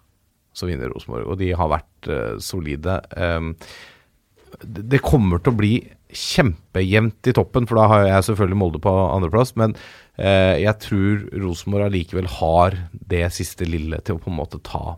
Så 0.57 0.65
vinner 0.65 0.89
Rosenborg, 0.89 1.29
og 1.29 1.37
de 1.37 1.53
har 1.53 1.69
vært 1.69 2.09
solide. 2.41 2.97
Um, 3.13 3.53
det 4.61 5.01
kommer 5.03 5.41
til 5.41 5.53
å 5.53 5.59
bli 5.59 5.73
kjempejevnt 6.13 7.29
i 7.29 7.33
toppen, 7.35 7.67
for 7.67 7.79
da 7.79 7.87
har 7.89 8.07
jeg 8.07 8.27
selvfølgelig 8.29 8.59
Molde 8.59 8.81
på 8.83 8.91
andreplass. 8.91 9.55
Men 9.59 9.75
eh, 10.17 10.61
jeg 10.63 10.75
tror 10.83 11.23
Rosenborg 11.43 11.89
allikevel 11.89 12.29
har 12.39 12.77
det 12.91 13.25
siste 13.35 13.67
lille 13.69 13.99
til 14.05 14.17
å 14.17 14.23
på 14.23 14.31
en 14.31 14.37
måte 14.37 14.61
ta, 14.65 14.97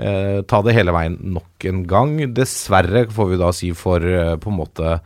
eh, 0.00 0.40
ta 0.48 0.62
det 0.66 0.76
hele 0.76 0.94
veien 0.96 1.18
nok 1.36 1.68
en 1.70 1.84
gang. 1.90 2.16
Dessverre, 2.36 3.06
får 3.12 3.32
vi 3.32 3.40
da 3.42 3.52
si 3.56 3.72
for 3.76 4.04
eh, 4.04 4.36
på 4.40 4.52
en 4.52 4.60
måte 4.62 4.98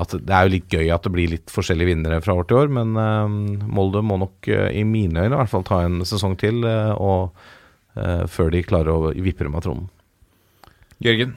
at 0.00 0.12
det 0.14 0.32
er 0.32 0.46
jo 0.46 0.52
litt 0.54 0.72
gøy 0.72 0.92
at 0.94 1.04
det 1.04 1.12
blir 1.12 1.32
litt 1.32 1.50
forskjellige 1.50 1.90
vinnere 1.90 2.20
fra 2.22 2.36
år 2.38 2.46
til 2.48 2.60
år, 2.62 2.74
men 2.80 2.94
eh, 2.96 3.64
Molde 3.68 4.04
må 4.06 4.20
nok 4.22 4.48
i 4.48 4.84
mine 4.86 5.26
øyne 5.26 5.34
i 5.34 5.40
hvert 5.42 5.52
fall 5.52 5.66
ta 5.66 5.84
en 5.84 6.04
sesong 6.08 6.38
til. 6.40 6.64
Og 6.96 7.34
før 8.30 8.52
de 8.54 8.60
klarer 8.62 8.94
å 8.94 9.10
vippe 9.18 9.42
dem 9.42 9.56
av 9.58 9.64
tronen. 9.64 9.88
Jørgen? 11.02 11.32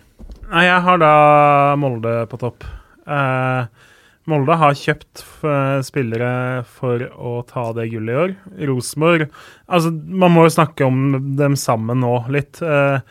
Nei, 0.54 0.68
jeg 0.68 0.84
har 0.86 1.00
da 1.02 1.14
Molde 1.82 2.14
på 2.30 2.38
topp. 2.42 2.66
Eh, 3.10 3.66
Molde 4.30 4.56
har 4.62 4.76
kjøpt 4.78 5.24
f- 5.26 5.82
spillere 5.84 6.62
for 6.78 7.02
å 7.18 7.34
ta 7.50 7.66
det 7.76 7.90
gullet 7.92 8.14
i 8.14 8.20
år. 8.22 8.36
Rosenborg 8.70 9.26
Altså, 9.68 9.92
man 9.92 10.32
må 10.36 10.46
jo 10.46 10.54
snakke 10.54 10.86
om 10.88 11.36
dem 11.40 11.58
sammen 11.60 12.00
nå 12.06 12.14
litt. 12.32 12.62
Eh, 12.62 13.02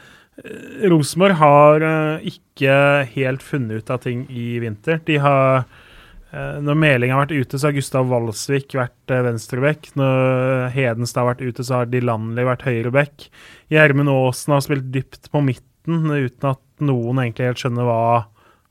Rosenborg 0.88 1.36
har 1.43 1.84
eh, 1.88 2.28
ikke 2.32 2.76
helt 3.16 3.43
funnet 3.45 3.82
ut 3.82 3.90
av 3.93 4.01
ting 4.07 4.22
i 4.30 4.47
vinter. 4.62 5.03
De 5.05 5.18
har 5.20 5.64
eh, 5.66 6.57
Når 6.64 6.78
Meling 6.78 7.12
har 7.12 7.24
vært 7.26 7.34
ute, 7.43 7.59
så 7.61 7.68
har 7.68 7.76
Gustav 7.76 8.07
Walsvik 8.09 8.78
vært 8.78 9.12
eh, 9.12 9.24
venstrebekk. 9.26 9.90
Når 9.99 10.70
Hedenstad 10.78 11.26
har 11.26 11.34
vært 11.34 11.45
ute, 11.51 11.66
så 11.66 11.82
har 11.82 11.90
Dilanli 11.93 12.47
vært 12.49 12.64
høyrebekk. 12.70 13.28
Gjermund 13.74 14.14
Aasen 14.14 14.55
har 14.57 14.64
spilt 14.64 14.88
dypt 14.95 15.28
på 15.34 15.43
midten 15.45 15.68
uten 16.14 16.53
at 16.55 16.62
noen 16.84 17.22
egentlig 17.22 17.50
helt 17.50 17.62
skjønner 17.62 17.88
hva 17.88 18.04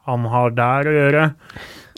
han 0.09 0.25
har 0.31 0.55
der 0.57 0.89
å 0.89 0.95
gjøre. 0.95 1.25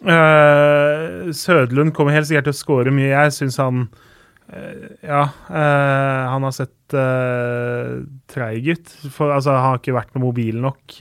Uh, 0.03 1.31
Sødlund 1.31 1.93
kommer 1.95 2.15
helt 2.15 2.27
sikkert 2.27 2.49
til 2.49 2.55
å 2.55 2.59
skåre 2.59 2.93
mye. 2.95 3.11
Jeg 3.13 3.35
syns 3.37 3.59
han 3.61 3.85
uh, 3.87 4.89
Ja, 4.99 5.23
uh, 5.47 6.21
han 6.33 6.43
har 6.43 6.55
sett 6.55 6.97
uh, 6.97 8.03
treig 8.31 8.67
ut. 8.73 8.93
Altså, 9.07 9.53
han 9.53 9.69
har 9.69 9.79
ikke 9.79 9.95
vært 9.95 10.13
noe 10.15 10.27
mobil 10.27 10.59
nok 10.63 10.99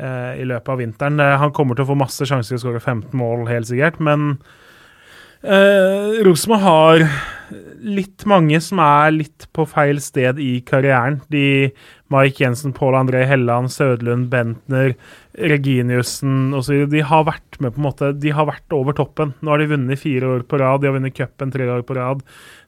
i 0.00 0.44
løpet 0.48 0.70
av 0.72 0.78
vinteren. 0.80 1.20
Han 1.42 1.50
kommer 1.52 1.76
til 1.76 1.84
å 1.84 1.90
få 1.90 1.94
masse 2.00 2.24
sjanser 2.24 2.54
til 2.54 2.56
å 2.56 2.62
skåre 2.62 2.80
15 2.80 3.12
mål, 3.20 3.42
helt 3.50 3.68
sikkert, 3.68 3.98
men 4.00 4.30
uh, 5.44 6.16
Rosenborg 6.24 6.64
har 6.64 7.04
litt 7.84 8.24
mange 8.28 8.60
som 8.64 8.80
er 8.80 9.12
litt 9.12 9.44
på 9.56 9.66
feil 9.68 10.00
sted 10.00 10.40
i 10.40 10.62
karrieren. 10.64 11.20
De 11.28 11.68
Mike 12.10 12.42
Jensen, 12.42 12.72
Pål 12.74 12.96
André 12.98 13.22
Helland, 13.28 13.70
Sødlund, 13.70 14.28
Bentner, 14.32 14.94
Reginiussen 15.38 16.54
osv. 16.58 16.84
De 16.90 17.04
har 17.06 17.26
vært 17.28 17.60
med 17.62 17.76
på 17.76 17.80
en 17.82 17.86
måte, 17.86 18.12
de 18.18 18.32
har 18.34 18.48
vært 18.50 18.74
over 18.74 18.96
toppen. 18.98 19.34
Nå 19.40 19.52
har 19.52 19.62
de 19.62 19.68
vunnet 19.70 20.02
fire 20.02 20.34
år 20.34 20.46
på 20.50 20.58
rad, 20.58 20.82
de 20.82 20.90
har 20.90 20.96
vunnet 20.98 21.14
cupen 21.14 21.54
tre 21.54 21.68
år 21.70 21.84
på 21.86 21.94
rad. 21.98 22.24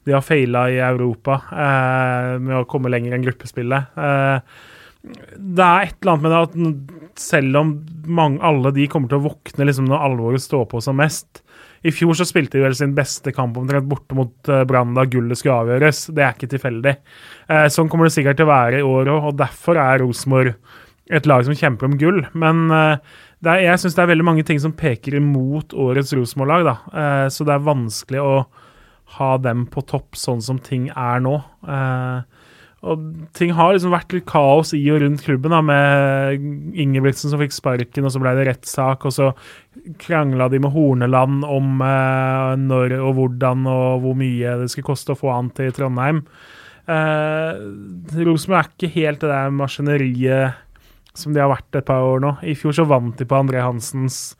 De 0.07 0.15
har 0.15 0.23
feila 0.23 0.69
i 0.71 0.79
Europa 0.83 1.41
eh, 1.51 2.29
med 2.39 2.61
å 2.61 2.67
komme 2.71 2.91
lenger 2.93 3.17
enn 3.17 3.27
gruppespillet. 3.27 3.99
Eh, 3.99 4.61
det 5.03 5.67
er 5.67 5.89
et 5.89 5.97
eller 5.99 6.13
annet 6.13 6.23
med 6.23 6.31
det 6.31 6.43
at 6.47 7.19
selv 7.19 7.59
om 7.59 7.73
mange, 8.07 8.39
alle 8.47 8.71
de 8.75 8.87
kommer 8.87 9.11
til 9.11 9.19
å 9.19 9.27
våkne 9.27 9.67
liksom 9.67 9.91
når 9.91 10.07
alvoret 10.07 10.43
står 10.43 10.69
på 10.71 10.79
som 10.83 10.95
mest 10.99 11.42
I 11.83 11.91
fjor 11.91 12.15
så 12.15 12.27
spilte 12.27 12.57
de 12.57 12.63
vel 12.63 12.75
sin 12.77 12.93
beste 12.95 13.33
kamp 13.35 13.57
omtrent 13.59 13.89
borte 13.89 14.15
mot 14.15 14.51
uh, 14.51 14.63
Brann 14.67 14.95
da 14.95 15.03
gullet 15.09 15.39
skulle 15.39 15.59
avgjøres. 15.65 16.05
Det 16.15 16.23
er 16.23 16.37
ikke 16.37 16.51
tilfeldig. 16.55 16.95
Eh, 17.51 17.67
sånn 17.73 17.89
kommer 17.91 18.07
det 18.07 18.15
sikkert 18.15 18.39
til 18.39 18.47
å 18.47 18.53
være 18.53 18.79
i 18.79 18.87
år 18.87 19.11
òg, 19.11 19.29
og 19.31 19.37
derfor 19.41 19.79
er 19.81 19.99
Rosenborg 20.03 20.55
et 21.11 21.27
lag 21.27 21.43
som 21.43 21.57
kjemper 21.57 21.89
om 21.89 21.97
gull. 21.99 22.21
Men 22.39 22.65
eh, 22.71 23.15
er, 23.43 23.63
jeg 23.65 23.81
syns 23.81 23.97
det 23.97 24.05
er 24.05 24.11
veldig 24.13 24.27
mange 24.27 24.45
ting 24.47 24.61
som 24.63 24.75
peker 24.77 25.17
imot 25.19 25.75
årets 25.75 26.13
Rosenborg-lag. 26.15 26.67
da. 26.69 26.75
Eh, 27.03 27.25
så 27.35 27.47
det 27.47 27.57
er 27.57 27.67
vanskelig 27.67 28.23
å 28.23 28.35
ha 29.17 29.33
dem 29.43 29.67
på 29.69 29.83
topp 29.85 30.17
sånn 30.17 30.41
som 30.41 30.61
ting 30.63 30.87
er 30.89 31.19
nå. 31.23 31.35
Eh, 31.67 32.32
og 32.83 33.03
ting 33.37 33.53
har 33.55 33.71
liksom 33.71 33.93
vært 33.93 34.11
litt 34.11 34.25
kaos 34.27 34.73
i 34.75 34.81
og 34.91 34.99
rundt 35.03 35.23
klubben, 35.23 35.53
da, 35.55 35.61
med 35.63 36.75
Ingebrigtsen 36.75 37.31
som 37.31 37.39
fikk 37.39 37.55
sparken, 37.55 38.03
og 38.03 38.11
så 38.11 38.19
ble 38.19 38.33
det 38.35 38.47
rettssak, 38.49 39.05
og 39.07 39.15
så 39.15 39.29
krangla 40.03 40.49
de 40.51 40.59
med 40.63 40.73
Horneland 40.73 41.47
om 41.47 41.79
eh, 41.85 42.49
når 42.59 42.97
og 42.99 43.13
hvordan 43.21 43.63
og 43.71 44.03
hvor 44.03 44.19
mye 44.19 44.57
det 44.59 44.67
skulle 44.73 44.91
koste 44.91 45.15
å 45.15 45.19
få 45.19 45.31
han 45.31 45.53
til 45.55 45.71
Trondheim. 45.75 46.25
Eh, 46.91 47.63
Rosenborg 48.19 48.59
er 48.59 48.69
ikke 48.73 48.91
helt 48.97 49.23
det 49.23 49.31
der 49.31 49.55
maskineriet 49.55 50.59
som 51.15 51.31
de 51.31 51.39
har 51.39 51.53
vært 51.53 51.79
et 51.79 51.87
par 51.87 52.03
år 52.03 52.19
nå. 52.19 52.35
I 52.43 52.57
fjor 52.57 52.75
så 52.75 52.87
vant 52.89 53.15
de 53.15 53.27
på 53.29 53.39
André 53.39 53.63
Hansens 53.63 54.33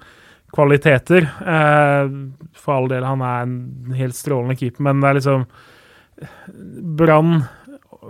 kvaliteter. 0.53 1.29
Eh, 1.31 2.11
for 2.59 2.75
all 2.75 2.91
del, 2.91 3.07
han 3.07 3.23
er 3.23 3.47
en 3.47 3.95
helt 3.95 4.19
strålende 4.19 4.59
keeper, 4.59 4.83
men 4.89 4.99
det 4.99 5.13
er 5.13 5.21
liksom 5.21 5.47
Brann 6.99 7.45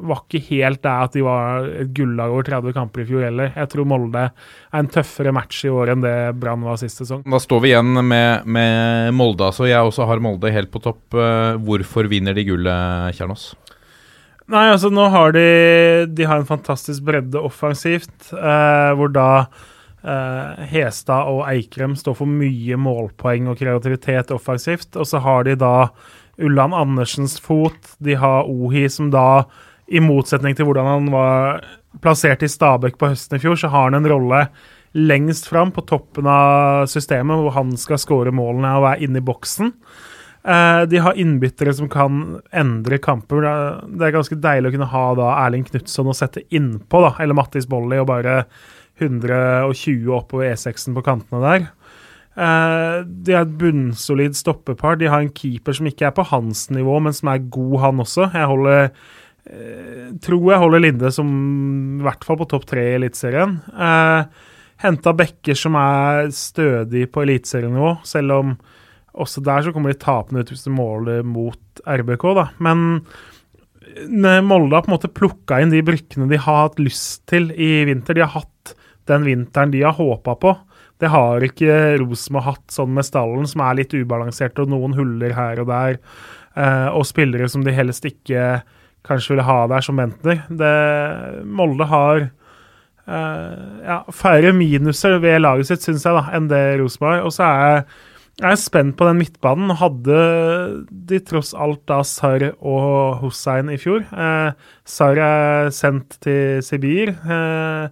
var 0.04 0.22
ikke 0.24 0.41
helt 0.49 0.82
det 0.84 0.93
at 1.08 1.16
de 1.16 1.24
var 1.26 1.68
et 1.84 1.91
gullag 1.95 2.34
over 2.34 2.45
30 2.47 2.76
kamper 2.76 3.04
i 3.04 3.08
fjor 3.08 3.26
heller. 3.28 3.51
Jeg 3.56 3.72
tror 3.72 3.88
Molde 3.89 4.24
er 4.28 4.78
en 4.80 4.91
tøffere 4.91 5.34
match 5.36 5.64
i 5.68 5.72
år 5.72 5.93
enn 5.93 6.04
det 6.04 6.16
Brann 6.41 6.66
var 6.66 6.80
sist 6.82 7.01
sesong. 7.01 7.24
Da 7.30 7.39
står 7.41 7.64
vi 7.64 7.72
igjen 7.72 7.91
med, 8.04 8.45
med 8.45 9.14
Molde, 9.18 9.47
altså. 9.49 9.68
Jeg 9.70 9.82
også 9.84 10.08
har 10.10 10.24
Molde 10.24 10.51
helt 10.54 10.72
på 10.74 10.82
topp. 10.84 11.04
Eh, 11.16 11.60
Hvorfor 11.64 12.10
vinner 12.12 12.36
de 12.36 12.45
gullet, 12.47 13.18
Kjernås? 13.18 13.51
Nei, 14.51 14.66
altså 14.74 14.89
nå 14.91 15.06
har 15.14 15.32
de 15.32 15.43
De 16.12 16.26
har 16.28 16.41
en 16.41 16.49
fantastisk 16.49 17.06
bredde 17.08 17.39
offensivt, 17.39 18.34
eh, 18.36 18.89
hvor 18.99 19.14
da 19.16 19.28
eh, 20.04 20.66
Hestad 20.74 21.30
og 21.32 21.45
Eikrem 21.47 21.95
står 21.99 22.18
for 22.20 22.30
mye 22.30 22.76
målpoeng 22.80 23.47
og 23.51 23.62
kreativitet 23.62 24.34
offensivt. 24.36 24.91
Og 24.99 25.08
så 25.08 25.24
har 25.24 25.47
de 25.47 25.56
da 25.60 25.76
Ulland 26.41 26.74
Andersens 26.74 27.38
fot, 27.41 27.95
de 28.04 28.16
har 28.18 28.49
Ohi 28.49 28.88
som 28.89 29.12
da, 29.14 29.45
i 29.88 29.99
motsetning 30.03 30.55
til 30.55 30.67
hvordan 30.67 30.88
han 30.88 31.11
var 31.13 31.63
plassert 32.03 32.43
i 32.45 32.49
Stabæk 32.51 32.97
på 32.99 33.11
høsten 33.11 33.38
i 33.38 33.43
fjor, 33.43 33.59
så 33.59 33.69
har 33.71 33.89
han 33.89 33.99
en 33.99 34.09
rolle 34.09 34.47
lengst 34.93 35.47
fram 35.49 35.71
på 35.73 35.84
toppen 35.89 36.27
av 36.29 36.88
systemet, 36.91 37.39
hvor 37.41 37.55
han 37.55 37.73
skal 37.77 38.01
skåre 38.01 38.34
målene 38.36 38.75
og 38.77 38.86
være 38.86 39.07
inne 39.07 39.21
i 39.21 39.25
boksen. 39.25 39.73
Eh, 40.43 40.81
de 40.91 40.99
har 40.99 41.17
innbyttere 41.19 41.73
som 41.73 41.89
kan 41.89 42.41
endre 42.51 42.99
kamper. 42.99 43.41
Det 43.88 44.07
er- 44.07 44.11
ganske 44.11 44.39
deilig 44.39 44.69
å 44.69 44.71
kunne 44.77 44.91
ha 44.91 45.15
da 45.15 45.45
Erling 45.45 45.63
Knutson 45.63 46.07
å 46.07 46.15
sette 46.15 46.43
innpå, 46.51 47.01
da, 47.01 47.23
eller 47.23 47.34
Mattis 47.34 47.65
Bolli, 47.65 47.97
og 47.97 48.07
bare 48.07 48.45
120 48.99 50.11
oppover 50.11 50.51
E6-en 50.51 50.93
på 50.93 51.03
kantene 51.03 51.41
der. 51.41 51.69
Eh, 52.36 53.03
de 53.03 53.34
har 53.34 53.45
et 53.45 53.57
bunnsolid 53.57 54.36
stoppepar. 54.36 54.97
De 54.97 55.05
har 55.05 55.21
en 55.21 55.29
keeper 55.29 55.73
som 55.73 55.86
ikke 55.86 56.07
er 56.07 56.11
på 56.11 56.25
hans 56.25 56.69
nivå, 56.69 57.01
men 57.01 57.13
som 57.13 57.29
er 57.29 57.49
god, 57.49 57.79
han 57.79 57.97
også. 57.97 58.31
Jeg 58.34 58.47
holder 58.47 58.91
tror 60.23 60.45
jeg 60.53 60.61
holder 60.61 60.79
Linde 60.85 61.09
som 61.11 61.29
i 61.99 62.03
hvert 62.05 62.23
fall 62.23 62.37
på 62.39 62.47
topp 62.53 62.65
tre 62.69 62.83
i 62.91 62.95
Eliteserien. 62.99 63.57
Eh, 63.75 64.49
Henta 64.83 65.13
backer 65.15 65.55
som 65.55 65.75
er 65.79 66.27
stødig 66.35 67.05
på 67.13 67.21
eliteserienivå, 67.23 67.97
selv 68.07 68.33
om 68.35 68.55
også 69.13 69.43
der 69.45 69.61
så 69.63 69.71
kommer 69.71 69.93
de 69.93 69.99
tapende 70.01 70.41
ut 70.43 70.49
hvis 70.51 70.65
de 70.65 70.73
måler 70.73 71.21
mot 71.23 71.81
RBK, 71.85 72.25
da. 72.35 72.47
Men 72.63 73.03
ne- 74.09 74.41
Molde 74.43 74.75
har 74.75 74.83
på 74.83 74.91
en 74.91 74.95
måte 74.97 75.11
plukka 75.13 75.61
inn 75.61 75.71
de 75.71 75.83
brikkene 75.85 76.27
de 76.31 76.39
har 76.41 76.63
hatt 76.67 76.79
lyst 76.81 77.21
til 77.29 77.51
i 77.53 77.83
vinter. 77.87 78.17
De 78.17 78.25
har 78.25 78.33
hatt 78.41 78.73
den 79.07 79.23
vinteren 79.27 79.71
de 79.71 79.83
har 79.85 79.93
håpa 79.97 80.35
på. 80.39 80.55
Det 80.99 81.09
har 81.11 81.43
ikke 81.43 81.97
Rosenborg 82.01 82.43
hatt 82.47 82.71
sånn 82.73 82.93
med 82.95 83.05
stallen, 83.07 83.47
som 83.49 83.61
er 83.65 83.75
litt 83.81 83.93
ubalansert, 83.95 84.59
og 84.63 84.69
noen 84.71 84.95
huller 84.97 85.33
her 85.35 85.59
og 85.63 85.67
der. 85.67 85.99
eh, 86.55 86.87
og 86.93 87.01
spillere 87.05 87.47
som 87.49 87.63
de 87.63 87.71
helst 87.73 88.03
ikke 88.05 88.61
kanskje 89.04 89.34
ville 89.34 89.47
ha 89.47 89.60
der 89.72 89.84
som 89.86 89.99
Bentner. 89.99 90.45
Det, 90.49 90.78
Molde 91.45 91.89
har 91.91 92.30
Uh, 93.04 93.84
ja, 93.84 93.97
færre 94.16 94.54
minuser 94.56 95.18
ved 95.20 95.41
laget 95.43 95.68
sitt, 95.68 95.84
syns 95.84 96.06
jeg, 96.08 96.16
da, 96.16 96.22
enn 96.38 96.45
det 96.47 96.62
Rosenborg. 96.80 97.26
Og 97.28 97.34
så 97.36 97.43
er 97.43 97.66
jeg, 97.66 97.82
er 98.47 98.60
spent 98.62 98.95
på 98.95 99.08
den 99.10 99.20
midtbanen. 99.20 99.74
Hadde 99.76 100.20
de 101.12 101.20
tross 101.28 101.51
alt 101.51 101.82
da 101.91 101.97
Sarr 102.08 102.54
og 102.56 103.20
Hussein 103.20 103.68
i 103.74 103.80
fjor? 103.82 104.06
Uh, 104.16 104.56
Sarr 104.88 105.20
er 105.20 105.68
sendt 105.76 106.16
til 106.24 106.64
Sibir. 106.64 107.12
uh, 107.28 107.91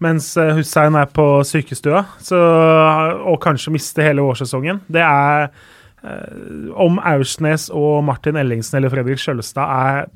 mens 0.00 0.30
Hussein 0.56 0.96
er 0.96 1.12
på 1.12 1.26
sykestua, 1.44 2.06
så, 2.24 2.40
og 3.20 3.36
kanskje 3.44 3.74
mister 3.76 4.08
hele 4.08 4.24
vårsesongen. 4.24 4.80
Det 4.88 5.04
er 5.04 5.50
Om 6.72 6.96
Aursnes 7.04 7.66
og 7.68 7.98
Martin 8.08 8.40
Ellingsen 8.40 8.78
eller 8.78 8.88
Fredrik 8.88 9.20
Skjølstad 9.20 9.68
er 9.68 10.06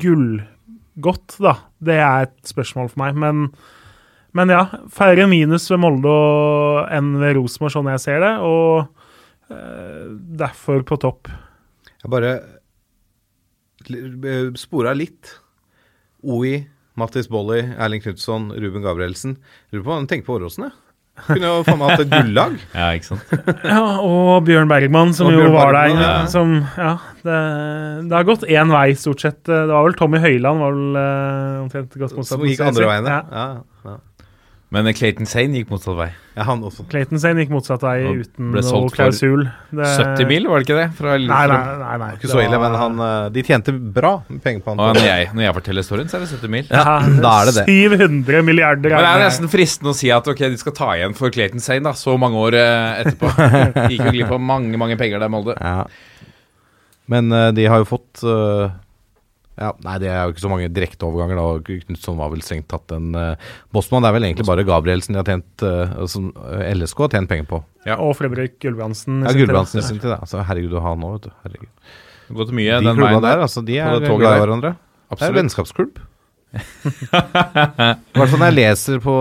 gullgodt, 0.00 1.38
da. 1.42 1.56
Det 1.84 1.96
er 2.00 2.28
et 2.28 2.36
spørsmål 2.48 2.90
for 2.92 3.02
meg. 3.04 3.18
Men, 3.20 3.46
men 4.36 4.52
ja, 4.52 4.64
færre 4.92 5.28
minus 5.30 5.68
ved 5.72 5.82
Molde 5.84 6.14
enn 6.94 7.14
ved 7.22 7.38
Rosenborg, 7.38 7.74
sånn 7.76 7.90
jeg 7.92 8.04
ser 8.04 8.20
det. 8.24 8.34
Og 8.44 9.54
eh, 9.54 10.12
derfor 10.44 10.84
på 10.88 11.00
topp. 11.04 11.32
Jeg 12.02 12.12
bare 12.12 12.36
spora 14.60 14.94
litt. 14.96 15.34
OI, 16.24 16.56
Mattis 16.96 17.28
Bolli, 17.28 17.60
Erling 17.74 18.00
Knutson, 18.04 18.48
Ruben 18.56 18.84
Gabrielsen. 18.84 19.36
Lurer 19.72 19.84
på 19.84 19.90
hva 19.90 20.00
de 20.00 20.10
tenker 20.10 20.28
på 20.28 20.38
Åråsen, 20.38 20.68
jeg. 20.68 20.83
Kunne 21.24 21.46
jo 21.46 21.58
faen 21.66 21.78
meg 21.78 21.92
hatt 21.92 22.02
et 22.04 22.10
gullag. 22.10 22.56
Ja, 22.74 22.88
ikke 22.98 23.06
sant? 23.12 23.34
Ja, 23.62 23.82
og 24.02 24.42
Bjørn 24.48 24.70
Bergman, 24.70 25.12
som 25.16 25.28
Og 25.30 25.36
jo 25.36 25.44
Bjørn 25.44 25.54
var 25.54 25.76
der. 25.76 25.94
Ja. 26.00 26.14
Som, 26.30 26.56
ja, 26.76 26.96
det, 27.22 27.36
det 28.10 28.16
har 28.18 28.26
gått 28.28 28.48
én 28.50 28.72
vei, 28.74 28.88
stort 28.98 29.22
sett. 29.22 29.38
Det 29.46 29.60
var 29.70 29.86
vel 29.86 29.94
Tommy 29.98 30.18
Høiland 30.24 30.64
var 30.64 30.74
vel 30.74 30.98
uh, 30.98 31.62
omtrent. 31.62 31.94
Som 32.26 32.42
gikk 32.48 32.64
andre 32.66 32.90
veien, 32.90 33.08
Ja. 33.14 33.22
ja. 33.30 33.96
Men 34.74 34.88
Clayton 34.96 35.28
Sane 35.30 35.60
gikk 35.60 35.68
motsatt 35.70 35.94
vei. 35.98 36.08
Ja, 36.34 36.42
han 36.48 36.62
også. 36.66 36.82
Clayton 36.90 37.20
Sane 37.22 37.44
gikk 37.44 37.52
motsatt 37.54 37.82
vei 37.86 38.00
Og 38.08 38.24
uten 38.24 38.48
ble 38.50 38.62
noe 38.66 38.88
klausul. 38.90 39.44
Det- 39.70 39.90
70 40.00 40.26
mil, 40.26 40.48
var 40.50 40.58
det 40.58 40.66
ikke 40.66 40.78
det? 40.80 40.86
Fra 40.98 41.12
Nei, 41.14 41.26
nei, 41.28 41.58
nei. 41.78 41.98
nei. 42.02 42.08
Ikke 42.16 42.30
så 42.32 42.40
ille, 42.42 42.58
men 42.58 42.74
han, 42.80 42.98
eh, 43.06 43.28
de 43.36 43.44
tjente 43.46 43.74
bra 43.94 44.16
med 44.28 44.42
penger 44.42 44.64
på 44.64 44.72
han. 44.74 44.82
Og 44.82 44.98
når 44.98 45.06
jeg, 45.06 45.28
når 45.32 45.46
jeg 45.46 45.56
forteller 45.60 45.86
storyen, 45.86 46.10
så 46.10 46.18
er 46.18 46.24
det 46.26 46.30
70 46.34 46.50
mil. 46.56 46.66
Ja, 46.74 46.98
da 47.22 47.34
er 47.42 47.50
det 47.52 47.54
det. 47.60 47.66
700 47.70 48.42
milliarder. 48.50 48.90
Men 48.96 49.06
det 49.06 49.12
er 49.14 49.24
nesten 49.28 49.52
fristende 49.52 49.94
å 49.94 49.98
si 49.98 50.10
at 50.10 50.26
ok, 50.34 50.42
de 50.50 50.58
skal 50.58 50.72
ta 50.80 50.90
igjen 50.98 51.14
for 51.14 51.30
Clayton 51.30 51.62
Sane 51.62 51.86
da, 51.86 51.92
så 51.94 52.18
mange 52.18 52.34
år 52.34 52.58
etterpå. 52.58 53.30
etterpå. 53.38 53.88
Gikk 53.94 54.04
jo 54.08 54.14
glipp 54.18 54.34
av 54.34 54.40
mange 54.42 54.76
mange 54.80 54.98
penger 54.98 55.22
der, 55.22 55.30
Molde. 55.30 55.54
Ja. 55.60 55.84
Men 57.06 57.30
eh, 57.32 57.50
de 57.52 57.66
har 57.70 57.82
jo 57.82 57.88
fått 57.94 58.22
eh, 58.24 58.74
ja, 59.54 59.70
Nei, 59.84 59.98
det 60.02 60.08
er 60.10 60.24
jo 60.24 60.34
ikke 60.34 60.42
så 60.42 60.50
mange 60.50 60.70
direkteoverganger. 60.74 61.38
da. 61.38 61.76
Knutson 61.86 62.16
var 62.18 62.32
vel 62.32 62.42
strengt 62.42 62.66
tatt 62.72 62.94
en 62.96 63.12
uh, 63.14 63.50
Bosman. 63.74 64.02
Det 64.02 64.10
er 64.10 64.16
vel 64.16 64.26
egentlig 64.28 64.46
bare 64.48 64.64
Gabrielsen 64.66 65.14
de 65.14 65.20
har 65.20 65.28
tjent, 65.30 65.66
uh, 65.66 66.06
som 66.10 66.32
eh, 66.48 66.72
LSK 66.74 67.04
har 67.06 67.14
tjent 67.14 67.30
penger 67.30 67.46
på. 67.50 67.60
Og 67.94 68.14
Fredrik 68.18 68.56
Gulbrandsen. 68.64 69.22
Ja. 69.22 69.34
Gulbrandsen 69.36 69.82
i 69.82 69.86
sin 69.86 70.00
tid. 70.02 70.16
Altså, 70.16 70.42
herregud 70.48 70.74
å 70.74 70.82
ha 70.82 70.96
nå, 70.98 71.12
vet 71.16 71.28
du. 71.28 71.36
Herregud. 71.44 71.70
Gått 72.34 72.50
mye 72.56 72.80
De 72.80 72.88
den 72.88 72.98
veien 72.98 73.22
der, 73.22 73.44
altså, 73.46 73.62
de 73.62 73.78
er 73.78 73.94
det 74.00 74.10
glad 74.10 74.40
i 74.40 74.42
hverandre. 74.42 74.74
hverandre. 74.74 75.14
Det 75.14 75.22
er 75.22 75.34
en 75.34 75.40
vennskapsklubb. 75.42 76.02
I 76.54 78.18
hvert 78.18 78.30
fall 78.30 78.40
når 78.40 78.50
jeg 78.50 78.58
leser 78.58 79.02
på 79.04 79.14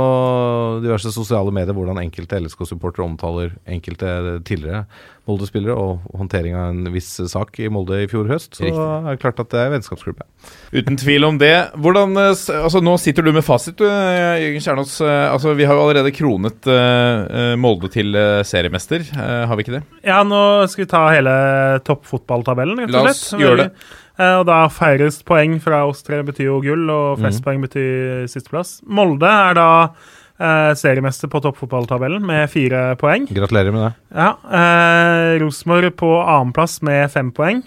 diverse 0.84 1.14
sosiale 1.16 1.54
medier 1.56 1.76
hvordan 1.76 2.02
enkelte 2.04 2.40
LSK-supportere 2.44 3.06
omtaler 3.08 3.56
enkelte 3.70 4.40
tidligere 4.48 4.86
Molde-spillere 5.24 5.72
og 5.80 6.02
håndtering 6.20 6.56
av 6.60 6.72
en 6.74 6.90
viss 6.92 7.08
sak 7.32 7.56
i 7.64 7.70
Molde 7.72 8.02
i 8.04 8.08
fjor 8.12 8.28
høst, 8.28 8.58
så 8.58 8.66
Riktig. 8.66 8.82
er 8.84 9.06
det 9.08 9.22
klart 9.22 9.38
at 9.40 9.54
det 9.54 9.62
er 9.62 9.70
vennskapsklubb. 9.72 10.20
Uten 10.76 10.98
tvil 11.00 11.24
om 11.30 11.38
det. 11.40 11.54
Hvordan, 11.80 12.12
eh, 12.20 12.34
altså 12.60 12.82
Nå 12.84 12.98
sitter 13.00 13.24
du 13.24 13.32
med 13.32 13.46
fasit, 13.48 13.80
eh, 13.80 14.42
Jørgen 14.44 14.66
Kjernås. 14.66 14.98
Eh, 15.00 15.32
Altså, 15.34 15.56
vi 15.56 15.64
har 15.64 15.74
jo 15.80 15.86
allerede 15.86 16.12
kronet 16.12 16.68
Molde 17.58 17.90
til 17.90 18.12
seriemester, 18.44 19.06
har 19.16 19.56
vi 19.56 19.64
ikke 19.64 19.78
det? 19.80 19.84
Ja, 20.04 20.20
nå 20.28 20.68
skal 20.68 20.84
vi 20.84 20.90
ta 20.92 21.08
hele 21.10 21.34
toppfotballtabellen, 21.88 22.84
rett 22.84 22.92
La 22.92 23.04
oss 23.08 23.32
gjøre 23.32 23.58
det. 23.64 23.70
Eh, 24.20 24.36
og 24.40 24.46
da 24.50 24.64
færrest 24.70 25.26
poeng 25.28 25.58
fra 25.64 25.84
oss 25.90 26.04
tre 26.06 26.22
betyr 26.26 26.52
jo 26.52 26.60
gull, 26.64 26.90
og 26.94 27.22
flest 27.22 27.42
mm. 27.42 27.46
poeng 27.48 27.64
betyr 27.66 28.28
sisteplass. 28.32 28.76
Molde 28.86 29.30
er 29.30 29.58
da 29.58 29.70
eh, 29.90 30.74
seriemester 30.78 31.32
på 31.32 31.42
toppfotballtabellen 31.44 32.26
med 32.26 32.50
fire 32.54 32.92
poeng. 33.02 33.26
Gratulerer 33.32 33.74
med 33.74 33.88
det. 33.88 33.94
Ja, 34.14 34.34
eh, 34.60 35.38
Rosenborg 35.44 35.96
på 36.00 36.12
annenplass 36.22 36.82
med 36.86 37.10
fem 37.14 37.34
poeng. 37.34 37.64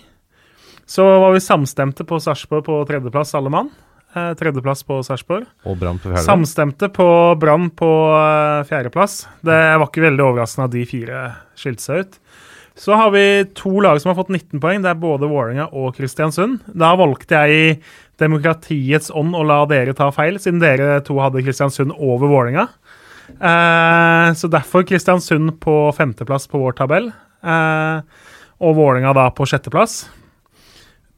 Så 0.87 1.03
var 1.03 1.35
vi 1.35 1.43
samstemte 1.43 2.07
på 2.07 2.21
Sarpsborg 2.23 2.63
på 2.69 2.79
tredjeplass, 2.87 3.35
alle 3.35 3.51
mann. 3.51 3.73
Eh, 4.17 4.33
tredjeplass 4.39 4.85
på 4.87 5.01
Sarpsborg. 5.05 5.45
Og 5.67 5.77
Brann 5.81 5.99
på 5.99 6.09
fjerde. 6.09 6.25
Samstemte 6.25 6.89
på 6.95 7.09
Brann 7.41 7.69
på 7.77 7.91
eh, 8.17 8.63
fjerdeplass. 8.69 9.25
Det 9.45 9.59
var 9.77 9.89
ikke 9.91 10.07
veldig 10.07 10.25
overraskende 10.25 10.71
at 10.71 10.77
de 10.77 10.85
fire 10.89 11.25
skilte 11.59 11.85
seg 11.85 12.05
ut. 12.05 12.21
Så 12.77 12.93
har 12.93 13.11
vi 13.11 13.45
to 13.57 13.81
lag 13.81 14.01
som 14.03 14.11
har 14.11 14.19
fått 14.19 14.29
19 14.29 14.61
poeng. 14.61 14.83
Det 14.85 14.91
er 14.91 14.99
både 15.01 15.29
Vålerenga 15.31 15.71
og 15.73 15.97
Kristiansund. 15.97 16.61
Da 16.77 16.93
valgte 16.99 17.39
jeg 17.47 17.57
i 17.57 17.71
demokratiets 18.21 19.09
ånd 19.17 19.33
å 19.37 19.45
la 19.49 19.63
dere 19.71 19.95
ta 19.97 20.11
feil, 20.13 20.37
siden 20.41 20.61
dere 20.61 21.01
to 21.05 21.17
hadde 21.23 21.41
Kristiansund 21.45 21.95
over 21.97 22.29
Vålerenga. 22.29 22.67
Eh, 23.33 24.29
så 24.37 24.53
derfor 24.53 24.85
Kristiansund 24.87 25.57
på 25.61 25.77
femteplass 25.97 26.47
på 26.53 26.61
vår 26.61 26.77
tabell, 26.79 27.09
eh, 27.43 28.05
og 28.61 28.77
Vålerenga 28.77 29.17
da 29.17 29.31
på 29.33 29.49
sjetteplass. 29.49 30.05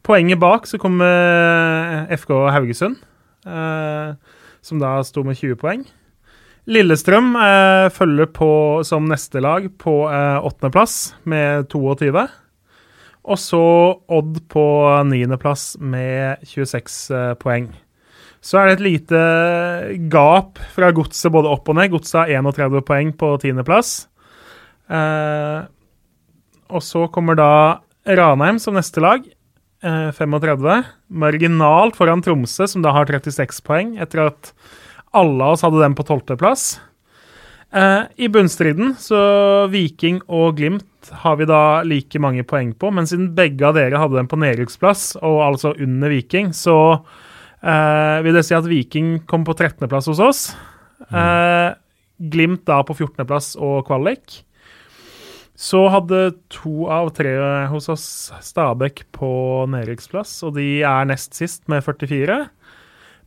Poenget 0.06 0.38
bak 0.40 0.66
så 0.66 0.78
kommer 0.80 2.06
FK 2.14 2.32
Haugesund, 2.54 3.02
eh, 3.46 4.14
som 4.62 4.78
da 4.78 5.02
sto 5.02 5.26
med 5.26 5.36
20 5.36 5.58
poeng. 5.58 5.84
Lillestrøm 6.68 7.32
eh, 7.40 7.86
følger 7.96 8.28
på 8.36 8.50
som 8.84 9.06
neste 9.08 9.40
lag 9.40 9.70
på 9.80 10.02
eh, 10.12 10.36
åttendeplass 10.44 10.96
med 11.24 11.70
22. 11.72 12.26
Og 13.28 13.40
så 13.40 13.62
Odd 14.18 14.42
på 14.52 14.64
niendeplass 15.08 15.78
med 15.80 16.44
26 16.48 16.98
eh, 17.16 17.32
poeng. 17.40 17.70
Så 18.44 18.60
er 18.60 18.68
det 18.68 18.76
et 18.76 18.84
lite 18.84 19.22
gap 20.12 20.60
fra 20.74 20.92
godset 20.94 21.32
både 21.34 21.50
opp 21.50 21.72
og 21.72 21.78
ned. 21.78 21.90
Godset 21.92 22.20
har 22.20 22.32
31 22.36 22.84
poeng 22.86 23.14
på 23.16 23.32
tiendeplass. 23.42 24.06
Eh, 24.92 25.64
og 26.68 26.84
så 26.84 27.06
kommer 27.12 27.38
da 27.38 27.52
Ranheim 28.08 28.60
som 28.62 28.76
neste 28.76 29.02
lag. 29.04 29.24
Eh, 29.82 30.10
35. 30.12 30.84
Marginalt 31.08 31.96
foran 31.96 32.22
Tromsø, 32.24 32.68
som 32.68 32.84
da 32.84 32.92
har 32.92 33.08
36 33.08 33.64
poeng, 33.64 33.96
etter 34.00 34.26
at 34.28 34.52
alle 35.16 35.44
av 35.44 35.56
oss 35.56 35.64
hadde 35.64 35.80
dem 35.82 35.96
på 35.98 36.06
tolvteplass. 36.08 36.78
Eh, 37.70 38.02
I 38.16 38.28
bunnstriden, 38.32 38.94
så 38.96 39.18
Viking 39.72 40.22
og 40.26 40.56
Glimt 40.56 41.10
har 41.22 41.36
vi 41.40 41.48
da 41.48 41.82
like 41.84 42.20
mange 42.20 42.44
poeng 42.48 42.72
på, 42.72 42.90
men 42.94 43.08
siden 43.08 43.34
begge 43.36 43.66
av 43.68 43.76
dere 43.76 44.00
hadde 44.00 44.16
dem 44.16 44.30
på 44.30 44.40
nedrykksplass, 44.40 45.18
og 45.20 45.42
altså 45.44 45.74
under 45.76 46.12
Viking, 46.12 46.54
så 46.56 46.78
eh, 47.60 48.18
vil 48.24 48.36
det 48.36 48.46
si 48.48 48.56
at 48.56 48.68
Viking 48.68 49.18
kom 49.28 49.44
på 49.48 49.56
13.-plass 49.56 50.08
hos 50.12 50.24
oss. 50.24 50.42
Eh, 51.12 51.70
Glimt 52.18 52.64
da 52.66 52.80
på 52.82 52.96
14.-plass 52.96 53.52
og 53.62 53.84
kvalik. 53.86 54.40
Så 55.58 55.84
hadde 55.90 56.32
to 56.54 56.86
av 56.90 57.10
tre 57.14 57.32
hos 57.70 57.88
oss 57.90 58.06
Stabæk 58.46 59.04
på 59.14 59.30
nedrykksplass, 59.70 60.36
og 60.46 60.54
de 60.54 60.80
er 60.86 61.08
nest 61.10 61.34
sist 61.38 61.64
med 61.70 61.82
44. 61.86 62.44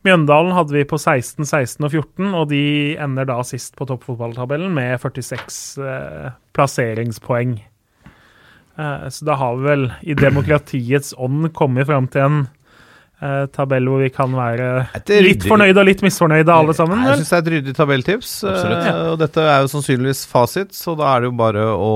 Mjøndalen 0.02 0.54
hadde 0.56 0.74
vi 0.74 0.82
på 0.90 0.98
16, 0.98 1.44
16 1.46 1.84
og 1.86 1.92
14, 1.94 2.32
og 2.34 2.48
de 2.50 2.62
ender 2.98 3.28
da 3.28 3.36
sist 3.46 3.76
på 3.78 3.86
toppfotballtabellen 3.86 4.72
med 4.74 4.96
46 4.98 5.60
eh, 5.78 6.32
plasseringspoeng. 6.58 7.52
Eh, 8.78 9.04
så 9.14 9.28
da 9.28 9.36
har 9.38 9.54
vi 9.60 9.68
vel 9.68 9.86
i 10.02 10.16
demokratiets 10.18 11.14
ånd 11.22 11.52
kommet 11.54 11.86
fram 11.86 12.08
til 12.10 12.24
en 12.26 12.40
eh, 13.22 13.44
tabell 13.54 13.86
hvor 13.92 14.02
vi 14.02 14.10
kan 14.10 14.34
være 14.34 14.70
litt 15.22 15.46
fornøyde 15.46 15.78
og 15.84 15.86
litt 15.92 16.02
misfornøyde 16.02 16.50
alle 16.56 16.74
sammen. 16.74 17.04
Jeg 17.06 17.20
syns 17.22 17.30
det 17.30 17.38
er 17.38 17.44
et 17.46 17.52
ryddig 17.56 17.76
tabelltips. 17.78 18.32
Eh, 18.48 18.88
Og 19.12 19.20
dette 19.22 19.44
er 19.54 19.62
jo 19.62 19.70
sannsynligvis 19.76 20.24
fasit, 20.30 20.74
så 20.74 20.96
da 20.98 21.12
er 21.14 21.22
det 21.22 21.30
jo 21.30 21.36
bare 21.44 21.68
å 21.76 21.92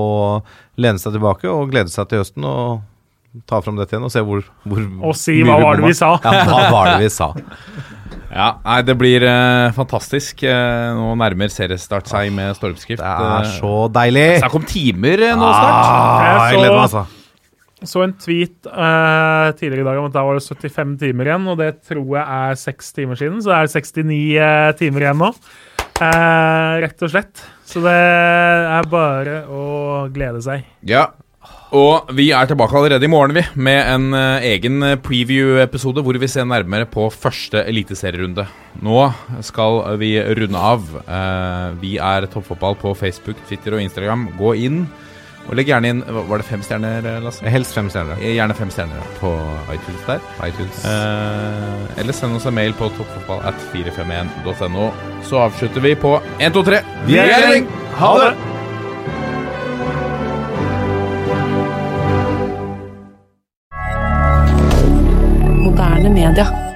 lene 0.79 1.01
seg 1.03 1.17
tilbake 1.17 1.51
og 1.51 1.73
glede 1.75 1.91
seg 1.91 2.07
til 2.13 2.23
høsten 2.23 2.47
og 2.47 2.85
ta 3.51 3.59
fram 3.61 3.75
dette 3.77 3.93
igjen 3.93 4.07
og 4.07 4.13
se 4.15 4.23
hvor, 4.25 4.47
hvor 4.63 4.79
Og 5.11 5.13
si 5.19 5.41
mye 5.43 5.51
hva 5.51 5.59
var 5.61 5.81
det 5.81 5.89
vi 5.91 5.97
sa? 5.99 6.15
Ja, 6.23 6.39
hva 6.47 6.63
var 6.71 6.93
det 6.95 7.03
vi 7.03 7.11
sa? 7.13 7.33
Ja, 8.31 8.47
nei, 8.65 8.81
Det 8.87 8.95
blir 8.99 9.23
uh, 9.23 9.71
fantastisk. 9.75 10.43
Uh, 10.43 10.95
nå 10.97 11.11
nærmer 11.19 11.49
seriestart 11.53 12.07
seg 12.11 12.31
med 12.35 12.55
stormskrift. 12.57 13.01
Det 13.01 13.07
er 13.07 13.45
Eh, 13.47 13.53
så 13.59 13.71
deilig! 13.93 14.25
Snakk 14.43 14.57
om 14.59 14.65
timer 14.67 15.23
uh, 15.29 15.35
nå 15.39 15.51
snart. 15.53 15.77
Ah, 15.77 16.25
jeg 16.25 16.41
så- 16.41 16.59
gleder 16.59 16.75
meg, 16.75 16.83
altså. 16.87 17.05
Så 17.85 18.01
en 18.01 18.13
tweet 18.17 18.65
uh, 18.65 19.51
tidligere 19.53 19.83
i 19.83 19.85
dag 19.85 19.99
om 20.01 20.07
at 20.09 20.13
da 20.15 20.23
var 20.25 20.39
det 20.39 20.41
75 20.49 20.95
timer 20.97 21.27
igjen, 21.29 21.43
og 21.51 21.59
det 21.59 21.67
tror 21.85 22.07
jeg 22.17 22.25
er 22.25 22.55
seks 22.57 22.87
timer 22.97 23.19
siden, 23.19 23.37
så 23.45 23.51
det 23.53 23.59
er 23.59 23.69
69 23.69 24.17
uh, 24.41 24.71
timer 24.79 25.05
igjen 25.05 25.19
nå. 25.21 25.29
uh, 26.01 26.73
rett 26.81 27.05
og 27.05 27.11
slett. 27.13 27.43
Så 27.69 27.83
det 27.85 27.93
er 27.93 28.89
bare 28.89 29.43
å 29.51 30.07
glede 30.13 30.41
seg. 30.41 30.65
Ja. 30.89 31.05
Og 31.75 32.07
vi 32.15 32.29
er 32.31 32.47
tilbake 32.47 32.77
allerede 32.79 33.03
i 33.03 33.11
morgen, 33.11 33.33
vi, 33.35 33.41
med 33.59 33.81
en 33.91 34.13
eh, 34.15 34.45
egen 34.53 34.79
eh, 34.87 34.95
preview-episode 35.03 35.99
hvor 36.05 36.15
vi 36.15 36.29
ser 36.31 36.47
nærmere 36.47 36.87
på 36.87 37.09
første 37.11 37.65
eliteserierunde. 37.67 38.45
Nå 38.85 39.01
skal 39.43 39.81
vi 39.99 40.13
runde 40.39 40.61
av. 40.63 40.85
Eh, 41.03 41.75
vi 41.81 41.97
er 41.99 42.29
Toppfotball 42.31 42.79
på 42.79 42.95
Facebook, 42.95 43.41
Twitter 43.49 43.75
og 43.75 43.83
Instagram. 43.83 44.29
Gå 44.39 44.55
inn 44.63 44.85
og 45.47 45.55
legg 45.55 45.69
gjerne 45.71 45.87
inn 45.93 45.99
Var 46.03 46.41
det 46.41 46.43
fem 46.43 46.63
stjerner, 46.63 47.05
Lasse? 47.23 47.45
Helst 47.47 47.71
fem 47.71 47.87
stjerner 47.87 48.19
Gjerne 48.19 48.55
fem 48.57 48.67
stjerner 48.73 49.05
på 49.21 49.29
iTunes 49.71 50.03
der. 50.09 50.25
iTunes. 50.43 50.83
Eh, 50.87 52.01
eller 52.01 52.15
send 52.15 52.35
oss 52.39 52.47
en 52.47 52.55
mail 52.55 52.75
på 52.79 52.89
toppfotball 52.95 53.43
at 53.47 53.63
451.no. 53.75 54.91
Så 55.27 55.43
avslutter 55.49 55.83
vi 55.83 55.95
på 55.99 56.15
1, 56.39 56.51
2, 56.55 56.69
3. 56.71 56.85
Vi 57.07 57.19
er 57.23 57.57
i! 57.57 57.65
Ha 57.99 58.13
det! 58.23 58.56
medier. 66.17 66.66